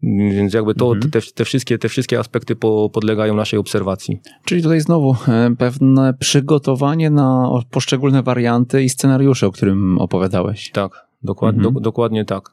Więc 0.03 0.53
jakby 0.53 0.75
to, 0.75 0.91
mhm. 0.91 1.11
te, 1.11 1.21
te, 1.21 1.45
wszystkie, 1.45 1.77
te 1.77 1.89
wszystkie 1.89 2.19
aspekty 2.19 2.55
po, 2.55 2.89
podlegają 2.93 3.35
naszej 3.35 3.59
obserwacji. 3.59 4.19
Czyli 4.45 4.61
tutaj 4.61 4.81
znowu 4.81 5.15
e, 5.27 5.55
pewne 5.57 6.13
przygotowanie 6.13 7.09
na 7.09 7.49
poszczególne 7.71 8.23
warianty 8.23 8.83
i 8.83 8.89
scenariusze, 8.89 9.47
o 9.47 9.51
którym 9.51 9.97
opowiadałeś. 9.97 10.71
Tak, 10.71 11.07
dokład, 11.23 11.55
mhm. 11.55 11.73
do, 11.73 11.79
dokładnie 11.79 12.25
tak. 12.25 12.51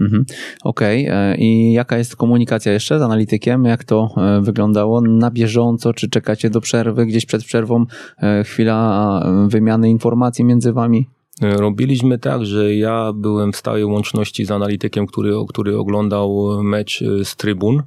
Mhm. 0.00 0.24
Okej. 0.64 1.06
Okay. 1.06 1.36
I 1.36 1.72
jaka 1.72 1.98
jest 1.98 2.16
komunikacja 2.16 2.72
jeszcze 2.72 2.98
z 2.98 3.02
analitykiem? 3.02 3.64
Jak 3.64 3.84
to 3.84 4.10
e, 4.16 4.40
wyglądało 4.40 5.00
na 5.00 5.30
bieżąco? 5.30 5.92
Czy 5.94 6.08
czekacie 6.08 6.50
do 6.50 6.60
przerwy, 6.60 7.06
gdzieś 7.06 7.26
przed 7.26 7.44
przerwą 7.44 7.86
e, 8.18 8.44
chwila 8.44 9.22
wymiany 9.48 9.90
informacji 9.90 10.44
między 10.44 10.72
wami? 10.72 11.06
E, 11.42 11.56
robiliśmy 11.56 12.18
tak, 12.18 12.46
że 12.46 12.74
ja 12.74 13.12
byłem 13.12 13.52
w 13.52 13.56
stałej 13.56 13.84
łączności 13.84 14.44
z 14.44 14.50
analitykiem, 14.50 15.06
który, 15.06 15.32
który 15.48 15.76
oglądał 15.76 16.48
mecz 16.62 17.04
z 17.24 17.36
trybun. 17.36 17.82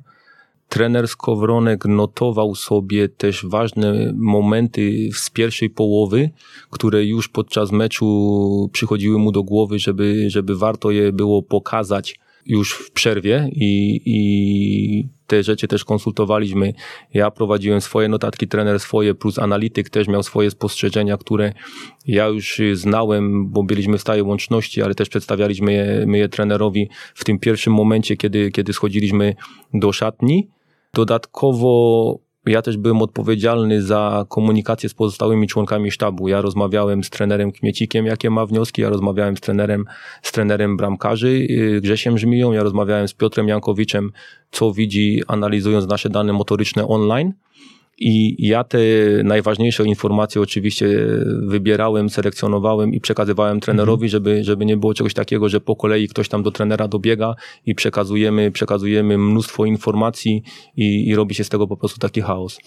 Trener 0.73 1.07
Skowronek 1.07 1.85
notował 1.85 2.55
sobie 2.55 3.09
też 3.09 3.45
ważne 3.45 4.13
momenty 4.15 5.09
z 5.13 5.29
pierwszej 5.29 5.69
połowy, 5.69 6.29
które 6.69 7.05
już 7.05 7.27
podczas 7.27 7.71
meczu 7.71 8.69
przychodziły 8.71 9.19
mu 9.19 9.31
do 9.31 9.43
głowy, 9.43 9.79
żeby, 9.79 10.29
żeby 10.29 10.55
warto 10.57 10.91
je 10.91 11.11
było 11.11 11.43
pokazać 11.43 12.19
już 12.45 12.73
w 12.73 12.91
przerwie 12.91 13.49
i, 13.51 14.01
i 14.05 15.07
te 15.27 15.43
rzeczy 15.43 15.67
też 15.67 15.85
konsultowaliśmy. 15.85 16.73
Ja 17.13 17.31
prowadziłem 17.31 17.81
swoje 17.81 18.07
notatki, 18.07 18.47
trener 18.47 18.79
swoje, 18.79 19.15
plus 19.15 19.39
analityk 19.39 19.89
też 19.89 20.07
miał 20.07 20.23
swoje 20.23 20.51
spostrzeżenia, 20.51 21.17
które 21.17 21.53
ja 22.07 22.27
już 22.27 22.61
znałem, 22.73 23.47
bo 23.47 23.63
byliśmy 23.63 23.97
w 23.97 24.01
stałej 24.01 24.21
łączności, 24.21 24.81
ale 24.81 24.95
też 24.95 25.09
przedstawialiśmy 25.09 25.73
je, 25.73 26.03
my 26.07 26.17
je 26.17 26.29
trenerowi 26.29 26.89
w 27.15 27.23
tym 27.23 27.39
pierwszym 27.39 27.73
momencie, 27.73 28.17
kiedy, 28.17 28.51
kiedy 28.51 28.73
schodziliśmy 28.73 29.35
do 29.73 29.91
szatni. 29.91 30.47
Dodatkowo 30.95 32.19
ja 32.45 32.61
też 32.61 32.77
byłem 32.77 33.01
odpowiedzialny 33.01 33.81
za 33.81 34.25
komunikację 34.29 34.89
z 34.89 34.93
pozostałymi 34.93 35.47
członkami 35.47 35.91
sztabu. 35.91 36.27
Ja 36.27 36.41
rozmawiałem 36.41 37.03
z 37.03 37.09
trenerem 37.09 37.51
Kmiecikiem, 37.51 38.05
jakie 38.05 38.29
ma 38.29 38.45
wnioski, 38.45 38.81
ja 38.81 38.89
rozmawiałem 38.89 39.37
z 39.37 39.39
trenerem, 39.39 39.85
z 40.21 40.31
trenerem 40.31 40.77
bramkarzy 40.77 41.27
y, 41.27 41.81
Grzesiem 41.81 42.17
Żmiją, 42.17 42.51
ja 42.51 42.63
rozmawiałem 42.63 43.07
z 43.07 43.13
Piotrem 43.13 43.47
Jankowiczem, 43.47 44.11
co 44.51 44.73
widzi 44.73 45.21
analizując 45.27 45.87
nasze 45.87 46.09
dane 46.09 46.33
motoryczne 46.33 46.87
online. 46.87 47.33
I 48.05 48.35
ja 48.47 48.63
te 48.63 48.77
najważniejsze 49.23 49.85
informacje 49.85 50.41
oczywiście 50.41 50.87
wybierałem, 51.47 52.09
selekcjonowałem 52.09 52.93
i 52.93 53.01
przekazywałem 53.01 53.59
trenerowi, 53.59 54.09
żeby, 54.09 54.43
żeby 54.43 54.65
nie 54.65 54.77
było 54.77 54.93
czegoś 54.93 55.13
takiego, 55.13 55.49
że 55.49 55.61
po 55.61 55.75
kolei 55.75 56.07
ktoś 56.07 56.29
tam 56.29 56.43
do 56.43 56.51
trenera 56.51 56.87
dobiega 56.87 57.35
i 57.65 57.75
przekazujemy, 57.75 58.51
przekazujemy 58.51 59.17
mnóstwo 59.17 59.65
informacji 59.65 60.43
i, 60.77 61.07
i 61.07 61.15
robi 61.15 61.35
się 61.35 61.43
z 61.43 61.49
tego 61.49 61.67
po 61.67 61.77
prostu 61.77 61.99
taki 61.99 62.21
chaos. 62.21 62.59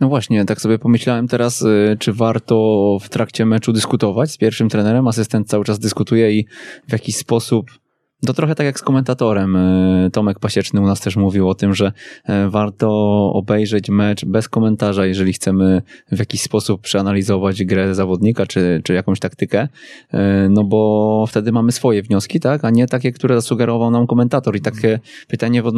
No 0.00 0.08
właśnie, 0.08 0.44
tak 0.44 0.60
sobie 0.60 0.78
pomyślałem 0.78 1.28
teraz, 1.28 1.62
y, 1.62 1.96
czy 1.98 2.12
warto 2.12 2.98
w 3.02 3.08
trakcie 3.08 3.46
meczu 3.46 3.72
dyskutować 3.72 4.30
z 4.30 4.36
pierwszym 4.36 4.68
trenerem. 4.68 5.08
Asystent 5.08 5.48
cały 5.48 5.64
czas 5.64 5.78
dyskutuje 5.78 6.32
i 6.32 6.46
w 6.88 6.92
jakiś 6.92 7.16
sposób 7.16 7.81
to 8.26 8.34
trochę 8.34 8.54
tak 8.54 8.66
jak 8.66 8.78
z 8.78 8.82
komentatorem. 8.82 9.56
E, 9.56 10.10
Tomek 10.12 10.38
Pasieczny 10.38 10.80
u 10.80 10.86
nas 10.86 11.00
też 11.00 11.16
mówił 11.16 11.48
o 11.48 11.54
tym, 11.54 11.74
że 11.74 11.92
e, 12.24 12.48
warto 12.48 12.88
obejrzeć 13.34 13.90
mecz 13.90 14.24
bez 14.24 14.48
komentarza, 14.48 15.06
jeżeli 15.06 15.32
chcemy 15.32 15.82
w 16.12 16.18
jakiś 16.18 16.42
sposób 16.42 16.80
przeanalizować 16.80 17.64
grę 17.64 17.94
zawodnika 17.94 18.46
czy, 18.46 18.80
czy 18.84 18.94
jakąś 18.94 19.20
taktykę, 19.20 19.68
e, 20.12 20.48
no 20.50 20.64
bo 20.64 21.24
wtedy 21.28 21.52
mamy 21.52 21.72
swoje 21.72 22.02
wnioski, 22.02 22.40
tak, 22.40 22.64
a 22.64 22.70
nie 22.70 22.86
takie, 22.86 23.12
które 23.12 23.34
zasugerował 23.34 23.90
nam 23.90 24.06
komentator. 24.06 24.56
I 24.56 24.60
takie 24.60 25.00
pytanie 25.28 25.62
w, 25.62 25.72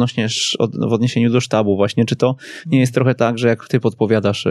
w 0.89 0.93
odniesieniu 0.93 1.31
do 1.31 1.41
sztabu 1.41 1.75
właśnie, 1.75 2.05
czy 2.05 2.15
to 2.15 2.35
nie 2.65 2.79
jest 2.79 2.93
trochę 2.93 3.15
tak, 3.15 3.37
że 3.37 3.47
jak 3.47 3.67
ty 3.67 3.79
podpowiadasz 3.79 4.47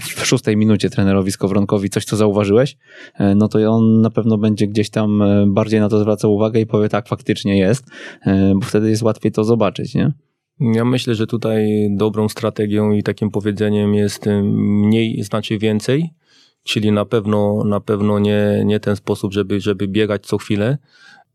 w 0.00 0.26
szóstej 0.26 0.56
minucie 0.56 0.90
trenerowi 0.90 1.32
Skowronkowi 1.32 1.90
coś, 1.90 2.04
co 2.04 2.16
zauważyłeś, 2.16 2.76
no 3.36 3.48
to 3.48 3.70
on 3.70 4.00
na 4.00 4.10
pewno 4.10 4.38
będzie 4.38 4.66
gdzieś 4.66 4.90
tam 4.90 5.22
bardziej 5.46 5.80
na 5.80 5.88
to 5.88 6.00
zwracał 6.00 6.34
uwagę 6.34 6.60
i 6.60 6.66
powie 6.66 6.79
tak, 6.88 7.08
faktycznie 7.08 7.58
jest, 7.58 7.84
e, 8.26 8.52
bo 8.54 8.60
wtedy 8.60 8.90
jest 8.90 9.02
łatwiej 9.02 9.32
to 9.32 9.44
zobaczyć, 9.44 9.94
nie? 9.94 10.12
Ja 10.60 10.84
myślę, 10.84 11.14
że 11.14 11.26
tutaj 11.26 11.88
dobrą 11.90 12.28
strategią 12.28 12.92
i 12.92 13.02
takim 13.02 13.30
powiedzeniem 13.30 13.94
jest 13.94 14.26
e, 14.26 14.42
mniej 14.42 15.22
znaczy 15.22 15.58
więcej, 15.58 16.10
czyli 16.64 16.92
na 16.92 17.04
pewno, 17.04 17.64
na 17.64 17.80
pewno 17.80 18.18
nie, 18.18 18.62
nie 18.64 18.80
ten 18.80 18.96
sposób, 18.96 19.32
żeby, 19.32 19.60
żeby 19.60 19.88
biegać 19.88 20.26
co 20.26 20.38
chwilę, 20.38 20.78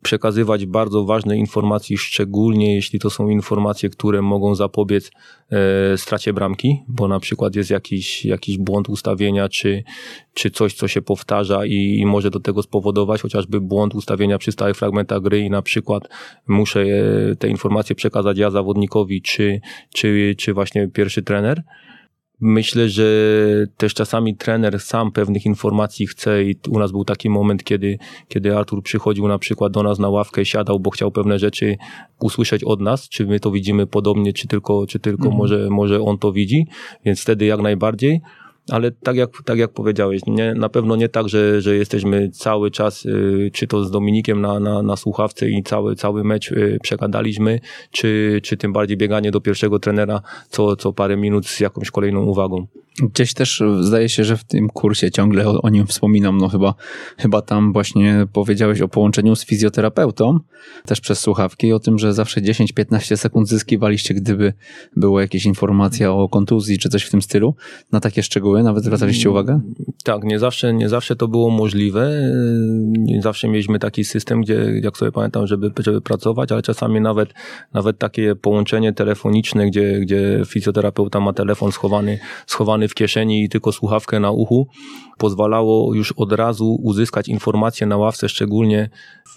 przekazywać 0.06 0.66
bardzo 0.66 1.06
ważne 1.06 1.38
informacje, 1.38 1.98
szczególnie 1.98 2.76
jeśli 2.76 3.00
to 3.00 3.10
są 3.10 3.30
informacje, 3.30 3.90
które 3.90 4.22
mogą 4.22 4.56
zapobiec 4.56 5.12
e, 5.52 5.98
stracie 5.98 6.34
bramki, 6.34 6.84
bo 6.88 7.08
na 7.08 7.20
przykład 7.20 7.56
jest 7.56 7.70
jakiś, 7.70 8.26
jakiś 8.26 8.58
błąd 8.58 8.90
ustawienia, 8.90 9.50
czy, 9.50 9.84
czy 10.34 10.52
coś, 10.52 10.74
co 10.74 10.88
się 10.88 11.02
powtarza 11.02 11.66
i, 11.66 11.98
i 12.00 12.06
może 12.06 12.30
do 12.30 12.40
tego 12.40 12.64
spowodować, 12.64 13.22
chociażby 13.22 13.62
błąd 13.62 13.96
ustawienia 13.96 14.38
przy 14.38 14.52
stałych 14.52 14.78
fragmentach 14.78 15.22
gry 15.22 15.40
i 15.40 15.50
na 15.50 15.62
przykład 15.62 16.04
muszę 16.48 16.82
e, 16.82 17.36
te 17.36 17.48
informacje 17.48 17.96
przekazać 17.96 18.38
ja 18.38 18.52
zawodnikowi, 18.52 19.22
czy, 19.22 19.62
czy, 19.94 20.36
czy 20.38 20.54
właśnie 20.54 20.88
pierwszy 20.88 21.24
trener. 21.24 21.64
Myślę, 22.42 22.90
że 22.90 23.06
też 23.78 23.94
czasami 23.94 24.36
trener 24.36 24.80
sam 24.80 25.12
pewnych 25.12 25.46
informacji 25.46 26.08
chce 26.08 26.44
i 26.44 26.56
u 26.70 26.80
nas 26.80 26.92
był 26.92 27.06
taki 27.06 27.30
moment, 27.30 27.64
kiedy, 27.64 27.98
kiedy 28.28 28.58
Artur 28.58 28.84
przychodził 28.84 29.28
na 29.28 29.40
przykład 29.40 29.72
do 29.72 29.84
nas 29.84 30.00
na 30.00 30.10
ławkę, 30.10 30.46
siadał, 30.46 30.80
bo 30.80 30.90
chciał 30.90 31.12
pewne 31.12 31.40
rzeczy 31.40 31.78
usłyszeć 32.20 32.64
od 32.64 32.82
nas, 32.82 33.10
czy 33.10 33.26
my 33.28 33.40
to 33.40 33.52
widzimy 33.52 33.88
podobnie, 33.88 34.34
czy 34.34 34.48
tylko, 34.48 34.88
czy 34.88 35.00
tylko 35.00 35.24
mhm. 35.24 35.38
może, 35.38 35.70
może 35.70 36.02
on 36.02 36.18
to 36.18 36.32
widzi, 36.32 36.68
więc 37.06 37.22
wtedy 37.22 37.46
jak 37.46 37.62
najbardziej 37.62 38.22
ale 38.70 38.92
tak 38.92 39.16
jak, 39.16 39.30
tak 39.46 39.58
jak 39.58 39.72
powiedziałeś, 39.72 40.22
nie, 40.28 40.54
na 40.54 40.70
pewno 40.70 40.96
nie 40.96 41.10
tak, 41.10 41.30
że, 41.30 41.62
że 41.62 41.76
jesteśmy 41.76 42.30
cały 42.30 42.72
czas, 42.72 43.06
y, 43.06 43.52
czy 43.54 43.68
to 43.68 43.86
z 43.86 43.92
Dominikiem 43.92 44.42
na, 44.42 44.60
na, 44.60 44.82
na 44.82 44.96
słuchawce 44.96 45.50
i 45.50 45.64
cały, 45.64 45.96
cały 45.96 46.24
mecz 46.24 46.52
y, 46.52 46.80
przegadaliśmy, 46.82 47.60
czy, 47.92 48.40
czy 48.44 48.58
tym 48.58 48.74
bardziej 48.74 48.98
bieganie 48.98 49.32
do 49.32 49.42
pierwszego 49.42 49.80
trenera 49.80 50.22
co, 50.50 50.76
co 50.76 50.94
parę 50.94 51.18
minut 51.18 51.48
z 51.48 51.60
jakąś 51.60 51.92
kolejną 51.92 52.24
uwagą. 52.24 52.68
Gdzieś 53.00 53.34
też 53.34 53.64
zdaje 53.82 54.10
się, 54.10 54.24
że 54.24 54.38
w 54.38 54.44
tym 54.44 54.70
kursie 54.70 55.12
ciągle 55.12 55.48
o, 55.48 55.62
o, 55.62 55.70
nim 55.70 55.88
wspominam. 55.88 56.38
No 56.38 56.50
chyba, 56.50 56.74
chyba 57.18 57.42
tam 57.42 57.74
właśnie 57.74 58.28
powiedziałeś 58.34 58.82
o 58.82 58.88
połączeniu 58.88 59.36
z 59.36 59.46
fizjoterapeutą, 59.46 60.40
też 60.86 61.02
przez 61.02 61.20
słuchawki, 61.20 61.74
o 61.74 61.80
tym, 61.80 62.00
że 62.00 62.14
zawsze 62.14 62.42
10-15 62.42 63.18
sekund 63.18 63.48
zyskiwaliście, 63.48 64.14
gdyby 64.14 64.54
była 64.96 65.22
jakaś 65.22 65.46
informacja 65.46 66.12
o 66.12 66.30
kontuzji 66.30 66.80
czy 66.80 66.90
coś 66.90 67.04
w 67.04 67.12
tym 67.12 67.22
stylu. 67.22 67.56
Na 67.92 68.00
takie 68.00 68.24
szczegóły 68.24 68.55
nawet 68.64 68.84
zwracaliście 68.84 69.30
uwagę? 69.30 69.60
Tak, 70.04 70.24
nie 70.24 70.40
zawsze, 70.40 70.74
nie 70.74 70.90
zawsze 70.90 71.16
to 71.16 71.28
było 71.28 71.50
możliwe. 71.50 72.12
Nie 72.92 73.22
zawsze 73.22 73.48
mieliśmy 73.48 73.80
taki 73.80 74.04
system, 74.04 74.42
gdzie, 74.42 74.80
jak 74.84 74.98
sobie 74.98 75.12
pamiętam, 75.12 75.48
żeby, 75.48 75.72
żeby 75.78 76.02
pracować, 76.02 76.52
ale 76.52 76.62
czasami 76.62 77.02
nawet, 77.02 77.34
nawet 77.74 77.98
takie 77.98 78.36
połączenie 78.36 78.94
telefoniczne, 78.94 79.68
gdzie, 79.68 80.00
gdzie 80.00 80.42
fizjoterapeuta 80.46 81.20
ma 81.20 81.34
telefon 81.34 81.72
schowany, 81.72 82.20
schowany 82.48 82.88
w 82.88 82.94
kieszeni 82.94 83.44
i 83.44 83.50
tylko 83.50 83.72
słuchawkę 83.72 84.20
na 84.20 84.32
uchu, 84.32 84.68
pozwalało 85.18 85.94
już 85.94 86.12
od 86.12 86.32
razu 86.32 86.78
uzyskać 86.82 87.28
informacje 87.28 87.88
na 87.88 87.98
ławce, 87.98 88.30
szczególnie 88.30 88.90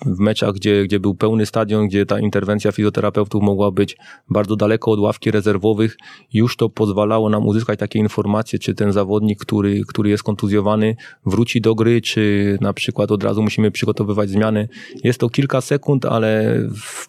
w 0.06 0.18
meczach, 0.18 0.52
gdzie, 0.52 0.84
gdzie 0.84 1.00
był 1.00 1.14
pełny 1.14 1.46
stadion, 1.46 1.88
gdzie 1.88 2.06
ta 2.06 2.20
interwencja 2.20 2.72
fizjoterapeutów 2.72 3.42
mogła 3.42 3.70
być 3.70 3.96
bardzo 4.30 4.56
daleko 4.56 4.90
od 4.90 5.00
ławki 5.00 5.30
rezerwowych. 5.30 5.96
Już 6.32 6.56
to 6.56 6.68
pozwalało 6.68 7.30
nam 7.30 7.46
uzyskać 7.46 7.78
takie 7.78 7.98
informacje, 7.98 8.58
czy 8.58 8.74
ten 8.74 8.92
zawodnik, 8.92 9.40
który, 9.40 9.82
który 9.88 10.10
jest 10.10 10.22
kontuzjowany, 10.22 10.96
wróci 11.26 11.60
do 11.60 11.74
gry, 11.74 12.00
czy 12.00 12.58
na 12.60 12.72
przykład 12.72 13.10
od 13.10 13.24
razu 13.24 13.42
musimy 13.42 13.70
przygotowywać 13.70 14.30
zmiany. 14.30 14.68
Jest 15.04 15.20
to 15.20 15.28
kilka 15.28 15.60
sekund, 15.60 16.04
ale 16.04 16.60
w, 16.76 17.08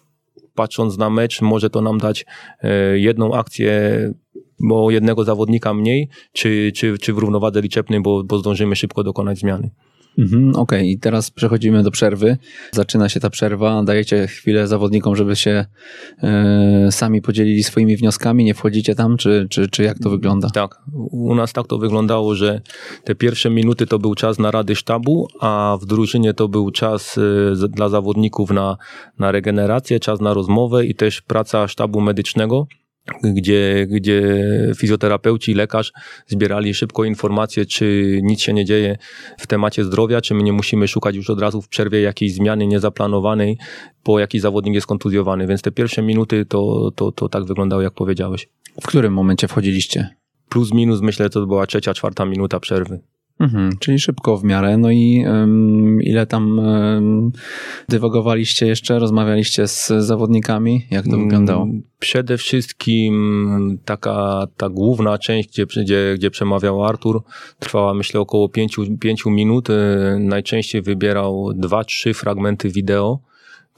patrząc 0.54 0.98
na 0.98 1.10
mecz, 1.10 1.42
może 1.42 1.70
to 1.70 1.80
nam 1.80 1.98
dać 1.98 2.26
e, 2.62 2.98
jedną 2.98 3.34
akcję 3.34 3.72
bo 4.60 4.90
jednego 4.90 5.24
zawodnika 5.24 5.74
mniej, 5.74 6.08
czy, 6.32 6.72
czy, 6.74 6.98
czy 6.98 7.12
w 7.12 7.18
równowadze 7.18 7.60
liczebnej, 7.60 8.00
bo, 8.00 8.24
bo 8.24 8.38
zdążymy 8.38 8.76
szybko 8.76 9.02
dokonać 9.02 9.38
zmiany. 9.38 9.70
Mhm, 10.18 10.48
Okej, 10.50 10.60
okay. 10.60 10.86
i 10.86 10.98
teraz 10.98 11.30
przechodzimy 11.30 11.82
do 11.82 11.90
przerwy. 11.90 12.36
Zaczyna 12.72 13.08
się 13.08 13.20
ta 13.20 13.30
przerwa. 13.30 13.82
Dajecie 13.82 14.26
chwilę 14.26 14.66
zawodnikom, 14.66 15.16
żeby 15.16 15.36
się 15.36 15.66
e, 16.22 16.88
sami 16.90 17.22
podzielili 17.22 17.62
swoimi 17.62 17.96
wnioskami. 17.96 18.44
Nie 18.44 18.54
wchodzicie 18.54 18.94
tam, 18.94 19.16
czy, 19.16 19.46
czy, 19.50 19.68
czy 19.68 19.82
jak 19.82 19.98
to 19.98 20.10
wygląda? 20.10 20.50
Tak, 20.50 20.82
u 21.10 21.34
nas 21.34 21.52
tak 21.52 21.66
to 21.66 21.78
wyglądało, 21.78 22.34
że 22.34 22.60
te 23.04 23.14
pierwsze 23.14 23.50
minuty 23.50 23.86
to 23.86 23.98
był 23.98 24.14
czas 24.14 24.38
na 24.38 24.50
rady 24.50 24.76
sztabu, 24.76 25.28
a 25.40 25.78
w 25.82 25.86
drużynie 25.86 26.34
to 26.34 26.48
był 26.48 26.70
czas 26.70 27.18
e, 27.18 27.68
dla 27.68 27.88
zawodników 27.88 28.50
na, 28.50 28.76
na 29.18 29.32
regenerację, 29.32 30.00
czas 30.00 30.20
na 30.20 30.34
rozmowę 30.34 30.86
i 30.86 30.94
też 30.94 31.22
praca 31.22 31.68
sztabu 31.68 32.00
medycznego 32.00 32.66
gdzie, 33.22 33.86
gdzie 33.90 34.22
fizjoterapeuci 34.76 35.52
i 35.52 35.54
lekarz 35.54 35.92
zbierali 36.26 36.74
szybko 36.74 37.04
informacje, 37.04 37.66
czy 37.66 38.18
nic 38.22 38.40
się 38.40 38.52
nie 38.52 38.64
dzieje 38.64 38.96
w 39.38 39.46
temacie 39.46 39.84
zdrowia, 39.84 40.20
czy 40.20 40.34
my 40.34 40.42
nie 40.42 40.52
musimy 40.52 40.88
szukać 40.88 41.16
już 41.16 41.30
od 41.30 41.40
razu 41.40 41.62
w 41.62 41.68
przerwie 41.68 42.00
jakiejś 42.00 42.34
zmiany 42.34 42.66
niezaplanowanej, 42.66 43.58
bo 44.04 44.18
jakiś 44.18 44.40
zawodnik 44.40 44.74
jest 44.74 44.86
kontuzjowany. 44.86 45.46
Więc 45.46 45.62
te 45.62 45.72
pierwsze 45.72 46.02
minuty 46.02 46.46
to, 46.46 46.90
to, 46.96 47.12
to 47.12 47.28
tak 47.28 47.44
wyglądało, 47.44 47.82
jak 47.82 47.94
powiedziałeś. 47.94 48.48
W 48.80 48.86
którym 48.86 49.12
momencie 49.12 49.48
wchodziliście? 49.48 50.08
Plus 50.48 50.72
minus 50.72 51.00
myślę, 51.00 51.30
to 51.30 51.46
była 51.46 51.66
trzecia, 51.66 51.94
czwarta 51.94 52.24
minuta 52.24 52.60
przerwy. 52.60 53.00
Mhm, 53.40 53.70
czyli 53.78 53.98
szybko 53.98 54.36
w 54.36 54.44
miarę. 54.44 54.78
No 54.78 54.90
i 54.90 55.24
um, 55.26 56.02
ile 56.02 56.26
tam 56.26 56.58
um, 56.58 57.32
dywagowaliście 57.88 58.66
jeszcze, 58.66 58.98
rozmawialiście 58.98 59.66
z 59.66 59.92
zawodnikami? 59.98 60.86
Jak 60.90 61.04
to 61.04 61.18
wyglądało? 61.18 61.62
Mm, 61.62 61.82
przede 61.98 62.38
wszystkim 62.38 63.78
taka 63.84 64.46
ta 64.56 64.68
główna 64.68 65.18
część, 65.18 65.48
gdzie, 65.48 65.66
gdzie, 65.66 66.14
gdzie 66.14 66.30
przemawiał 66.30 66.84
Artur, 66.84 67.22
trwała 67.58 67.94
myślę 67.94 68.20
około 68.20 68.48
5 68.48 69.26
minut. 69.26 69.68
Najczęściej 70.18 70.82
wybierał 70.82 71.52
dwa, 71.54 71.84
trzy 71.84 72.14
fragmenty 72.14 72.68
wideo 72.68 73.29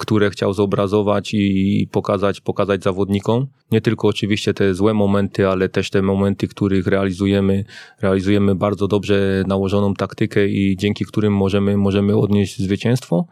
które 0.02 0.30
chciał 0.30 0.52
zobrazować 0.52 1.34
i 1.34 1.88
pokazać, 1.92 2.40
pokazać 2.40 2.82
zawodnikom. 2.82 3.46
Nie 3.70 3.80
tylko 3.80 4.08
oczywiście 4.08 4.54
te 4.54 4.74
złe 4.74 4.94
momenty, 4.94 5.48
ale 5.48 5.68
też 5.68 5.90
te 5.90 6.02
momenty, 6.02 6.48
których 6.48 6.86
realizujemy, 6.86 7.64
realizujemy 8.00 8.54
bardzo 8.54 8.88
dobrze 8.88 9.44
nałożoną 9.46 9.94
taktykę 9.94 10.48
i 10.48 10.76
dzięki 10.76 11.04
którym 11.04 11.32
możemy, 11.32 11.76
możemy 11.76 12.16
odnieść 12.16 12.58
zwycięstwo. 12.58 13.26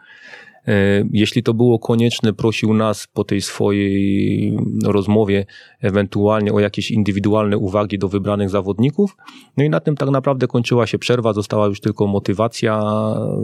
E, 0.68 1.04
jeśli 1.12 1.42
to 1.42 1.54
było 1.54 1.78
konieczne, 1.78 2.32
prosił 2.32 2.74
nas 2.74 3.06
po 3.14 3.24
tej 3.24 3.40
swojej 3.40 4.56
rozmowie 4.84 5.46
ewentualnie 5.80 6.52
o 6.52 6.60
jakieś 6.60 6.90
indywidualne 6.90 7.58
uwagi 7.58 7.98
do 7.98 8.08
wybranych 8.08 8.50
zawodników. 8.50 9.16
No 9.56 9.64
i 9.64 9.70
na 9.70 9.80
tym 9.80 9.96
tak 9.96 10.10
naprawdę 10.10 10.46
kończyła 10.46 10.86
się 10.86 10.98
przerwa, 10.98 11.32
została 11.32 11.66
już 11.66 11.80
tylko 11.80 12.06
motywacja 12.06 12.82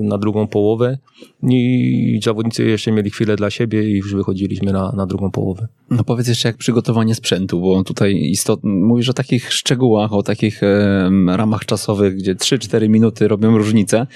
na 0.01 0.19
drugą 0.19 0.47
połowę 0.47 0.99
i 1.43 2.21
zawodnicy 2.25 2.65
jeszcze 2.65 2.93
mieli 2.93 3.11
chwilę 3.11 3.37
dla 3.37 3.51
siebie 3.51 3.91
i 3.91 3.93
już 3.93 4.15
wychodziliśmy 4.15 4.73
na, 4.73 4.93
na 4.97 5.07
drugą 5.07 5.31
połowę. 5.31 5.69
No 5.91 6.05
powiedz 6.05 6.29
jeszcze 6.29 6.49
jak 6.49 6.57
przygotowanie 6.57 7.15
sprzętu, 7.15 7.61
bo 7.61 7.85
tutaj 7.85 8.15
istot... 8.17 8.61
mówisz 8.65 9.09
o 9.09 9.13
takich 9.13 9.53
szczegółach, 9.53 10.13
o 10.13 10.23
takich 10.23 10.63
e, 10.63 11.11
ramach 11.27 11.65
czasowych, 11.65 12.17
gdzie 12.17 12.35
3-4 12.35 12.89
minuty 12.89 13.29
robią 13.29 13.59
różnicę, 13.59 14.07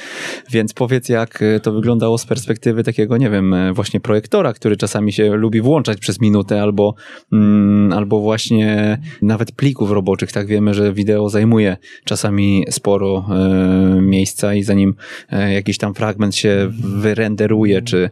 więc 0.51 0.73
powiedz 0.73 1.09
jak 1.09 1.45
to 1.63 1.73
wyglądało 1.73 2.19
z 2.19 2.27
perspektywy 2.27 2.85
takiego, 2.91 3.17
nie 3.17 3.31
wiem, 3.31 3.55
e, 3.55 3.73
właśnie 3.73 4.01
projektora, 4.01 4.53
który 4.53 4.77
czasami 4.77 5.13
się 5.13 5.37
lubi 5.37 5.61
włączać 5.61 5.99
przez 5.99 6.21
minutę, 6.21 6.63
albo, 6.63 6.95
mm, 7.33 7.93
albo 7.93 8.21
właśnie 8.21 8.99
nawet 9.23 9.53
plików 9.53 9.91
roboczych. 9.91 10.33
Tak 10.33 10.47
wiemy, 10.47 10.75
że 10.75 10.93
wideo 10.93 11.29
zajmuje 11.29 11.77
czasami 12.05 12.65
sporo 12.71 13.25
e, 13.31 14.01
miejsca 14.01 14.55
i 14.55 14.63
zanim 14.63 14.95
e, 15.31 15.53
jakiś 15.53 15.79
tam 15.79 15.95
fragment 15.95 16.35
się 16.35 16.71
wyrenderuje, 16.85 17.83
czy 17.83 18.11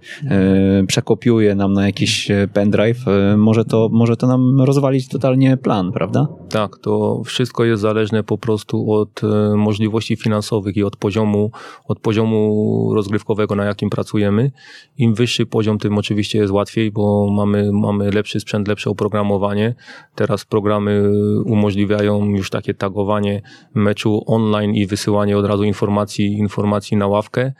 przekopiuje 0.87 1.55
nam 1.55 1.73
na 1.73 1.87
jakiś 1.87 2.29
pendrive, 2.53 3.05
może, 3.37 3.65
to, 3.65 3.89
może 3.93 4.17
to 4.17 4.27
nam 4.27 4.61
rozwalić 4.61 5.09
totalnie 5.09 5.57
plan, 5.57 5.93
prawda? 5.93 6.27
Tak, 6.49 6.79
to 6.79 7.23
wszystko 7.25 7.65
jest 7.65 7.83
zależne 7.83 8.23
po 8.23 8.39
prostu 8.39 8.93
od 8.93 9.21
możliwości 9.57 10.17
finansowych 10.17 10.77
i 10.77 10.83
od 10.83 10.97
poziomu, 10.97 11.51
od 11.89 12.01
poziomu 12.01 12.91
rozgrywkowego, 12.95 13.55
na 13.55 13.65
jakim 13.65 13.91
pracujemy. 13.91 14.51
Im 14.99 15.15
wyższy 15.15 15.47
poziom, 15.47 15.79
tym 15.79 15.99
oczywiście 15.99 16.39
jest 16.39 16.53
łatwiej, 16.53 16.91
bo 16.91 17.31
mamy, 17.31 17.73
mamy 17.73 18.11
lepszy 18.11 18.41
sprzęt, 18.41 18.69
lepsze 18.69 18.91
oprogramowanie. 18.91 19.75
Teraz 20.15 20.45
programy 20.45 21.11
umożliwiają 21.45 22.25
już 22.25 22.51
takie 22.51 22.75
tagowanie 22.75 23.43
meczu 23.75 24.23
online 24.27 24.75
i 24.75 24.87
wysyłanie 24.87 25.39
od 25.39 25.47
razu 25.47 25.65
informacji, 25.65 26.33
informacji 26.33 26.97
na 26.97 27.07
ławkę 27.07 27.53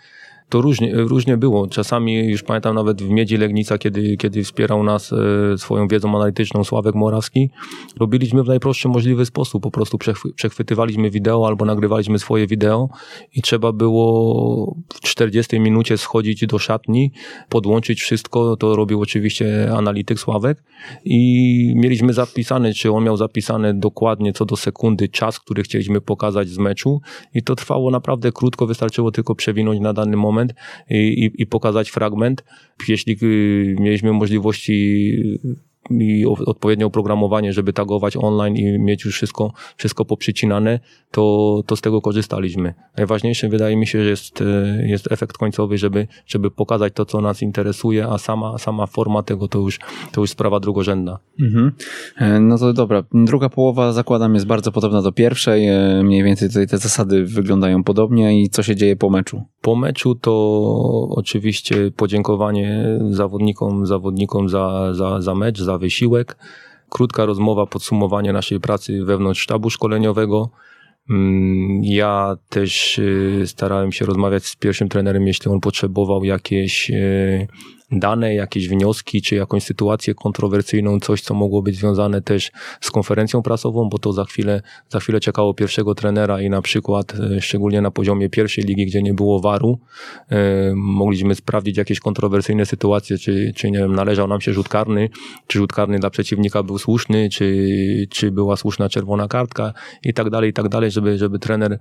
to 0.49 0.61
różnie, 0.61 0.93
różnie 0.95 1.37
było. 1.37 1.67
Czasami, 1.67 2.15
już 2.15 2.43
pamiętam 2.43 2.75
nawet 2.75 3.03
w 3.03 3.09
Miedzi 3.09 3.37
Legnica, 3.37 3.79
kiedy, 3.79 4.17
kiedy 4.17 4.45
wspierał 4.45 4.85
nas 4.85 5.13
e, 5.13 5.59
swoją 5.59 5.89
wiedzą 5.89 6.17
analityczną 6.17 6.65
Sławek 6.65 6.95
Morawski, 6.95 7.51
robiliśmy 8.01 8.43
w 8.43 8.47
najprostszy 8.47 8.89
możliwy 8.89 9.27
sposób. 9.27 9.63
Po 9.63 9.71
prostu 9.71 9.99
przechwytywaliśmy 10.35 11.11
wideo 11.11 11.47
albo 11.47 11.65
nagrywaliśmy 11.65 12.19
swoje 12.19 12.47
wideo 12.47 12.89
i 13.35 13.43
trzeba 13.43 13.73
było 13.73 14.77
w 14.95 15.01
40 15.01 15.61
minucie 15.61 15.99
schodzić 15.99 16.47
do 16.47 16.59
szatni, 16.59 17.13
podłączyć 17.49 18.01
wszystko. 18.01 18.57
To 18.57 18.77
robił 18.77 19.01
oczywiście 19.01 19.73
analityk 19.77 20.19
Sławek 20.19 20.63
i 21.05 21.73
mieliśmy 21.77 22.13
zapisane, 22.13 22.75
czy 22.75 22.93
on 22.93 23.05
miał 23.05 23.17
zapisane 23.17 23.75
dokładnie 23.75 24.33
co 24.33 24.45
do 24.45 24.57
sekundy 24.57 25.09
czas, 25.09 25.41
który 25.41 25.63
chcieliśmy 25.63 26.01
pokazać 26.01 26.49
z 26.49 26.59
meczu 26.59 27.01
i 27.35 27.43
to 27.43 27.55
trwało 27.55 27.91
naprawdę 27.91 28.33
krótko, 28.33 28.67
wystarczyło 28.67 29.11
tylko 29.11 29.35
przewinąć 29.35 29.81
na 29.81 29.93
dany 29.93 30.17
moment 30.17 30.38
moment 30.39 30.55
i, 30.91 30.95
i, 30.97 31.43
i 31.43 31.47
pokazać 31.47 31.91
fragment. 31.91 32.45
Jeśli 32.89 33.19
y, 33.23 33.77
mieliśmy 33.81 34.13
możliwości 34.13 35.13
i 35.91 36.27
odpowiednie 36.27 36.87
oprogramowanie, 36.87 37.53
żeby 37.53 37.73
tagować 37.73 38.17
online 38.17 38.57
i 38.57 38.79
mieć 38.79 39.05
już 39.05 39.15
wszystko, 39.15 39.53
wszystko 39.77 40.05
poprzycinane, 40.05 40.81
to, 41.11 41.63
to 41.67 41.77
z 41.77 41.81
tego 41.81 42.01
korzystaliśmy. 42.01 42.75
Najważniejsze 42.97 43.49
wydaje 43.49 43.77
mi 43.77 43.87
się, 43.87 44.05
że 44.05 44.11
jest, 44.11 44.41
e, 44.41 44.87
jest 44.87 45.13
efekt 45.13 45.37
końcowy, 45.37 45.79
żeby, 45.79 46.07
żeby 46.27 46.51
pokazać 46.51 46.93
to, 46.93 47.05
co 47.05 47.21
nas 47.21 47.43
interesuje, 47.43 48.07
a 48.07 48.19
sama, 48.19 48.59
sama 48.59 48.87
forma 48.87 49.23
tego 49.23 49.49
to 49.49 49.59
już, 49.59 49.79
to 50.13 50.21
już 50.21 50.31
sprawa 50.31 50.61
drugorzędna. 50.61 51.19
Mhm. 51.41 51.73
E, 52.17 52.41
no 52.41 52.59
to 52.59 52.73
dobra. 52.73 53.05
Druga 53.13 53.49
połowa, 53.49 53.93
zakładam, 53.93 54.35
jest 54.35 54.47
bardzo 54.47 54.73
podobna 54.73 55.03
do 55.03 55.13
pierwszej. 55.13 55.69
E, 55.69 56.03
mniej 56.05 56.23
więcej 56.23 56.49
tutaj 56.49 56.67
te 56.67 56.79
zasady 56.79 57.25
wyglądają 57.25 57.85
podobnie 57.85 58.43
i 58.43 58.49
co 58.49 58.63
się 58.63 58.77
dzieje 58.77 58.97
po 58.97 59.11
meczu? 59.11 59.43
Po 59.61 59.77
meczu 59.77 60.15
to 60.15 61.09
oczywiście 61.11 61.91
podziękowanie 61.91 62.99
zawodnikom, 63.11 63.87
zawodnikom 63.87 64.49
za, 64.49 64.95
za, 64.95 65.21
za 65.21 65.35
mecz, 65.35 65.61
za 65.61 65.78
wysiłek. 65.79 66.37
Krótka 66.91 67.27
rozmowa, 67.27 67.67
podsumowanie 67.67 68.33
naszej 68.33 68.61
pracy 68.61 69.05
wewnątrz 69.05 69.41
sztabu 69.41 69.71
szkoleniowego. 69.71 70.51
Mm, 71.11 71.85
ja 71.85 72.37
też 72.49 72.99
y, 72.99 73.43
starałem 73.47 73.93
się 73.93 74.07
rozmawiać 74.07 74.47
z 74.47 74.57
pierwszym 74.57 74.89
trenerem, 74.89 75.27
jeśli 75.27 75.51
on 75.51 75.61
potrzebował 75.61 76.25
jakieś 76.25 76.91
y, 76.91 77.49
dane, 77.93 78.35
jakieś 78.35 78.69
wnioski, 78.69 79.23
czy 79.23 79.35
jakąś 79.35 79.63
sytuację 79.63 80.15
kontrowersyjną, 80.15 81.01
coś, 81.01 81.21
co 81.21 81.35
mogło 81.35 81.63
być 81.63 81.77
związane 81.77 82.23
też 82.23 82.51
z 82.81 82.91
konferencją 82.91 83.43
prasową, 83.43 83.89
bo 83.89 83.99
to 83.99 84.13
za 84.13 84.25
chwilę, 84.25 84.63
za 84.89 85.01
chwilę 85.01 85.21
czekało 85.21 85.55
pierwszego 85.55 85.95
trenera 85.95 86.41
i 86.41 86.51
na 86.51 86.63
przykład, 86.63 87.15
e, 87.15 87.41
szczególnie 87.41 87.81
na 87.81 87.91
poziomie 87.91 88.31
pierwszej 88.31 88.65
ligi, 88.65 88.87
gdzie 88.87 89.03
nie 89.03 89.15
było 89.15 89.41
waru, 89.41 89.79
e, 90.31 90.73
mogliśmy 90.75 91.35
sprawdzić 91.35 91.77
jakieś 91.77 92.01
kontrowersyjne 92.01 92.67
sytuacje, 92.67 93.19
czy, 93.19 93.53
czy 93.57 93.71
nie 93.71 93.79
wiem, 93.79 93.95
należał 93.95 94.29
nam 94.29 94.41
się 94.41 94.53
rzut 94.53 94.69
karny, 94.69 95.09
czy 95.47 95.59
rzut 95.59 95.73
karny 95.73 95.99
dla 95.99 96.11
przeciwnika 96.11 96.63
był 96.63 96.79
słuszny, 96.79 97.29
czy, 97.29 98.07
czy 98.11 98.31
była 98.31 98.57
słuszna 98.57 98.89
czerwona 98.89 99.29
kartka 99.29 99.73
i 100.05 100.15
tak 100.15 100.31
dalej, 100.31 100.51
i 100.51 100.53
tak 100.53 100.69
dalej, 100.69 100.91
żeby, 100.91 101.19
żeby 101.19 101.39
trener 101.39 101.73
e, 101.73 101.79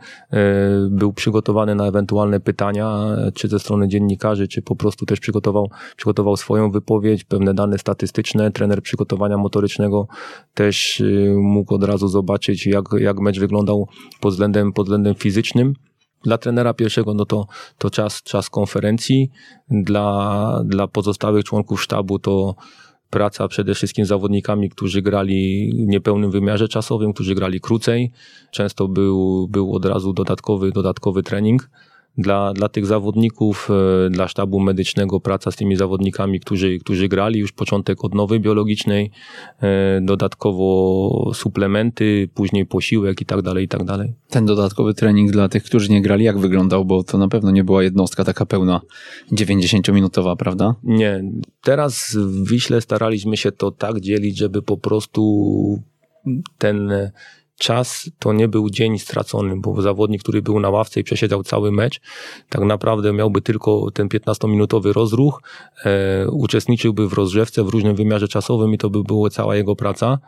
był 0.89 1.13
przygotowany 1.13 1.75
na 1.75 1.87
ewentualne 1.87 2.39
pytania, 2.39 3.05
czy 3.33 3.47
ze 3.47 3.59
strony 3.59 3.87
dziennikarzy, 3.87 4.47
czy 4.47 4.61
po 4.61 4.75
prostu 4.75 5.05
też 5.05 5.19
przygotował 5.19 5.69
przygotował 5.97 6.37
swoją 6.37 6.71
wypowiedź, 6.71 7.23
pewne 7.23 7.53
dane 7.53 7.77
statystyczne. 7.77 8.51
Trener 8.51 8.81
przygotowania 8.81 9.37
motorycznego 9.37 10.07
też 10.53 10.99
y, 10.99 11.35
mógł 11.37 11.75
od 11.75 11.83
razu 11.83 12.07
zobaczyć, 12.07 12.67
jak, 12.67 12.85
jak 12.97 13.19
mecz 13.19 13.39
wyglądał 13.39 13.87
pod 14.19 14.33
względem, 14.33 14.73
pod 14.73 14.85
względem 14.85 15.15
fizycznym. 15.15 15.73
Dla 16.23 16.37
trenera 16.37 16.73
pierwszego 16.73 17.13
no 17.13 17.25
to, 17.25 17.47
to 17.77 17.89
czas, 17.89 18.23
czas 18.23 18.49
konferencji, 18.49 19.31
dla, 19.69 20.61
dla 20.65 20.87
pozostałych 20.87 21.43
członków 21.43 21.83
sztabu 21.83 22.19
to 22.19 22.55
praca 23.09 23.47
przede 23.47 23.73
wszystkim 23.75 24.05
z 24.05 24.07
zawodnikami, 24.07 24.69
którzy 24.69 25.01
grali 25.01 25.71
w 25.85 25.87
niepełnym 25.87 26.31
wymiarze 26.31 26.67
czasowym, 26.67 27.13
którzy 27.13 27.35
grali 27.35 27.61
krócej. 27.61 28.11
Często 28.51 28.87
był, 28.87 29.47
był 29.47 29.75
od 29.75 29.85
razu 29.85 30.13
dodatkowy, 30.13 30.71
dodatkowy 30.71 31.23
trening 31.23 31.69
dla, 32.17 32.53
dla 32.53 32.69
tych 32.69 32.85
zawodników, 32.85 33.69
e, 34.05 34.09
dla 34.09 34.27
sztabu 34.27 34.59
medycznego 34.59 35.19
praca 35.19 35.51
z 35.51 35.55
tymi 35.55 35.75
zawodnikami, 35.75 36.39
którzy, 36.39 36.79
którzy 36.79 37.07
grali 37.07 37.39
już 37.39 37.51
początek 37.51 38.05
odnowy 38.05 38.39
biologicznej, 38.39 39.11
e, 39.61 40.01
dodatkowo 40.01 41.31
suplementy, 41.33 42.29
później 42.33 42.65
posiłek 42.65 43.21
i 43.21 43.25
tak 43.25 43.41
dalej, 43.41 43.65
i 43.65 43.67
tak 43.67 43.83
dalej. 43.83 44.13
Ten 44.29 44.45
dodatkowy 44.45 44.93
trening 44.93 45.31
dla 45.31 45.49
tych, 45.49 45.63
którzy 45.63 45.91
nie 45.91 46.01
grali, 46.01 46.23
jak 46.23 46.39
wyglądał? 46.39 46.85
Bo 46.85 47.03
to 47.03 47.17
na 47.17 47.27
pewno 47.27 47.51
nie 47.51 47.63
była 47.63 47.83
jednostka 47.83 48.23
taka 48.23 48.45
pełna 48.45 48.81
90-minutowa, 49.31 50.35
prawda? 50.35 50.75
Nie. 50.83 51.23
Teraz 51.63 52.17
w 52.19 52.49
Wiśle 52.49 52.81
staraliśmy 52.81 53.37
się 53.37 53.51
to 53.51 53.71
tak 53.71 53.99
dzielić, 53.99 54.37
żeby 54.37 54.61
po 54.61 54.77
prostu 54.77 55.83
ten 56.57 56.91
czas 57.57 58.09
to 58.19 58.33
nie 58.33 58.47
był 58.47 58.69
dzień 58.69 58.99
stracony, 58.99 59.55
bo 59.57 59.81
zawodnik, 59.81 60.23
który 60.23 60.41
był 60.41 60.59
na 60.59 60.69
ławce 60.69 60.99
i 60.99 61.03
przesiedział 61.03 61.43
cały 61.43 61.71
mecz, 61.71 62.01
tak 62.49 62.61
naprawdę 62.61 63.13
miałby 63.13 63.41
tylko 63.41 63.91
ten 63.91 64.07
15-minutowy 64.07 64.93
rozruch, 64.93 65.41
e, 65.85 66.27
uczestniczyłby 66.31 67.09
w 67.09 67.13
rozgrzewce 67.13 67.63
w 67.63 67.69
różnym 67.69 67.95
wymiarze 67.95 68.27
czasowym 68.27 68.73
i 68.73 68.77
to 68.77 68.89
by 68.89 69.03
była 69.03 69.29
cała 69.29 69.55
jego 69.55 69.75
praca. 69.75 70.19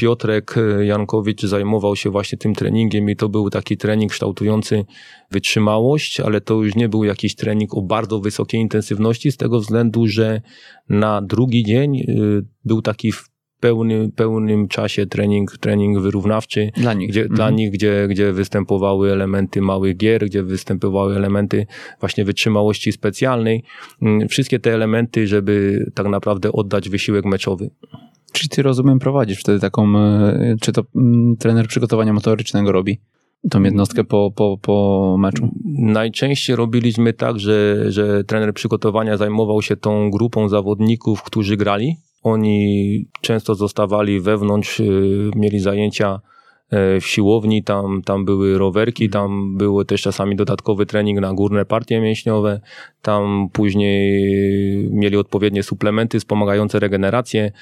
Piotrek 0.00 0.54
Jankowicz 0.82 1.42
zajmował 1.42 1.96
się 1.96 2.10
właśnie 2.10 2.38
tym 2.38 2.54
treningiem 2.54 3.10
i 3.10 3.16
to 3.16 3.28
był 3.28 3.50
taki 3.50 3.76
trening 3.76 4.12
kształtujący 4.12 4.84
wytrzymałość, 5.30 6.20
ale 6.20 6.40
to 6.40 6.54
już 6.54 6.74
nie 6.74 6.88
był 6.88 7.04
jakiś 7.04 7.34
trening 7.34 7.74
o 7.74 7.82
bardzo 7.82 8.20
wysokiej 8.20 8.60
intensywności 8.60 9.32
z 9.32 9.36
tego 9.36 9.60
względu, 9.60 10.06
że 10.06 10.40
na 10.88 11.22
drugi 11.22 11.64
dzień 11.64 11.96
y, 11.96 12.04
był 12.64 12.82
taki 12.82 13.12
pełnym, 13.60 14.12
pełnym 14.12 14.68
czasie 14.68 15.06
trening, 15.06 15.58
trening 15.58 15.98
wyrównawczy. 15.98 16.70
Dla 16.76 16.94
nich. 16.94 17.10
Gdzie, 17.10 17.20
mhm. 17.20 17.36
Dla 17.36 17.50
nich, 17.50 17.70
gdzie, 17.70 18.06
gdzie 18.10 18.32
występowały 18.32 19.12
elementy 19.12 19.62
małych 19.62 19.96
gier, 19.96 20.26
gdzie 20.26 20.42
występowały 20.42 21.16
elementy 21.16 21.66
właśnie 22.00 22.24
wytrzymałości 22.24 22.92
specjalnej. 22.92 23.64
Mm, 24.02 24.28
wszystkie 24.28 24.58
te 24.58 24.74
elementy, 24.74 25.26
żeby 25.26 25.84
tak 25.94 26.06
naprawdę 26.06 26.52
oddać 26.52 26.88
wysiłek 26.88 27.24
meczowy. 27.24 27.70
Czyli 28.32 28.48
ty 28.48 28.62
rozumiem 28.62 28.98
prowadzisz 28.98 29.40
wtedy 29.40 29.60
taką, 29.60 29.98
e, 29.98 30.56
czy 30.60 30.72
to 30.72 30.82
mm, 30.96 31.36
trener 31.36 31.66
przygotowania 31.68 32.12
motorycznego 32.12 32.72
robi? 32.72 33.00
Tą 33.50 33.62
jednostkę 33.62 34.04
po, 34.04 34.32
po, 34.36 34.58
po 34.62 35.16
meczu? 35.18 35.48
Najczęściej 35.78 36.56
robiliśmy 36.56 37.12
tak, 37.12 37.38
że, 37.38 37.84
że 37.92 38.24
trener 38.24 38.54
przygotowania 38.54 39.16
zajmował 39.16 39.62
się 39.62 39.76
tą 39.76 40.10
grupą 40.10 40.48
zawodników, 40.48 41.22
którzy 41.22 41.56
grali 41.56 41.96
oni 42.22 43.06
często 43.20 43.54
zostawali 43.54 44.20
wewnątrz, 44.20 44.80
y, 44.80 45.30
mieli 45.36 45.60
zajęcia 45.60 46.20
e, 46.70 47.00
w 47.00 47.06
siłowni, 47.06 47.64
tam, 47.64 48.02
tam 48.02 48.24
były 48.24 48.58
rowerki, 48.58 49.04
mhm. 49.04 49.24
tam 49.24 49.56
było 49.56 49.84
też 49.84 50.02
czasami 50.02 50.36
dodatkowy 50.36 50.86
trening 50.86 51.20
na 51.20 51.32
górne 51.32 51.64
partie 51.64 52.00
mięśniowe, 52.00 52.60
tam 53.02 53.48
później 53.52 54.88
mieli 54.90 55.16
odpowiednie 55.16 55.62
suplementy 55.62 56.18
wspomagające 56.18 56.78
regenerację, 56.78 57.52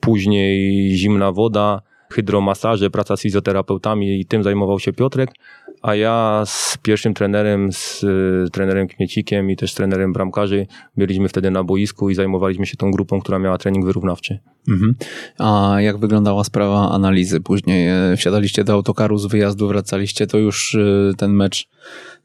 później 0.00 0.88
zimna 0.96 1.32
woda, 1.32 1.82
hydromasaże, 2.12 2.90
praca 2.90 3.16
z 3.16 3.22
fizjoterapeutami 3.22 4.20
i 4.20 4.26
tym 4.26 4.42
zajmował 4.42 4.78
się 4.78 4.92
Piotrek, 4.92 5.30
a 5.82 5.94
ja 5.94 6.42
z 6.46 6.78
pierwszym 6.82 7.14
trenerem, 7.14 7.72
z 7.72 8.04
trenerem 8.52 8.88
Kmiecikiem 8.88 9.50
i 9.50 9.56
też 9.56 9.74
trenerem 9.74 10.12
bramkarzy 10.12 10.66
byliśmy 10.96 11.28
wtedy 11.28 11.50
na 11.50 11.64
boisku 11.64 12.10
i 12.10 12.14
zajmowaliśmy 12.14 12.66
się 12.66 12.76
tą 12.76 12.90
grupą, 12.90 13.20
która 13.20 13.38
miała 13.38 13.58
trening 13.58 13.86
wyrównawczy. 13.86 14.38
Mhm. 14.68 14.94
A 15.38 15.76
jak 15.80 15.98
wyglądała 15.98 16.44
sprawa 16.44 16.90
analizy 16.90 17.40
później? 17.40 17.88
E, 17.88 18.16
wsiadaliście 18.16 18.64
do 18.64 18.72
autokaru 18.72 19.18
z 19.18 19.26
wyjazdu, 19.26 19.68
wracaliście, 19.68 20.26
to 20.26 20.38
już 20.38 20.74
e, 20.74 21.12
ten 21.16 21.32
mecz 21.32 21.68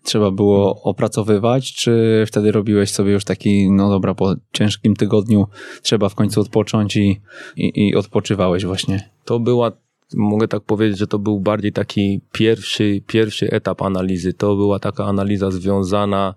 trzeba 0.03 0.31
było 0.31 0.81
opracowywać, 0.83 1.73
czy 1.73 2.23
wtedy 2.27 2.51
robiłeś 2.51 2.91
sobie 2.91 3.11
już 3.11 3.25
taki, 3.25 3.71
no 3.71 3.89
dobra, 3.89 4.15
po 4.15 4.35
ciężkim 4.53 4.95
tygodniu 4.95 5.47
trzeba 5.81 6.09
w 6.09 6.15
końcu 6.15 6.41
odpocząć 6.41 6.95
i, 6.95 7.21
i, 7.55 7.87
i 7.87 7.95
odpoczywałeś 7.95 8.65
właśnie? 8.65 9.09
To 9.25 9.39
była 9.39 9.71
mogę 10.15 10.47
tak 10.47 10.63
powiedzieć, 10.63 10.97
że 10.97 11.07
to 11.07 11.19
był 11.19 11.39
bardziej 11.39 11.71
taki 11.71 12.21
pierwszy, 12.31 13.01
pierwszy 13.07 13.51
etap 13.51 13.81
analizy. 13.81 14.33
To 14.33 14.55
była 14.55 14.79
taka 14.79 15.05
analiza 15.05 15.51
związana 15.51 16.33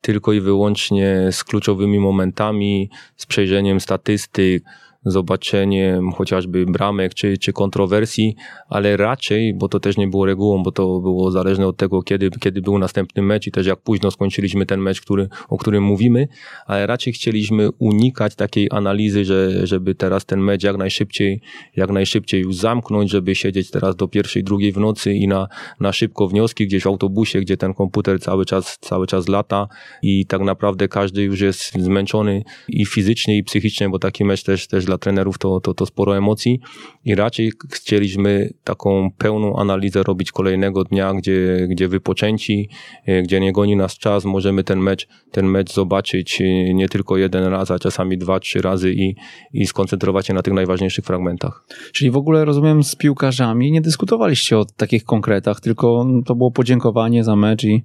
tylko 0.00 0.32
i 0.32 0.40
wyłącznie 0.40 1.28
z 1.32 1.44
kluczowymi 1.44 1.98
momentami, 1.98 2.90
z 3.16 3.26
przejrzeniem 3.26 3.80
statystyk, 3.80 4.64
zobaczeniem 5.10 6.12
chociażby 6.12 6.66
bramek 6.66 7.14
czy, 7.14 7.38
czy 7.38 7.52
kontrowersji, 7.52 8.36
ale 8.68 8.96
raczej, 8.96 9.54
bo 9.54 9.68
to 9.68 9.80
też 9.80 9.96
nie 9.96 10.08
było 10.08 10.26
regułą, 10.26 10.62
bo 10.62 10.72
to 10.72 11.00
było 11.00 11.30
zależne 11.30 11.66
od 11.66 11.76
tego, 11.76 12.02
kiedy, 12.02 12.30
kiedy 12.30 12.62
był 12.62 12.78
następny 12.78 13.22
mecz 13.22 13.46
i 13.46 13.50
też 13.50 13.66
jak 13.66 13.80
późno 13.80 14.10
skończyliśmy 14.10 14.66
ten 14.66 14.80
mecz, 14.80 15.00
który, 15.00 15.28
o 15.48 15.58
którym 15.58 15.84
mówimy, 15.84 16.28
ale 16.66 16.86
raczej 16.86 17.12
chcieliśmy 17.12 17.68
unikać 17.78 18.34
takiej 18.34 18.68
analizy, 18.70 19.24
że, 19.24 19.66
żeby 19.66 19.94
teraz 19.94 20.26
ten 20.26 20.40
mecz 20.40 20.62
jak 20.62 20.76
najszybciej, 20.76 21.40
jak 21.76 21.90
najszybciej 21.90 22.40
już 22.40 22.56
zamknąć, 22.56 23.10
żeby 23.10 23.34
siedzieć 23.34 23.70
teraz 23.70 23.96
do 23.96 24.08
pierwszej, 24.08 24.44
drugiej 24.44 24.72
w 24.72 24.76
nocy 24.76 25.14
i 25.14 25.28
na, 25.28 25.48
na 25.80 25.92
szybko 25.92 26.28
wnioski 26.28 26.66
gdzieś 26.66 26.82
w 26.82 26.86
autobusie, 26.86 27.40
gdzie 27.40 27.56
ten 27.56 27.74
komputer 27.74 28.20
cały 28.20 28.44
czas, 28.44 28.78
cały 28.80 29.06
czas 29.06 29.28
lata 29.28 29.68
i 30.02 30.26
tak 30.26 30.40
naprawdę 30.40 30.88
każdy 30.88 31.22
już 31.22 31.40
jest 31.40 31.72
zmęczony 31.78 32.44
i 32.68 32.86
fizycznie 32.86 33.36
i 33.36 33.44
psychicznie, 33.44 33.88
bo 33.88 33.98
taki 33.98 34.24
mecz 34.24 34.42
też, 34.42 34.66
też 34.66 34.84
dla 34.84 34.97
trenerów 34.98 35.38
to, 35.38 35.60
to, 35.60 35.74
to 35.74 35.86
sporo 35.86 36.16
emocji 36.16 36.60
i 37.04 37.14
raczej 37.14 37.52
chcieliśmy 37.72 38.52
taką 38.64 39.10
pełną 39.18 39.56
analizę 39.56 40.02
robić 40.02 40.32
kolejnego 40.32 40.84
dnia, 40.84 41.14
gdzie, 41.14 41.66
gdzie 41.70 41.88
wypoczęci, 41.88 42.68
e, 43.06 43.22
gdzie 43.22 43.40
nie 43.40 43.52
goni 43.52 43.76
nas 43.76 43.98
czas, 43.98 44.24
możemy 44.24 44.64
ten 44.64 44.78
mecz, 44.78 45.08
ten 45.30 45.46
mecz 45.46 45.72
zobaczyć 45.72 46.40
e, 46.40 46.74
nie 46.74 46.88
tylko 46.88 47.16
jeden 47.16 47.44
raz, 47.44 47.70
a 47.70 47.78
czasami 47.78 48.18
dwa, 48.18 48.40
trzy 48.40 48.62
razy 48.62 48.92
i, 48.92 49.14
i 49.52 49.66
skoncentrować 49.66 50.26
się 50.26 50.34
na 50.34 50.42
tych 50.42 50.54
najważniejszych 50.54 51.04
fragmentach. 51.04 51.64
Czyli 51.92 52.10
w 52.10 52.16
ogóle 52.16 52.44
rozumiem 52.44 52.84
z 52.84 52.96
piłkarzami 52.96 53.72
nie 53.72 53.80
dyskutowaliście 53.80 54.58
o 54.58 54.64
takich 54.64 55.04
konkretach, 55.04 55.60
tylko 55.60 56.06
to 56.26 56.34
było 56.34 56.50
podziękowanie 56.50 57.24
za 57.24 57.36
mecz 57.36 57.64
i 57.64 57.84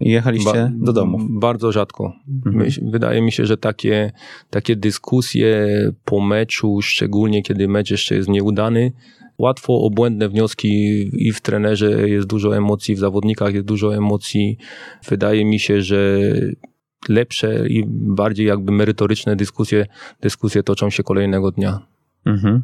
i 0.00 0.10
jechaliście 0.10 0.52
ba 0.52 0.86
do 0.86 0.92
domu. 0.92 1.18
Bardzo 1.30 1.72
rzadko. 1.72 2.12
Mhm. 2.46 2.70
Wydaje 2.90 3.22
mi 3.22 3.32
się, 3.32 3.46
że 3.46 3.56
takie, 3.56 4.12
takie 4.50 4.76
dyskusje 4.76 5.68
po 6.04 6.20
meczu, 6.20 6.82
szczególnie 6.82 7.42
kiedy 7.42 7.68
mecz 7.68 7.90
jeszcze 7.90 8.14
jest 8.14 8.28
nieudany, 8.28 8.92
łatwo 9.38 9.80
o 9.80 9.90
błędne 9.90 10.28
wnioski 10.28 10.70
i 11.26 11.32
w 11.32 11.40
trenerze 11.40 12.08
jest 12.08 12.26
dużo 12.26 12.56
emocji, 12.56 12.94
w 12.94 12.98
zawodnikach 12.98 13.54
jest 13.54 13.66
dużo 13.66 13.96
emocji. 13.96 14.58
Wydaje 15.08 15.44
mi 15.44 15.58
się, 15.58 15.82
że 15.82 16.20
lepsze 17.08 17.68
i 17.68 17.84
bardziej 17.88 18.46
jakby 18.46 18.72
merytoryczne 18.72 19.36
dyskusje, 19.36 19.86
dyskusje 20.20 20.62
toczą 20.62 20.90
się 20.90 21.02
kolejnego 21.02 21.50
dnia. 21.50 21.86
Mhm. 22.26 22.62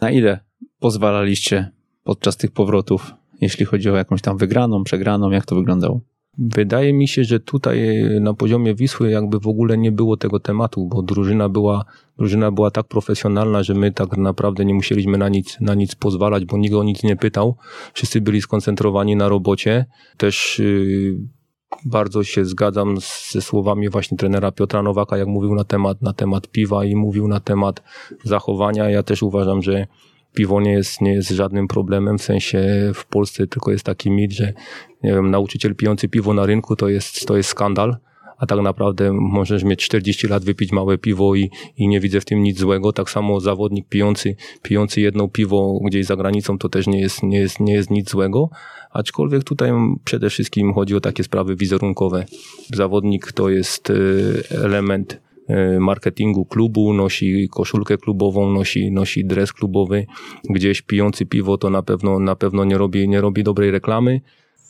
Na 0.00 0.10
ile 0.10 0.40
pozwalaliście 0.78 1.70
podczas 2.04 2.36
tych 2.36 2.50
powrotów, 2.50 3.14
jeśli 3.40 3.64
chodzi 3.66 3.90
o 3.90 3.96
jakąś 3.96 4.22
tam 4.22 4.38
wygraną, 4.38 4.84
przegraną, 4.84 5.30
jak 5.30 5.46
to 5.46 5.54
wyglądało? 5.54 6.00
Wydaje 6.40 6.92
mi 6.92 7.08
się, 7.08 7.24
że 7.24 7.40
tutaj 7.40 8.04
na 8.20 8.34
poziomie 8.34 8.74
Wisły 8.74 9.10
jakby 9.10 9.38
w 9.38 9.46
ogóle 9.46 9.78
nie 9.78 9.92
było 9.92 10.16
tego 10.16 10.40
tematu, 10.40 10.86
bo 10.86 11.02
drużyna 11.02 11.48
była, 11.48 11.84
drużyna 12.18 12.50
była 12.50 12.70
tak 12.70 12.86
profesjonalna, 12.88 13.62
że 13.62 13.74
my 13.74 13.92
tak 13.92 14.16
naprawdę 14.16 14.64
nie 14.64 14.74
musieliśmy 14.74 15.18
na 15.18 15.28
nic, 15.28 15.60
na 15.60 15.74
nic 15.74 15.94
pozwalać, 15.94 16.44
bo 16.44 16.58
nikt 16.58 16.74
o 16.74 16.82
nic 16.82 17.02
nie 17.02 17.16
pytał. 17.16 17.56
Wszyscy 17.94 18.20
byli 18.20 18.42
skoncentrowani 18.42 19.16
na 19.16 19.28
robocie. 19.28 19.86
Też 20.16 20.58
yy, 20.58 21.18
bardzo 21.84 22.24
się 22.24 22.44
zgadzam 22.44 22.96
ze 23.30 23.42
słowami 23.42 23.88
właśnie 23.88 24.18
trenera 24.18 24.52
Piotra 24.52 24.82
Nowaka, 24.82 25.16
jak 25.16 25.28
mówił 25.28 25.54
na 25.54 25.64
temat, 25.64 26.02
na 26.02 26.12
temat 26.12 26.48
piwa 26.48 26.84
i 26.84 26.96
mówił 26.96 27.28
na 27.28 27.40
temat 27.40 27.82
zachowania. 28.24 28.90
Ja 28.90 29.02
też 29.02 29.22
uważam, 29.22 29.62
że 29.62 29.86
piwo 30.34 30.60
nie 30.60 30.72
jest, 30.72 31.00
nie 31.00 31.12
jest 31.12 31.30
żadnym 31.30 31.68
problemem, 31.68 32.18
w 32.18 32.22
sensie 32.22 32.92
w 32.94 33.06
Polsce 33.06 33.46
tylko 33.46 33.70
jest 33.70 33.84
taki 33.84 34.10
mit, 34.10 34.32
że 34.32 34.52
nie 35.02 35.12
wiem, 35.12 35.30
nauczyciel 35.30 35.74
pijący 35.74 36.08
piwo 36.08 36.34
na 36.34 36.46
rynku 36.46 36.76
to 36.76 36.88
jest, 36.88 37.26
to 37.26 37.36
jest 37.36 37.48
skandal 37.48 37.96
a 38.40 38.46
tak 38.46 38.60
naprawdę 38.60 39.12
możesz 39.12 39.64
mieć 39.64 39.84
40 39.84 40.26
lat, 40.26 40.44
wypić 40.44 40.72
małe 40.72 40.98
piwo 40.98 41.34
i, 41.34 41.50
i 41.76 41.88
nie 41.88 42.00
widzę 42.00 42.20
w 42.20 42.24
tym 42.24 42.42
nic 42.42 42.58
złego. 42.58 42.92
Tak 42.92 43.10
samo 43.10 43.40
zawodnik 43.40 43.88
pijący, 43.88 44.36
pijący 44.62 45.00
jedno 45.00 45.28
piwo 45.28 45.78
gdzieś 45.84 46.06
za 46.06 46.16
granicą 46.16 46.58
to 46.58 46.68
też 46.68 46.86
nie 46.86 47.00
jest, 47.00 47.22
nie 47.22 47.38
jest, 47.38 47.60
nie 47.60 47.72
jest 47.72 47.90
nic 47.90 48.10
złego. 48.10 48.50
Aczkolwiek 48.90 49.44
tutaj 49.44 49.70
przede 50.04 50.30
wszystkim 50.30 50.74
chodzi 50.74 50.96
o 50.96 51.00
takie 51.00 51.24
sprawy 51.24 51.56
wizerunkowe. 51.56 52.24
Zawodnik 52.74 53.32
to 53.32 53.48
jest 53.48 53.90
y, 53.90 54.42
element 54.50 55.20
marketingu 55.80 56.44
klubu, 56.44 56.92
nosi 56.92 57.48
koszulkę 57.48 57.98
klubową, 57.98 58.50
nosi, 58.50 58.92
nosi 58.92 59.24
dres 59.24 59.52
klubowy. 59.52 60.06
Gdzieś 60.50 60.82
pijący 60.82 61.26
piwo 61.26 61.58
to 61.58 61.70
na 61.70 61.82
pewno, 61.82 62.18
na 62.18 62.36
pewno 62.36 62.64
nie 62.64 62.78
robi, 62.78 63.08
nie 63.08 63.20
robi 63.20 63.44
dobrej 63.44 63.70
reklamy 63.70 64.20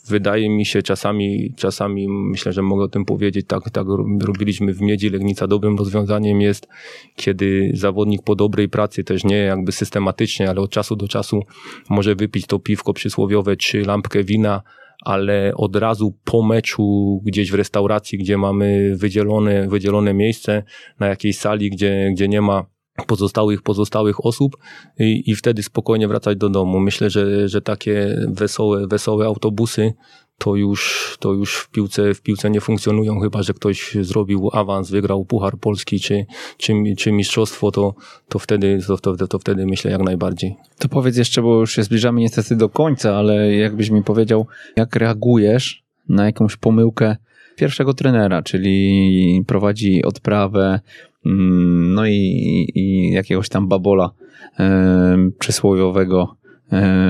wydaje 0.07 0.49
mi 0.49 0.65
się 0.65 0.81
czasami, 0.81 1.53
czasami 1.55 2.07
myślę, 2.09 2.53
że 2.53 2.61
mogę 2.61 2.83
o 2.83 2.87
tym 2.87 3.05
powiedzieć, 3.05 3.47
tak, 3.47 3.69
tak 3.69 3.87
robiliśmy 4.21 4.73
w 4.73 4.81
Miedzi 4.81 5.09
Legnica. 5.09 5.47
Dobrym 5.47 5.77
rozwiązaniem 5.77 6.41
jest, 6.41 6.67
kiedy 7.15 7.71
zawodnik 7.73 8.23
po 8.23 8.35
dobrej 8.35 8.69
pracy, 8.69 9.03
też 9.03 9.23
nie 9.23 9.37
jakby 9.37 9.71
systematycznie, 9.71 10.49
ale 10.49 10.61
od 10.61 10.71
czasu 10.71 10.95
do 10.95 11.07
czasu 11.07 11.43
może 11.89 12.15
wypić 12.15 12.47
to 12.47 12.59
piwko 12.59 12.93
przysłowiowe 12.93 13.55
czy 13.55 13.81
lampkę 13.81 14.23
wina, 14.23 14.61
ale 15.01 15.51
od 15.55 15.75
razu 15.75 16.17
po 16.23 16.43
meczu 16.43 17.19
gdzieś 17.25 17.51
w 17.51 17.55
restauracji, 17.55 18.17
gdzie 18.17 18.37
mamy 18.37 18.95
wydzielone, 18.95 19.67
wydzielone 19.67 20.13
miejsce 20.13 20.63
na 20.99 21.07
jakiejś 21.07 21.37
sali, 21.37 21.69
gdzie, 21.69 22.09
gdzie 22.13 22.27
nie 22.27 22.41
ma 22.41 22.65
pozostałych, 23.07 23.61
pozostałych 23.61 24.25
osób 24.25 24.57
i, 24.99 25.23
i 25.25 25.35
wtedy 25.35 25.63
spokojnie 25.63 26.07
wracać 26.07 26.37
do 26.37 26.49
domu. 26.49 26.79
Myślę, 26.79 27.09
że, 27.09 27.49
że 27.49 27.61
takie 27.61 28.17
wesołe, 28.27 28.87
wesołe 28.87 29.25
autobusy 29.25 29.93
to 30.43 30.55
już, 30.55 31.15
to 31.19 31.33
już 31.33 31.55
w, 31.55 31.69
piłce, 31.69 32.13
w 32.13 32.21
piłce 32.21 32.49
nie 32.49 32.61
funkcjonują, 32.61 33.19
chyba 33.19 33.43
że 33.43 33.53
ktoś 33.53 33.97
zrobił 34.01 34.49
awans, 34.53 34.91
wygrał 34.91 35.25
Puchar 35.25 35.57
Polski 35.57 35.99
czy, 35.99 36.25
czy, 36.57 36.73
czy 36.97 37.11
mistrzostwo, 37.11 37.71
to, 37.71 37.93
to, 38.29 38.39
wtedy, 38.39 38.79
to, 38.87 38.97
to, 38.97 39.27
to 39.27 39.39
wtedy 39.39 39.65
myślę 39.65 39.91
jak 39.91 40.01
najbardziej. 40.01 40.55
To 40.79 40.89
powiedz 40.89 41.17
jeszcze, 41.17 41.41
bo 41.41 41.59
już 41.59 41.75
się 41.75 41.83
zbliżamy 41.83 42.21
niestety 42.21 42.55
do 42.55 42.69
końca, 42.69 43.15
ale 43.15 43.55
jakbyś 43.55 43.89
mi 43.89 44.03
powiedział, 44.03 44.47
jak 44.75 44.95
reagujesz 44.95 45.83
na 46.09 46.25
jakąś 46.25 46.57
pomyłkę 46.57 47.17
pierwszego 47.55 47.93
trenera, 47.93 48.43
czyli 48.43 49.43
prowadzi 49.47 50.03
odprawę, 50.03 50.79
Mm, 51.25 51.93
no 51.93 52.07
i, 52.07 52.67
i 52.75 53.11
jakiegoś 53.11 53.49
tam 53.49 53.67
babola 53.67 54.11
e, 54.59 55.29
przysłowiowego 55.39 56.35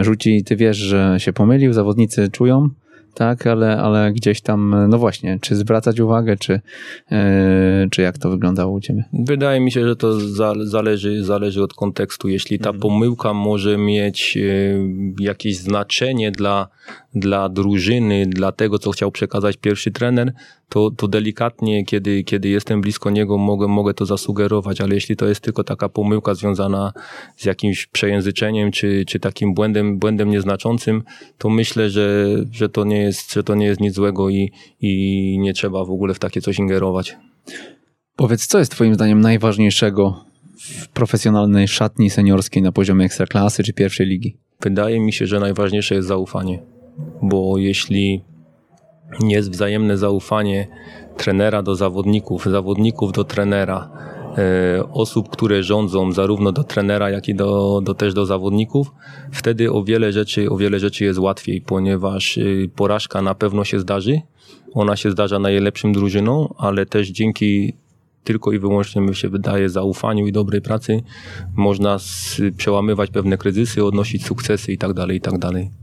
rzuci. 0.02 0.44
Ty 0.44 0.56
wiesz, 0.56 0.78
że 0.78 1.16
się 1.18 1.34
pomylił, 1.34 1.74
zawodnicy 1.74 2.30
czują, 2.30 2.70
tak, 3.14 3.48
ale, 3.48 3.78
ale 3.78 4.14
gdzieś 4.14 4.42
tam, 4.42 4.76
no 4.90 4.98
właśnie, 4.98 5.40
czy 5.42 5.56
zwracać 5.56 6.00
uwagę, 6.00 6.38
czy, 6.38 6.62
e, 7.12 7.88
czy 7.92 8.02
jak 8.02 8.18
to 8.18 8.30
wyglądało 8.30 8.74
u 8.74 8.82
ciebie? 8.82 9.04
Wydaje 9.14 9.60
mi 9.60 9.72
się, 9.72 9.88
że 9.88 9.96
to 9.96 10.20
za, 10.20 10.54
zależy, 10.64 11.24
zależy 11.24 11.64
od 11.64 11.74
kontekstu. 11.74 12.30
Jeśli 12.30 12.60
ta 12.60 12.70
mhm. 12.70 12.82
pomyłka 12.82 13.34
może 13.34 13.78
mieć 13.78 14.38
e, 14.38 14.42
jakieś 15.20 15.58
znaczenie 15.58 16.32
dla, 16.32 16.68
dla 17.16 17.50
drużyny, 17.50 18.26
dla 18.28 18.52
tego, 18.52 18.80
co 18.80 18.92
chciał 18.92 19.12
przekazać 19.12 19.58
pierwszy 19.58 19.92
trener, 19.92 20.34
to, 20.72 20.92
to 20.92 21.08
delikatnie, 21.08 21.86
kiedy, 21.86 22.24
kiedy 22.24 22.50
jestem 22.50 22.82
blisko 22.82 23.10
niego, 23.10 23.38
mogę, 23.38 23.68
mogę 23.68 23.94
to 23.94 24.06
zasugerować, 24.06 24.82
ale 24.82 24.96
jeśli 24.96 25.16
to 25.16 25.28
jest 25.28 25.42
tylko 25.42 25.64
taka 25.64 25.90
pomyłka 25.90 26.34
związana 26.34 26.94
z 27.36 27.46
jakimś 27.46 27.86
przejęzyczeniem, 27.86 28.72
czy, 28.72 29.04
czy 29.08 29.20
takim 29.20 29.54
błędem, 29.54 30.00
błędem 30.00 30.30
nieznaczącym, 30.30 31.04
to 31.38 31.50
myślę, 31.50 31.90
że, 31.90 32.28
że, 32.52 32.70
to 32.70 32.84
nie 32.84 32.98
jest, 32.98 33.34
że 33.34 33.44
to 33.44 33.56
nie 33.56 33.66
jest 33.66 33.82
nic 33.82 33.94
złego 33.94 34.30
i, 34.30 34.52
i 34.82 35.38
nie 35.40 35.54
trzeba 35.54 35.86
w 35.86 35.92
ogóle 35.92 36.14
w 36.14 36.20
takie 36.20 36.42
coś 36.42 36.60
ingerować. 36.60 37.18
Powiedz, 38.16 38.48
co 38.48 38.60
jest 38.60 38.72
Twoim 38.72 38.96
zdaniem 38.96 39.22
najważniejszego 39.22 40.26
w 40.60 40.88
profesjonalnej 40.88 41.68
szatni 41.68 42.10
seniorskiej 42.10 42.64
na 42.64 42.72
poziomie 42.72 43.06
ekstraklasy 43.06 43.64
czy 43.64 43.74
pierwszej 43.74 44.08
ligi? 44.08 44.38
Wydaje 44.62 45.00
mi 45.00 45.14
się, 45.14 45.28
że 45.28 45.40
najważniejsze 45.40 45.96
jest 45.96 46.08
zaufanie, 46.08 46.60
bo 47.22 47.58
jeśli 47.58 48.22
jest 49.20 49.52
wzajemne 49.52 49.98
zaufanie 49.98 50.68
trenera 51.18 51.64
do 51.64 51.76
zawodników, 51.76 52.46
zawodników 52.46 53.12
do 53.12 53.24
trenera, 53.24 53.90
e, 54.38 54.84
osób, 54.92 55.30
które 55.30 55.64
rządzą 55.64 56.12
zarówno 56.12 56.52
do 56.52 56.64
trenera, 56.64 57.10
jak 57.10 57.30
i 57.30 57.36
do, 57.36 57.82
do, 57.84 57.94
też 57.94 58.14
do 58.14 58.26
zawodników, 58.26 58.92
wtedy 59.32 59.72
o 59.72 59.84
wiele 59.84 60.12
rzeczy, 60.12 60.50
o 60.50 60.58
wiele 60.58 60.80
rzeczy 60.80 61.04
jest 61.04 61.20
łatwiej, 61.20 61.62
ponieważ 61.62 62.38
e, 62.38 62.42
porażka 62.76 63.22
na 63.22 63.36
pewno 63.36 63.64
się 63.64 63.80
zdarzy. 63.80 64.22
Ona 64.74 64.96
się 64.96 65.12
zdarza 65.12 65.40
najlepszym 65.40 65.94
drużyną, 65.94 66.54
ale 66.58 66.86
też 66.86 67.10
dzięki 67.10 67.74
tylko 68.24 68.52
i 68.52 68.60
wyłącznie 68.60 69.02
mi 69.02 69.16
się 69.16 69.30
wydaje 69.30 69.70
zaufaniu 69.70 70.28
i 70.28 70.32
dobrej 70.32 70.62
pracy 70.62 71.04
można 71.56 71.98
przełamywać 72.58 73.10
pewne 73.10 73.38
kryzysy, 73.38 73.86
odnosić 73.86 74.26
sukcesy 74.26 74.72
i 74.72 74.78
tak 74.78 74.94
dalej, 74.94 75.18
i 75.18 75.22
tak 75.22 75.38
dalej 75.38 75.81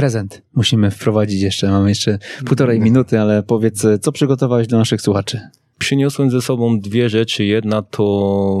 prezent 0.00 0.42
musimy 0.54 0.90
wprowadzić 0.90 1.42
jeszcze. 1.42 1.70
Mamy 1.70 1.88
jeszcze 1.88 2.18
półtorej 2.46 2.80
minuty, 2.80 3.20
ale 3.20 3.42
powiedz, 3.42 3.86
co 4.00 4.12
przygotowałeś 4.12 4.66
dla 4.66 4.78
naszych 4.78 5.02
słuchaczy? 5.02 5.40
Przyniosłem 5.78 6.30
ze 6.30 6.42
sobą 6.42 6.80
dwie 6.80 7.08
rzeczy. 7.08 7.44
Jedna 7.44 7.82
to 7.82 8.04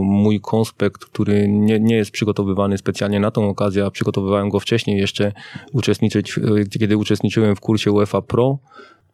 mój 0.02 0.40
konspekt, 0.40 1.04
który 1.04 1.48
nie, 1.48 1.80
nie 1.80 1.96
jest 1.96 2.10
przygotowywany 2.10 2.78
specjalnie 2.78 3.20
na 3.20 3.30
tą 3.30 3.48
okazję, 3.48 3.84
a 3.84 3.90
przygotowywałem 3.90 4.48
go 4.48 4.60
wcześniej 4.60 4.98
jeszcze, 4.98 5.32
uczestniczyć, 5.72 6.40
kiedy 6.78 6.96
uczestniczyłem 6.96 7.56
w 7.56 7.60
kursie 7.60 7.92
UEFA 7.92 8.22
Pro. 8.22 8.58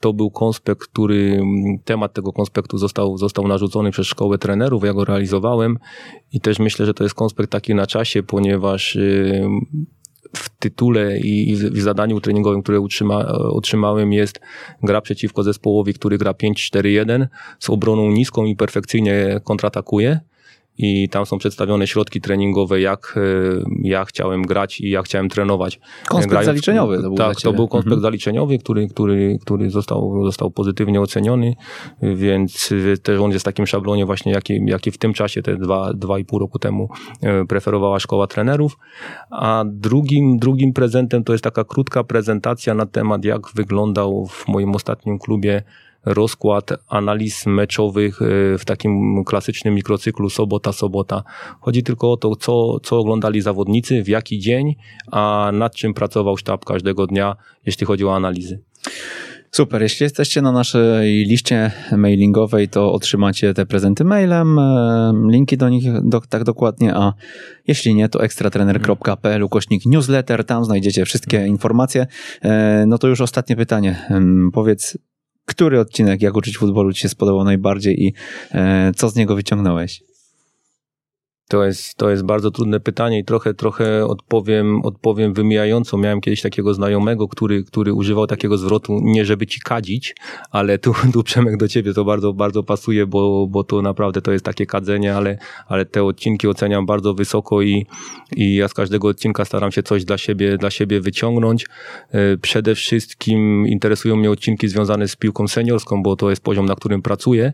To 0.01 0.13
był 0.13 0.31
konspekt, 0.31 0.83
który, 0.83 1.43
temat 1.85 2.13
tego 2.13 2.33
konspektu 2.33 2.79
został, 2.79 3.19
został 3.19 3.49
narzucony 3.49 3.91
przez 3.91 4.07
szkołę 4.07 4.39
trenerów, 4.39 4.85
ja 4.85 4.93
go 4.93 5.05
realizowałem 5.05 5.79
i 6.33 6.41
też 6.41 6.59
myślę, 6.59 6.87
że 6.87 6.95
to 6.95 7.05
jest 7.05 7.15
konspekt 7.15 7.51
taki 7.51 7.75
na 7.75 7.87
czasie, 7.87 8.23
ponieważ 8.23 8.99
w 10.37 10.49
tytule 10.49 11.19
i 11.19 11.57
w 11.57 11.81
zadaniu 11.81 12.21
treningowym, 12.21 12.63
które 12.63 12.81
utrzyma, 12.81 13.27
otrzymałem 13.29 14.13
jest 14.13 14.41
gra 14.83 15.01
przeciwko 15.01 15.43
zespołowi, 15.43 15.95
który 15.95 16.19
gra 16.19 16.33
5-4-1 16.33 17.27
z 17.59 17.71
obroną 17.71 18.11
niską 18.11 18.45
i 18.45 18.57
perfekcyjnie 18.57 19.41
kontratakuje 19.45 20.21
i 20.79 21.09
tam 21.09 21.27
są 21.27 21.39
przedstawione 21.39 21.87
środki 21.87 22.21
treningowe, 22.21 22.81
jak 22.81 23.15
e, 23.17 23.21
ja 23.83 24.05
chciałem 24.05 24.43
grać 24.43 24.81
i 24.81 24.91
jak 24.91 25.05
chciałem 25.05 25.29
trenować. 25.29 25.81
Konspekt 26.09 26.31
Grając, 26.31 26.47
zaliczeniowy 26.47 26.97
to 26.97 27.03
był 27.03 27.17
Tak, 27.17 27.41
to 27.41 27.53
był 27.53 27.69
konspekt 27.69 27.93
mhm. 27.93 28.03
zaliczeniowy, 28.03 28.59
który, 28.59 28.89
który, 28.89 29.39
który 29.43 29.71
został, 29.71 30.25
został 30.25 30.51
pozytywnie 30.51 31.01
oceniony, 31.01 31.55
więc 32.03 32.75
też 33.03 33.21
on 33.21 33.31
jest 33.31 33.43
w 33.43 33.47
takim 33.47 33.67
szablonie 33.67 34.07
właśnie, 34.07 34.33
jaki, 34.33 34.61
jaki 34.67 34.91
w 34.91 34.99
tym 34.99 35.13
czasie, 35.13 35.43
te 35.43 35.57
dwa, 35.57 35.93
dwa 35.95 36.19
i 36.19 36.25
pół 36.25 36.39
roku 36.39 36.59
temu 36.59 36.89
e, 37.23 37.45
preferowała 37.45 38.01
szkoła 38.01 38.27
trenerów. 38.27 38.79
A 39.31 39.65
drugim, 39.67 40.39
drugim 40.39 40.73
prezentem 40.73 41.25
to 41.25 41.33
jest 41.33 41.45
taka 41.45 41.65
krótka 41.65 42.05
prezentacja 42.05 42.75
na 42.75 42.87
temat, 42.87 43.25
jak 43.25 43.43
wyglądał 43.55 44.27
w 44.27 44.49
moim 44.49 44.75
ostatnim 44.75 45.19
klubie 45.19 45.63
rozkład 46.07 46.71
analiz 46.89 47.47
meczowych 47.47 48.23
e, 48.23 48.59
w 48.59 48.65
takim 48.65 49.25
klasycznym 49.25 49.75
mikrocyklu 49.75 50.31
sobota-sobota. 50.31 51.23
Chodzi 51.61 51.83
tylko 51.83 52.13
o 52.13 52.17
to, 52.17 52.37
co, 52.37 52.81
co 52.81 52.99
oglądali 52.99 53.41
zawodnicy, 53.41 54.03
w 54.03 54.09
jaki 54.09 54.39
dzień, 54.39 54.75
a 55.13 55.51
nad 55.53 55.75
czym 55.75 55.95
pracował 55.95 56.37
sztab 56.37 56.65
każdego 56.65 57.07
dnia, 57.07 57.37
jeśli 57.67 57.87
chodzi 57.87 58.05
o 58.05 58.17
analizy. 58.17 58.63
Super, 59.51 59.83
jeśli 59.83 60.05
jesteście 60.05 60.43
na 60.43 60.53
naszej 60.53 61.25
liście 61.25 61.73
mailingowej, 61.97 62.69
to 62.69 62.93
otrzymacie 62.93 63.55
te 63.55 63.67
prezenty 63.67 64.05
mailem, 64.05 64.59
e, 64.59 65.13
linki 65.31 65.57
do 65.57 65.69
nich 65.69 65.85
do, 66.03 66.21
tak 66.21 66.45
dokładnie, 66.45 66.95
a 66.95 67.13
jeśli 67.67 67.95
nie, 67.95 68.09
to 68.09 68.25
ekstratrener.pl 68.25 69.43
ukośnik 69.43 69.87
newsletter, 69.87 70.45
tam 70.45 70.65
znajdziecie 70.65 71.05
wszystkie 71.05 71.47
informacje. 71.47 72.07
E, 72.43 72.85
no 72.87 72.99
to 72.99 73.09
już 73.09 73.21
ostatnie 73.21 73.57
pytanie. 73.57 74.09
Powiedz, 74.53 74.99
który 75.47 75.81
odcinek 75.81 76.23
Jak 76.23 76.37
uczyć 76.37 76.59
futbolu 76.59 76.93
Ci 76.93 77.01
się 77.01 77.09
spodobał 77.09 77.45
najbardziej 77.45 78.05
i 78.05 78.13
e, 78.53 78.93
co 78.97 79.11
z 79.11 79.17
niego 79.17 79.37
wyciągnąłeś? 79.37 80.06
To 81.49 81.65
jest, 81.65 81.95
to 81.95 82.11
jest 82.11 82.25
bardzo 82.25 82.51
trudne 82.51 82.81
pytanie 82.81 83.19
i 83.19 83.25
trochę, 83.25 83.55
trochę 83.55 84.07
odpowiem, 84.07 84.83
odpowiem 84.83 85.35
wymijająco. 85.35 85.99
Miałem 85.99 86.21
kiedyś 86.21 86.43
takiego 86.43 86.75
znajomego, 86.75 87.29
który, 87.29 87.65
który 87.65 87.93
używał 87.93 88.27
takiego 88.27 88.59
zwrotu, 88.59 89.01
nie 89.03 89.25
żeby 89.25 89.47
ci 89.47 89.61
kadzić, 89.61 90.15
ale 90.51 90.79
tu, 90.79 90.95
tu 91.13 91.23
Przemek 91.23 91.57
do 91.57 91.69
ciebie 91.69 91.95
to 91.95 92.05
bardzo, 92.05 92.33
bardzo 92.33 92.63
pasuje, 92.63 93.07
bo, 93.07 93.47
bo 93.47 93.65
to 93.65 93.83
naprawdę 93.83 94.23
to 94.23 94.33
jest 94.33 94.45
takie 94.45 94.67
kadzenie, 94.67 95.15
ale, 95.15 95.39
ale 95.69 95.85
te 95.85 96.05
odcinki 96.05 96.49
oceniam 96.49 96.87
bardzo 96.87 97.15
wysoko 97.15 97.63
i, 97.63 97.87
i 98.37 98.55
ja 98.55 98.69
z 98.69 98.75
każdego 98.75 99.09
odcinka 99.09 99.45
staram 99.45 99.73
się 99.73 99.83
coś 99.83 100.05
dla 100.05 100.19
siebie, 100.19 100.59
dla 100.59 100.71
siebie 100.71 101.01
wyciągnąć. 101.01 101.67
E, 102.11 102.37
przede 102.37 102.75
wszystkim 102.75 103.69
interesują 103.69 104.17
mnie 104.17 104.31
odcinki 104.31 104.69
związane 104.69 105.09
z 105.09 105.17
piłką 105.17 105.49
seniorską, 105.49 106.03
bo 106.03 106.17
to 106.17 106.31
jest 106.31 106.43
poziom, 106.43 106.67
na 106.67 106.75
którym 106.75 107.03
pracuję 107.03 107.53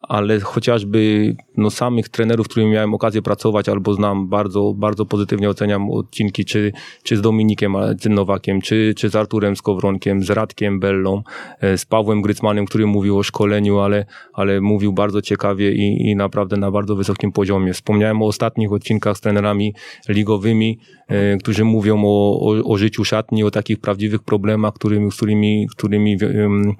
ale 0.00 0.40
chociażby 0.40 1.34
no, 1.56 1.70
samych 1.70 2.08
trenerów, 2.08 2.46
z 2.46 2.48
którymi 2.48 2.72
miałem 2.72 2.94
okazję 2.94 3.22
pracować 3.22 3.68
albo 3.68 3.94
znam, 3.94 4.28
bardzo, 4.28 4.74
bardzo 4.76 5.06
pozytywnie 5.06 5.50
oceniam 5.50 5.90
odcinki, 5.90 6.44
czy, 6.44 6.72
czy 7.02 7.16
z 7.16 7.20
Dominikiem 7.20 7.76
Nowakiem, 8.10 8.60
czy, 8.60 8.94
czy 8.96 9.08
z 9.08 9.16
Arturem 9.16 9.56
Skowronkiem, 9.56 10.22
z 10.22 10.30
Radkiem 10.30 10.80
Bellą, 10.80 11.22
e, 11.60 11.78
z 11.78 11.84
Pawłem 11.84 12.22
Grycmanem, 12.22 12.66
który 12.66 12.86
mówił 12.86 13.18
o 13.18 13.22
szkoleniu, 13.22 13.78
ale, 13.78 14.04
ale 14.32 14.60
mówił 14.60 14.92
bardzo 14.92 15.22
ciekawie 15.22 15.72
i, 15.72 16.10
i 16.10 16.16
naprawdę 16.16 16.56
na 16.56 16.70
bardzo 16.70 16.96
wysokim 16.96 17.32
poziomie. 17.32 17.72
Wspomniałem 17.72 18.22
o 18.22 18.26
ostatnich 18.26 18.72
odcinkach 18.72 19.16
z 19.16 19.20
trenerami 19.20 19.74
ligowymi, 20.08 20.78
e, 21.08 21.36
którzy 21.36 21.64
mówią 21.64 22.02
o, 22.04 22.40
o, 22.40 22.72
o 22.72 22.76
życiu 22.76 23.04
szatni, 23.04 23.44
o 23.44 23.50
takich 23.50 23.80
prawdziwych 23.80 24.22
problemach, 24.22 24.74
którymi, 24.74 25.10
z 25.10 25.14
którymi, 25.16 25.68
którymi 25.70 26.16
um, 26.22 26.74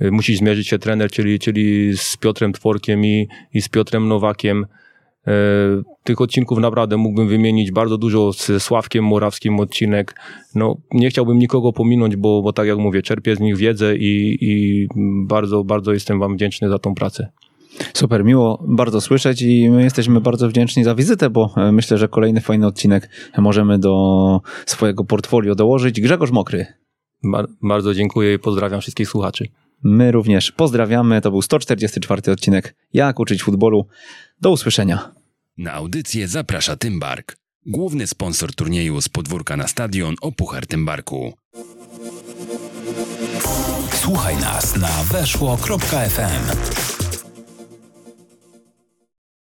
musi 0.00 0.36
zmierzyć 0.36 0.68
się 0.68 0.78
trener, 0.78 1.10
czyli, 1.10 1.38
czyli 1.38 1.96
z 1.96 2.16
Piotrem 2.16 2.52
Tworkiem 2.58 3.04
i, 3.04 3.28
i 3.54 3.62
z 3.62 3.68
Piotrem 3.68 4.08
Nowakiem. 4.08 4.66
E, 5.26 5.32
tych 6.04 6.20
odcinków 6.20 6.58
naprawdę 6.58 6.96
mógłbym 6.96 7.28
wymienić 7.28 7.72
bardzo 7.72 7.98
dużo 7.98 8.32
z 8.32 8.62
Sławkiem 8.62 9.04
Morawskim 9.04 9.60
odcinek. 9.60 10.20
No, 10.54 10.76
nie 10.92 11.10
chciałbym 11.10 11.38
nikogo 11.38 11.72
pominąć, 11.72 12.16
bo, 12.16 12.42
bo 12.42 12.52
tak 12.52 12.66
jak 12.66 12.78
mówię, 12.78 13.02
czerpię 13.02 13.36
z 13.36 13.40
nich 13.40 13.56
wiedzę 13.56 13.96
i, 13.96 14.38
i 14.40 14.86
bardzo, 15.26 15.64
bardzo 15.64 15.92
jestem 15.92 16.20
Wam 16.20 16.34
wdzięczny 16.34 16.68
za 16.68 16.78
tą 16.78 16.94
pracę. 16.94 17.28
Super, 17.94 18.24
miło 18.24 18.64
bardzo 18.68 19.00
słyszeć 19.00 19.42
i 19.42 19.70
my 19.70 19.82
jesteśmy 19.82 20.20
bardzo 20.20 20.48
wdzięczni 20.48 20.84
za 20.84 20.94
wizytę, 20.94 21.30
bo 21.30 21.54
e, 21.56 21.72
myślę, 21.72 21.98
że 21.98 22.08
kolejny 22.08 22.40
fajny 22.40 22.66
odcinek 22.66 23.10
możemy 23.38 23.78
do 23.78 24.40
swojego 24.66 25.04
portfolio 25.04 25.54
dołożyć. 25.54 26.00
Grzegorz 26.00 26.30
Mokry. 26.30 26.66
Bar 27.24 27.46
bardzo 27.62 27.94
dziękuję 27.94 28.34
i 28.34 28.38
pozdrawiam 28.38 28.80
wszystkich 28.80 29.08
słuchaczy. 29.08 29.48
My 29.82 30.12
również 30.12 30.52
pozdrawiamy. 30.52 31.20
To 31.20 31.30
był 31.30 31.42
144 31.42 32.32
odcinek 32.32 32.74
Jak 32.92 33.20
uczyć 33.20 33.42
futbolu. 33.42 33.86
Do 34.40 34.50
usłyszenia. 34.50 35.14
Na 35.58 35.72
audycję 35.72 36.28
zaprasza 36.28 36.76
Tymbark, 36.76 37.36
główny 37.66 38.06
sponsor 38.06 38.54
turnieju 38.54 39.00
z 39.00 39.08
podwórka 39.08 39.56
na 39.56 39.68
stadion 39.68 40.14
o 40.20 40.32
Puchar 40.32 40.66
Tymbarku. 40.66 41.32
Słuchaj 43.92 44.36
nas 44.36 44.76
na 44.76 45.04
weszło.fm. 45.12 46.97